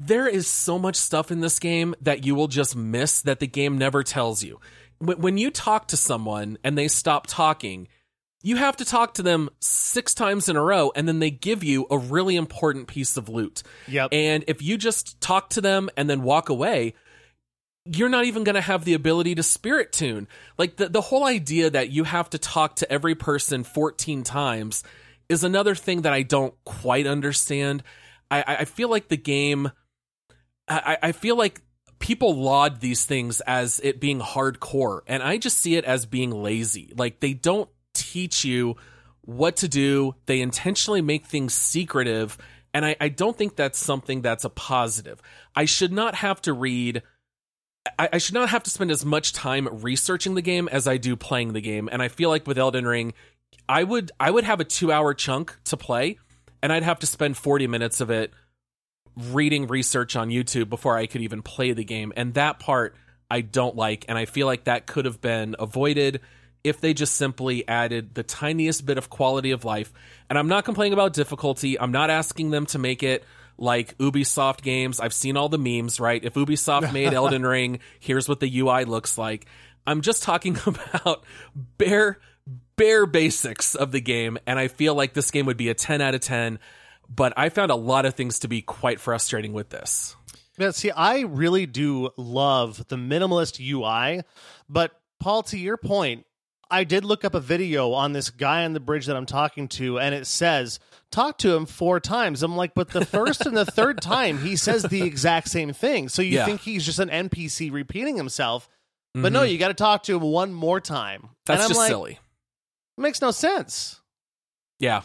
There 0.00 0.26
is 0.26 0.48
so 0.48 0.78
much 0.78 0.96
stuff 0.96 1.30
in 1.30 1.40
this 1.40 1.58
game 1.58 1.94
that 2.00 2.26
you 2.26 2.34
will 2.34 2.48
just 2.48 2.74
miss 2.76 3.22
that 3.22 3.38
the 3.38 3.46
game 3.46 3.78
never 3.78 4.02
tells 4.02 4.42
you. 4.42 4.60
When 4.98 5.20
when 5.20 5.38
you 5.38 5.50
talk 5.50 5.88
to 5.88 5.96
someone 5.96 6.58
and 6.64 6.76
they 6.76 6.88
stop 6.88 7.26
talking, 7.26 7.88
you 8.44 8.56
have 8.56 8.76
to 8.76 8.84
talk 8.84 9.14
to 9.14 9.22
them 9.22 9.48
six 9.60 10.14
times 10.14 10.48
in 10.48 10.54
a 10.56 10.62
row 10.62 10.92
and 10.94 11.08
then 11.08 11.18
they 11.18 11.30
give 11.30 11.64
you 11.64 11.86
a 11.90 11.98
really 11.98 12.36
important 12.36 12.86
piece 12.86 13.16
of 13.16 13.28
loot. 13.28 13.62
Yep. 13.88 14.10
And 14.12 14.44
if 14.46 14.62
you 14.62 14.76
just 14.78 15.20
talk 15.20 15.50
to 15.50 15.60
them 15.60 15.88
and 15.96 16.08
then 16.08 16.22
walk 16.22 16.50
away, 16.50 16.94
you're 17.86 18.08
not 18.08 18.24
even 18.26 18.44
going 18.44 18.54
to 18.54 18.60
have 18.60 18.84
the 18.84 18.94
ability 18.94 19.34
to 19.34 19.42
spirit 19.42 19.92
tune. 19.92 20.28
Like 20.58 20.76
the, 20.76 20.88
the 20.88 21.00
whole 21.00 21.24
idea 21.24 21.70
that 21.70 21.90
you 21.90 22.04
have 22.04 22.30
to 22.30 22.38
talk 22.38 22.76
to 22.76 22.92
every 22.92 23.14
person 23.14 23.64
14 23.64 24.22
times 24.24 24.84
is 25.28 25.42
another 25.42 25.74
thing 25.74 26.02
that 26.02 26.12
I 26.12 26.22
don't 26.22 26.54
quite 26.64 27.06
understand. 27.06 27.82
I, 28.30 28.40
I- 28.46 28.56
I 28.56 28.64
feel 28.66 28.88
like 28.90 29.08
the 29.08 29.16
game, 29.16 29.70
I, 30.68 30.98
I 31.02 31.12
feel 31.12 31.36
like 31.36 31.60
people 31.98 32.36
laud 32.36 32.80
these 32.80 33.04
things 33.06 33.40
as 33.42 33.80
it 33.82 34.00
being 34.00 34.20
hardcore, 34.20 35.00
and 35.06 35.22
I 35.22 35.38
just 35.38 35.58
see 35.58 35.76
it 35.76 35.84
as 35.84 36.04
being 36.06 36.30
lazy. 36.30 36.92
Like 36.96 37.20
they 37.20 37.32
don't 37.34 37.68
teach 38.14 38.44
you 38.44 38.76
what 39.22 39.56
to 39.56 39.68
do, 39.68 40.14
they 40.26 40.40
intentionally 40.40 41.02
make 41.02 41.26
things 41.26 41.52
secretive, 41.52 42.38
and 42.72 42.84
I, 42.84 42.96
I 43.00 43.08
don't 43.08 43.36
think 43.36 43.56
that's 43.56 43.78
something 43.78 44.22
that's 44.22 44.44
a 44.44 44.50
positive. 44.50 45.20
I 45.56 45.64
should 45.64 45.92
not 45.92 46.14
have 46.16 46.40
to 46.42 46.52
read. 46.52 47.02
I, 47.98 48.10
I 48.14 48.18
should 48.18 48.34
not 48.34 48.50
have 48.50 48.62
to 48.64 48.70
spend 48.70 48.90
as 48.90 49.04
much 49.04 49.32
time 49.32 49.68
researching 49.82 50.34
the 50.34 50.42
game 50.42 50.68
as 50.68 50.86
I 50.86 50.96
do 50.96 51.16
playing 51.16 51.54
the 51.54 51.60
game, 51.60 51.88
and 51.90 52.00
I 52.02 52.08
feel 52.08 52.28
like 52.28 52.46
with 52.46 52.58
Elden 52.58 52.86
Ring, 52.86 53.14
I 53.68 53.82
would 53.82 54.12
I 54.20 54.30
would 54.30 54.44
have 54.44 54.60
a 54.60 54.64
two 54.64 54.92
hour 54.92 55.12
chunk 55.14 55.56
to 55.64 55.76
play, 55.76 56.18
and 56.62 56.72
I'd 56.72 56.82
have 56.84 57.00
to 57.00 57.06
spend 57.06 57.36
forty 57.36 57.66
minutes 57.66 58.00
of 58.00 58.10
it 58.10 58.32
reading 59.16 59.66
research 59.66 60.14
on 60.16 60.28
YouTube 60.28 60.68
before 60.68 60.96
I 60.96 61.06
could 61.06 61.22
even 61.22 61.42
play 61.42 61.72
the 61.72 61.84
game. 61.84 62.12
And 62.16 62.34
that 62.34 62.58
part 62.58 62.96
I 63.30 63.40
don't 63.40 63.76
like. 63.76 64.04
And 64.08 64.18
I 64.18 64.24
feel 64.24 64.46
like 64.46 64.64
that 64.64 64.86
could 64.86 65.04
have 65.04 65.20
been 65.20 65.56
avoided 65.58 66.20
if 66.64 66.80
they 66.80 66.94
just 66.94 67.14
simply 67.14 67.66
added 67.68 68.14
the 68.14 68.22
tiniest 68.22 68.84
bit 68.86 68.98
of 68.98 69.10
quality 69.10 69.50
of 69.50 69.64
life. 69.64 69.92
And 70.28 70.38
I'm 70.38 70.48
not 70.48 70.64
complaining 70.64 70.94
about 70.94 71.12
difficulty. 71.12 71.78
I'm 71.78 71.92
not 71.92 72.10
asking 72.10 72.50
them 72.50 72.66
to 72.66 72.78
make 72.78 73.02
it 73.02 73.24
like 73.58 73.96
Ubisoft 73.98 74.62
games. 74.62 74.98
I've 74.98 75.12
seen 75.12 75.36
all 75.36 75.48
the 75.48 75.58
memes, 75.58 76.00
right? 76.00 76.24
If 76.24 76.34
Ubisoft 76.34 76.92
made 76.92 77.12
Elden 77.14 77.44
Ring, 77.44 77.80
here's 78.00 78.28
what 78.28 78.40
the 78.40 78.58
UI 78.58 78.84
looks 78.84 79.16
like. 79.18 79.46
I'm 79.86 80.00
just 80.00 80.22
talking 80.22 80.58
about 80.66 81.24
bare 81.78 82.18
bare 82.76 83.06
basics 83.06 83.76
of 83.76 83.92
the 83.92 84.00
game 84.00 84.36
and 84.48 84.58
I 84.58 84.66
feel 84.66 84.96
like 84.96 85.14
this 85.14 85.30
game 85.30 85.46
would 85.46 85.56
be 85.56 85.68
a 85.68 85.74
10 85.74 86.00
out 86.00 86.14
of 86.14 86.20
10 86.20 86.58
but 87.08 87.32
I 87.36 87.48
found 87.48 87.70
a 87.70 87.76
lot 87.76 88.04
of 88.04 88.14
things 88.14 88.40
to 88.40 88.48
be 88.48 88.62
quite 88.62 89.00
frustrating 89.00 89.52
with 89.52 89.70
this. 89.70 90.16
Yeah, 90.58 90.70
see, 90.70 90.90
I 90.90 91.20
really 91.20 91.66
do 91.66 92.10
love 92.16 92.86
the 92.88 92.96
minimalist 92.96 93.60
UI, 93.60 94.22
but 94.68 94.92
Paul, 95.20 95.42
to 95.44 95.58
your 95.58 95.76
point, 95.76 96.26
I 96.74 96.84
did 96.84 97.04
look 97.04 97.24
up 97.24 97.34
a 97.34 97.40
video 97.40 97.92
on 97.92 98.12
this 98.12 98.30
guy 98.30 98.64
on 98.64 98.72
the 98.72 98.80
bridge 98.80 99.06
that 99.06 99.16
I'm 99.16 99.26
talking 99.26 99.68
to, 99.68 99.98
and 99.98 100.14
it 100.14 100.26
says 100.26 100.78
talk 101.10 101.38
to 101.38 101.54
him 101.54 101.66
four 101.66 102.00
times. 102.00 102.42
I'm 102.42 102.56
like, 102.56 102.74
but 102.74 102.90
the 102.90 103.04
first 103.04 103.46
and 103.46 103.56
the 103.56 103.64
third 103.64 104.00
time 104.02 104.38
he 104.38 104.56
says 104.56 104.82
the 104.82 105.02
exact 105.02 105.48
same 105.48 105.72
thing. 105.72 106.08
So 106.08 106.22
you 106.22 106.32
Yeah. 106.38 106.44
think 106.46 106.60
he's 106.60 106.84
just 106.84 106.98
an 106.98 107.08
NPC 107.10 107.70
repeating 107.72 108.16
himself, 108.16 108.68
but 109.14 109.32
no, 109.32 109.42
you 109.42 109.58
got 109.58 109.68
to 109.68 109.74
talk 109.74 110.02
to 110.04 110.16
him 110.16 110.22
one 110.22 110.52
more 110.52 110.80
time. 110.80 111.20
Mm-hmm. 111.20 111.32
That's 111.46 111.56
and 111.58 111.62
I'm 111.62 111.68
just 111.68 111.78
like, 111.78 111.88
silly. 111.88 112.18
Makes 112.98 113.22
no 113.22 113.30
sense. 113.30 114.00
Yeah. 114.80 115.02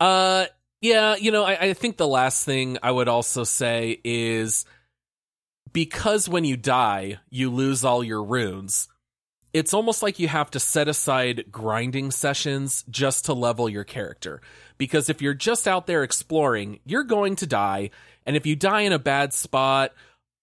Uh 0.00 0.46
yeah, 0.80 1.16
you 1.16 1.30
know, 1.30 1.44
I, 1.44 1.58
I 1.68 1.72
think 1.74 1.96
the 1.96 2.08
last 2.08 2.44
thing 2.44 2.76
I 2.82 2.90
would 2.90 3.08
also 3.08 3.44
say 3.44 4.00
is 4.04 4.64
because 5.72 6.28
when 6.28 6.44
you 6.44 6.56
die, 6.56 7.18
you 7.30 7.50
lose 7.50 7.84
all 7.84 8.04
your 8.04 8.22
runes. 8.22 8.88
It's 9.54 9.72
almost 9.72 10.02
like 10.02 10.18
you 10.18 10.26
have 10.26 10.50
to 10.50 10.60
set 10.60 10.88
aside 10.88 11.44
grinding 11.50 12.10
sessions 12.10 12.84
just 12.90 13.26
to 13.26 13.34
level 13.34 13.68
your 13.68 13.84
character. 13.84 14.42
Because 14.78 15.08
if 15.08 15.22
you're 15.22 15.32
just 15.32 15.68
out 15.68 15.86
there 15.86 16.02
exploring, 16.02 16.80
you're 16.84 17.04
going 17.04 17.36
to 17.36 17.46
die. 17.46 17.90
And 18.26 18.36
if 18.36 18.46
you 18.46 18.56
die 18.56 18.80
in 18.80 18.92
a 18.92 18.98
bad 18.98 19.32
spot, 19.32 19.92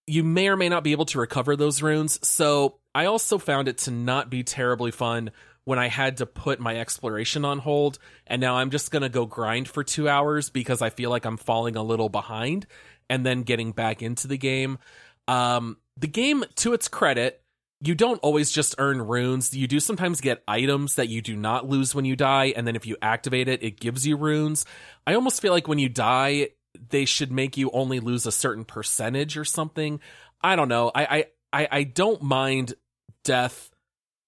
you 0.07 0.23
may 0.23 0.47
or 0.47 0.55
may 0.55 0.69
not 0.69 0.85
be 0.85 0.93
able 0.93 1.05
to 1.05 1.19
recover 1.19 1.57
those 1.57 1.81
runes. 1.81 2.25
So 2.25 2.79
I 2.95 3.05
also 3.05 3.37
found 3.37 3.67
it 3.67 3.79
to 3.79 3.91
not 3.91 4.29
be 4.29 4.43
terribly 4.43 4.91
fun 4.91 5.31
when 5.65 5.77
I 5.77 5.89
had 5.89 6.17
to 6.17 6.25
put 6.25 6.61
my 6.61 6.79
exploration 6.79 7.43
on 7.43 7.59
hold. 7.59 7.99
And 8.25 8.39
now 8.39 8.55
I'm 8.55 8.71
just 8.71 8.91
going 8.91 9.03
to 9.03 9.09
go 9.09 9.25
grind 9.25 9.67
for 9.67 9.83
two 9.83 10.07
hours 10.07 10.49
because 10.49 10.81
I 10.81 10.89
feel 10.89 11.09
like 11.09 11.25
I'm 11.25 11.37
falling 11.37 11.75
a 11.75 11.83
little 11.83 12.09
behind 12.09 12.65
and 13.09 13.25
then 13.25 13.43
getting 13.43 13.73
back 13.73 14.01
into 14.01 14.29
the 14.29 14.37
game. 14.37 14.79
Um, 15.27 15.77
the 15.97 16.07
game, 16.07 16.45
to 16.55 16.73
its 16.73 16.87
credit, 16.87 17.41
you 17.83 17.95
don't 17.95 18.19
always 18.19 18.51
just 18.51 18.75
earn 18.77 19.01
runes. 19.01 19.55
You 19.55 19.67
do 19.67 19.79
sometimes 19.79 20.21
get 20.21 20.43
items 20.47 20.95
that 20.95 21.09
you 21.09 21.21
do 21.21 21.35
not 21.35 21.67
lose 21.67 21.95
when 21.95 22.05
you 22.05 22.15
die, 22.15 22.53
and 22.55 22.67
then 22.67 22.75
if 22.75 22.85
you 22.85 22.95
activate 23.01 23.47
it, 23.47 23.63
it 23.63 23.79
gives 23.79 24.05
you 24.05 24.15
runes. 24.15 24.65
I 25.07 25.15
almost 25.15 25.41
feel 25.41 25.51
like 25.51 25.67
when 25.67 25.79
you 25.79 25.89
die, 25.89 26.49
they 26.89 27.05
should 27.05 27.31
make 27.31 27.57
you 27.57 27.71
only 27.71 27.99
lose 27.99 28.25
a 28.25 28.31
certain 28.31 28.65
percentage 28.65 29.35
or 29.35 29.45
something. 29.45 29.99
I 30.41 30.55
don't 30.55 30.69
know. 30.69 30.91
I 30.93 31.25
I 31.51 31.67
I, 31.71 31.83
don't 31.83 32.21
mind 32.21 32.75
death 33.23 33.71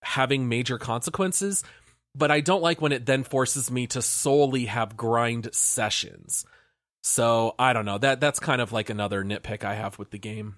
having 0.01 0.49
major 0.49 0.77
consequences, 0.77 1.63
but 2.15 2.31
I 2.31 2.41
don't 2.41 2.61
like 2.61 2.81
when 2.81 2.91
it 2.91 3.05
then 3.05 3.23
forces 3.23 3.71
me 3.71 3.87
to 3.87 4.01
solely 4.01 4.65
have 4.65 4.97
grind 4.97 5.49
sessions. 5.53 6.45
So 7.01 7.55
I 7.57 7.73
don't 7.73 7.85
know. 7.85 7.97
That 7.97 8.19
that's 8.19 8.39
kind 8.39 8.61
of 8.61 8.71
like 8.71 8.89
another 8.89 9.23
nitpick 9.23 9.63
I 9.63 9.75
have 9.75 9.99
with 9.99 10.11
the 10.11 10.19
game. 10.19 10.55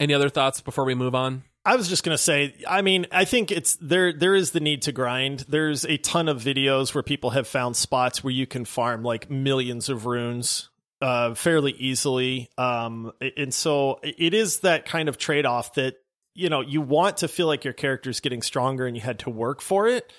Any 0.00 0.14
other 0.14 0.28
thoughts 0.28 0.60
before 0.60 0.84
we 0.84 0.94
move 0.94 1.14
on? 1.14 1.44
I 1.64 1.76
was 1.76 1.88
just 1.88 2.04
gonna 2.04 2.18
say, 2.18 2.54
I 2.68 2.82
mean, 2.82 3.06
I 3.10 3.24
think 3.24 3.50
it's 3.50 3.76
there. 3.76 4.12
There 4.12 4.34
is 4.34 4.50
the 4.50 4.60
need 4.60 4.82
to 4.82 4.92
grind. 4.92 5.46
There's 5.48 5.84
a 5.84 5.96
ton 5.96 6.28
of 6.28 6.42
videos 6.42 6.94
where 6.94 7.02
people 7.02 7.30
have 7.30 7.48
found 7.48 7.76
spots 7.76 8.22
where 8.22 8.32
you 8.32 8.46
can 8.46 8.64
farm 8.64 9.02
like 9.02 9.30
millions 9.30 9.88
of 9.88 10.04
runes 10.04 10.68
uh, 11.00 11.34
fairly 11.34 11.72
easily. 11.72 12.50
Um, 12.58 13.12
and 13.36 13.52
so 13.52 14.00
it 14.02 14.34
is 14.34 14.60
that 14.60 14.86
kind 14.86 15.08
of 15.08 15.18
trade 15.18 15.46
off 15.46 15.74
that 15.74 15.96
you 16.34 16.48
know 16.48 16.60
you 16.60 16.80
want 16.80 17.18
to 17.18 17.28
feel 17.28 17.46
like 17.46 17.64
your 17.64 17.74
character 17.74 18.10
is 18.10 18.20
getting 18.20 18.42
stronger 18.42 18.86
and 18.86 18.96
you 18.96 19.02
had 19.02 19.20
to 19.20 19.30
work 19.30 19.60
for 19.60 19.88
it. 19.88 20.12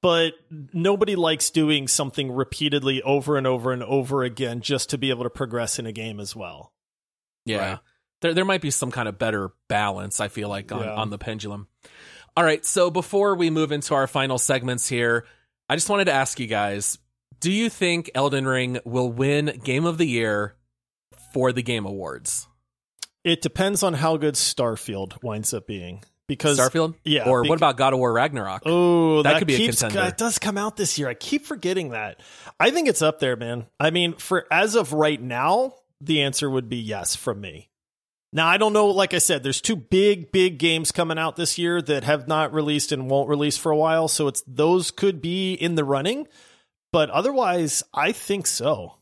But 0.00 0.34
nobody 0.72 1.16
likes 1.16 1.50
doing 1.50 1.88
something 1.88 2.30
repeatedly 2.30 3.02
over 3.02 3.36
and 3.36 3.46
over 3.46 3.72
and 3.72 3.82
over 3.82 4.22
again 4.22 4.60
just 4.60 4.90
to 4.90 4.98
be 4.98 5.10
able 5.10 5.24
to 5.24 5.30
progress 5.30 5.78
in 5.78 5.86
a 5.86 5.92
game 5.92 6.20
as 6.20 6.36
well. 6.36 6.72
Yeah. 7.44 7.70
Right. 7.70 7.78
There 8.20 8.34
there 8.34 8.44
might 8.44 8.60
be 8.60 8.70
some 8.70 8.90
kind 8.90 9.08
of 9.08 9.18
better 9.18 9.50
balance, 9.68 10.20
I 10.20 10.28
feel 10.28 10.48
like, 10.48 10.72
on, 10.72 10.82
Yeah. 10.82 10.94
on 10.94 11.10
the 11.10 11.18
pendulum. 11.18 11.68
All 12.36 12.44
right, 12.44 12.64
so 12.64 12.90
before 12.90 13.34
we 13.34 13.50
move 13.50 13.72
into 13.72 13.94
our 13.94 14.06
final 14.06 14.38
segments 14.38 14.88
here, 14.88 15.26
I 15.68 15.74
just 15.76 15.88
wanted 15.88 16.04
to 16.06 16.12
ask 16.12 16.38
you 16.38 16.46
guys, 16.46 16.98
do 17.40 17.50
you 17.50 17.68
think 17.68 18.10
Elden 18.14 18.46
Ring 18.46 18.78
will 18.84 19.10
win 19.10 19.60
Game 19.64 19.84
of 19.84 19.98
the 19.98 20.06
Year 20.06 20.54
for 21.32 21.52
the 21.52 21.62
Game 21.62 21.84
Awards? 21.86 22.46
It 23.24 23.42
depends 23.42 23.82
on 23.82 23.94
how 23.94 24.16
good 24.16 24.34
Starfield 24.34 25.22
winds 25.22 25.52
up 25.52 25.66
being. 25.66 26.02
Because 26.28 26.58
Starfield? 26.58 26.94
yeah, 27.04 27.28
Or 27.28 27.42
bec- 27.42 27.48
what 27.48 27.56
about 27.56 27.76
God 27.78 27.92
of 27.94 27.98
War 27.98 28.12
Ragnarok? 28.12 28.62
Oh, 28.66 29.22
That 29.22 29.32
that, 29.32 29.38
could 29.38 29.46
be 29.48 29.54
a 29.64 29.66
contender. 29.68 30.04
It 30.08 30.18
does 30.18 30.38
come 30.38 30.58
out 30.58 30.76
this 30.76 30.98
year. 30.98 31.08
I 31.08 31.14
keep 31.14 31.46
forgetting 31.46 31.90
that. 31.90 32.20
I 32.60 32.70
think 32.70 32.86
it's 32.88 33.00
up 33.02 33.18
there, 33.18 33.34
man. 33.34 33.66
I 33.80 33.90
mean, 33.90 34.12
for 34.14 34.46
as 34.52 34.74
of 34.74 34.92
right 34.92 35.20
now, 35.20 35.74
the 36.00 36.22
answer 36.22 36.48
would 36.50 36.68
be 36.68 36.76
yes 36.76 37.16
from 37.16 37.40
me. 37.40 37.67
Now, 38.32 38.46
I 38.46 38.58
don't 38.58 38.74
know. 38.74 38.88
Like 38.88 39.14
I 39.14 39.18
said, 39.18 39.42
there's 39.42 39.60
two 39.60 39.76
big, 39.76 40.30
big 40.30 40.58
games 40.58 40.92
coming 40.92 41.18
out 41.18 41.36
this 41.36 41.56
year 41.56 41.80
that 41.80 42.04
have 42.04 42.28
not 42.28 42.52
released 42.52 42.92
and 42.92 43.08
won't 43.08 43.28
release 43.28 43.56
for 43.56 43.72
a 43.72 43.76
while. 43.76 44.06
So 44.08 44.28
it's 44.28 44.42
those 44.46 44.90
could 44.90 45.22
be 45.22 45.54
in 45.54 45.76
the 45.76 45.84
running, 45.84 46.28
but 46.92 47.08
otherwise, 47.10 47.82
I 47.94 48.12
think 48.12 48.46
so. 48.46 48.94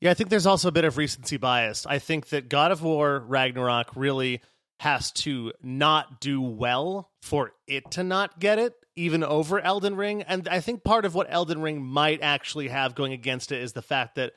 Yeah, 0.00 0.10
I 0.10 0.14
think 0.14 0.30
there's 0.30 0.46
also 0.46 0.68
a 0.68 0.72
bit 0.72 0.84
of 0.84 0.96
recency 0.96 1.38
bias. 1.38 1.86
I 1.86 1.98
think 1.98 2.28
that 2.28 2.48
God 2.48 2.70
of 2.70 2.82
War 2.82 3.24
Ragnarok 3.26 3.96
really 3.96 4.42
has 4.80 5.10
to 5.10 5.52
not 5.62 6.20
do 6.20 6.40
well 6.40 7.10
for 7.22 7.52
it 7.66 7.90
to 7.92 8.04
not 8.04 8.38
get 8.38 8.58
it, 8.58 8.74
even 8.94 9.24
over 9.24 9.58
Elden 9.58 9.96
Ring. 9.96 10.22
And 10.22 10.48
I 10.48 10.60
think 10.60 10.84
part 10.84 11.04
of 11.04 11.14
what 11.14 11.26
Elden 11.30 11.60
Ring 11.60 11.82
might 11.82 12.22
actually 12.22 12.68
have 12.68 12.94
going 12.94 13.12
against 13.12 13.50
it 13.50 13.60
is 13.60 13.72
the 13.72 13.82
fact 13.82 14.14
that 14.16 14.34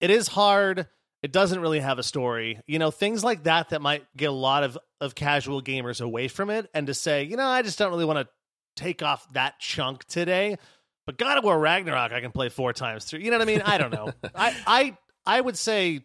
it 0.00 0.10
is 0.10 0.28
hard. 0.28 0.86
It 1.26 1.32
doesn't 1.32 1.58
really 1.58 1.80
have 1.80 1.98
a 1.98 2.04
story. 2.04 2.60
You 2.68 2.78
know, 2.78 2.92
things 2.92 3.24
like 3.24 3.42
that 3.42 3.70
that 3.70 3.82
might 3.82 4.06
get 4.16 4.26
a 4.26 4.32
lot 4.32 4.62
of, 4.62 4.78
of 5.00 5.16
casual 5.16 5.60
gamers 5.60 6.00
away 6.00 6.28
from 6.28 6.50
it. 6.50 6.70
And 6.72 6.86
to 6.86 6.94
say, 6.94 7.24
you 7.24 7.36
know, 7.36 7.48
I 7.48 7.62
just 7.62 7.80
don't 7.80 7.90
really 7.90 8.04
want 8.04 8.20
to 8.20 8.28
take 8.80 9.02
off 9.02 9.26
that 9.32 9.58
chunk 9.58 10.04
today. 10.04 10.56
But 11.04 11.18
God 11.18 11.36
of 11.36 11.42
War 11.42 11.58
Ragnarok, 11.58 12.12
I 12.12 12.20
can 12.20 12.30
play 12.30 12.48
four 12.48 12.72
times 12.72 13.06
through. 13.06 13.18
You 13.22 13.32
know 13.32 13.38
what 13.38 13.42
I 13.48 13.52
mean? 13.52 13.60
I 13.60 13.76
don't 13.76 13.92
know. 13.92 14.12
I, 14.36 14.56
I 14.68 14.96
I 15.26 15.40
would 15.40 15.58
say 15.58 16.04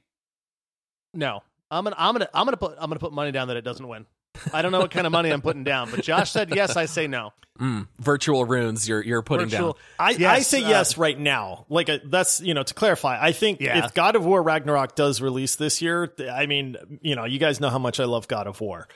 no. 1.13 1.43
I'm 1.69 1.83
gonna 1.83 1.95
I'm 1.99 2.15
gonna 2.15 2.29
I'm 2.33 2.45
gonna 2.47 2.57
put 2.57 2.71
I'm 2.79 2.89
gonna 2.89 2.99
put 2.99 3.13
money 3.13 3.31
down 3.31 3.49
that 3.49 3.57
it 3.57 3.63
doesn't 3.63 3.87
win. 3.87 4.07
I 4.53 4.61
don't 4.61 4.71
know 4.71 4.79
what 4.79 4.91
kind 4.91 5.05
of 5.05 5.11
money 5.11 5.29
I'm 5.29 5.41
putting 5.41 5.63
down, 5.63 5.91
but 5.91 6.03
Josh 6.03 6.31
said 6.31 6.53
yes. 6.55 6.75
I 6.75 6.85
say 6.85 7.07
no. 7.07 7.31
Mm, 7.59 7.87
virtual 7.99 8.45
runes 8.45 8.87
you're 8.87 9.03
you're 9.03 9.21
putting 9.21 9.49
Virtual- 9.49 9.73
down. 9.73 9.81
I, 9.99 10.11
Yes, 10.11 10.37
I 10.37 10.39
say 10.41 10.63
uh, 10.63 10.69
yes 10.69 10.97
right 10.97 11.19
now. 11.19 11.65
Like 11.69 11.89
uh 11.89 11.99
that's 12.05 12.41
you 12.41 12.53
know 12.55 12.63
to 12.63 12.73
clarify. 12.73 13.21
I 13.23 13.33
think 13.33 13.59
Yeah. 13.61 13.85
if 13.85 13.93
God 13.93 14.15
of 14.15 14.25
War 14.25 14.41
Ragnarok 14.41 14.95
does 14.95 15.21
release 15.21 15.57
this 15.57 15.81
year, 15.81 16.11
I 16.31 16.45
mean 16.47 16.75
you 17.01 17.15
know 17.15 17.25
you 17.25 17.37
guys 17.39 17.59
know 17.59 17.69
how 17.69 17.77
much 17.77 17.99
I 17.99 18.05
love 18.05 18.27
God 18.27 18.47
of 18.47 18.61
War. 18.61 18.87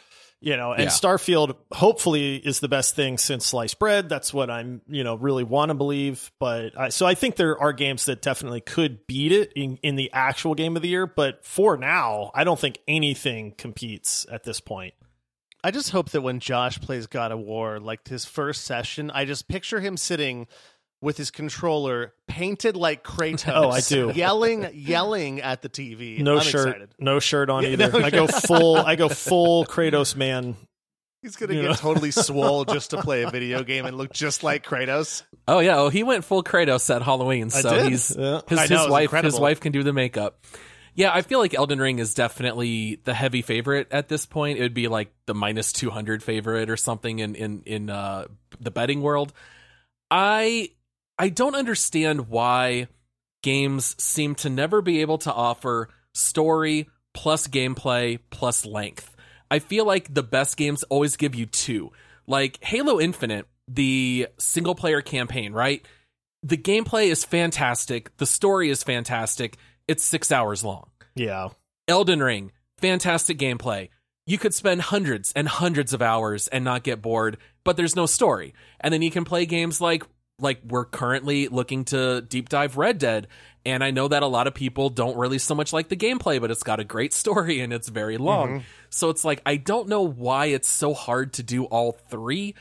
You 0.41 0.57
know, 0.57 0.71
and 0.73 0.83
Yeah. 0.83 0.89
Starfield 0.89 1.55
hopefully 1.71 2.35
is 2.37 2.59
the 2.59 2.67
best 2.67 2.95
thing 2.95 3.17
since 3.17 3.45
sliced 3.45 3.77
bread. 3.77 4.09
That's 4.09 4.33
what 4.33 4.49
I'm 4.49 4.81
you 4.87 5.03
know 5.03 5.15
really 5.15 5.43
want 5.43 5.69
to 5.69 5.75
believe. 5.75 6.31
But 6.39 6.79
I, 6.79 6.89
so 6.89 7.05
I 7.05 7.13
think 7.13 7.35
there 7.35 7.59
are 7.61 7.73
games 7.73 8.05
that 8.05 8.21
definitely 8.23 8.61
could 8.61 9.05
beat 9.05 9.31
it 9.31 9.51
in 9.55 9.77
in 9.83 9.95
the 9.95 10.09
actual 10.11 10.55
game 10.55 10.75
of 10.75 10.81
the 10.81 10.89
year. 10.89 11.05
But 11.05 11.45
for 11.45 11.77
now, 11.77 12.31
I 12.33 12.43
don't 12.43 12.59
think 12.59 12.79
anything 12.87 13.51
competes 13.57 14.25
at 14.31 14.43
this 14.43 14.59
point. 14.59 14.93
I 15.65 15.71
just 15.71 15.89
hope 15.89 16.11
that 16.11 16.21
when 16.21 16.39
Josh 16.39 16.79
plays 16.79 17.07
God 17.07 17.31
of 17.31 17.39
War, 17.39 17.79
like 17.79 18.07
his 18.07 18.23
first 18.25 18.65
session, 18.65 19.09
I 19.09 19.25
just 19.25 19.47
picture 19.47 19.79
him 19.79 19.97
sitting 19.97 20.45
with 21.01 21.17
his 21.17 21.31
controller 21.31 22.13
painted 22.27 22.75
like 22.77 23.03
Kratos. 23.03 23.51
Oh, 23.55 23.69
I 23.71 23.81
do. 23.81 24.11
Yelling, 24.15 24.67
yelling 24.73 25.41
at 25.41 25.61
the 25.63 25.69
TV. 25.69 26.19
No 26.19 26.35
I'm 26.35 26.41
shirt, 26.43 26.67
excited. 26.67 26.89
no 26.99 27.19
shirt 27.19 27.49
on 27.49 27.63
Yeah, 27.63 27.69
either. 27.69 27.99
no 27.99 28.05
I 28.05 28.09
go 28.11 28.27
full. 28.27 28.77
I 28.77 28.95
go 28.95 29.09
full 29.29 29.65
Kratos 29.65 30.15
man. 30.15 30.55
He's 31.23 31.35
gonna 31.35 31.55
You 31.55 31.61
get 31.63 31.67
know? 31.69 31.73
totally 31.73 32.11
swole 32.27 32.65
just 32.65 32.91
to 32.91 33.01
play 33.01 33.23
a 33.23 33.31
video 33.31 33.63
game 33.63 33.85
and 33.87 33.97
look 33.97 34.13
just 34.13 34.43
like 34.43 34.63
Kratos. 34.63 35.23
Oh 35.47 35.57
yeah, 35.59 35.79
oh 35.79 35.89
he 35.89 36.03
went 36.03 36.23
full 36.25 36.43
Kratos 36.43 36.95
at 36.95 37.01
Halloween, 37.01 37.49
so 37.49 37.71
did. 37.71 37.87
he's 37.87 38.15
Yeah. 38.15 38.41
his, 38.47 38.59
I 38.59 38.61
his 38.63 38.69
know, 38.71 38.83
it's 38.83 38.91
wife 38.91 39.11
his 39.23 39.39
wife 39.39 39.59
can 39.59 39.71
do 39.71 39.81
the 39.81 39.93
makeup. 39.93 40.45
Yeah, 40.95 41.11
I 41.13 41.21
feel 41.23 41.39
like 41.39 41.53
Elden 41.53 41.79
Ring 41.79 41.99
is 41.99 42.13
definitely 42.13 43.01
the 43.03 43.13
heavy 43.13 43.41
favorite 43.41 43.89
at 43.91 44.07
this 44.07 44.25
point. 44.25 44.59
It 44.59 44.61
would 44.61 44.73
be 44.73 44.87
like 44.87 45.11
the 45.25 45.35
minus 45.35 45.73
two 45.73 45.89
hundred 45.89 46.23
favorite 46.23 46.69
or 46.69 46.77
something 46.77 47.19
in 47.19 47.35
in 47.35 47.63
in 47.65 47.89
uh, 47.89 48.25
the 48.61 48.71
betting 48.71 49.01
world. 49.01 49.33
I 50.09 50.71
I 51.19 51.29
don't 51.29 51.55
understand 51.55 52.29
why 52.29 52.87
games 53.43 54.01
seem 54.01 54.35
to 54.35 54.49
never 54.49 54.81
be 54.81 55.01
able 55.01 55.17
to 55.19 55.33
offer 55.33 55.89
story 56.13 56.89
plus 57.13 57.47
gameplay 57.47 58.19
plus 58.29 58.65
length. 58.65 59.15
I 59.51 59.59
feel 59.59 59.85
like 59.85 60.13
the 60.13 60.23
best 60.23 60.55
games 60.57 60.83
always 60.83 61.17
give 61.17 61.35
you 61.35 61.45
two. 61.45 61.91
Like 62.25 62.63
Halo 62.63 62.99
Infinite, 62.99 63.47
the 63.67 64.29
single 64.37 64.75
player 64.75 65.01
campaign, 65.01 65.51
right? 65.51 65.85
The 66.41 66.57
gameplay 66.57 67.07
is 67.07 67.25
fantastic, 67.25 68.15
the 68.17 68.25
story 68.25 68.69
is 68.69 68.81
fantastic. 68.81 69.57
It's 69.87 70.03
6 70.03 70.31
hours 70.31 70.63
long. 70.63 70.89
Yeah. 71.15 71.49
Elden 71.87 72.21
Ring, 72.21 72.51
fantastic 72.77 73.37
gameplay. 73.37 73.89
You 74.27 74.37
could 74.37 74.53
spend 74.53 74.81
hundreds 74.81 75.31
and 75.33 75.47
hundreds 75.47 75.93
of 75.93 76.01
hours 76.01 76.47
and 76.47 76.65
not 76.65 76.83
get 76.83 77.01
bored, 77.01 77.37
but 77.63 77.77
there's 77.77 77.95
no 77.95 78.07
story. 78.07 78.55
And 78.79 78.91
then 78.93 79.03
you 79.03 79.11
can 79.11 79.23
play 79.23 79.45
games 79.45 79.79
like 79.79 80.03
like 80.39 80.59
we're 80.67 80.85
currently 80.85 81.47
looking 81.47 81.85
to 81.85 82.21
deep 82.21 82.49
dive 82.49 82.75
Red 82.75 82.97
Dead, 82.97 83.27
and 83.65 83.83
I 83.83 83.91
know 83.91 84.07
that 84.07 84.23
a 84.23 84.27
lot 84.27 84.47
of 84.47 84.53
people 84.53 84.89
don't 84.89 85.15
really 85.15 85.37
so 85.37 85.55
much 85.55 85.71
like 85.71 85.87
the 85.89 85.95
gameplay, 85.95 86.41
but 86.41 86.51
it's 86.51 86.63
got 86.63 86.79
a 86.79 86.83
great 86.83 87.13
story 87.21 87.61
and 87.61 87.71
it's 87.71 87.87
very 87.87 88.17
long. 88.17 88.47
Mm-hmm. 88.49 88.65
So 88.89 89.09
it's 89.09 89.23
like 89.23 89.41
I 89.45 89.57
don't 89.57 89.87
know 89.87 90.01
why 90.01 90.47
it's 90.47 90.67
so 90.67 90.93
hard 90.93 91.33
to 91.33 91.43
do 91.43 91.65
all 91.65 91.93
three, 92.09 92.55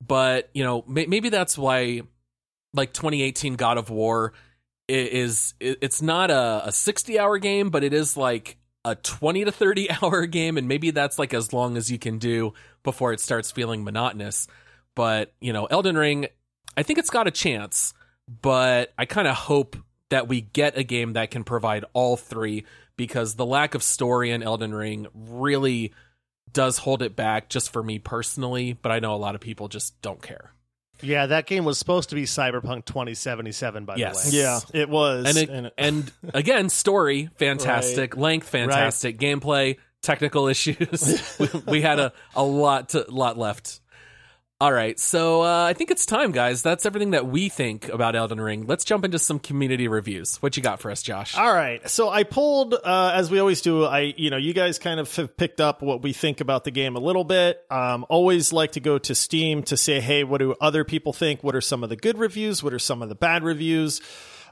but 0.00 0.50
you 0.54 0.64
know, 0.64 0.82
may- 0.86 1.06
maybe 1.06 1.28
that's 1.28 1.56
why 1.56 2.02
like 2.74 2.92
2018 2.92 3.56
God 3.56 3.78
of 3.78 3.90
War 3.90 4.32
is 4.92 5.54
it's 5.60 6.02
not 6.02 6.30
a, 6.30 6.62
a 6.66 6.72
60 6.72 7.18
hour 7.18 7.38
game 7.38 7.70
but 7.70 7.84
it 7.84 7.92
is 7.92 8.16
like 8.16 8.56
a 8.84 8.94
20 8.94 9.44
to 9.44 9.52
30 9.52 9.90
hour 10.02 10.26
game 10.26 10.58
and 10.58 10.68
maybe 10.68 10.90
that's 10.90 11.18
like 11.18 11.34
as 11.34 11.52
long 11.52 11.76
as 11.76 11.90
you 11.90 11.98
can 11.98 12.18
do 12.18 12.52
before 12.82 13.12
it 13.12 13.20
starts 13.20 13.50
feeling 13.50 13.84
monotonous. 13.84 14.46
But 14.94 15.32
you 15.40 15.52
know 15.52 15.66
Elden 15.66 15.96
Ring 15.96 16.26
I 16.76 16.82
think 16.82 16.98
it's 16.98 17.10
got 17.10 17.26
a 17.26 17.32
chance 17.32 17.94
but 18.40 18.92
I 18.98 19.04
kind 19.04 19.26
of 19.26 19.34
hope 19.34 19.76
that 20.10 20.28
we 20.28 20.42
get 20.42 20.76
a 20.76 20.84
game 20.84 21.14
that 21.14 21.30
can 21.30 21.44
provide 21.44 21.84
all 21.92 22.16
three 22.16 22.64
because 22.96 23.34
the 23.34 23.46
lack 23.46 23.74
of 23.74 23.82
story 23.82 24.30
in 24.30 24.42
Elden 24.42 24.74
Ring 24.74 25.06
really 25.14 25.92
does 26.52 26.76
hold 26.78 27.02
it 27.02 27.16
back 27.16 27.48
just 27.48 27.72
for 27.72 27.82
me 27.82 27.98
personally 27.98 28.74
but 28.74 28.92
I 28.92 28.98
know 28.98 29.14
a 29.14 29.16
lot 29.16 29.34
of 29.34 29.40
people 29.40 29.68
just 29.68 30.00
don't 30.02 30.20
care 30.20 30.52
Yeah, 31.02 31.26
that 31.26 31.46
game 31.46 31.64
was 31.64 31.78
supposed 31.78 32.08
to 32.10 32.14
be 32.14 32.22
Cyberpunk 32.24 32.84
2077, 32.84 33.84
by 33.84 33.96
Yes. 33.96 34.30
the 34.30 34.36
way. 34.36 34.42
Yeah, 34.42 34.60
it 34.72 34.88
was. 34.88 35.26
and 35.26 35.36
it, 35.36 35.48
And 35.50 35.70
and, 35.76 36.12
again 36.34 36.68
story 36.68 37.28
fantastic 37.36 38.16
length 38.16 38.48
fantastic 38.48 39.18
gameplay 39.18 39.76
technical 40.02 40.48
issues 40.48 41.36
we, 41.38 41.48
we 41.66 41.80
had 41.82 41.98
a, 42.00 42.12
a 42.34 42.42
lot 42.42 42.88
to 42.90 43.04
lot 43.08 43.36
left 43.38 43.80
all 44.62 44.72
right 44.72 45.00
so 45.00 45.42
uh, 45.42 45.64
i 45.64 45.72
think 45.72 45.90
it's 45.90 46.06
time 46.06 46.30
guys 46.30 46.62
that's 46.62 46.86
everything 46.86 47.10
that 47.10 47.26
we 47.26 47.48
think 47.48 47.88
about 47.88 48.14
elden 48.14 48.40
ring 48.40 48.64
let's 48.66 48.84
jump 48.84 49.04
into 49.04 49.18
some 49.18 49.40
community 49.40 49.88
reviews 49.88 50.36
what 50.36 50.56
you 50.56 50.62
got 50.62 50.80
for 50.80 50.90
us 50.90 51.02
josh 51.02 51.34
All 51.36 51.52
right. 51.52 51.88
So 51.90 52.08
I 52.08 52.22
pulled, 52.22 52.74
uh, 52.74 53.12
as 53.14 53.28
we 53.30 53.40
always 53.40 53.60
do, 53.60 53.84
I, 53.84 54.14
you 54.16 54.30
know, 54.30 54.36
you 54.36 54.52
guys 54.52 54.78
kind 54.78 55.00
of 55.00 55.14
have 55.16 55.36
picked 55.36 55.60
up 55.60 55.82
what 55.82 56.02
we 56.02 56.12
think 56.12 56.40
about 56.40 56.62
the 56.62 56.70
game 56.70 56.94
a 56.94 57.00
little 57.00 57.24
bit. 57.24 57.64
Um, 57.70 58.06
always 58.08 58.52
like 58.52 58.72
to 58.72 58.80
go 58.80 58.98
to 58.98 59.14
Steam 59.14 59.64
to 59.64 59.76
say, 59.76 60.00
hey, 60.00 60.22
what 60.22 60.38
do 60.38 60.54
other 60.60 60.84
people 60.84 61.12
think? 61.12 61.42
What 61.42 61.56
are 61.56 61.60
some 61.60 61.82
of 61.82 61.88
the 61.90 61.96
good 61.96 62.18
reviews? 62.18 62.62
What 62.62 62.72
are 62.72 62.78
some 62.78 63.02
of 63.02 63.08
the 63.08 63.14
bad 63.16 63.42
reviews? 63.42 64.00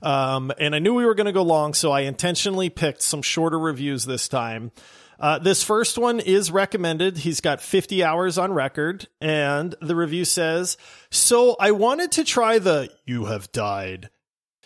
Um, 0.02 0.50
and 0.58 0.74
I 0.74 0.80
knew 0.80 0.94
we 0.94 1.06
were 1.06 1.14
going 1.14 1.26
to 1.26 1.32
go 1.32 1.42
long, 1.42 1.74
so 1.74 1.92
I 1.92 2.00
intentionally 2.00 2.70
picked 2.70 3.02
some 3.02 3.22
shorter 3.22 3.58
reviews 3.58 4.04
this 4.06 4.26
time. 4.28 4.72
Uh, 5.20 5.38
this 5.38 5.62
first 5.62 5.98
one 5.98 6.18
is 6.20 6.50
recommended. 6.50 7.18
He's 7.18 7.40
got 7.40 7.60
50 7.60 8.02
hours 8.02 8.38
on 8.38 8.52
record, 8.52 9.06
and 9.20 9.74
the 9.80 9.94
review 9.94 10.24
says, 10.24 10.76
So 11.10 11.56
I 11.60 11.72
wanted 11.72 12.12
to 12.12 12.24
try 12.24 12.58
the 12.58 12.90
You 13.04 13.26
Have 13.26 13.52
Died 13.52 14.10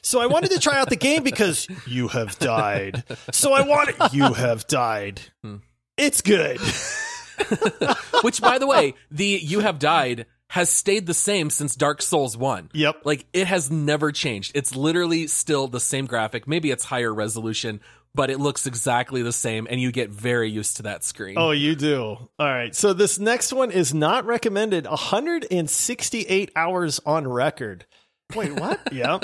so 0.05 0.21
I 0.21 0.27
wanted 0.27 0.51
to 0.51 0.61
try 0.61 0.79
out 0.79 0.91
the 0.91 0.97
game 0.97 1.23
because 1.23 1.67
you 1.87 2.09
have 2.09 2.39
died. 2.39 3.05
So 3.33 3.55
I 3.55 3.63
wanted 3.63 3.97
you 4.13 4.35
have 4.35 4.67
died. 4.67 5.19
It's 5.97 6.21
good. 6.21 6.61
which 8.23 8.41
by 8.41 8.59
the 8.59 8.67
way 8.67 8.95
the 9.11 9.25
you 9.25 9.61
have 9.61 9.79
died 9.79 10.27
has 10.51 10.69
stayed 10.71 11.07
the 11.07 11.15
same 11.15 11.51
since 11.51 11.75
dark 11.75 12.01
souls 12.01 12.37
1 12.37 12.71
Yep. 12.75 13.01
like 13.05 13.27
it 13.33 13.49
has 13.49 13.73
never 13.73 14.13
changed 14.13 14.53
it's 14.55 14.77
literally 14.77 15.27
still 15.27 15.67
the 15.67 15.81
same 15.81 16.07
graphic 16.07 16.47
maybe 16.47 16.71
it's 16.71 16.85
higher 16.85 17.13
resolution 17.13 17.81
but 18.15 18.31
it 18.31 18.39
looks 18.39 18.67
exactly 18.67 19.23
the 19.23 19.33
same 19.33 19.67
and 19.69 19.81
you 19.81 19.91
get 19.93 20.11
very 20.11 20.49
used 20.51 20.77
to 20.77 20.85
that 20.85 21.03
screen 21.05 21.37
Oh, 21.37 21.51
you 21.51 21.75
do. 21.75 22.03
All 22.05 22.29
right. 22.39 22.75
So 22.75 22.93
this 22.93 23.19
next 23.19 23.53
one 23.53 23.71
is 23.71 23.93
not 23.93 24.25
recommended. 24.27 24.87
168 24.87 26.53
hours 26.55 27.01
on 27.05 27.27
record. 27.27 27.87
Wait, 28.35 28.53
what? 28.53 28.81
yeah. 28.93 29.19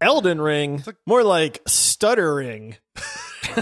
Elden 0.00 0.40
Ring, 0.40 0.84
more 1.06 1.22
like 1.24 1.60
stuttering. 1.66 2.76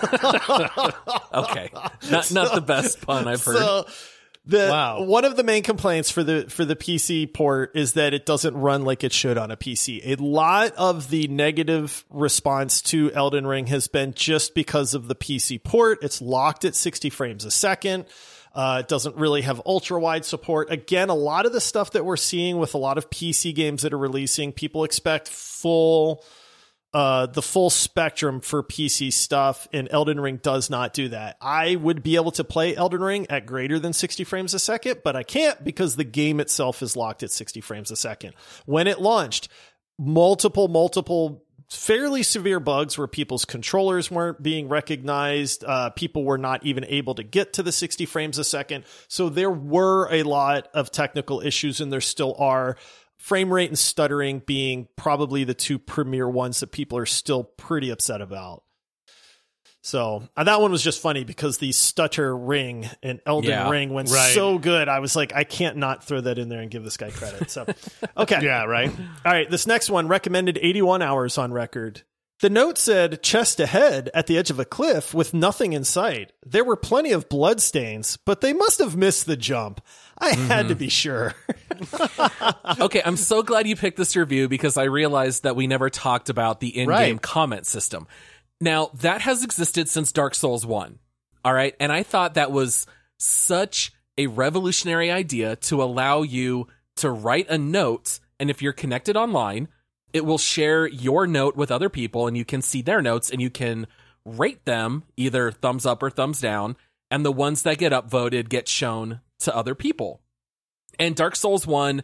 Okay, 1.33 1.71
not 2.11 2.33
not 2.33 2.55
the 2.55 2.63
best 2.67 3.01
pun 3.03 3.29
I've 3.29 3.45
heard. 3.45 3.57
So 3.57 3.87
the 4.47 4.69
Wow. 4.71 5.03
one 5.05 5.25
of 5.25 5.37
the 5.37 5.43
main 5.43 5.63
complaints 5.63 6.11
for 6.11 6.23
the 6.23 6.45
for 6.49 6.65
the 6.65 6.77
PC 6.77 7.33
port 7.33 7.73
is 7.75 7.95
that 7.95 8.13
it 8.13 8.27
doesn't 8.27 8.55
run 8.55 8.85
like 8.85 9.03
it 9.03 9.13
should 9.13 9.39
on 9.39 9.51
a 9.51 9.57
PC. 9.57 10.03
A 10.05 10.17
lot 10.17 10.73
of 10.77 11.09
the 11.11 11.29
negative 11.29 12.05
response 12.11 12.83
to 12.83 13.11
Elden 13.13 13.47
Ring 13.47 13.67
has 13.69 13.89
been 13.89 14.13
just 14.13 14.55
because 14.55 14.93
of 14.95 15.09
the 15.09 15.15
PC 15.15 15.63
port. 15.63 15.99
It's 16.03 16.21
locked 16.21 16.65
at 16.65 16.75
60 16.75 17.09
frames 17.11 17.45
a 17.45 17.51
second. 17.51 18.05
Uh, 18.55 18.79
it 18.85 18.89
doesn't 18.89 19.17
really 19.17 19.43
have 19.43 19.61
ultra 19.67 19.99
wide 19.99 20.25
support. 20.25 20.71
Again, 20.71 21.09
a 21.09 21.15
lot 21.15 21.45
of 21.45 21.53
the 21.53 21.61
stuff 21.61 21.91
that 21.93 22.05
we're 22.05 22.17
seeing 22.17 22.59
with 22.59 22.75
a 22.75 22.79
lot 22.79 22.99
of 22.99 23.11
PC 23.11 23.53
games 23.53 23.83
that 23.83 23.93
are 23.93 23.99
releasing, 23.99 24.53
people 24.53 24.85
expect 24.85 25.29
full 25.29 26.23
uh, 26.95 27.27
the 27.27 27.43
full 27.43 27.71
spectrum 27.71 28.41
for 28.41 28.63
PC 28.63 29.13
stuff, 29.13 29.67
and 29.73 29.89
Elden 29.91 30.21
Ring 30.21 30.39
does 30.41 30.71
not 30.71 30.95
do 30.95 31.09
that. 31.09 31.37
I 31.41 31.75
would 31.75 32.05
be 32.05 32.15
able 32.15 32.31
to 32.33 32.45
play 32.45 32.77
Elden 32.77 33.01
Ring 33.01 33.27
at 33.29 33.47
greater 33.47 33.81
than 33.81 33.93
60 33.93 34.23
frames 34.23 34.55
a 34.55 34.61
second, 34.61 35.01
but 35.03 35.17
I 35.17 35.25
can't 35.25 35.63
because 35.65 35.97
the 35.97 36.05
game 36.05 36.39
itself 36.39 36.83
is 36.83 36.97
locked 36.97 37.25
at 37.25 37.33
60 37.33 37.61
frames 37.63 37.91
a 37.91 37.97
second. 37.97 38.35
When 38.65 38.87
it 38.87 39.01
launched, 39.01 39.49
multiple, 39.99 40.69
multiple 40.69 41.45
fairly 41.69 42.23
severe 42.23 42.61
bugs 42.61 42.97
where 42.97 43.07
people's 43.07 43.45
controllers 43.45 44.11
weren't 44.11 44.43
being 44.43 44.69
recognized. 44.69 45.65
Uh, 45.65 45.91
people 45.91 46.25
were 46.25 46.39
not 46.39 46.65
even 46.65 46.85
able 46.85 47.15
to 47.17 47.25
get 47.25 47.55
to 47.55 47.63
the 47.63 47.73
60 47.73 48.07
frames 48.07 48.39
a 48.39 48.45
second. 48.45 48.85
So 49.09 49.29
there 49.29 49.51
were 49.51 50.09
a 50.13 50.23
lot 50.23 50.69
of 50.75 50.91
technical 50.91 51.41
issues, 51.41 51.81
and 51.81 51.93
there 51.93 52.01
still 52.01 52.37
are. 52.39 52.77
Frame 53.25 53.51
rate 53.51 53.71
and 53.71 53.79
stuttering 53.79 54.41
being 54.41 54.87
probably 54.97 55.45
the 55.45 55.55
two 55.55 55.79
premier 55.79 56.29
ones 56.29 56.61
that 56.61 56.73
people 56.73 56.99
are 56.99 57.07
still 57.07 57.43
pretty 57.43 57.89
upset 57.89 58.21
about. 58.21 58.65
So 59.83 60.29
uh, 60.37 60.45
that 60.45 60.61
one 60.61 60.71
was 60.71 60.83
just 60.83 61.01
funny 61.01 61.25
because 61.25 61.57
the 61.57 61.73
stutter 61.73 62.37
ring 62.37 62.87
and 63.03 63.23
Elden 63.25 63.49
Yeah, 63.49 63.71
Ring 63.71 63.95
went 63.95 64.11
right. 64.11 64.35
so 64.35 64.59
good. 64.59 64.89
I 64.91 64.99
was 64.99 65.17
like, 65.17 65.35
I 65.35 65.45
can't 65.45 65.79
not 65.79 66.05
throw 66.05 66.21
that 66.21 66.39
in 66.39 66.51
there 66.51 66.61
and 66.61 66.71
give 66.71 66.85
this 66.85 66.99
guy 66.99 67.09
credit. 67.09 67.51
So, 67.51 67.65
okay. 68.19 68.41
Yeah, 68.43 68.65
right. 68.65 68.91
All 68.91 69.33
right, 69.33 69.49
this 69.51 69.67
next 69.67 69.89
one 69.89 70.07
recommended 70.07 70.59
81 70.61 71.01
hours 71.01 71.39
on 71.39 71.51
record. 71.51 72.03
The 72.41 72.51
note 72.51 72.77
said 72.79 73.23
chest 73.23 73.61
ahead 73.61 74.11
at 74.13 74.27
the 74.27 74.37
edge 74.37 74.51
of 74.51 74.59
a 74.59 74.65
cliff 74.65 75.15
with 75.15 75.33
nothing 75.33 75.73
in 75.73 75.85
sight. 75.85 76.33
There 76.45 76.65
were 76.65 76.77
plenty 76.77 77.13
of 77.13 77.29
bloodstains, 77.29 78.17
but 78.19 78.41
they 78.41 78.53
must 78.53 78.81
have 78.81 78.97
missed 78.97 79.27
the 79.27 79.37
jump. 79.37 79.81
I 80.19 80.35
had 80.35 80.69
to 80.69 80.75
be 80.75 80.89
sure. 80.89 81.35
okay, 82.81 83.03
I'm 83.05 83.17
so 83.17 83.43
glad 83.43 83.67
you 83.67 83.77
picked 83.77 83.97
this 83.97 84.17
review 84.17 84.49
because 84.49 84.77
I 84.77 84.85
realized 84.85 85.45
that 85.45 85.57
we 85.57 85.67
never 85.67 85.91
talked 85.91 86.29
about 86.29 86.61
the 86.61 86.69
in-game 86.69 86.89
Right. 86.89 87.23
comment 87.23 87.67
system. 87.67 88.07
Now, 88.61 88.91
that 89.01 89.21
has 89.23 89.43
existed 89.45 89.89
since 89.89 90.13
Dark 90.13 90.35
Souls 90.35 90.67
1. 90.67 90.99
All 91.45 91.53
right, 91.55 91.75
and 91.79 91.93
I 91.93 92.03
thought 92.03 92.35
that 92.35 92.53
was 92.53 92.87
such 93.17 93.93
a 94.17 94.27
revolutionary 94.29 95.11
idea 95.11 95.57
to 95.57 95.83
allow 95.83 96.23
you 96.23 96.69
to 96.97 97.11
write 97.11 97.49
a 97.49 97.59
note 97.59 98.21
and 98.41 98.51
if 98.51 98.61
you're 98.63 98.73
connected 98.73 99.17
online, 99.17 99.69
it 100.15 100.25
will 100.25 100.39
share 100.39 100.87
your 100.87 101.27
note 101.27 101.57
with 101.57 101.73
other 101.73 101.91
people 101.91 102.29
and 102.29 102.39
you 102.39 102.45
can 102.45 102.63
see 102.63 102.81
their 102.81 103.03
notes 103.03 103.31
and 103.31 103.43
you 103.43 103.51
can 103.51 103.87
rate 104.25 104.65
them 104.65 105.03
either 105.17 105.51
thumbs 105.51 105.85
up 105.85 106.03
or 106.03 106.09
thumbs 106.09 106.41
down 106.41 106.77
and 107.11 107.25
the 107.25 107.33
ones 107.33 107.63
that 107.65 107.79
get 107.79 107.93
upvoted 107.93 108.49
get 108.49 108.69
shown 108.69 109.21
to 109.41 109.55
other 109.55 109.75
people. 109.75 110.21
And 110.99 111.17
Dark 111.17 111.35
Souls 111.35 111.67
1, 111.67 112.03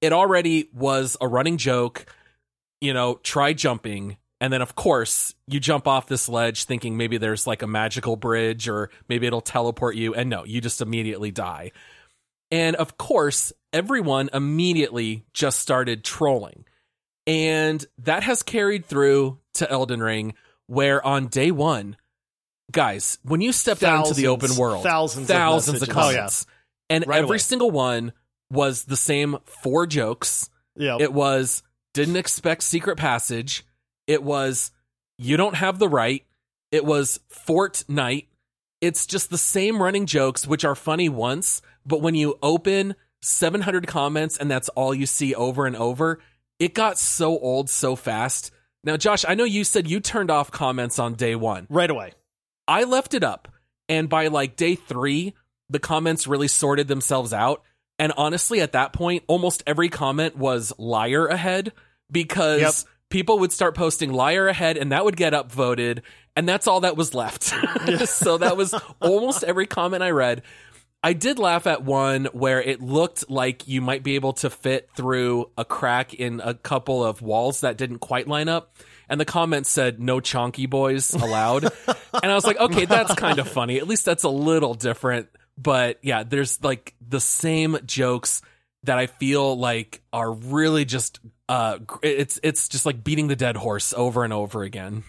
it 0.00 0.12
already 0.12 0.70
was 0.72 1.16
a 1.20 1.26
running 1.26 1.56
joke, 1.56 2.06
you 2.80 2.94
know, 2.94 3.16
try 3.24 3.52
jumping. 3.52 4.16
And 4.40 4.52
then, 4.52 4.62
of 4.62 4.76
course, 4.76 5.34
you 5.48 5.58
jump 5.58 5.88
off 5.88 6.06
this 6.06 6.28
ledge 6.28 6.64
thinking 6.64 6.96
maybe 6.96 7.18
there's 7.18 7.44
like 7.44 7.62
a 7.62 7.66
magical 7.66 8.14
bridge 8.14 8.68
or 8.68 8.90
maybe 9.08 9.26
it'll 9.26 9.40
teleport 9.40 9.96
you. 9.96 10.14
And 10.14 10.30
no, 10.30 10.44
you 10.44 10.60
just 10.60 10.80
immediately 10.80 11.32
die. 11.32 11.72
And 12.52 12.76
of 12.76 12.96
course, 12.96 13.52
everyone 13.72 14.30
immediately 14.32 15.24
just 15.34 15.58
started 15.58 16.04
trolling. 16.04 16.64
And 17.28 17.84
that 17.98 18.22
has 18.22 18.42
carried 18.42 18.86
through 18.86 19.38
to 19.54 19.70
Elden 19.70 20.02
Ring, 20.02 20.32
where 20.66 21.04
on 21.06 21.26
day 21.26 21.50
one, 21.50 21.96
guys, 22.72 23.18
when 23.22 23.42
you 23.42 23.52
stepped 23.52 23.82
out 23.82 24.06
into 24.06 24.14
the 24.18 24.28
open 24.28 24.56
world, 24.56 24.82
thousands 24.82 25.28
thousands 25.28 25.82
of, 25.82 25.88
messages. 25.88 25.96
Oh, 26.04 26.08
yeah. 26.08 26.16
comments, 26.16 26.46
and 26.88 27.06
Right 27.06 27.18
every 27.18 27.28
away. 27.28 27.38
single 27.38 27.70
one 27.70 28.12
was 28.50 28.84
the 28.84 28.96
same 28.96 29.36
four 29.44 29.86
jokes. 29.86 30.48
Yeah. 30.74 30.96
It 30.98 31.12
was 31.12 31.62
didn't 31.92 32.16
expect 32.16 32.62
secret 32.62 32.96
passage. 32.96 33.66
It 34.06 34.22
was 34.22 34.70
you 35.18 35.36
don't 35.36 35.56
have 35.56 35.78
the 35.78 35.88
right. 35.88 36.24
It 36.72 36.84
was 36.84 37.20
Fortnite. 37.30 38.26
It's 38.80 39.04
just 39.04 39.28
the 39.28 39.36
same 39.38 39.82
running 39.82 40.06
jokes, 40.06 40.46
which 40.46 40.64
are 40.64 40.74
funny 40.74 41.10
once, 41.10 41.60
but 41.84 42.00
when 42.00 42.14
you 42.14 42.38
open 42.42 42.94
700 43.20 43.86
comments 43.86 44.38
and 44.38 44.50
that's 44.50 44.68
all 44.70 44.94
you 44.94 45.04
see 45.04 45.34
over 45.34 45.66
and 45.66 45.74
over, 45.76 46.20
it 46.58 46.74
got 46.74 46.98
so 46.98 47.38
old 47.38 47.70
so 47.70 47.96
fast. 47.96 48.50
Now, 48.84 48.96
Josh, 48.96 49.24
I 49.28 49.34
know 49.34 49.44
you 49.44 49.64
said 49.64 49.88
you 49.88 50.00
turned 50.00 50.30
off 50.30 50.50
comments 50.50 50.98
on 50.98 51.14
day 51.14 51.34
one. 51.34 51.66
right 51.68 51.90
away. 51.90 52.12
I 52.66 52.84
left 52.84 53.14
it 53.14 53.24
up, 53.24 53.48
and 53.88 54.08
by 54.08 54.28
like 54.28 54.56
day 54.56 54.74
three, 54.74 55.34
the 55.70 55.78
comments 55.78 56.26
really 56.26 56.48
sorted 56.48 56.86
themselves 56.88 57.32
out. 57.32 57.62
And 57.98 58.12
honestly, 58.16 58.60
at 58.60 58.72
that 58.72 58.92
point, 58.92 59.24
almost 59.26 59.62
every 59.66 59.88
comment 59.88 60.36
was 60.36 60.72
liar 60.78 61.26
ahead 61.26 61.72
because 62.10 62.60
Yep. 62.60 62.74
people 63.10 63.38
would 63.40 63.52
start 63.52 63.74
posting 63.74 64.12
liar 64.12 64.48
ahead, 64.48 64.76
and 64.76 64.92
that 64.92 65.04
would 65.04 65.16
get 65.16 65.32
upvoted, 65.32 66.02
and 66.36 66.48
that's 66.48 66.66
all 66.66 66.80
that 66.80 66.96
was 66.96 67.14
left. 67.14 67.42
so 68.08 68.38
that 68.38 68.56
was 68.56 68.74
almost 69.00 69.42
every 69.44 69.66
comment 69.66 70.02
I 70.02 70.10
read. 70.10 70.42
I 71.02 71.12
did 71.12 71.38
laugh 71.38 71.66
at 71.66 71.84
one 71.84 72.26
where 72.32 72.60
it 72.60 72.80
looked 72.80 73.30
like 73.30 73.68
you 73.68 73.80
might 73.80 74.02
be 74.02 74.16
able 74.16 74.32
to 74.34 74.50
fit 74.50 74.90
through 74.96 75.50
a 75.56 75.64
crack 75.64 76.12
in 76.12 76.40
a 76.42 76.54
couple 76.54 77.04
of 77.04 77.22
walls 77.22 77.60
that 77.60 77.76
didn't 77.76 78.00
quite 78.00 78.26
line 78.26 78.48
up. 78.48 78.76
And 79.08 79.20
the 79.20 79.24
comment 79.24 79.66
said, 79.66 80.00
no 80.00 80.18
chonky 80.20 80.68
boys 80.68 81.14
allowed. 81.14 81.64
and 81.86 82.32
I 82.32 82.34
was 82.34 82.44
like, 82.44 82.58
okay, 82.58 82.84
that's 82.84 83.14
kind 83.14 83.38
of 83.38 83.48
funny. 83.48 83.78
At 83.78 83.86
least 83.86 84.04
that's 84.04 84.24
a 84.24 84.28
little 84.28 84.74
different. 84.74 85.28
But 85.56 85.98
yeah, 86.02 86.24
there's 86.24 86.62
like 86.62 86.94
the 87.00 87.20
same 87.20 87.78
jokes 87.86 88.42
that 88.82 88.98
I 88.98 89.06
feel 89.06 89.56
like 89.56 90.02
are 90.12 90.32
really 90.32 90.84
just, 90.84 91.20
uh, 91.48 91.78
it's, 92.02 92.40
it's 92.42 92.68
just 92.68 92.84
like 92.86 93.04
beating 93.04 93.28
the 93.28 93.36
dead 93.36 93.56
horse 93.56 93.94
over 93.96 94.24
and 94.24 94.32
over 94.32 94.62
again. 94.62 95.04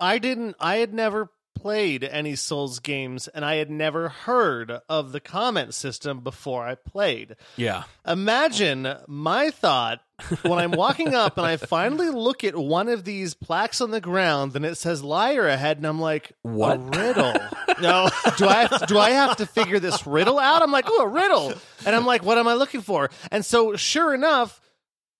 I 0.00 0.18
didn't. 0.18 0.56
I 0.60 0.76
had 0.76 0.92
never 0.92 1.30
played 1.56 2.04
any 2.04 2.36
Souls 2.36 2.78
games, 2.78 3.28
and 3.28 3.44
I 3.44 3.56
had 3.56 3.70
never 3.70 4.08
heard 4.08 4.80
of 4.88 5.12
the 5.12 5.20
comment 5.20 5.74
system 5.74 6.20
before 6.20 6.66
I 6.66 6.74
played. 6.74 7.36
Yeah. 7.56 7.84
Imagine 8.06 8.94
my 9.06 9.50
thought 9.50 10.00
when 10.42 10.58
I'm 10.58 10.70
walking 10.70 11.14
up 11.14 11.36
and 11.38 11.46
I 11.46 11.56
finally 11.56 12.10
look 12.10 12.44
at 12.44 12.54
one 12.56 12.88
of 12.88 13.04
these 13.04 13.34
plaques 13.34 13.80
on 13.80 13.90
the 13.90 14.00
ground 14.00 14.54
and 14.54 14.64
it 14.64 14.76
says 14.76 15.02
liar 15.02 15.46
ahead, 15.48 15.78
and 15.78 15.86
I'm 15.86 16.00
like, 16.00 16.32
What? 16.42 16.76
A 16.76 16.78
riddle. 16.78 17.34
no, 17.80 18.08
do 18.36 18.46
I 18.46 18.66
have 18.66 18.80
to, 18.80 18.86
do 18.86 18.98
I 18.98 19.10
have 19.10 19.36
to 19.38 19.46
figure 19.46 19.80
this 19.80 20.06
riddle 20.06 20.38
out? 20.38 20.62
I'm 20.62 20.72
like, 20.72 20.86
oh, 20.88 21.02
a 21.02 21.08
riddle, 21.08 21.52
and 21.84 21.94
I'm 21.96 22.06
like, 22.06 22.24
what 22.24 22.38
am 22.38 22.48
I 22.48 22.54
looking 22.54 22.80
for? 22.80 23.10
And 23.30 23.44
so, 23.44 23.76
sure 23.76 24.14
enough. 24.14 24.60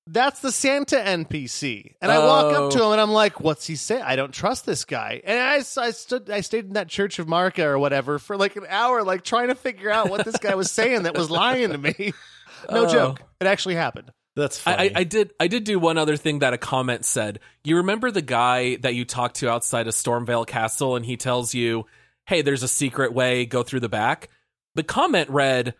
That's 0.09 0.39
the 0.41 0.53
Santa 0.53 0.97
NPC, 0.97 1.95
and 2.01 2.13
I 2.13 2.19
walk 2.21 2.55
Oh. 2.55 2.67
up 2.67 2.73
to 2.75 2.81
oh. 2.83 2.87
him 2.87 2.93
and 2.93 3.01
I'm 3.01 3.11
like, 3.11 3.41
"What's 3.41 3.67
he 3.67 3.75
say? 3.75 4.01
I 4.01 4.15
don't 4.15 4.33
trust 4.33 4.65
this 4.65 4.85
guy." 4.85 5.21
And 5.25 5.39
I, 5.39 5.57
I 5.57 5.91
stood, 5.91 6.31
I 6.31 6.43
stayed 6.43 6.67
in 6.67 6.75
that 6.75 6.89
Church 6.89 7.19
of 7.19 7.27
Marca 7.29 7.67
or 7.67 7.79
whatever 7.79 8.21
for 8.21 8.37
like 8.37 8.55
an 8.55 8.67
hour, 8.69 9.03
like 9.03 9.25
trying 9.25 9.49
to 9.49 9.57
figure 9.57 9.91
out 9.91 10.09
what 10.09 10.25
this 10.25 10.37
guy 10.37 10.55
was 10.55 10.71
saying 10.71 11.03
that 11.05 11.17
was 11.17 11.31
lying 11.31 11.71
to 11.71 11.79
me. 11.79 12.13
No 12.71 12.87
Oh. 12.87 12.93
joke, 12.93 13.21
it 13.41 13.47
actually 13.47 13.75
happened. 13.75 14.11
That's 14.35 14.67
I, 14.67 14.77
funny. 14.77 14.95
I, 14.95 15.01
I 15.01 15.05
did 15.05 15.33
I 15.39 15.47
did 15.47 15.65
do 15.65 15.79
one 15.79 15.99
other 15.99 16.17
thing 16.17 16.39
that 16.41 16.53
a 16.55 16.59
comment 16.59 17.05
said. 17.05 17.39
You 17.65 17.77
remember 17.79 18.11
the 18.11 18.23
guy 18.23 18.77
that 18.77 18.95
you 18.95 19.05
talked 19.05 19.37
to 19.37 19.51
outside 19.51 19.87
of 19.87 19.95
Stormveil 19.95 20.47
Castle 20.47 20.97
and 20.97 21.05
he 21.05 21.17
tells 21.17 21.53
you, 21.55 21.85
Hey, 22.27 22.43
there's 22.43 22.63
a 22.63 22.69
secret 22.69 23.13
way, 23.13 23.45
go 23.45 23.63
through 23.63 23.81
the 23.81 23.89
back? 23.89 24.31
The 24.75 24.83
comment 24.83 25.31
read, 25.31 25.75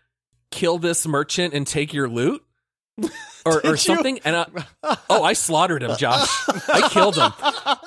Kill 0.51 0.79
this 0.79 1.07
merchant 1.07 1.55
and 1.55 1.67
take 1.67 1.93
your 1.95 2.09
loot. 2.09 2.45
Or, 3.47 3.61
or 3.65 3.71
you? 3.71 3.77
something, 3.77 4.19
and 4.25 4.37
I, 4.37 4.47
oh, 5.09 5.23
I 5.23 5.33
slaughtered 5.35 5.83
him, 5.83 5.97
Josh. 5.97 6.29
I 6.69 6.89
killed 6.91 7.17
him, 7.17 7.33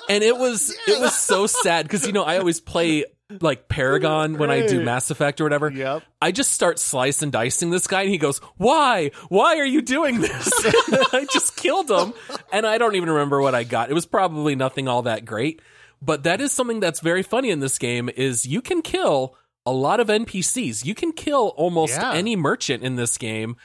and 0.10 0.24
it 0.24 0.38
was 0.38 0.76
it 0.88 1.00
was 1.00 1.16
so 1.16 1.48
sad 1.48 1.86
because 1.86 2.06
you 2.08 2.14
know 2.14 2.24
I 2.24 2.38
always 2.38 2.60
play 2.60 3.06
like 3.42 3.68
Paragon 3.70 4.38
when 4.40 4.50
I 4.50 4.66
do 4.66 4.82
Mass 4.84 5.12
Effect 5.12 5.40
or 5.40 5.44
whatever. 5.44 5.70
Yep. 5.70 6.02
I 6.22 6.32
just 6.32 6.52
start 6.52 6.80
slice 6.80 7.22
and 7.22 7.32
dicing 7.32 7.70
this 7.70 7.86
guy, 7.88 8.02
and 8.02 8.10
he 8.10 8.18
goes, 8.18 8.40
"Why? 8.58 9.12
Why 9.30 9.58
are 9.58 9.66
you 9.66 9.82
doing 9.82 10.20
this?" 10.22 10.50
I 11.14 11.28
just 11.32 11.56
killed 11.56 11.92
him, 11.92 12.14
and 12.52 12.66
I 12.66 12.78
don't 12.78 12.96
even 12.96 13.10
remember 13.10 13.42
what 13.42 13.54
I 13.54 13.64
got. 13.66 13.90
It 13.92 13.94
was 13.94 14.06
probably 14.06 14.56
nothing 14.56 14.88
all 14.88 15.04
that 15.04 15.26
great, 15.26 15.62
but 16.02 16.24
that 16.24 16.42
is 16.42 16.52
something 16.52 16.80
that's 16.80 17.02
very 17.02 17.22
funny 17.24 17.50
in 17.52 17.60
this 17.60 17.78
game. 17.78 18.10
Is 18.16 18.48
you 18.48 18.62
can 18.62 18.82
kill 18.82 19.36
a 19.66 19.72
lot 19.72 20.00
of 20.00 20.08
NPCs. 20.08 20.84
You 20.86 20.96
can 20.96 21.12
kill 21.12 21.50
almost 21.50 21.94
Yeah. 21.98 22.14
any 22.14 22.36
merchant 22.36 22.82
in 22.82 22.96
this 22.96 23.18
game, 23.20 23.58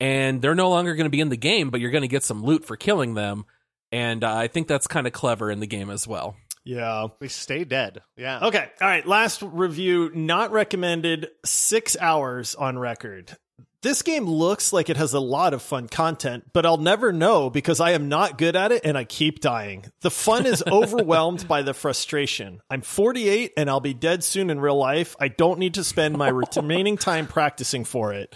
and 0.00 0.40
they're 0.40 0.54
no 0.54 0.70
longer 0.70 0.94
going 0.94 1.04
to 1.04 1.10
be 1.10 1.20
in 1.20 1.28
the 1.28 1.36
game, 1.36 1.70
but 1.70 1.80
you're 1.80 1.90
going 1.90 2.02
to 2.02 2.08
get 2.08 2.24
some 2.24 2.42
loot 2.42 2.64
for 2.64 2.76
killing 2.76 3.14
them. 3.14 3.44
And 3.92 4.24
uh, 4.24 4.34
I 4.34 4.46
think 4.46 4.68
that's 4.68 4.86
kind 4.86 5.06
of 5.06 5.12
clever 5.12 5.50
in 5.50 5.60
the 5.60 5.66
game 5.66 5.90
as 5.90 6.06
well. 6.06 6.36
yeah. 6.64 7.08
We 7.20 7.28
stay 7.28 7.64
dead. 7.64 8.02
Yeah. 8.16 8.46
Okay. 8.46 8.70
All 8.80 8.88
right. 8.88 9.06
Last 9.06 9.42
review, 9.42 10.10
not 10.14 10.52
recommended, 10.52 11.28
six 11.44 11.96
hours 12.00 12.54
on 12.54 12.78
record. 12.78 13.36
This 13.82 14.02
game 14.02 14.26
looks 14.26 14.74
like 14.74 14.90
it 14.90 14.98
has 14.98 15.14
a 15.14 15.20
lot 15.20 15.54
of 15.54 15.62
fun 15.62 15.88
content, 15.88 16.44
but 16.52 16.66
I'll 16.66 16.76
never 16.76 17.12
know 17.14 17.48
because 17.48 17.80
I 17.80 17.92
am 17.92 18.10
not 18.10 18.36
good 18.36 18.54
at 18.54 18.72
it 18.72 18.82
and 18.84 18.96
I 18.98 19.04
keep 19.04 19.40
dying. 19.40 19.86
The 20.02 20.10
fun 20.10 20.44
is 20.44 20.62
overwhelmed 20.70 21.48
by 21.48 21.62
the 21.62 21.72
frustration. 21.72 22.60
I'm 22.68 22.82
48 22.82 23.54
and 23.56 23.70
I'll 23.70 23.80
be 23.80 23.94
dead 23.94 24.22
soon 24.22 24.50
in 24.50 24.60
real 24.60 24.76
life. 24.76 25.16
I 25.18 25.28
don't 25.28 25.58
need 25.58 25.74
to 25.74 25.84
spend 25.84 26.18
my 26.18 26.28
remaining 26.56 26.98
time 26.98 27.26
practicing 27.26 27.86
for 27.86 28.12
it. 28.12 28.34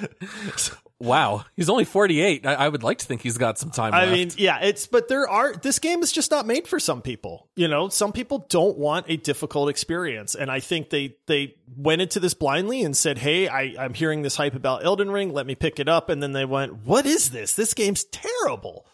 Wow, 0.98 1.44
he's 1.54 1.68
only 1.68 1.84
48. 1.84 2.46
I, 2.46 2.54
I 2.54 2.68
would 2.68 2.82
like 2.82 2.98
to 2.98 3.06
think 3.06 3.20
he's 3.20 3.36
got 3.36 3.58
some 3.58 3.70
time 3.70 3.92
I 3.92 4.06
left. 4.06 4.12
mean, 4.12 4.30
yeah, 4.38 4.60
it's 4.62 4.86
but 4.86 5.08
there 5.08 5.28
are 5.28 5.52
this 5.52 5.78
game 5.78 6.02
is 6.02 6.10
just 6.10 6.30
not 6.30 6.46
made 6.46 6.66
for 6.66 6.80
some 6.80 7.02
people. 7.02 7.50
You 7.54 7.68
know, 7.68 7.90
some 7.90 8.12
people 8.12 8.46
don't 8.48 8.78
want 8.78 9.04
a 9.08 9.18
difficult 9.18 9.68
experience, 9.68 10.34
and 10.34 10.50
I 10.50 10.60
think 10.60 10.88
they 10.88 11.16
they 11.26 11.56
went 11.76 12.00
into 12.00 12.18
this 12.18 12.32
blindly 12.32 12.82
and 12.82 12.96
said, 12.96 13.18
"Hey, 13.18 13.46
I, 13.46 13.74
I'm 13.78 13.92
hearing 13.92 14.22
this 14.22 14.36
hype 14.36 14.54
about 14.54 14.86
Elden 14.86 15.10
Ring. 15.10 15.34
Let 15.34 15.46
me 15.46 15.54
pick 15.54 15.78
it 15.78 15.88
up." 15.88 16.08
And 16.08 16.22
then 16.22 16.32
they 16.32 16.46
went, 16.46 16.86
"What 16.86 17.04
is 17.04 17.28
this? 17.28 17.52
This 17.52 17.74
game's 17.74 18.04
terrible." 18.04 18.86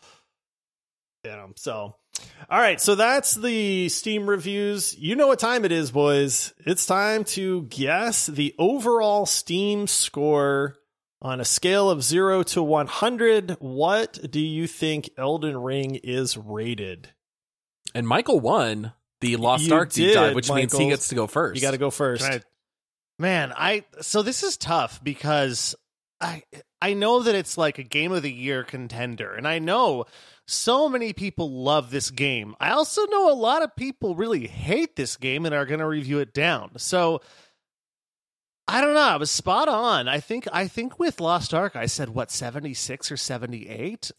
You 1.22 1.30
know, 1.30 1.52
so 1.54 1.94
All 2.50 2.58
right, 2.58 2.80
so 2.80 2.96
that's 2.96 3.36
the 3.36 3.88
Steam 3.90 4.28
reviews. 4.28 4.98
You 4.98 5.14
know 5.14 5.28
what 5.28 5.38
time 5.38 5.64
it 5.64 5.70
is, 5.70 5.92
boys. 5.92 6.52
It's 6.66 6.84
time 6.84 7.22
to 7.26 7.62
guess 7.62 8.26
the 8.26 8.56
overall 8.58 9.24
Steam 9.24 9.86
score 9.86 10.74
on 11.22 11.40
a 11.40 11.44
scale 11.44 11.88
of 11.88 12.02
0 12.02 12.42
to 12.42 12.62
100. 12.62 13.56
What 13.60 14.18
do 14.30 14.40
you 14.40 14.66
think 14.66 15.08
Elden 15.16 15.56
Ring 15.56 15.94
is 16.02 16.36
rated? 16.36 17.10
And 17.94 18.06
Michael 18.06 18.40
won 18.40 18.92
the 19.20 19.36
Lost 19.36 19.64
You 19.64 19.74
Ark 19.74 19.92
deep 19.92 20.08
did, 20.08 20.14
dive, 20.14 20.34
which 20.34 20.50
means 20.50 20.76
he 20.76 20.88
gets 20.88 21.08
to 21.08 21.14
go 21.14 21.26
first. 21.26 21.56
You 21.56 21.62
got 21.62 21.70
to 21.70 21.78
go 21.78 21.90
first. 21.90 22.24
I- 22.24 22.42
man, 23.18 23.52
I 23.56 23.84
so 24.00 24.22
this 24.22 24.42
is 24.42 24.56
tough 24.56 25.02
because 25.02 25.74
I 26.20 26.42
I 26.80 26.94
know 26.94 27.22
that 27.22 27.34
it's 27.34 27.56
like 27.56 27.78
a 27.78 27.84
game 27.84 28.12
of 28.12 28.22
the 28.22 28.32
year 28.32 28.64
contender, 28.64 29.32
and 29.32 29.46
I 29.46 29.60
know 29.60 30.06
so 30.46 30.88
many 30.88 31.12
people 31.12 31.50
love 31.62 31.90
this 31.90 32.10
game. 32.10 32.56
I 32.60 32.70
also 32.70 33.06
know 33.06 33.30
a 33.30 33.34
lot 33.34 33.62
of 33.62 33.76
people 33.76 34.16
really 34.16 34.48
hate 34.48 34.96
this 34.96 35.16
game 35.16 35.46
and 35.46 35.54
are 35.54 35.66
going 35.66 35.80
to 35.80 35.86
review 35.86 36.18
it 36.18 36.34
down. 36.34 36.72
So 36.78 37.20
I 38.72 38.80
don't 38.80 38.94
know. 38.94 39.00
I 39.00 39.16
was 39.16 39.30
spot 39.30 39.68
on. 39.68 40.08
I 40.08 40.20
think 40.20 40.48
I 40.52 40.68
think 40.68 40.98
with 40.98 41.20
Lost 41.20 41.52
Ark, 41.52 41.76
I 41.76 41.86
said 41.86 42.08
what 42.08 42.30
seventy 42.30 42.74
six 42.74 43.12
or 43.12 43.16
seventy 43.16 43.68
eight, 43.68 44.10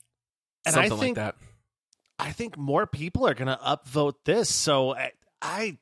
and 0.66 0.74
Something 0.74 0.92
I 0.92 0.96
think 0.96 1.18
like 1.18 1.26
that. 1.26 1.36
I 2.20 2.32
think 2.32 2.58
more 2.58 2.86
people 2.86 3.28
are 3.28 3.34
going 3.34 3.48
to 3.48 3.60
upvote 3.62 4.14
this. 4.26 4.54
So 4.54 4.96
I, 4.96 5.12
I 5.42 5.78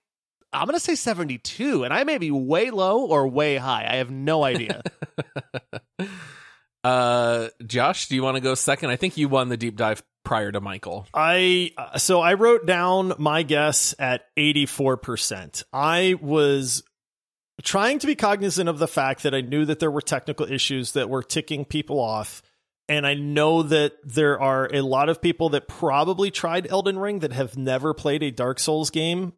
I'm 0.53 0.65
going 0.65 0.77
to 0.77 0.83
say 0.83 0.95
72, 0.95 1.83
and 1.83 1.93
I 1.93 2.03
may 2.03 2.17
be 2.17 2.31
way 2.31 2.71
low 2.71 3.05
or 3.05 3.27
way 3.27 3.55
high. 3.55 3.87
I 3.89 3.97
have 3.97 4.11
no 4.11 4.43
idea. 4.43 4.81
uh, 6.83 7.47
Josh, 7.65 8.07
do 8.07 8.15
you 8.15 8.23
want 8.23 8.35
to 8.35 8.41
go 8.41 8.53
second? 8.55 8.89
I 8.89 8.97
think 8.97 9.17
you 9.17 9.29
won 9.29 9.49
the 9.49 9.57
deep 9.57 9.77
dive 9.77 10.03
prior 10.23 10.51
to 10.51 10.59
Michael. 10.59 11.07
I 11.13 11.71
uh, 11.77 11.97
so 11.97 12.19
I 12.19 12.33
wrote 12.33 12.65
down 12.65 13.13
my 13.17 13.43
guess 13.43 13.95
at 13.97 14.23
84%. 14.37 15.63
I 15.71 16.15
was 16.21 16.83
trying 17.61 17.99
to 17.99 18.07
be 18.07 18.15
cognizant 18.15 18.69
of 18.69 18.79
the 18.79 18.87
fact 18.87 19.23
that 19.23 19.35
I 19.35 19.41
knew 19.41 19.65
that 19.65 19.79
there 19.79 19.91
were 19.91 20.01
technical 20.01 20.51
issues 20.51 20.93
that 20.93 21.09
were 21.09 21.23
ticking 21.23 21.65
people 21.65 21.99
off 21.99 22.41
and 22.91 23.07
I 23.07 23.13
know 23.13 23.63
that 23.63 23.93
there 24.03 24.37
are 24.41 24.69
a 24.73 24.81
lot 24.81 25.07
of 25.07 25.21
people 25.21 25.49
that 25.49 25.69
probably 25.69 26.29
tried 26.29 26.69
Elden 26.69 26.99
Ring 26.99 27.19
that 27.19 27.31
have 27.31 27.57
never 27.57 27.93
played 27.93 28.21
a 28.21 28.31
Dark 28.31 28.59
Souls 28.59 28.89
game 28.89 29.31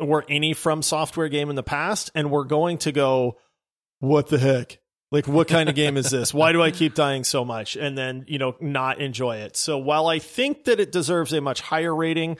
or 0.00 0.24
any 0.28 0.52
from 0.52 0.82
software 0.82 1.28
game 1.28 1.48
in 1.48 1.54
the 1.54 1.62
past 1.62 2.10
and 2.16 2.28
we're 2.28 2.42
going 2.42 2.78
to 2.78 2.90
go 2.90 3.38
what 4.00 4.26
the 4.26 4.38
heck? 4.38 4.78
Like, 5.10 5.26
what 5.26 5.48
kind 5.48 5.68
of 5.68 5.74
game 5.74 5.96
is 5.96 6.10
this? 6.10 6.34
Why 6.34 6.52
do 6.52 6.60
I 6.60 6.70
keep 6.70 6.94
dying 6.94 7.24
so 7.24 7.44
much? 7.44 7.76
And 7.76 7.96
then, 7.96 8.24
you 8.26 8.38
know, 8.38 8.56
not 8.60 9.00
enjoy 9.00 9.36
it. 9.36 9.56
So 9.56 9.78
while 9.78 10.06
I 10.06 10.18
think 10.18 10.64
that 10.64 10.80
it 10.80 10.92
deserves 10.92 11.32
a 11.32 11.40
much 11.40 11.60
higher 11.60 11.94
rating, 11.94 12.36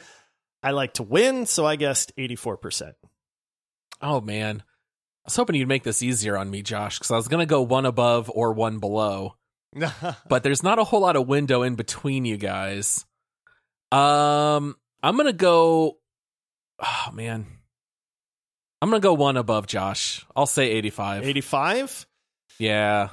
I 0.63 0.73
like 0.73 0.95
to 0.95 1.03
win. 1.03 1.47
So 1.47 1.65
I 1.65 1.77
guessed 1.77 2.13
84%. 2.17 2.95
Oh 4.03 4.21
man, 4.21 4.63
was 5.29 5.37
hoping 5.37 5.57
you'd 5.57 5.69
make 5.69 5.83
this 5.83 6.03
easier 6.03 6.39
on 6.39 6.51
me, 6.51 6.63
Josh, 6.63 6.99
because 6.99 7.11
I 7.11 7.17
was 7.17 7.29
gonna 7.29 7.45
go 7.45 7.61
one 7.61 7.85
above 7.85 8.31
or 8.35 8.53
one 8.55 8.79
below, 8.79 9.37
but 10.29 10.43
there's 10.43 10.63
not 10.63 10.79
a 10.79 10.85
whole 10.85 11.01
lot 11.01 11.17
of 11.17 11.29
window 11.29 11.63
in 11.63 11.75
between 11.75 12.25
you 12.25 12.39
guys. 12.39 13.05
Um, 13.93 14.77
I'm 15.03 15.17
gonna 15.17 15.35
go. 15.35 15.99
Oh 16.81 17.11
man, 17.13 17.47
I'm 18.81 18.89
gonna 18.89 19.01
go 19.01 19.13
one 19.13 19.37
above 19.37 19.67
Josh. 19.67 20.25
I'll 20.35 20.47
say 20.47 20.71
85. 20.71 21.25
85? 21.25 22.07
Yeah, 22.59 23.11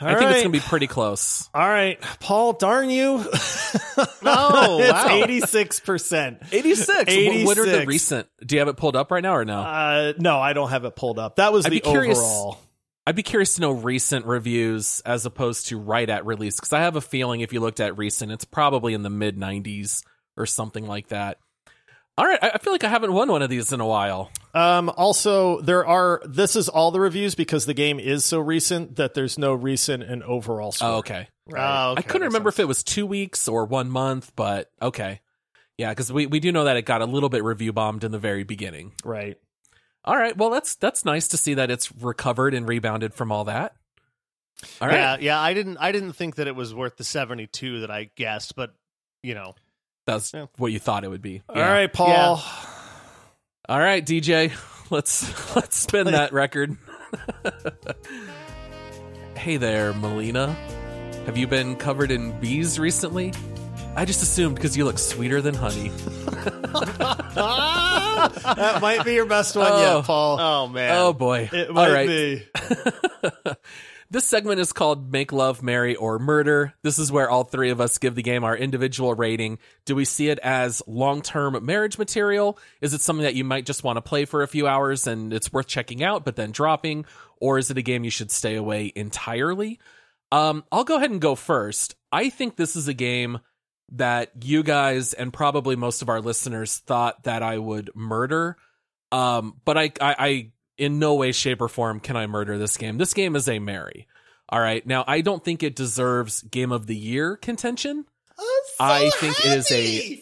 All 0.00 0.08
I 0.08 0.16
think 0.18 0.30
it's 0.32 0.42
gonna 0.42 0.50
be 0.52 0.60
pretty 0.60 0.86
close. 0.88 1.48
All 1.54 1.68
right. 1.68 2.00
Paul, 2.20 2.54
darn 2.54 2.90
you. 2.90 3.18
No, 3.18 3.24
it's 4.80 4.92
wow. 4.92 5.22
86%. 5.24 6.52
86. 6.52 6.88
Wh- 7.42 7.46
What 7.46 7.58
are 7.58 7.66
the 7.66 7.84
recent? 7.86 8.28
Do 8.44 8.56
you 8.56 8.58
have 8.60 8.68
it 8.68 8.76
pulled 8.76 8.96
up 8.96 9.10
right 9.10 9.22
now 9.22 9.34
or 9.36 9.44
no? 9.44 9.60
Uh, 9.60 10.12
no, 10.18 10.38
I 10.40 10.52
don't 10.52 10.70
have 10.70 10.84
it 10.84 10.96
pulled 10.96 11.18
up. 11.18 11.36
That 11.36 11.52
was 11.52 11.64
I'd 11.66 11.72
the 11.72 11.76
be 11.76 11.80
curious- 11.80 12.18
overall. 12.18 12.58
I'd 13.06 13.16
be 13.16 13.22
curious 13.22 13.56
to 13.56 13.60
know 13.60 13.70
recent 13.72 14.24
reviews 14.24 15.00
as 15.04 15.26
opposed 15.26 15.66
to 15.66 15.78
right 15.78 16.08
at 16.08 16.24
release 16.24 16.56
because 16.56 16.72
I 16.72 16.80
have 16.80 16.96
a 16.96 17.02
feeling 17.02 17.42
if 17.42 17.52
you 17.52 17.60
looked 17.60 17.78
at 17.80 17.98
recent, 17.98 18.32
it's 18.32 18.46
probably 18.46 18.94
in 18.94 19.02
the 19.02 19.10
mid 19.10 19.36
90s 19.36 20.02
or 20.38 20.46
something 20.46 20.86
like 20.86 21.08
that. 21.08 21.38
All 22.16 22.24
right, 22.24 22.38
I 22.42 22.50
I 22.54 22.58
feel 22.58 22.72
like 22.72 22.84
I 22.84 22.88
haven't 22.88 23.12
won 23.12 23.30
one 23.30 23.42
of 23.42 23.50
these 23.50 23.72
in 23.72 23.80
a 23.80 23.86
while. 23.86 24.30
Um, 24.54 24.88
also, 24.96 25.60
there 25.62 25.84
are, 25.84 26.22
this 26.24 26.54
is 26.54 26.68
all 26.68 26.92
the 26.92 27.00
reviews 27.00 27.34
because 27.34 27.66
the 27.66 27.74
game 27.74 27.98
is 27.98 28.24
so 28.24 28.38
recent 28.38 28.96
that 28.96 29.14
there's 29.14 29.36
no 29.36 29.52
recent 29.52 30.04
and 30.04 30.22
overall 30.22 30.70
score. 30.70 30.88
Oh, 30.88 30.94
okay. 30.98 31.26
Oh, 31.52 31.90
okay, 31.92 31.98
I 31.98 32.02
couldn't 32.02 32.28
remember 32.28 32.50
sounds- 32.52 32.60
if 32.60 32.62
it 32.62 32.68
was 32.68 32.84
two 32.84 33.04
weeks 33.04 33.48
or 33.48 33.64
one 33.64 33.90
month, 33.90 34.32
but 34.36 34.70
okay. 34.80 35.20
Yeah, 35.76 35.90
because 35.90 36.12
we, 36.12 36.26
we 36.26 36.38
do 36.38 36.52
know 36.52 36.64
that 36.64 36.76
it 36.76 36.82
got 36.82 37.02
a 37.02 37.04
little 37.04 37.28
bit 37.28 37.42
review 37.42 37.72
bombed 37.72 38.04
in 38.04 38.12
the 38.12 38.18
very 38.20 38.44
beginning. 38.44 38.92
Right. 39.04 39.36
All 40.04 40.16
right, 40.16 40.36
well 40.36 40.50
that's 40.50 40.76
that's 40.76 41.04
nice 41.04 41.26
to 41.28 41.36
see 41.36 41.54
that 41.54 41.70
it's 41.70 41.90
recovered 41.96 42.54
and 42.54 42.68
rebounded 42.68 43.12
from 43.12 43.32
all 43.32 43.44
that. 43.46 43.74
All 44.80 44.86
right, 44.86 44.94
Yeah, 44.96 45.16
yeah. 45.18 45.40
I 45.40 45.52
didn't. 45.52 45.78
I 45.78 45.90
didn't 45.90 46.12
think 46.12 46.36
that 46.36 46.46
it 46.46 46.54
was 46.54 46.72
worth 46.72 46.96
the 46.96 47.02
72 47.04 47.80
that 47.80 47.90
I 47.90 48.10
guessed, 48.14 48.54
but 48.54 48.72
you 49.22 49.34
know, 49.34 49.54
that's 50.06 50.32
Yeah. 50.34 50.46
what 50.58 50.72
you 50.72 50.78
thought 50.78 51.04
it 51.04 51.08
would 51.08 51.22
be. 51.22 51.42
All 51.48 51.56
Yeah. 51.56 51.70
right, 51.72 51.92
Paul. 51.92 52.42
All 53.68 53.78
right, 53.78 54.04
DJ, 54.04 54.52
let's 54.90 55.24
let's 55.56 55.76
spin 55.76 56.06
that 56.06 56.32
record. 56.32 56.76
hey 59.36 59.56
there, 59.56 59.92
Melina. 59.94 60.52
Have 61.26 61.36
you 61.38 61.46
been 61.46 61.76
covered 61.76 62.10
in 62.10 62.38
bees 62.40 62.78
recently? 62.78 63.32
I 63.96 64.04
just 64.04 64.22
assumed 64.22 64.56
because 64.56 64.76
you 64.76 64.84
look 64.84 64.98
sweeter 64.98 65.40
than 65.40 65.54
honey. 65.54 65.88
that 67.44 68.78
might 68.82 69.04
be 69.04 69.14
your 69.14 69.26
best 69.26 69.54
one 69.56 69.68
Oh. 69.70 69.96
yet, 69.98 70.04
Paul. 70.04 70.40
oh 70.40 70.66
man, 70.68 70.90
Oh 70.98 71.12
boy. 71.12 71.48
it 71.52 71.72
might 71.72 71.92
right. 71.92 72.08
be. 72.08 72.42
This 74.10 74.24
segment 74.24 74.60
is 74.60 74.72
called 74.72 75.10
Make 75.10 75.32
Love, 75.32 75.62
Marry, 75.62 75.96
or 75.96 76.18
Murder. 76.18 76.74
This 76.82 76.98
is 76.98 77.10
where 77.10 77.30
all 77.30 77.44
three 77.44 77.70
of 77.70 77.80
us 77.80 77.98
give 77.98 78.14
the 78.14 78.22
game 78.22 78.44
our 78.44 78.56
individual 78.56 79.14
rating. 79.14 79.58
Do 79.86 79.94
we 79.94 80.04
see 80.04 80.28
it 80.28 80.38
as 80.40 80.82
long 80.86 81.22
term 81.22 81.64
marriage 81.64 81.98
material? 81.98 82.58
Is 82.80 82.94
it 82.94 83.00
something 83.00 83.24
that 83.24 83.34
you 83.34 83.44
might 83.44 83.66
just 83.66 83.82
want 83.82 83.96
to 83.96 84.02
play 84.02 84.24
for 84.24 84.42
a 84.42 84.48
few 84.48 84.66
hours 84.66 85.06
and 85.06 85.32
it's 85.32 85.52
worth 85.52 85.66
checking 85.66 86.02
out 86.02 86.24
but 86.24 86.36
then 86.36 86.52
dropping? 86.52 87.06
Or 87.38 87.58
is 87.58 87.70
it 87.70 87.78
a 87.78 87.82
game 87.82 88.04
you 88.04 88.10
should 88.10 88.30
stay 88.30 88.56
away 88.56 88.92
entirely? 88.94 89.80
Um, 90.30 90.64
I'll 90.70 90.84
go 90.84 90.96
ahead 90.96 91.10
and 91.10 91.20
go 91.20 91.34
first. 91.34 91.94
I 92.12 92.28
think 92.28 92.56
this 92.56 92.76
is 92.76 92.88
a 92.88 92.94
game 92.94 93.40
that 93.92 94.32
you 94.42 94.62
guys 94.62 95.12
and 95.12 95.32
probably 95.32 95.76
most 95.76 96.02
of 96.02 96.08
our 96.08 96.20
listeners 96.20 96.78
thought 96.78 97.24
that 97.24 97.42
I 97.42 97.58
would 97.58 97.90
murder. 97.94 98.56
Um, 99.12 99.60
but 99.64 99.78
I, 99.78 99.92
I, 100.00 100.16
I, 100.18 100.50
in 100.78 100.98
no 100.98 101.14
way, 101.14 101.32
shape, 101.32 101.60
or 101.60 101.68
form 101.68 102.00
can 102.00 102.16
I 102.16 102.26
murder 102.26 102.58
this 102.58 102.76
game. 102.76 102.98
This 102.98 103.14
game 103.14 103.36
is 103.36 103.48
a 103.48 103.58
Mary. 103.58 104.06
All 104.48 104.60
right. 104.60 104.84
Now, 104.86 105.04
I 105.06 105.20
don't 105.20 105.42
think 105.44 105.62
it 105.62 105.74
deserves 105.76 106.42
Game 106.42 106.70
of 106.72 106.86
the 106.86 106.96
Year 106.96 107.36
contention. 107.36 108.04
I 108.80 109.10
think 109.10 109.38
it 109.44 109.52
is 109.58 109.70
a 109.72 110.16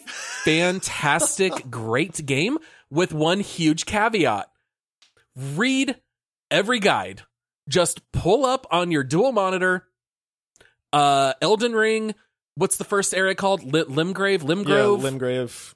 fantastic, 0.45 1.53
great 1.69 2.25
game 2.25 2.57
with 2.89 3.13
one 3.13 3.39
huge 3.39 3.85
caveat. 3.85 4.49
Read 5.35 5.95
every 6.51 6.79
guide. 6.79 7.23
Just 7.67 8.09
pull 8.11 8.45
up 8.45 8.67
on 8.71 8.91
your 8.91 9.03
dual 9.03 9.31
monitor. 9.31 9.87
Uh, 10.91 11.33
Elden 11.41 11.73
Ring. 11.73 12.13
What's 12.55 12.77
the 12.77 12.83
first 12.83 13.13
area 13.15 13.33
called? 13.33 13.63
Li- 13.63 13.85
Limgrave, 13.85 14.41
Yeah, 14.41 15.09
Limgrave. 15.09 15.73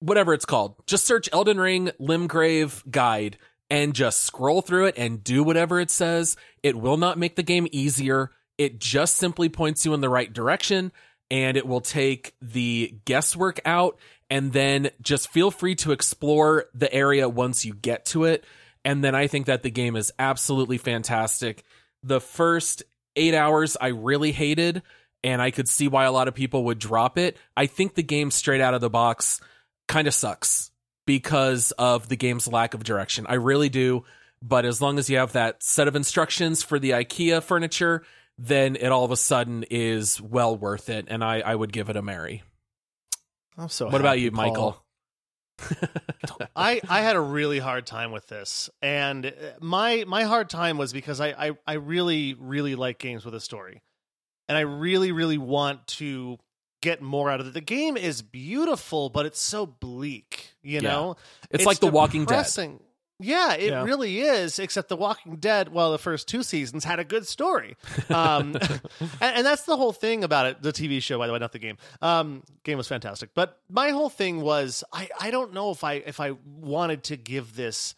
whatever 0.00 0.34
it's 0.34 0.44
called. 0.44 0.74
Just 0.86 1.06
search 1.06 1.28
Elden 1.32 1.60
Ring 1.60 1.90
Limgrave 2.00 2.88
guide 2.90 3.38
and 3.70 3.94
just 3.94 4.22
scroll 4.22 4.62
through 4.62 4.86
it 4.86 4.98
and 4.98 5.24
do 5.24 5.42
whatever 5.42 5.80
it 5.80 5.90
says. 5.90 6.36
It 6.62 6.76
will 6.76 6.96
not 6.96 7.18
make 7.18 7.36
the 7.36 7.42
game 7.42 7.66
easier. 7.72 8.30
It 8.58 8.78
just 8.78 9.16
simply 9.16 9.48
points 9.48 9.84
you 9.84 9.94
in 9.94 10.00
the 10.00 10.08
right 10.08 10.32
direction 10.32 10.92
and 11.30 11.56
it 11.56 11.66
will 11.66 11.80
take 11.80 12.34
the 12.40 12.94
guesswork 13.04 13.60
out 13.64 13.98
and 14.30 14.52
then 14.52 14.90
just 15.02 15.28
feel 15.28 15.50
free 15.50 15.74
to 15.76 15.92
explore 15.92 16.66
the 16.74 16.92
area 16.92 17.28
once 17.28 17.64
you 17.64 17.74
get 17.74 18.06
to 18.06 18.24
it. 18.24 18.44
And 18.84 19.02
then 19.02 19.14
I 19.14 19.26
think 19.26 19.46
that 19.46 19.62
the 19.62 19.70
game 19.70 19.96
is 19.96 20.12
absolutely 20.18 20.78
fantastic. 20.78 21.64
The 22.02 22.20
first 22.20 22.84
eight 23.16 23.34
hours 23.34 23.76
I 23.80 23.88
really 23.88 24.30
hated, 24.30 24.82
and 25.24 25.42
I 25.42 25.50
could 25.50 25.68
see 25.68 25.88
why 25.88 26.04
a 26.04 26.12
lot 26.12 26.28
of 26.28 26.34
people 26.34 26.64
would 26.64 26.78
drop 26.78 27.18
it. 27.18 27.36
I 27.56 27.66
think 27.66 27.94
the 27.94 28.02
game 28.02 28.30
straight 28.30 28.60
out 28.60 28.74
of 28.74 28.80
the 28.80 28.90
box 28.90 29.40
kind 29.88 30.06
of 30.06 30.14
sucks 30.14 30.70
because 31.06 31.72
of 31.72 32.08
the 32.08 32.16
game's 32.16 32.48
lack 32.48 32.74
of 32.74 32.84
direction. 32.84 33.26
I 33.28 33.34
really 33.34 33.68
do. 33.68 34.04
But 34.42 34.64
as 34.64 34.82
long 34.82 34.98
as 34.98 35.08
you 35.08 35.16
have 35.18 35.32
that 35.32 35.62
set 35.62 35.88
of 35.88 35.96
instructions 35.96 36.62
for 36.62 36.78
the 36.78 36.90
IKEA 36.90 37.42
furniture, 37.42 38.04
then 38.36 38.76
it 38.76 38.88
all 38.88 39.04
of 39.04 39.10
a 39.10 39.16
sudden 39.16 39.64
is 39.70 40.20
well 40.20 40.56
worth 40.56 40.90
it. 40.90 41.06
And 41.08 41.24
I, 41.24 41.40
I 41.40 41.54
would 41.54 41.72
give 41.72 41.88
it 41.88 41.96
a 41.96 42.02
Mary. 42.02 42.42
I'm 43.56 43.68
so 43.68 43.88
What 43.88 44.00
about 44.00 44.20
you, 44.20 44.30
Paul. 44.30 44.46
Michael? 44.46 44.82
I 46.54 46.82
I 46.86 47.00
had 47.00 47.16
a 47.16 47.20
really 47.20 47.58
hard 47.58 47.86
time 47.86 48.12
with 48.12 48.26
this, 48.26 48.68
and 48.82 49.24
uh, 49.24 49.30
my 49.60 50.04
my 50.06 50.24
hard 50.24 50.50
time 50.50 50.76
was 50.76 50.92
because 50.92 51.18
I 51.18 51.28
I, 51.28 51.52
I 51.66 51.72
really 51.74 52.34
really 52.34 52.74
like 52.74 52.98
games 52.98 53.24
with 53.24 53.34
a 53.34 53.40
story, 53.40 53.82
and 54.50 54.58
I 54.58 54.62
really 54.62 55.12
really 55.12 55.38
want 55.38 55.86
to 55.86 56.38
get 56.86 57.02
more 57.02 57.30
out 57.30 57.40
of 57.40 57.46
it. 57.48 57.54
The 57.54 57.60
game 57.60 57.96
is 57.96 58.22
beautiful, 58.22 59.08
but 59.10 59.26
it's 59.26 59.40
so 59.40 59.66
bleak. 59.66 60.52
You 60.62 60.74
Yeah. 60.80 60.80
know, 60.80 61.16
It's 61.50 61.66
like 61.66 61.80
The 61.80 61.86
Walking 61.88 62.22
Dead. 62.24 62.28
depressing. 62.28 62.80
Yeah, 63.18 63.54
it 63.54 63.70
Yeah. 63.70 63.82
really 63.82 64.20
is. 64.20 64.58
Except 64.58 64.88
The 64.90 64.96
Walking 64.96 65.36
Dead, 65.36 65.72
well, 65.72 65.90
the 65.90 65.98
first 65.98 66.28
two 66.28 66.42
seasons 66.42 66.84
had 66.84 66.98
a 66.98 67.04
good 67.04 67.26
story, 67.26 67.76
um, 68.10 68.54
and, 69.00 69.36
and 69.36 69.46
that's 69.46 69.62
the 69.62 69.76
whole 69.76 69.92
thing 69.92 70.22
about 70.22 70.46
it. 70.46 70.60
The 70.62 70.72
TV 70.72 71.00
show, 71.02 71.18
by 71.18 71.26
the 71.26 71.32
way, 71.32 71.38
not 71.38 71.52
the 71.52 71.58
game. 71.58 71.78
Um, 72.02 72.42
game 72.62 72.76
was 72.78 72.86
fantastic, 72.88 73.30
but 73.34 73.58
my 73.70 73.88
whole 73.90 74.10
thing 74.10 74.40
was 74.42 74.84
I, 74.92 75.08
I 75.20 75.30
don't 75.30 75.54
know 75.54 75.70
if 75.70 75.82
I 75.82 75.94
if 75.94 76.20
I 76.20 76.32
wanted 76.44 77.04
to 77.04 77.16
give 77.16 77.56
this 77.56 77.94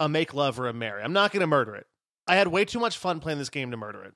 a 0.00 0.08
make 0.08 0.34
love 0.34 0.58
or 0.60 0.66
a 0.68 0.72
marry. 0.72 1.02
I'm 1.02 1.12
not 1.14 1.30
going 1.32 1.40
to 1.42 1.46
murder 1.46 1.74
it. 1.76 1.86
I 2.26 2.34
had 2.36 2.48
way 2.48 2.64
too 2.64 2.80
much 2.80 2.98
fun 2.98 3.20
playing 3.20 3.38
this 3.38 3.48
game 3.50 3.70
to 3.70 3.76
murder 3.76 4.02
it. 4.02 4.14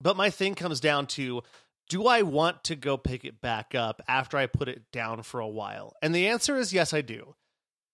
But 0.00 0.16
my 0.16 0.30
thing 0.30 0.54
comes 0.54 0.78
down 0.78 1.06
to 1.18 1.42
do 1.88 2.06
I 2.06 2.22
want 2.22 2.64
to 2.64 2.76
go 2.76 2.96
pick 2.96 3.24
it 3.24 3.40
back 3.40 3.74
up 3.74 4.02
after 4.08 4.36
I 4.36 4.46
put 4.46 4.68
it 4.68 4.90
down 4.92 5.22
for 5.22 5.40
a 5.40 5.48
while? 5.48 5.94
And 6.02 6.14
the 6.14 6.28
answer 6.28 6.56
is 6.56 6.72
yes, 6.72 6.92
I 6.92 7.00
do. 7.00 7.34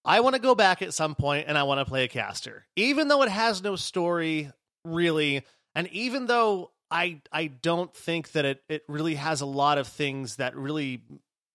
I 0.05 0.20
want 0.20 0.35
to 0.35 0.43
go 0.43 0.55
back 0.55 0.82
at 0.82 0.94
some 0.94 1.14
point 1.14 1.47
and 1.48 1.56
I 1.56 1.62
want 1.62 1.78
to 1.78 1.85
play 1.85 2.05
a 2.05 2.09
caster. 2.09 2.66
Even 2.77 3.09
though 3.09 3.23
it 3.23 3.28
has 3.28 3.62
no 3.62 3.77
story 3.77 4.51
really, 4.85 5.44
and 5.74 5.86
even 5.89 6.27
though 6.27 6.70
I 6.90 7.20
I 7.31 7.47
don't 7.47 7.94
think 7.94 8.32
that 8.32 8.44
it 8.44 8.62
it 8.69 8.82
really 8.89 9.14
has 9.14 9.40
a 9.40 9.47
lot 9.47 9.78
of 9.78 9.86
things 9.86 10.36
that 10.36 10.56
really 10.56 11.02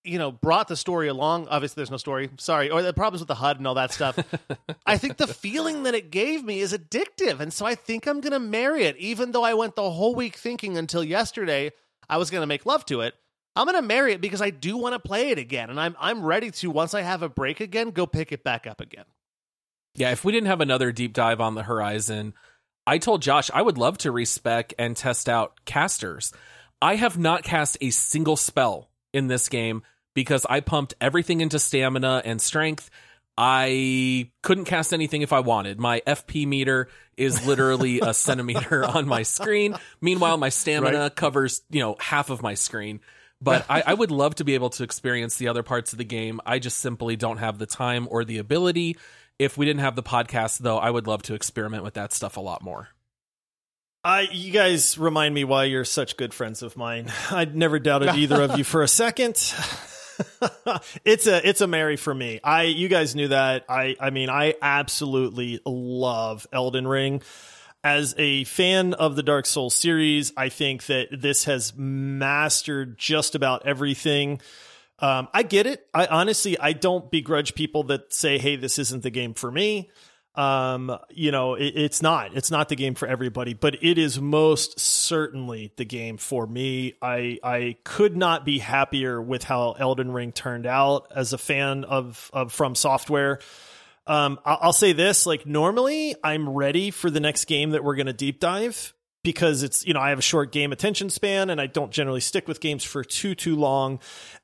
you 0.04 0.18
know 0.18 0.32
brought 0.32 0.70
the 0.70 0.78
story 0.78 1.10
along. 1.10 1.48
Obviously 1.50 1.82
there's 1.82 1.92
no 1.92 1.98
story. 1.98 2.30
Sorry. 2.38 2.70
Or 2.70 2.82
the 2.82 2.94
problems 2.94 3.22
with 3.22 3.28
the 3.28 3.36
HUD 3.36 3.58
and 3.58 3.68
all 3.68 3.76
that 3.76 3.92
stuff. 3.92 4.18
I 4.86 4.98
think 4.98 5.18
the 5.18 5.28
feeling 5.28 5.84
that 5.84 5.94
it 5.94 6.10
gave 6.10 6.44
me 6.44 6.60
is 6.60 6.72
addictive. 6.72 7.42
And 7.42 7.52
so 7.52 7.66
I 7.66 7.76
think 7.76 8.08
I'm 8.08 8.22
going 8.22 8.34
to 8.34 8.40
marry 8.40 8.84
it 8.84 8.96
even 8.98 9.32
though 9.32 9.44
I 9.44 9.54
went 9.54 9.76
the 9.76 9.92
whole 9.92 10.16
week 10.16 10.36
thinking 10.36 10.78
until 10.78 11.04
yesterday 11.04 11.72
I 12.10 12.18
was 12.18 12.30
going 12.30 12.42
to 12.42 12.48
make 12.48 12.66
love 12.66 12.86
to 12.88 13.02
it. 13.02 13.14
I'm 13.56 13.66
going 13.66 13.76
to 13.76 13.82
marry 13.82 14.14
it 14.14 14.22
because 14.22 14.42
I 14.42 14.52
do 14.52 14.78
want 14.78 14.94
to 14.94 15.00
play 15.00 15.30
it 15.30 15.40
again 15.40 15.70
and 15.70 15.80
I'm 15.80 15.96
I'm 16.00 16.24
ready 16.24 16.52
to 16.52 16.70
once 16.70 16.94
I 16.94 17.02
have 17.02 17.24
a 17.24 17.30
break 17.30 17.60
again 17.60 17.90
go 17.90 18.06
pick 18.06 18.32
it 18.32 18.44
back 18.44 18.68
up 18.68 18.82
again. 18.82 19.06
Yeah, 19.96 20.12
if 20.12 20.24
we 20.24 20.32
didn't 20.32 20.48
have 20.48 20.62
another 20.62 20.92
deep 20.92 21.14
dive 21.14 21.42
on 21.42 21.56
the 21.56 21.64
horizon, 21.64 22.36
I 22.86 23.00
told 23.00 23.24
Josh 23.24 23.50
I 23.52 23.64
would 23.64 23.80
love 23.80 23.98
to 24.00 24.12
respec 24.12 24.74
and 24.78 24.96
test 24.96 25.28
out 25.28 25.66
casters. 25.66 26.32
I 26.82 26.96
have 26.96 27.18
not 27.18 27.44
cast 27.44 27.78
a 27.82 27.90
single 27.90 28.38
spell 28.38 28.92
in 29.12 29.28
this 29.28 29.50
game 29.50 29.82
because 30.14 30.46
I 30.48 30.60
pumped 30.60 30.94
everything 31.02 31.42
into 31.42 31.58
stamina 31.58 32.22
and 32.24 32.40
strength. 32.40 32.92
I 33.38 34.32
couldn't 34.42 34.66
cast 34.66 34.94
anything 34.94 35.22
if 35.22 35.32
I 35.32 35.42
wanted. 35.42 35.80
My 35.80 36.02
FP 36.08 36.48
meter 36.48 36.90
is 37.16 37.46
literally 37.46 38.00
a 38.00 38.14
centimeter 38.14 38.84
on 38.84 39.08
my 39.08 39.24
screen. 39.24 39.76
Meanwhile, 40.02 40.38
my 40.38 40.50
stamina 40.50 41.12
covers, 41.12 41.62
you 41.70 41.80
know, 41.80 41.96
half 42.00 42.30
of 42.30 42.42
my 42.42 42.56
screen. 42.56 43.00
But 43.40 43.66
I, 43.70 43.84
I 43.86 43.94
would 43.94 44.10
love 44.10 44.36
to 44.36 44.44
be 44.44 44.56
able 44.56 44.72
to 44.72 44.84
experience 44.84 45.36
the 45.36 45.50
other 45.50 45.62
parts 45.62 45.92
of 45.92 46.00
the 46.00 46.04
game. 46.04 46.42
I 46.46 46.58
just 46.58 46.80
simply 46.80 47.16
don't 47.16 47.38
have 47.38 47.60
the 47.60 47.68
time 47.68 48.08
or 48.10 48.26
the 48.26 48.40
ability. 48.40 48.98
If 49.38 49.56
we 49.56 49.68
didn't 49.68 49.82
have 49.82 49.96
the 49.96 50.02
podcast, 50.02 50.58
though, 50.58 50.80
I 50.80 50.90
would 50.90 51.06
love 51.06 51.22
to 51.24 51.36
experiment 51.36 51.84
with 51.84 51.94
that 51.94 52.14
stuff 52.14 52.38
a 52.38 52.42
lot 52.42 52.64
more. 52.64 52.90
I, 54.04 54.22
you 54.32 54.52
guys 54.52 54.98
remind 54.98 55.36
me 55.36 55.44
why 55.44 55.66
you're 55.66 55.86
such 55.86 56.18
good 56.18 56.34
friends 56.34 56.64
of 56.64 56.78
mine. 56.78 57.12
I'd 57.32 57.56
never 57.56 57.78
doubted 57.78 58.16
either 58.16 58.42
of 58.42 58.58
you 58.58 58.64
for 58.64 58.82
a 58.82 58.88
second. 58.88 59.36
It's 61.06 61.27
a 61.27 61.48
it's 61.48 61.61
a 61.61 61.68
Mary 61.68 61.95
for 61.95 62.14
me. 62.14 62.39
I 62.44 62.64
you 62.64 62.88
guys 62.88 63.15
knew 63.15 63.30
that. 63.30 63.65
I 63.69 63.95
I 63.99 64.10
mean 64.10 64.30
I 64.30 64.56
absolutely 64.61 65.60
love 65.65 66.48
Elden 66.52 66.88
Ring. 66.88 67.22
As 67.84 68.15
a 68.18 68.44
fan 68.45 68.94
of 68.95 69.15
the 69.15 69.23
Dark 69.23 69.45
Souls 69.45 69.73
series, 69.76 70.34
I 70.35 70.49
think 70.49 70.88
that 70.88 71.07
this 71.11 71.45
has 71.45 71.73
mastered 71.77 72.98
just 72.98 73.35
about 73.35 73.65
everything. 73.65 74.41
Um, 74.99 75.27
I 75.34 75.44
get 75.44 75.68
it. 75.68 75.88
I 75.94 76.07
honestly 76.07 76.60
I 76.60 76.73
don't 76.73 77.10
begrudge 77.11 77.56
people 77.56 77.84
that 77.84 78.14
say, 78.14 78.39
"Hey, 78.39 78.56
this 78.56 78.80
isn't 78.80 79.03
the 79.03 79.11
game 79.11 79.34
for 79.34 79.52
me." 79.52 79.89
Um 80.38 80.96
you 81.10 81.32
know 81.32 81.56
it, 81.56 81.74
it's 81.76 82.02
not 82.02 82.38
it's 82.38 82.52
not 82.52 82.70
the 82.70 82.76
game 82.76 82.94
for 82.94 83.08
everybody 83.08 83.56
but 83.56 83.84
it 83.84 83.98
is 83.98 84.22
most 84.22 84.80
certainly 84.80 85.72
the 85.78 85.86
game 85.86 86.18
for 86.18 86.46
me 86.46 86.94
i 87.02 87.40
i 87.44 87.76
could 87.84 88.16
not 88.16 88.46
be 88.46 88.60
happier 88.60 89.20
with 89.20 89.44
how 89.44 89.72
elden 89.80 90.12
ring 90.12 90.32
turned 90.32 90.68
out 90.68 91.12
as 91.16 91.34
a 91.34 91.40
fan 91.40 91.86
of 91.86 92.30
of 92.34 92.54
From 92.54 92.76
Software 92.76 93.40
um 94.06 94.40
i'll, 94.46 94.60
I'll 94.62 94.74
say 94.74 94.94
this 94.94 95.26
like 95.26 95.48
normally 95.48 96.16
i'm 96.24 96.48
ready 96.48 96.92
for 96.92 97.10
the 97.10 97.20
next 97.20 97.46
game 97.46 97.72
that 97.72 97.84
we're 97.84 97.96
going 97.96 98.06
to 98.06 98.14
deep 98.14 98.40
dive 98.40 98.94
because 99.28 99.62
it's 99.62 99.86
you 99.86 99.94
know 99.94 100.00
I 100.00 100.10
have 100.10 100.20
a 100.20 100.22
short 100.22 100.54
game 100.54 100.72
attention 100.72 101.10
span 101.10 101.50
and 101.50 101.60
I 101.60 101.68
don't 101.68 101.92
generally 101.92 102.22
stick 102.22 102.48
with 102.48 102.62
games 102.62 102.86
for 102.86 103.04
too 103.04 103.36
too 103.36 103.58
long. 103.58 104.00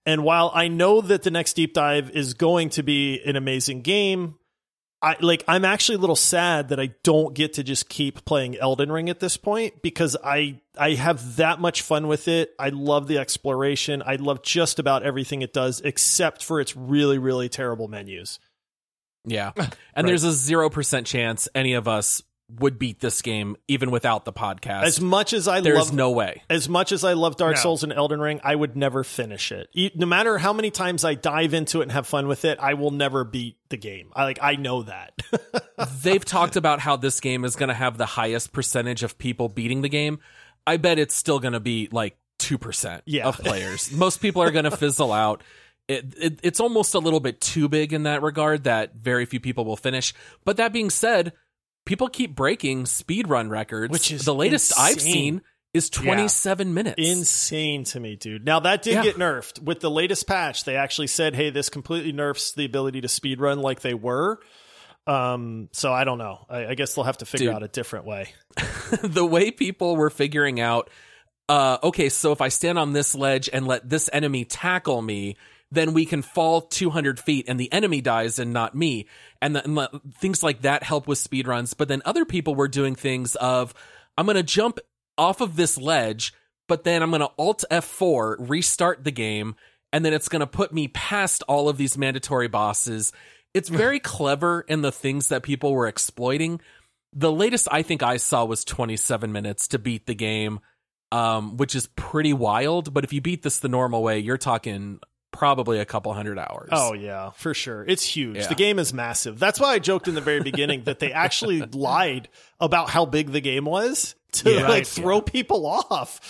And 0.05 0.25
while 0.25 0.51
I 0.53 0.67
know 0.67 0.99
that 0.99 1.23
the 1.23 1.31
next 1.31 1.53
deep 1.53 1.73
dive 1.73 2.09
is 2.09 2.33
going 2.33 2.69
to 2.71 2.83
be 2.83 3.21
an 3.25 3.37
amazing 3.37 3.81
game, 3.81 4.35
I 5.03 5.17
like 5.19 5.43
I'm 5.49 5.65
actually 5.65 5.95
a 5.95 5.99
little 5.99 6.15
sad 6.15 6.69
that 6.69 6.79
I 6.79 6.91
don't 7.03 7.33
get 7.35 7.53
to 7.53 7.63
just 7.63 7.89
keep 7.89 8.23
playing 8.23 8.57
Elden 8.57 8.89
Ring 8.89 9.09
at 9.09 9.19
this 9.19 9.35
point 9.35 9.81
because 9.81 10.15
I 10.23 10.61
I 10.77 10.93
have 10.93 11.35
that 11.35 11.59
much 11.59 11.81
fun 11.81 12.07
with 12.07 12.29
it. 12.29 12.55
I 12.57 12.69
love 12.69 13.07
the 13.07 13.17
exploration. 13.17 14.01
I 14.05 14.15
love 14.15 14.41
just 14.43 14.79
about 14.79 15.03
everything 15.03 15.41
it 15.41 15.51
does 15.51 15.81
except 15.81 16.41
for 16.41 16.61
its 16.61 16.77
really 16.77 17.17
really 17.17 17.49
terrible 17.49 17.89
menus. 17.89 18.39
Yeah. 19.25 19.51
And 19.95 20.07
there's 20.07 20.23
a 20.23 20.29
0% 20.29 21.05
chance 21.05 21.47
any 21.53 21.73
of 21.73 21.87
us 21.87 22.23
would 22.59 22.77
beat 22.79 22.99
this 22.99 23.21
game 23.21 23.55
even 23.67 23.91
without 23.91 24.25
the 24.25 24.33
podcast. 24.33 24.83
As 24.83 24.99
much 25.01 25.33
as 25.33 25.47
I 25.47 25.61
there's 25.61 25.77
love 25.77 25.93
no 25.93 26.11
way. 26.11 26.43
as 26.49 26.67
much 26.69 26.91
as 26.91 27.03
I 27.03 27.13
love 27.13 27.37
Dark 27.37 27.55
No. 27.55 27.61
Souls 27.61 27.83
and 27.83 27.93
Elden 27.93 28.19
Ring, 28.19 28.39
I 28.43 28.55
would 28.55 28.75
never 28.75 29.03
finish 29.03 29.51
it. 29.51 29.69
No 29.95 30.05
matter 30.05 30.37
how 30.37 30.53
many 30.53 30.71
times 30.71 31.03
I 31.05 31.15
dive 31.15 31.53
into 31.53 31.79
it 31.79 31.83
and 31.83 31.91
have 31.91 32.07
fun 32.07 32.27
with 32.27 32.45
it, 32.45 32.59
I 32.59 32.73
will 32.75 32.91
never 32.91 33.23
beat 33.23 33.57
the 33.69 33.77
game. 33.77 34.11
I 34.15 34.23
like 34.23 34.39
I 34.41 34.55
know 34.55 34.83
that. 34.83 35.13
They've 36.01 36.23
talked 36.23 36.55
about 36.55 36.79
how 36.79 36.95
this 36.97 37.19
game 37.19 37.45
is 37.45 37.55
going 37.55 37.69
to 37.69 37.73
have 37.75 37.97
the 37.97 38.05
highest 38.05 38.51
percentage 38.53 39.03
of 39.03 39.17
people 39.17 39.49
beating 39.49 39.81
the 39.81 39.89
game. 39.89 40.19
I 40.65 40.77
bet 40.77 40.99
it's 40.99 41.15
still 41.15 41.39
going 41.39 41.53
to 41.53 41.59
be 41.59 41.89
like 41.91 42.17
2% 42.39 43.01
Yeah. 43.05 43.27
of 43.27 43.37
players. 43.37 43.91
Most 43.95 44.21
people 44.21 44.41
are 44.43 44.51
going 44.51 44.65
to 44.65 44.71
fizzle 44.71 45.11
out. 45.11 45.41
It, 45.89 46.13
it, 46.17 46.39
it's 46.43 46.59
almost 46.61 46.93
a 46.93 46.99
little 46.99 47.19
bit 47.19 47.41
too 47.41 47.67
big 47.67 47.91
in 47.91 48.03
that 48.03 48.21
regard 48.21 48.63
that 48.63 48.95
very 48.95 49.25
few 49.25 49.41
people 49.41 49.65
will 49.65 49.75
finish. 49.75 50.13
But 50.45 50.55
that 50.57 50.71
being 50.71 50.89
said, 50.89 51.33
people 51.85 52.07
keep 52.09 52.35
breaking 52.35 52.83
speedrun 52.85 53.49
records. 53.49 53.91
Which 53.91 54.11
is 54.11 54.25
the 54.25 54.33
latest 54.35 54.73
I've 54.79 55.01
seen 55.01 55.41
is 55.73 55.89
27 55.89 56.73
minutes. 56.73 56.95
Insane 56.97 57.83
to 57.85 57.99
me, 57.99 58.15
dude. 58.15 58.45
Now 58.45 58.59
that 58.61 58.83
did 58.83 58.93
Yeah. 58.93 59.03
get 59.03 59.15
nerfed 59.17 59.61
with 59.61 59.79
the 59.79 59.89
latest 59.89 60.27
patch. 60.27 60.65
They 60.65 60.75
actually 60.75 61.07
said, 61.07 61.35
"Hey, 61.35 61.49
this 61.49 61.69
completely 61.69 62.11
nerfs 62.11 62.53
the 62.53 62.65
ability 62.65 63.01
to 63.01 63.07
speedrun 63.07 63.61
like 63.61 63.81
they 63.81 63.93
were." 63.95 64.39
Um, 65.07 65.69
so 65.73 65.91
I 65.91 66.03
don't 66.05 66.17
know. 66.17 66.45
I, 66.49 66.67
I 66.67 66.75
guess 66.75 66.93
they'll 66.95 67.03
have 67.03 67.17
to 67.17 67.25
figure 67.25 67.47
Dude. 67.47 67.55
out 67.55 67.63
a 67.63 67.67
different 67.67 68.05
way. 68.05 68.29
the 69.03 69.25
way 69.25 69.51
people 69.51 69.95
were 69.95 70.09
figuring 70.09 70.59
out 70.59 70.89
uh 71.49 71.77
okay 71.83 72.07
so 72.07 72.31
if 72.31 72.39
i 72.39 72.47
stand 72.47 72.79
on 72.79 72.93
this 72.93 73.13
ledge 73.15 73.49
and 73.51 73.67
let 73.67 73.89
this 73.89 74.09
enemy 74.13 74.45
tackle 74.45 75.01
me 75.01 75.35
then 75.73 75.93
we 75.93 76.05
can 76.05 76.21
fall 76.21 76.61
200 76.61 77.19
feet 77.19 77.45
and 77.47 77.59
the 77.59 77.71
enemy 77.71 78.01
dies 78.01 78.39
and 78.39 78.53
not 78.53 78.75
me. 78.75 79.07
And, 79.41 79.55
the, 79.55 79.63
and 79.63 79.77
the- 79.77 80.01
things 80.19 80.43
like 80.43 80.61
that 80.61 80.83
help 80.83 81.07
with 81.07 81.19
speedruns 81.19 81.75
but 81.77 81.87
then 81.87 82.01
other 82.05 82.25
people 82.25 82.55
were 82.55 82.69
doing 82.69 82.95
things 82.95 83.35
of 83.35 83.73
i'm 84.17 84.25
going 84.25 84.37
to 84.37 84.43
jump 84.43 84.79
off 85.17 85.41
of 85.41 85.57
this 85.57 85.77
ledge 85.77 86.33
but 86.69 86.85
then 86.85 87.03
i'm 87.03 87.09
going 87.09 87.19
to 87.19 87.31
alt 87.37 87.65
f4 87.69 88.37
restart 88.39 89.03
the 89.03 89.11
game 89.11 89.55
and 89.93 90.03
then 90.03 90.11
it's 90.11 90.27
going 90.27 90.41
to 90.41 90.47
put 90.47 90.73
me 90.73 90.89
past 90.89 91.43
all 91.47 91.69
of 91.69 91.77
these 91.77 91.97
mandatory 91.97 92.49
bosses. 92.49 93.13
It's 93.53 93.69
very 93.83 93.99
clever 93.99 94.65
in 94.67 94.81
the 94.81 94.91
things 94.91 95.29
that 95.29 95.43
people 95.43 95.71
were 95.71 95.87
exploiting. 95.87 96.59
The 97.13 97.31
latest 97.31 97.67
I 97.71 97.83
think 97.83 98.01
I 98.01 98.17
saw 98.17 98.43
was 98.43 98.65
27 98.65 99.31
minutes 99.31 99.69
to 99.69 99.79
beat 99.79 100.07
the 100.07 100.15
game, 100.15 100.59
um, 101.11 101.57
which 101.57 101.75
is 101.75 101.85
pretty 101.95 102.33
wild. 102.33 102.91
But 102.91 103.03
if 103.03 103.13
you 103.13 103.21
beat 103.21 103.43
this 103.43 103.59
the 103.59 103.69
normal 103.69 104.01
way, 104.01 104.17
you're 104.17 104.39
talking 104.39 104.99
probably 105.33 105.79
a 105.79 105.85
couple 105.85 106.13
hundred 106.13 106.39
hours. 106.39 106.69
Oh 106.71 106.93
yeah, 106.93 107.31
for 107.31 107.53
sure. 107.53 107.83
It's 107.85 108.03
huge. 108.03 108.37
Yeah. 108.37 108.47
The 108.47 108.55
game 108.55 108.79
is 108.79 108.93
massive. 108.93 109.37
That's 109.39 109.59
why 109.59 109.73
I 109.73 109.79
joked 109.79 110.07
in 110.07 110.15
the 110.15 110.21
very 110.21 110.39
beginning 110.41 110.83
that 110.85 110.99
they 110.99 111.11
actually 111.11 111.61
lied 111.73 112.29
about 112.61 112.89
how 112.89 113.05
big 113.05 113.31
the 113.31 113.41
game 113.41 113.65
was 113.65 114.15
to 114.33 114.49
Yeah. 114.51 114.61
like 114.61 114.69
Right, 114.69 114.87
throw 114.87 115.21
people 115.21 115.65
off. 115.65 116.21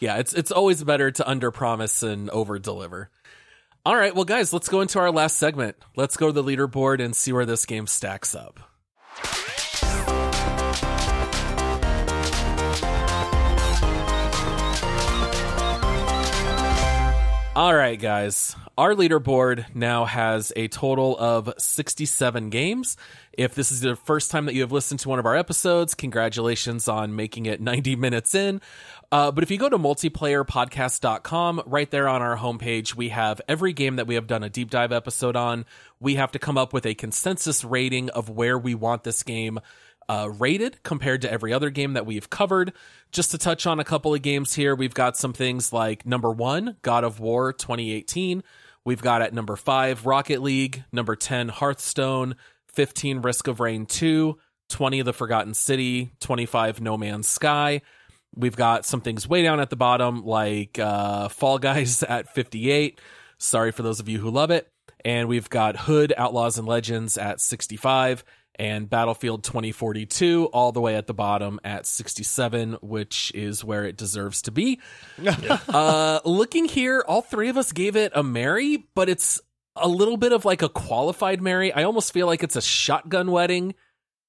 yeah. 0.00 0.18
It's 0.18 0.34
it's 0.34 0.50
always 0.50 0.84
better 0.84 1.10
to 1.12 1.28
under 1.28 1.50
promise 1.50 2.02
and 2.02 2.28
over 2.30 2.58
deliver. 2.58 3.08
All 3.84 3.96
right, 3.96 4.14
well, 4.14 4.24
guys, 4.24 4.52
let's 4.52 4.68
go 4.68 4.80
into 4.80 5.00
our 5.00 5.10
last 5.10 5.38
segment. 5.38 5.74
Let's 5.96 6.16
go 6.16 6.28
to 6.28 6.32
the 6.32 6.44
leaderboard 6.44 7.02
and 7.04 7.16
see 7.16 7.32
where 7.32 7.44
this 7.46 7.66
game 7.66 7.88
stacks 7.88 8.32
up. 8.32 8.60
All 17.54 17.74
right, 17.74 18.00
guys. 18.00 18.56
Our 18.78 18.94
leaderboard 18.94 19.74
now 19.74 20.06
has 20.06 20.54
a 20.56 20.68
total 20.68 21.18
of 21.18 21.52
67 21.58 22.48
games. 22.48 22.96
If 23.34 23.54
this 23.54 23.70
is 23.70 23.82
the 23.82 23.94
first 23.94 24.30
time 24.30 24.46
that 24.46 24.54
you 24.54 24.62
have 24.62 24.72
listened 24.72 25.00
to 25.00 25.10
one 25.10 25.18
of 25.18 25.26
our 25.26 25.36
episodes, 25.36 25.94
congratulations 25.94 26.88
on 26.88 27.14
making 27.14 27.44
it 27.44 27.60
90 27.60 27.96
minutes 27.96 28.34
in. 28.34 28.62
Uh, 29.12 29.30
but 29.30 29.44
if 29.44 29.50
you 29.50 29.58
go 29.58 29.68
to 29.68 29.78
multiplayerpodcast.com, 29.78 31.64
right 31.66 31.90
there 31.90 32.08
on 32.08 32.22
our 32.22 32.38
homepage, 32.38 32.94
we 32.94 33.10
have 33.10 33.42
every 33.46 33.74
game 33.74 33.96
that 33.96 34.06
we 34.06 34.14
have 34.14 34.26
done 34.26 34.42
a 34.42 34.48
deep 34.48 34.70
dive 34.70 34.90
episode 34.90 35.36
on. 35.36 35.66
We 36.00 36.14
have 36.14 36.32
to 36.32 36.38
come 36.38 36.56
up 36.56 36.72
with 36.72 36.86
a 36.86 36.94
consensus 36.94 37.64
rating 37.64 38.08
of 38.08 38.30
where 38.30 38.58
we 38.58 38.74
want 38.74 39.04
this 39.04 39.22
game 39.22 39.60
uh, 40.08 40.30
rated 40.38 40.82
compared 40.82 41.22
to 41.22 41.30
every 41.30 41.52
other 41.52 41.70
game 41.70 41.92
that 41.94 42.06
we've 42.06 42.30
covered. 42.30 42.72
Just 43.10 43.30
to 43.32 43.38
touch 43.38 43.66
on 43.66 43.80
a 43.80 43.84
couple 43.84 44.14
of 44.14 44.22
games 44.22 44.54
here, 44.54 44.74
we've 44.74 44.94
got 44.94 45.16
some 45.16 45.32
things 45.32 45.72
like 45.72 46.06
number 46.06 46.30
one, 46.30 46.76
God 46.82 47.04
of 47.04 47.20
War 47.20 47.52
2018. 47.52 48.42
We've 48.84 49.02
got 49.02 49.22
at 49.22 49.32
number 49.32 49.56
five, 49.56 50.06
Rocket 50.06 50.42
League. 50.42 50.84
Number 50.92 51.14
10, 51.14 51.48
Hearthstone. 51.48 52.36
15, 52.74 53.20
Risk 53.20 53.46
of 53.46 53.60
Rain 53.60 53.86
2. 53.86 54.38
20, 54.70 55.02
The 55.02 55.12
Forgotten 55.12 55.54
City. 55.54 56.12
25, 56.20 56.80
No 56.80 56.96
Man's 56.96 57.28
Sky. 57.28 57.82
We've 58.34 58.56
got 58.56 58.86
some 58.86 59.02
things 59.02 59.28
way 59.28 59.42
down 59.42 59.60
at 59.60 59.70
the 59.70 59.76
bottom, 59.76 60.24
like 60.24 60.78
uh, 60.78 61.28
Fall 61.28 61.58
Guys 61.58 62.02
at 62.08 62.34
58. 62.34 63.00
Sorry 63.38 63.72
for 63.72 63.82
those 63.82 64.00
of 64.00 64.08
you 64.08 64.18
who 64.18 64.30
love 64.30 64.50
it. 64.50 64.68
And 65.04 65.28
we've 65.28 65.50
got 65.50 65.76
Hood, 65.76 66.12
Outlaws 66.16 66.58
and 66.58 66.66
Legends 66.66 67.18
at 67.18 67.40
65 67.40 68.24
and 68.62 68.88
Battlefield 68.88 69.42
2042 69.42 70.48
all 70.52 70.70
the 70.70 70.80
way 70.80 70.94
at 70.94 71.08
the 71.08 71.12
bottom 71.14 71.58
at 71.64 71.84
67, 71.84 72.74
which 72.80 73.32
is 73.34 73.64
where 73.64 73.84
it 73.84 73.96
deserves 73.96 74.42
to 74.42 74.52
be. 74.52 74.78
uh, 75.68 76.20
looking 76.24 76.66
here, 76.66 77.04
all 77.08 77.22
three 77.22 77.48
of 77.48 77.56
us 77.56 77.72
gave 77.72 77.96
it 77.96 78.12
a 78.14 78.22
Mary, 78.22 78.86
but 78.94 79.08
it's 79.08 79.40
a 79.74 79.88
little 79.88 80.16
bit 80.16 80.30
of 80.32 80.44
like 80.44 80.62
a 80.62 80.68
qualified 80.68 81.42
Mary. 81.42 81.72
I 81.72 81.82
almost 81.82 82.12
feel 82.12 82.28
like 82.28 82.44
it's 82.44 82.54
a 82.54 82.62
shotgun 82.62 83.32
wedding. 83.32 83.74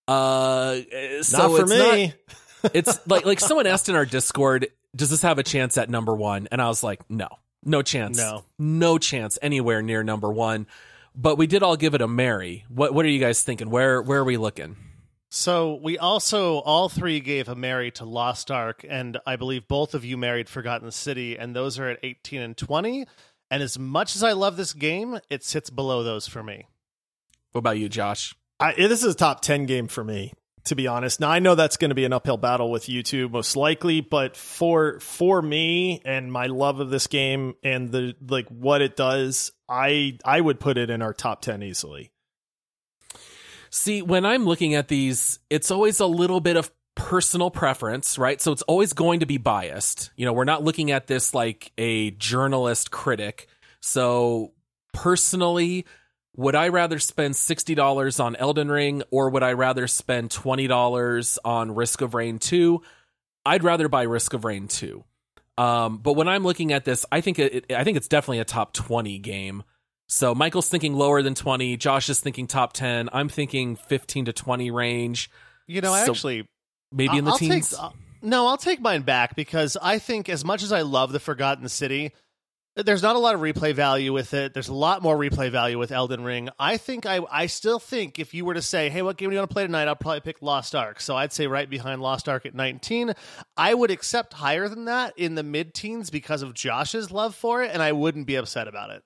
Uh, 0.07 0.77
so 1.21 1.37
Not 1.37 1.51
for 1.51 1.61
it's 1.61 1.69
me. 1.71 2.05
not- 2.07 2.73
it's 2.73 3.07
like 3.07 3.25
like 3.27 3.39
someone 3.39 3.67
asked 3.67 3.87
in 3.87 3.93
our 3.95 4.05
Discord, 4.05 4.65
does 4.95 5.11
this 5.11 5.21
have 5.21 5.37
a 5.37 5.43
chance 5.43 5.77
at 5.77 5.91
number 5.91 6.15
one? 6.15 6.47
And 6.51 6.59
I 6.59 6.69
was 6.69 6.81
like, 6.83 7.07
no, 7.07 7.27
no 7.63 7.83
chance, 7.83 8.17
No. 8.17 8.45
no 8.57 8.97
chance 8.97 9.37
anywhere 9.43 9.83
near 9.83 10.03
number 10.03 10.31
one. 10.31 10.65
But 11.15 11.37
we 11.37 11.47
did 11.47 11.63
all 11.63 11.75
give 11.75 11.93
it 11.93 12.01
a 12.01 12.07
Mary. 12.07 12.65
What 12.69 12.93
what 12.93 13.05
are 13.05 13.09
you 13.09 13.19
guys 13.19 13.43
thinking? 13.43 13.69
Where 13.69 14.01
where 14.01 14.19
are 14.19 14.23
we 14.23 14.37
looking? 14.37 14.75
So 15.29 15.79
we 15.81 15.97
also 15.97 16.59
all 16.59 16.89
three 16.89 17.19
gave 17.19 17.49
a 17.49 17.55
Mary 17.55 17.89
to 17.91 18.05
Lost 18.05 18.51
Ark, 18.51 18.85
and 18.87 19.17
I 19.25 19.35
believe 19.35 19.67
both 19.67 19.95
of 19.95 20.05
you 20.05 20.15
married 20.15 20.47
Forgotten 20.47 20.91
City, 20.91 21.37
and 21.37 21.55
those 21.55 21.79
are 21.79 21.89
at 21.89 21.99
18 22.03 22.41
and 22.41 22.55
20. 22.55 23.07
And 23.49 23.63
as 23.63 23.79
much 23.79 24.15
as 24.15 24.23
I 24.23 24.33
love 24.33 24.57
this 24.57 24.73
game, 24.73 25.19
it 25.29 25.43
sits 25.43 25.69
below 25.69 26.03
those 26.03 26.27
for 26.27 26.43
me. 26.43 26.67
What 27.51 27.59
about 27.59 27.79
you, 27.79 27.89
Josh? 27.89 28.35
I, 28.59 28.73
this 28.73 29.03
is 29.03 29.13
a 29.13 29.17
top 29.17 29.41
10 29.41 29.65
game 29.65 29.87
for 29.87 30.03
me 30.03 30.33
to 30.65 30.75
be 30.75 30.87
honest 30.87 31.19
now 31.19 31.29
i 31.29 31.39
know 31.39 31.55
that's 31.55 31.77
going 31.77 31.89
to 31.89 31.95
be 31.95 32.05
an 32.05 32.13
uphill 32.13 32.37
battle 32.37 32.71
with 32.71 32.85
youtube 32.85 33.31
most 33.31 33.55
likely 33.55 34.01
but 34.01 34.35
for 34.37 34.99
for 34.99 35.41
me 35.41 36.01
and 36.05 36.31
my 36.31 36.45
love 36.45 36.79
of 36.79 36.89
this 36.89 37.07
game 37.07 37.55
and 37.63 37.91
the 37.91 38.15
like 38.27 38.47
what 38.49 38.81
it 38.81 38.95
does 38.95 39.51
i 39.67 40.17
i 40.23 40.39
would 40.39 40.59
put 40.59 40.77
it 40.77 40.89
in 40.89 41.01
our 41.01 41.13
top 41.13 41.41
10 41.41 41.63
easily 41.63 42.11
See, 43.75 44.03
when 44.03 44.23
I'm 44.23 44.45
looking 44.45 44.75
at 44.75 44.87
these, 44.87 45.39
it's 45.49 45.71
always 45.71 45.99
a 45.99 46.05
little 46.05 46.39
bit 46.39 46.57
of 46.57 46.69
personal 46.93 47.49
preference, 47.49 48.19
right? 48.19 48.39
So 48.39 48.51
it's 48.51 48.61
always 48.61 48.93
going 48.93 49.21
to 49.21 49.25
be 49.25 49.37
biased. 49.37 50.11
You 50.15 50.27
know, 50.27 50.33
we're 50.33 50.43
not 50.43 50.63
looking 50.63 50.91
at 50.91 51.07
this 51.07 51.33
like 51.33 51.71
a 51.79 52.11
journalist 52.11 52.91
critic. 52.91 53.47
So 53.79 54.53
personally, 54.93 55.87
would 56.35 56.55
I 56.55 56.69
rather 56.69 56.99
spend 56.99 57.35
$60 57.35 58.23
on 58.23 58.35
Elden 58.35 58.69
Ring 58.69 59.03
or 59.11 59.29
would 59.29 59.43
I 59.43 59.53
rather 59.53 59.87
spend 59.87 60.29
$20 60.31 61.37
on 61.45 61.75
Risk 61.75 62.01
of 62.01 62.13
Rain 62.13 62.39
2? 62.39 62.81
I'd 63.45 63.63
rather 63.63 63.87
buy 63.87 64.03
Risk 64.03 64.33
of 64.33 64.45
Rain 64.45 64.67
2. 64.67 65.03
Um, 65.57 65.97
but 65.97 66.13
when 66.13 66.27
I'm 66.27 66.43
looking 66.43 66.73
at 66.73 66.85
this, 66.85 67.05
I 67.11 67.21
think 67.21 67.37
it, 67.37 67.71
I 67.71 67.83
think 67.83 67.97
it's 67.97 68.07
definitely 68.07 68.39
a 68.39 68.45
top 68.45 68.73
20 68.73 69.19
game. 69.19 69.63
So 70.07 70.33
Michael's 70.33 70.69
thinking 70.69 70.95
lower 70.95 71.21
than 71.21 71.35
20, 71.35 71.77
Josh 71.77 72.09
is 72.09 72.19
thinking 72.19 72.47
top 72.47 72.73
10, 72.73 73.09
I'm 73.13 73.29
thinking 73.29 73.75
15 73.75 74.25
to 74.25 74.33
20 74.33 74.71
range, 74.71 75.29
You 75.67 75.81
know, 75.81 75.93
So- 75.93 76.11
actually 76.11 76.47
maybe 76.91 77.17
in 77.17 77.25
the 77.25 77.31
I'll 77.31 77.37
teens. 77.37 77.69
Take, 77.71 77.79
uh, 77.79 77.89
no, 78.21 78.47
I'll 78.47 78.57
take 78.57 78.81
mine 78.81 79.01
back 79.03 79.35
because 79.35 79.77
I 79.81 79.99
think 79.99 80.29
as 80.29 80.43
much 80.45 80.63
as 80.63 80.71
I 80.71 80.81
love 80.81 81.11
the 81.11 81.19
Forgotten 81.19 81.67
City, 81.69 82.11
there's 82.75 83.03
not 83.03 83.15
a 83.15 83.19
lot 83.19 83.35
of 83.35 83.41
replay 83.41 83.73
value 83.73 84.11
with 84.11 84.33
it. 84.33 84.53
There's 84.53 84.69
a 84.69 84.73
lot 84.73 85.03
more 85.03 85.15
replay 85.15 85.51
value 85.51 85.77
with 85.77 85.91
Elden 85.91 86.23
Ring. 86.23 86.49
I 86.57 86.77
think 86.77 87.05
I 87.05 87.19
I 87.31 87.45
still 87.45 87.79
think 87.79 88.17
if 88.17 88.33
you 88.33 88.45
were 88.45 88.55
to 88.55 88.61
say, 88.61 88.89
"Hey, 88.89 89.01
what 89.01 89.17
game 89.17 89.29
do 89.29 89.35
you 89.35 89.39
want 89.39 89.49
to 89.49 89.53
play 89.53 89.65
tonight?" 89.65 89.87
I'll 89.87 89.95
probably 89.95 90.21
pick 90.21 90.41
Lost 90.41 90.73
Ark. 90.73 90.99
So 90.99 91.15
I'd 91.15 91.33
say 91.33 91.45
right 91.45 91.69
behind 91.69 92.01
Lost 92.01 92.27
Ark 92.27 92.45
at 92.45 92.55
19. 92.55 93.13
I 93.55 93.73
would 93.73 93.91
accept 93.91 94.33
higher 94.33 94.67
than 94.67 94.85
that 94.85 95.13
in 95.17 95.35
the 95.35 95.43
mid-teens 95.43 96.09
because 96.09 96.41
of 96.41 96.53
Josh's 96.53 97.11
love 97.11 97.35
for 97.35 97.63
it, 97.63 97.71
and 97.71 97.81
I 97.83 97.91
wouldn't 97.91 98.25
be 98.25 98.35
upset 98.35 98.67
about 98.67 98.89
it. 98.89 99.03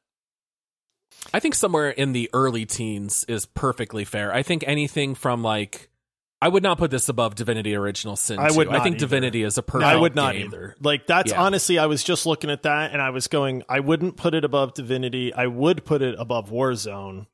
I 1.33 1.39
think 1.39 1.55
somewhere 1.55 1.89
in 1.89 2.13
the 2.13 2.29
early 2.33 2.65
teens 2.65 3.25
is 3.27 3.45
perfectly 3.45 4.05
fair. 4.05 4.33
I 4.33 4.43
think 4.43 4.63
anything 4.65 5.15
from 5.15 5.43
like 5.43 5.89
I 6.41 6.47
would 6.49 6.61
not 6.61 6.77
put 6.77 6.91
this 6.91 7.09
above 7.09 7.33
Divinity 7.35 7.75
Original 7.75 8.15
Sin. 8.15 8.37
I 8.37 8.49
2. 8.49 8.57
would 8.57 8.67
I 8.67 8.83
think 8.83 8.97
either. 8.97 8.99
Divinity 8.99 9.41
is 9.43 9.57
a 9.57 9.63
perfect 9.63 9.87
I 9.87 9.95
would 9.95 10.13
not 10.15 10.33
game. 10.35 10.45
either. 10.45 10.75
Like 10.79 11.07
that's 11.07 11.31
Yeah. 11.31 11.41
honestly, 11.41 11.79
I 11.79 11.87
was 11.87 12.03
just 12.03 12.25
looking 12.27 12.51
at 12.51 12.63
that 12.63 12.91
and 12.93 13.01
I 13.01 13.09
was 13.09 13.27
going, 13.27 13.63
I 13.67 13.79
wouldn't 13.79 14.17
put 14.17 14.35
it 14.35 14.45
above 14.45 14.75
Divinity. 14.75 15.33
I 15.33 15.47
would 15.47 15.83
put 15.83 16.01
it 16.03 16.15
above 16.19 16.51
Warzone. 16.51 17.25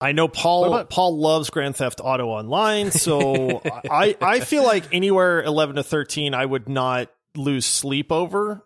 I 0.00 0.12
know 0.12 0.28
Paul. 0.28 0.66
About- 0.66 0.90
Paul 0.90 1.18
loves 1.18 1.50
Grand 1.50 1.74
Theft 1.76 2.00
Auto 2.04 2.28
Online, 2.28 2.90
so 2.92 3.60
I 3.90 4.16
I 4.20 4.40
feel 4.40 4.62
like 4.64 4.84
anywhere 4.94 5.42
eleven 5.42 5.76
to 5.76 5.82
thirteen, 5.82 6.34
I 6.34 6.44
would 6.44 6.68
not 6.68 7.10
lose 7.34 7.64
sleep 7.66 8.12
over. 8.12 8.64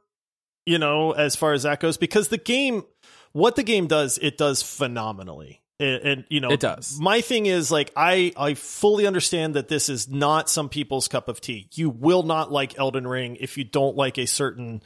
You 0.66 0.78
know, 0.78 1.12
as 1.12 1.34
far 1.34 1.52
as 1.54 1.62
that 1.62 1.80
goes, 1.80 1.96
because 1.96 2.28
the 2.28 2.38
game, 2.38 2.84
what 3.32 3.56
the 3.56 3.62
game 3.62 3.86
does, 3.86 4.18
it 4.18 4.36
does 4.36 4.62
phenomenally. 4.62 5.61
And, 5.82 6.02
and 6.04 6.24
you 6.28 6.40
know, 6.40 6.50
It 6.50 6.60
does. 6.60 6.98
my 7.00 7.20
thing 7.20 7.46
is 7.46 7.70
like 7.70 7.90
I 7.96 8.32
I 8.36 8.54
fully 8.54 9.06
understand 9.06 9.54
that 9.54 9.68
this 9.68 9.88
is 9.88 10.08
not 10.08 10.48
some 10.48 10.68
people's 10.68 11.08
cup 11.08 11.28
of 11.28 11.40
tea. 11.40 11.68
You 11.74 11.90
will 11.90 12.22
not 12.22 12.52
like 12.52 12.78
Elden 12.78 13.06
Ring 13.06 13.36
if 13.40 13.58
you 13.58 13.64
don't 13.64 13.96
like 13.96 14.16
a 14.18 14.26
certain 14.26 14.82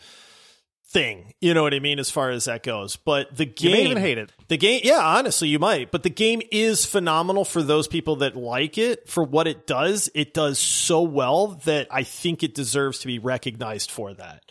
thing. 0.89 1.35
You 1.41 1.53
know 1.53 1.63
what 1.65 1.75
I 1.75 1.81
mean 1.81 1.99
as 1.99 2.11
far 2.11 2.31
as 2.31 2.45
that 2.47 2.63
goes. 2.63 2.97
But 2.97 3.37
the 3.37 3.45
You 3.45 3.53
game 3.53 3.73
may 3.73 3.85
even 3.85 3.97
hate 4.03 4.19
it. 4.19 4.33
the 4.49 4.57
game 4.57 4.81
yeah, 4.85 5.01
honestly 5.01 5.49
you 5.49 5.59
might, 5.59 5.91
but 5.91 6.03
the 6.03 6.11
game 6.11 6.41
is 6.53 6.87
phenomenal 6.87 7.45
for 7.45 7.63
those 7.63 7.89
people 7.89 8.17
that 8.17 8.37
like 8.37 8.79
it 8.79 9.09
for 9.09 9.25
what 9.25 9.47
it 9.47 9.67
does. 9.67 10.09
It 10.15 10.33
does 10.33 10.59
so 10.59 11.03
well 11.03 11.61
that 11.65 11.89
I 11.91 12.05
think 12.05 12.43
it 12.43 12.55
deserves 12.55 13.01
to 13.01 13.07
be 13.07 13.19
recognized 13.19 13.91
for 13.91 14.15
that. 14.15 14.43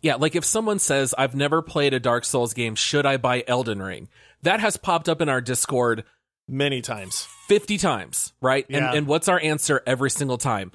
Yeah, 0.00 0.16
like 0.16 0.34
if 0.34 0.44
someone 0.44 0.80
says, 0.80 1.14
I've 1.16 1.36
never 1.36 1.62
played 1.62 1.94
a 1.94 2.00
Dark 2.00 2.24
Souls 2.24 2.54
game, 2.54 2.74
should 2.74 3.06
I 3.06 3.18
buy 3.18 3.44
Elden 3.46 3.80
Ring? 3.80 4.08
That 4.42 4.60
has 4.60 4.76
popped 4.76 5.08
up 5.08 5.20
in 5.20 5.28
our 5.28 5.40
Discord 5.40 6.04
Many 6.48 6.80
times. 6.82 7.26
50 7.46 7.78
times, 7.78 8.32
right? 8.42 8.66
Yeah. 8.68 8.88
And, 8.88 8.98
and 8.98 9.06
what's 9.06 9.28
our 9.28 9.40
answer 9.40 9.80
every 9.86 10.10
single 10.10 10.38
time? 10.38 10.72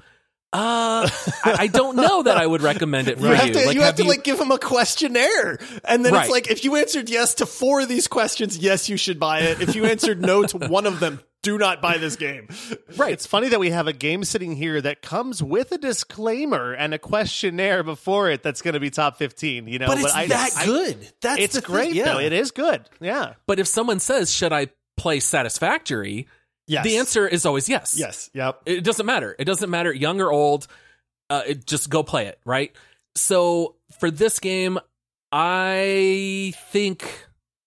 Uh, 0.50 1.06
I, 1.44 1.56
I 1.58 1.66
don't 1.66 1.94
know 1.96 2.22
that 2.22 2.38
I 2.38 2.46
would 2.46 2.62
recommend 2.62 3.08
it 3.08 3.18
for 3.18 3.26
You 3.26 3.34
have 3.34 3.48
you. 3.48 3.52
to, 3.52 3.66
Like, 3.66 3.74
you 3.74 3.80
have 3.82 3.88
have 3.88 3.96
to 3.96 4.02
you- 4.04 4.08
like 4.08 4.24
give 4.24 4.38
them 4.38 4.50
a 4.50 4.58
questionnaire, 4.58 5.58
and 5.84 6.04
then 6.04 6.14
Right. 6.14 6.22
it's 6.22 6.30
like 6.30 6.50
if 6.50 6.64
you 6.64 6.76
answered 6.76 7.10
yes 7.10 7.34
to 7.34 7.46
four 7.46 7.82
of 7.82 7.88
these 7.88 8.08
questions, 8.08 8.56
yes, 8.56 8.88
you 8.88 8.96
should 8.96 9.20
buy 9.20 9.40
it. 9.40 9.60
If 9.60 9.76
you 9.76 9.84
answered 9.84 10.22
no 10.22 10.42
to 10.44 10.56
one 10.68 10.86
of 10.86 11.00
them, 11.00 11.20
do 11.48 11.58
not 11.58 11.80
buy 11.82 11.98
this 11.98 12.16
game. 12.16 12.48
right. 12.96 13.12
It's 13.12 13.26
funny 13.26 13.48
that 13.48 13.58
we 13.60 13.70
have 13.70 13.86
a 13.88 13.92
game 13.92 14.24
sitting 14.24 14.54
here 14.56 14.80
that 14.80 15.02
comes 15.02 15.42
with 15.42 15.72
a 15.72 15.78
disclaimer 15.78 16.72
and 16.72 16.94
a 16.94 16.98
questionnaire 16.98 17.82
before 17.82 18.30
it 18.30 18.42
that's 18.42 18.62
going 18.62 18.74
to 18.74 18.80
be 18.80 18.90
top 18.90 19.16
15, 19.18 19.66
you 19.66 19.78
know. 19.78 19.86
But 19.86 19.98
it's 19.98 20.14
I, 20.14 20.26
that 20.26 20.50
I- 20.56 20.64
good. 20.66 21.12
That's 21.20 21.40
It's 21.40 21.54
the 21.54 21.60
thing. 21.60 21.70
great 21.74 21.94
Yeah. 21.94 22.04
though. 22.14 22.18
It 22.20 22.32
is 22.32 22.50
good. 22.50 22.82
Yeah. 23.00 23.34
But 23.46 23.58
if 23.58 23.66
someone 23.66 24.00
says, 24.00 24.32
should 24.32 24.52
I 24.52 24.68
play 24.96 25.20
Satisfactory? 25.20 26.28
Yes. 26.66 26.84
The 26.84 26.98
answer 26.98 27.26
is 27.26 27.46
always 27.46 27.68
yes. 27.68 27.96
Yes. 27.98 28.30
Yep. 28.34 28.60
It 28.66 28.84
doesn't 28.84 29.06
matter. 29.06 29.34
It 29.38 29.44
doesn't 29.46 29.70
matter, 29.70 29.92
young 29.92 30.20
or 30.20 30.30
old. 30.30 30.66
Uh, 31.30 31.42
it, 31.46 31.66
just 31.66 31.88
go 31.90 32.02
play 32.02 32.26
it, 32.26 32.38
right? 32.44 32.72
So 33.14 33.76
for 33.98 34.10
this 34.10 34.38
game, 34.38 34.78
I 35.32 36.52
think 36.72 37.26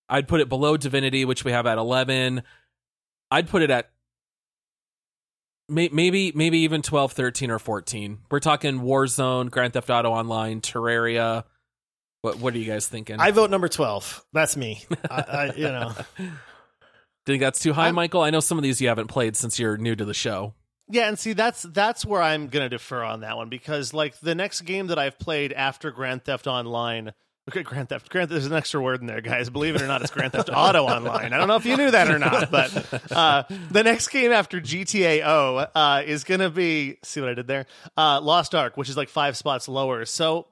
I'd 0.10 0.28
put 0.28 0.42
it 0.42 0.50
below 0.50 0.78
Divinity, 0.78 1.26
which 1.26 1.44
we 1.46 1.52
have 1.52 1.66
at 1.66 1.78
11. 1.78 2.44
I'd 3.32 3.50
put 3.50 3.62
it 3.62 3.70
at 3.72 3.90
may, 5.70 5.90
maybe 5.92 6.32
maybe 6.36 6.60
even 6.60 6.82
12, 6.82 7.14
13, 7.14 7.50
or 7.50 7.60
14. 7.60 8.20
We're 8.30 8.40
talking 8.40 8.82
Warzone, 8.82 9.50
Grand 9.50 9.74
Theft 9.74 9.90
Auto 9.90 10.12
Online, 10.12 10.62
Terraria. 10.62 11.46
What 12.22 12.38
what 12.38 12.54
are 12.54 12.58
you 12.60 12.66
guys 12.66 12.88
thinking? 12.88 13.20
I 13.20 13.32
vote 13.32 13.50
number 13.50 13.68
twelve. 13.68 14.24
That's 14.32 14.56
me. 14.56 14.84
I, 15.10 15.22
I, 15.22 15.54
you 15.56 15.64
know. 15.64 15.94
think 17.26 17.42
that's 17.42 17.60
too 17.60 17.74
high, 17.74 17.86
I'm- 17.86 17.96
Michael. 17.96 18.22
I 18.22 18.30
know 18.30 18.42
some 18.42 18.60
of 18.60 18.64
these 18.64 18.80
you 18.80 18.90
haven't 18.90 19.08
played 19.08 19.36
since 19.36 19.58
you're 19.58 19.78
new 19.78 19.96
to 19.96 20.06
the 20.06 20.14
show. 20.14 20.54
Yeah, 20.88 21.08
and 21.08 21.18
see 21.18 21.34
that's 21.34 21.62
that's 21.64 22.06
where 22.06 22.22
I'm 22.22 22.48
going 22.50 22.66
to 22.66 22.70
defer 22.70 23.02
on 23.04 23.22
that 23.22 23.38
one 23.38 23.48
because 23.50 23.94
like 23.94 24.20
the 24.20 24.36
next 24.36 24.62
game 24.62 24.88
that 24.88 25.00
I've 25.00 25.18
played 25.18 25.54
after 25.54 25.90
Grand 25.90 26.26
Theft 26.26 26.48
Online 26.48 27.14
Okay, 27.52 27.64
Grand 27.64 27.90
Theft. 27.90 28.10
Grand 28.10 28.30
There's 28.30 28.46
an 28.46 28.54
extra 28.54 28.82
word 28.82 29.02
in 29.02 29.08
there, 29.08 29.20
guys. 29.20 29.50
Believe 29.50 29.76
it 29.76 29.82
or 29.82 29.88
not, 29.88 30.02
it's 30.02 30.12
Grand 30.12 30.32
Theft 30.32 30.50
Auto 30.54 30.86
Online. 30.86 31.34
I 31.34 31.38
don't 31.38 31.50
know 31.50 31.58
if 31.58 31.66
you 31.66 31.76
knew 31.76 31.92
that 31.92 32.10
or 32.10 32.18
not, 32.18 32.50
but 32.50 33.12
uh, 33.12 33.44
the 33.70 33.84
next 33.84 34.08
game 34.08 34.32
after 34.32 34.62
GTA 34.62 35.22
O 35.26 35.68
uh, 35.76 36.02
is 36.06 36.24
going 36.24 36.40
to 36.40 36.50
be. 36.50 36.98
See 37.04 37.20
what 37.20 37.30
I 37.30 37.34
did 37.34 37.48
there? 37.48 37.66
Uh, 37.98 38.22
Lost 38.22 38.56
Ark, 38.56 38.78
which 38.78 38.88
is 38.88 38.96
like 38.96 39.10
five 39.10 39.36
spots 39.36 39.68
lower. 39.68 40.06
So. 40.06 40.48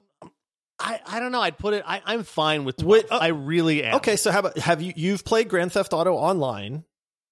I, 0.82 0.98
I 1.06 1.20
don't 1.20 1.30
know. 1.30 1.42
I'd 1.42 1.58
put 1.58 1.74
it. 1.74 1.84
I, 1.86 2.00
I'm 2.06 2.22
fine 2.22 2.64
with 2.64 2.78
12. 2.78 2.90
Wait, 2.90 3.12
uh, 3.12 3.18
I 3.18 3.28
really 3.28 3.84
am. 3.84 3.96
Okay, 3.96 4.16
so 4.16 4.32
how 4.32 4.38
about 4.38 4.56
have 4.56 4.80
you 4.80 4.94
you've 4.96 5.26
played 5.26 5.50
Grand 5.50 5.72
Theft 5.72 5.92
Auto 5.92 6.14
Online? 6.14 6.84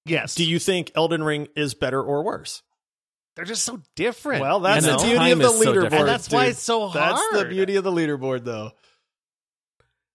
Yes. 0.05 0.35
Do 0.35 0.45
you 0.45 0.59
think 0.59 0.93
Elden 0.95 1.23
Ring 1.23 1.49
is 1.57 1.73
better 1.73 2.03
or 2.03 2.23
worse? 2.23 2.62
They're 3.36 3.45
just 3.45 3.62
so 3.62 3.81
different. 3.95 4.43
Well, 4.43 4.61
that's 4.61 4.85
And 4.85 4.99
the 4.99 5.03
the 5.03 5.11
beauty 5.11 5.31
of 5.31 5.39
the 5.39 5.45
is 5.45 5.62
so 5.62 5.73
leaderboard. 5.73 5.93
And 5.93 6.09
that's 6.09 6.28
why 6.28 6.47
it's 6.47 6.61
so 6.61 6.89
hard. 6.89 7.16
That's 7.16 7.39
the 7.39 7.45
beauty 7.45 7.77
of 7.77 7.85
the 7.85 7.93
leaderboard, 7.93 8.45
though. 8.45 8.73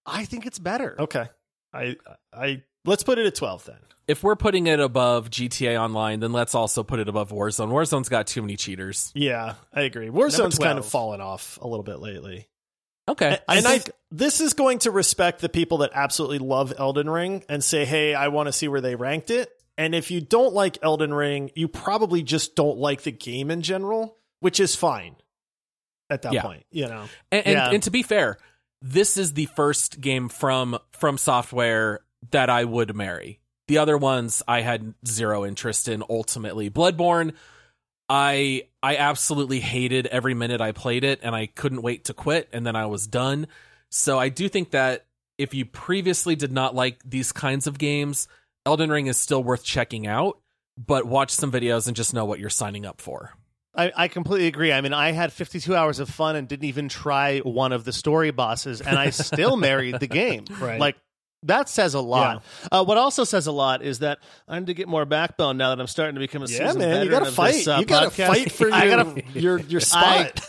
I 0.06 0.24
think 0.24 0.46
it's 0.46 0.58
better. 0.58 0.96
Okay, 0.98 1.26
I 1.72 1.96
I 2.32 2.62
let's 2.84 3.02
put 3.02 3.18
it 3.18 3.26
at 3.26 3.34
twelve 3.34 3.64
then. 3.64 3.78
If 4.06 4.22
we're 4.22 4.36
putting 4.36 4.66
it 4.66 4.80
above 4.80 5.30
GTA 5.30 5.80
Online, 5.80 6.20
then 6.20 6.32
let's 6.32 6.54
also 6.54 6.82
put 6.82 7.00
it 7.00 7.08
above 7.08 7.30
Warzone. 7.30 7.68
Warzone's 7.70 8.10
got 8.10 8.26
too 8.26 8.42
many 8.42 8.56
cheaters. 8.56 9.10
Yeah, 9.14 9.54
I 9.72 9.82
agree. 9.82 10.08
Warzone's 10.08 10.58
kind 10.58 10.78
of 10.78 10.84
fallen 10.84 11.22
off 11.22 11.58
a 11.62 11.66
little 11.66 11.84
bit 11.84 12.00
lately. 12.00 12.48
Okay. 13.08 13.38
and 13.48 13.64
think- 13.64 13.88
I 13.88 13.92
this 14.10 14.40
is 14.40 14.52
going 14.54 14.78
to 14.80 14.90
respect 14.90 15.40
the 15.40 15.48
people 15.48 15.78
that 15.78 15.90
absolutely 15.94 16.38
love 16.38 16.72
Elden 16.78 17.08
Ring 17.08 17.44
and 17.48 17.64
say, 17.64 17.84
"Hey, 17.84 18.14
I 18.14 18.28
want 18.28 18.46
to 18.48 18.52
see 18.52 18.68
where 18.68 18.80
they 18.82 18.94
ranked 18.94 19.30
it." 19.30 19.50
And 19.76 19.94
if 19.94 20.10
you 20.10 20.20
don't 20.20 20.54
like 20.54 20.78
Elden 20.82 21.12
Ring, 21.12 21.50
you 21.56 21.66
probably 21.66 22.22
just 22.22 22.54
don't 22.54 22.78
like 22.78 23.02
the 23.02 23.10
game 23.10 23.50
in 23.50 23.60
general, 23.62 24.16
which 24.40 24.60
is 24.60 24.76
fine 24.76 25.16
at 26.08 26.22
that 26.22 26.32
Yeah. 26.32 26.42
point. 26.42 26.64
You 26.70 26.86
know, 26.88 27.04
And, 27.32 27.46
and, 27.46 27.52
Yeah. 27.54 27.70
and 27.70 27.82
to 27.82 27.90
be 27.90 28.02
fair, 28.04 28.38
this 28.84 29.16
is 29.16 29.32
the 29.32 29.46
first 29.46 29.98
game 29.98 30.28
from 30.28 30.78
From 30.92 31.16
Software 31.16 32.00
that 32.32 32.50
I 32.50 32.64
would 32.64 32.94
marry. 32.94 33.40
The 33.66 33.78
other 33.78 33.96
ones 33.96 34.42
I 34.46 34.60
had 34.60 34.92
zero 35.06 35.46
interest 35.46 35.88
in. 35.88 36.04
Ultimately, 36.08 36.68
Bloodborne, 36.68 37.32
I 38.10 38.64
I 38.82 38.98
absolutely 38.98 39.60
hated 39.60 40.06
every 40.08 40.34
minute 40.34 40.60
I 40.60 40.72
played 40.72 41.02
it, 41.02 41.20
and 41.22 41.34
I 41.34 41.46
couldn't 41.46 41.80
wait 41.80 42.04
to 42.04 42.14
quit, 42.14 42.50
and 42.52 42.66
then 42.66 42.76
I 42.76 42.84
was 42.84 43.06
done. 43.06 43.46
So 43.90 44.18
I 44.18 44.28
do 44.28 44.50
think 44.50 44.72
that 44.72 45.06
if 45.38 45.54
you 45.54 45.64
previously 45.64 46.36
did 46.36 46.52
not 46.52 46.74
like 46.74 47.00
these 47.06 47.32
kinds 47.32 47.66
of 47.66 47.78
games, 47.78 48.28
Elden 48.66 48.90
Ring 48.90 49.06
is 49.06 49.16
still 49.16 49.42
worth 49.42 49.64
checking 49.64 50.06
out. 50.06 50.40
But 50.76 51.06
watch 51.06 51.30
some 51.30 51.50
videos 51.52 51.86
and 51.86 51.96
just 51.96 52.12
know 52.12 52.26
what 52.26 52.38
you're 52.38 52.50
signing 52.50 52.84
up 52.84 53.00
for. 53.00 53.32
I, 53.76 53.92
I 53.96 54.08
completely 54.08 54.46
agree. 54.46 54.72
I 54.72 54.80
mean, 54.80 54.92
I 54.92 55.12
had 55.12 55.32
52 55.32 55.74
hours 55.74 55.98
of 55.98 56.08
fun 56.08 56.36
and 56.36 56.46
didn't 56.46 56.64
even 56.66 56.88
try 56.88 57.40
one 57.40 57.72
of 57.72 57.84
the 57.84 57.92
story 57.92 58.30
bosses, 58.30 58.80
and 58.80 58.96
I 58.98 59.10
still 59.10 59.56
married 59.58 59.98
the 60.00 60.06
game. 60.06 60.44
Right. 60.60 60.78
Like, 60.80 60.96
that 61.46 61.68
says 61.68 61.92
a 61.92 62.00
lot. 62.00 62.42
Uh, 62.72 62.82
what 62.84 62.96
also 62.96 63.22
says 63.24 63.46
a 63.46 63.52
lot 63.52 63.82
is 63.82 63.98
that 63.98 64.18
I 64.48 64.58
need 64.58 64.68
to 64.68 64.72
get 64.74 64.88
more 64.88 65.04
backbone 65.04 65.58
now 65.58 65.68
that 65.74 65.78
I'm 65.78 65.86
starting 65.86 66.14
to 66.14 66.18
become 66.18 66.42
a 66.42 66.46
yeah, 66.46 66.56
seasoned 66.68 66.78
man, 66.78 67.04
you 67.04 67.10
got 67.10 67.18
to 67.18 67.28
of 67.28 67.34
fight. 67.34 67.52
this, 67.52 67.68
uh, 67.68 67.76
you 67.80 67.84
got 67.84 68.10
to 68.10 68.22
podcast. 68.22 68.26
fight 68.28 68.50
for 68.52 68.64
your 68.68 68.74
I 68.74 68.88
gotta, 68.88 69.22
your 69.34 69.60
your 69.60 69.80
spot. 69.82 70.40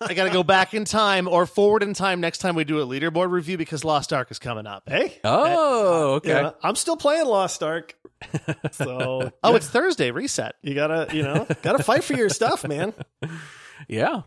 I 0.00 0.14
got 0.14 0.24
to 0.24 0.30
go 0.30 0.42
back 0.42 0.74
in 0.74 0.84
time 0.84 1.28
or 1.28 1.46
forward 1.46 1.84
in 1.84 1.94
time 1.94 2.20
next 2.20 2.38
time 2.38 2.56
we 2.56 2.64
do 2.64 2.80
a 2.80 2.84
leaderboard 2.84 3.30
review 3.30 3.56
because 3.56 3.84
Lost 3.84 4.12
Ark 4.12 4.32
is 4.32 4.40
coming 4.40 4.66
up. 4.66 4.82
hey, 4.88 5.20
Oh, 5.22 6.14
okay. 6.14 6.30
yeah, 6.30 6.50
I'm 6.60 6.74
still 6.74 6.96
playing 6.96 7.26
Lost 7.26 7.62
Ark, 7.62 7.94
so 8.72 9.32
Oh, 9.42 9.54
it's 9.54 9.68
Thursday. 9.68 10.10
Reset. 10.10 10.54
you 10.62 10.74
gotta 10.74 11.14
you 11.14 11.22
know 11.22 11.46
gotta 11.62 11.82
fight 11.82 12.04
for 12.04 12.14
your 12.14 12.28
stuff, 12.28 12.66
man. 12.66 12.92
Yeah. 13.88 14.22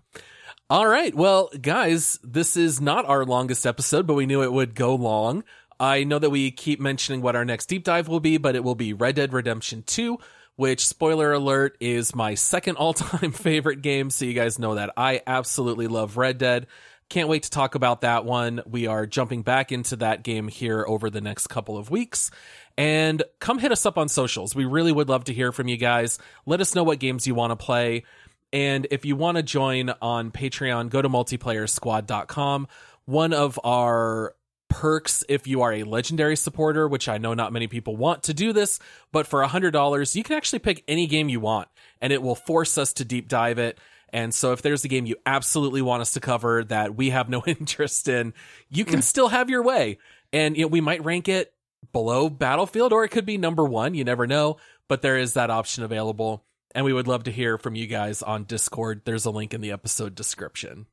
All 0.70 0.86
right. 0.86 1.16
Well, 1.16 1.50
guys, 1.62 2.20
this 2.24 2.58
is 2.58 2.82
not 2.82 3.06
our 3.06 3.24
longest 3.24 3.66
episode, 3.66 4.06
but 4.06 4.16
we 4.16 4.26
knew 4.26 4.44
it 4.44 4.52
would 4.52 4.76
go 4.76 4.96
long. 4.96 5.46
I 5.80 6.04
know 6.04 6.20
that 6.20 6.30
we 6.30 6.52
keep 6.52 6.82
mentioning 6.82 7.22
what 7.22 7.38
our 7.38 7.46
next 7.46 7.68
deep 7.68 7.86
dive 7.86 8.10
will 8.10 8.20
be, 8.20 8.38
but 8.38 8.56
it 8.58 8.66
will 8.66 8.76
be 8.76 8.92
Red 8.92 9.16
Dead 9.16 9.32
Redemption 9.32 9.84
2, 9.84 10.18
which, 10.58 10.86
spoiler 10.86 11.32
alert, 11.32 11.78
is 11.80 12.14
my 12.14 12.34
second 12.36 12.76
all 12.76 12.94
time 12.94 13.32
favorite 13.34 13.82
game. 13.82 14.10
So 14.10 14.26
you 14.26 14.34
guys 14.34 14.60
know 14.60 14.76
that 14.76 14.92
I 14.98 15.22
absolutely 15.26 15.88
love 15.88 16.18
Red 16.18 16.38
Dead. 16.38 16.68
Can't 17.10 17.30
wait 17.30 17.44
to 17.44 17.50
talk 17.50 17.76
about 17.76 18.02
that 18.02 18.26
one. 18.26 18.62
We 18.66 18.88
are 18.88 19.06
jumping 19.06 19.44
back 19.44 19.72
into 19.72 19.96
that 19.98 20.24
game 20.24 20.48
here 20.48 20.84
over 20.88 21.10
the 21.10 21.22
next 21.22 21.48
couple 21.48 21.78
of 21.78 21.92
weeks. 21.92 22.32
And 22.78 23.24
come 23.40 23.60
hit 23.60 23.72
us 23.72 23.86
up 23.86 23.98
on 23.98 24.10
socials. 24.10 24.56
We 24.56 24.66
really 24.66 24.92
would 24.92 25.08
love 25.08 25.26
to 25.26 25.34
hear 25.34 25.52
from 25.52 25.68
you 25.68 25.78
guys. 25.78 26.18
Let 26.46 26.62
us 26.62 26.74
know 26.74 26.84
what 26.84 27.00
games 27.00 27.28
you 27.28 27.36
want 27.36 27.52
to 27.52 27.56
play. 27.56 28.04
And 28.52 28.88
if 28.90 29.06
you 29.06 29.16
want 29.16 29.38
to 29.38 29.44
join 29.44 29.92
on 30.02 30.32
Patreon, 30.32 30.90
go 30.90 31.02
to 31.02 31.10
multiplayersquad.com. 31.10 32.68
One 33.06 33.34
of 33.34 33.60
our 33.64 34.36
perks 34.68 35.24
if 35.30 35.48
you 35.48 35.62
are 35.62 35.72
a 35.72 35.84
legendary 35.84 36.36
supporter, 36.36 36.88
which 36.88 37.08
I 37.08 37.18
know 37.18 37.34
not 37.34 37.54
many 37.54 37.68
people 37.68 37.96
want 37.96 38.24
to 38.24 38.34
do 38.34 38.52
this, 38.52 38.80
but 39.12 39.28
for 39.28 39.44
$100, 39.44 40.16
you 40.16 40.24
can 40.24 40.36
actually 40.36 40.60
pick 40.60 40.84
any 40.88 41.08
game 41.08 41.30
you 41.30 41.40
want 41.40 41.68
and 42.02 42.12
it 42.12 42.22
will 42.22 42.36
force 42.36 42.78
us 42.78 42.94
to 42.94 43.06
deep 43.06 43.28
dive 43.28 43.60
it. 43.60 43.78
And 44.16 44.34
so 44.34 44.54
if 44.54 44.62
there's 44.62 44.86
a 44.86 44.88
game 44.88 45.06
you 45.06 45.18
absolutely 45.26 45.82
want 45.82 46.00
us 46.00 46.14
to 46.14 46.22
cover 46.22 46.64
that 46.64 46.96
we 46.96 47.10
have 47.10 47.28
no 47.28 47.44
interest 47.46 48.08
in, 48.08 48.34
you 48.70 48.86
can 48.86 49.02
still 49.02 49.28
have 49.28 49.50
your 49.50 49.62
way. 49.62 49.98
And 50.32 50.56
you 50.56 50.64
know, 50.64 50.70
we 50.70 50.80
might 50.80 51.04
rank 51.04 51.28
it 51.28 51.54
below 51.92 52.30
Battlefield 52.30 52.94
or 52.94 53.04
it 53.04 53.10
could 53.10 53.26
be 53.26 53.38
number 53.38 53.66
one. 53.66 53.94
You 53.94 54.06
never 54.06 54.26
know, 54.26 54.56
but 54.88 55.02
there 55.02 55.18
is 55.18 55.34
that 55.34 55.50
option 55.50 55.84
available. 55.84 56.46
And 56.74 56.86
we 56.86 56.94
would 56.94 57.10
love 57.10 57.26
to 57.26 57.32
hear 57.32 57.58
from 57.58 57.76
you 57.76 57.88
guys 57.88 58.24
on 58.24 58.46
Discord. 58.46 59.02
There's 59.04 59.26
a 59.26 59.32
link 59.32 59.54
in 59.54 59.60
the 59.60 59.74
episode 59.74 60.16
description. 60.16 60.86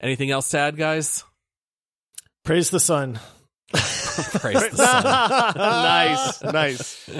Anything 0.00 0.30
else 0.30 0.48
to 0.50 0.58
add, 0.58 0.78
guys? 0.78 1.24
Praise 2.42 2.70
the 2.70 2.80
sun. 2.80 3.20
Praise 4.40 4.70
the 4.70 4.76
sun. 4.76 5.54
nice, 5.56 6.42
nice. 6.42 7.10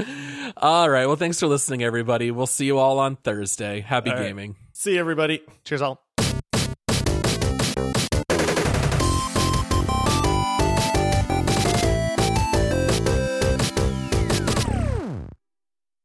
All 0.57 0.89
right. 0.89 1.07
Well, 1.07 1.17
thanks 1.17 1.41
for 1.41 1.47
listening, 1.47 1.83
everybody. 1.83 2.31
We'll 2.31 2.47
see 2.47 2.67
you 2.67 2.79
all 2.79 2.99
on 2.99 3.17
Thursday. 3.17 3.81
Happy 3.81 4.11
All 4.11 4.17
right. 4.17 4.27
gaming. 4.27 4.57
See 4.73 4.95
you, 4.95 5.01
everybody. 5.01 5.43
Cheers, 5.65 5.83
all. 5.83 6.04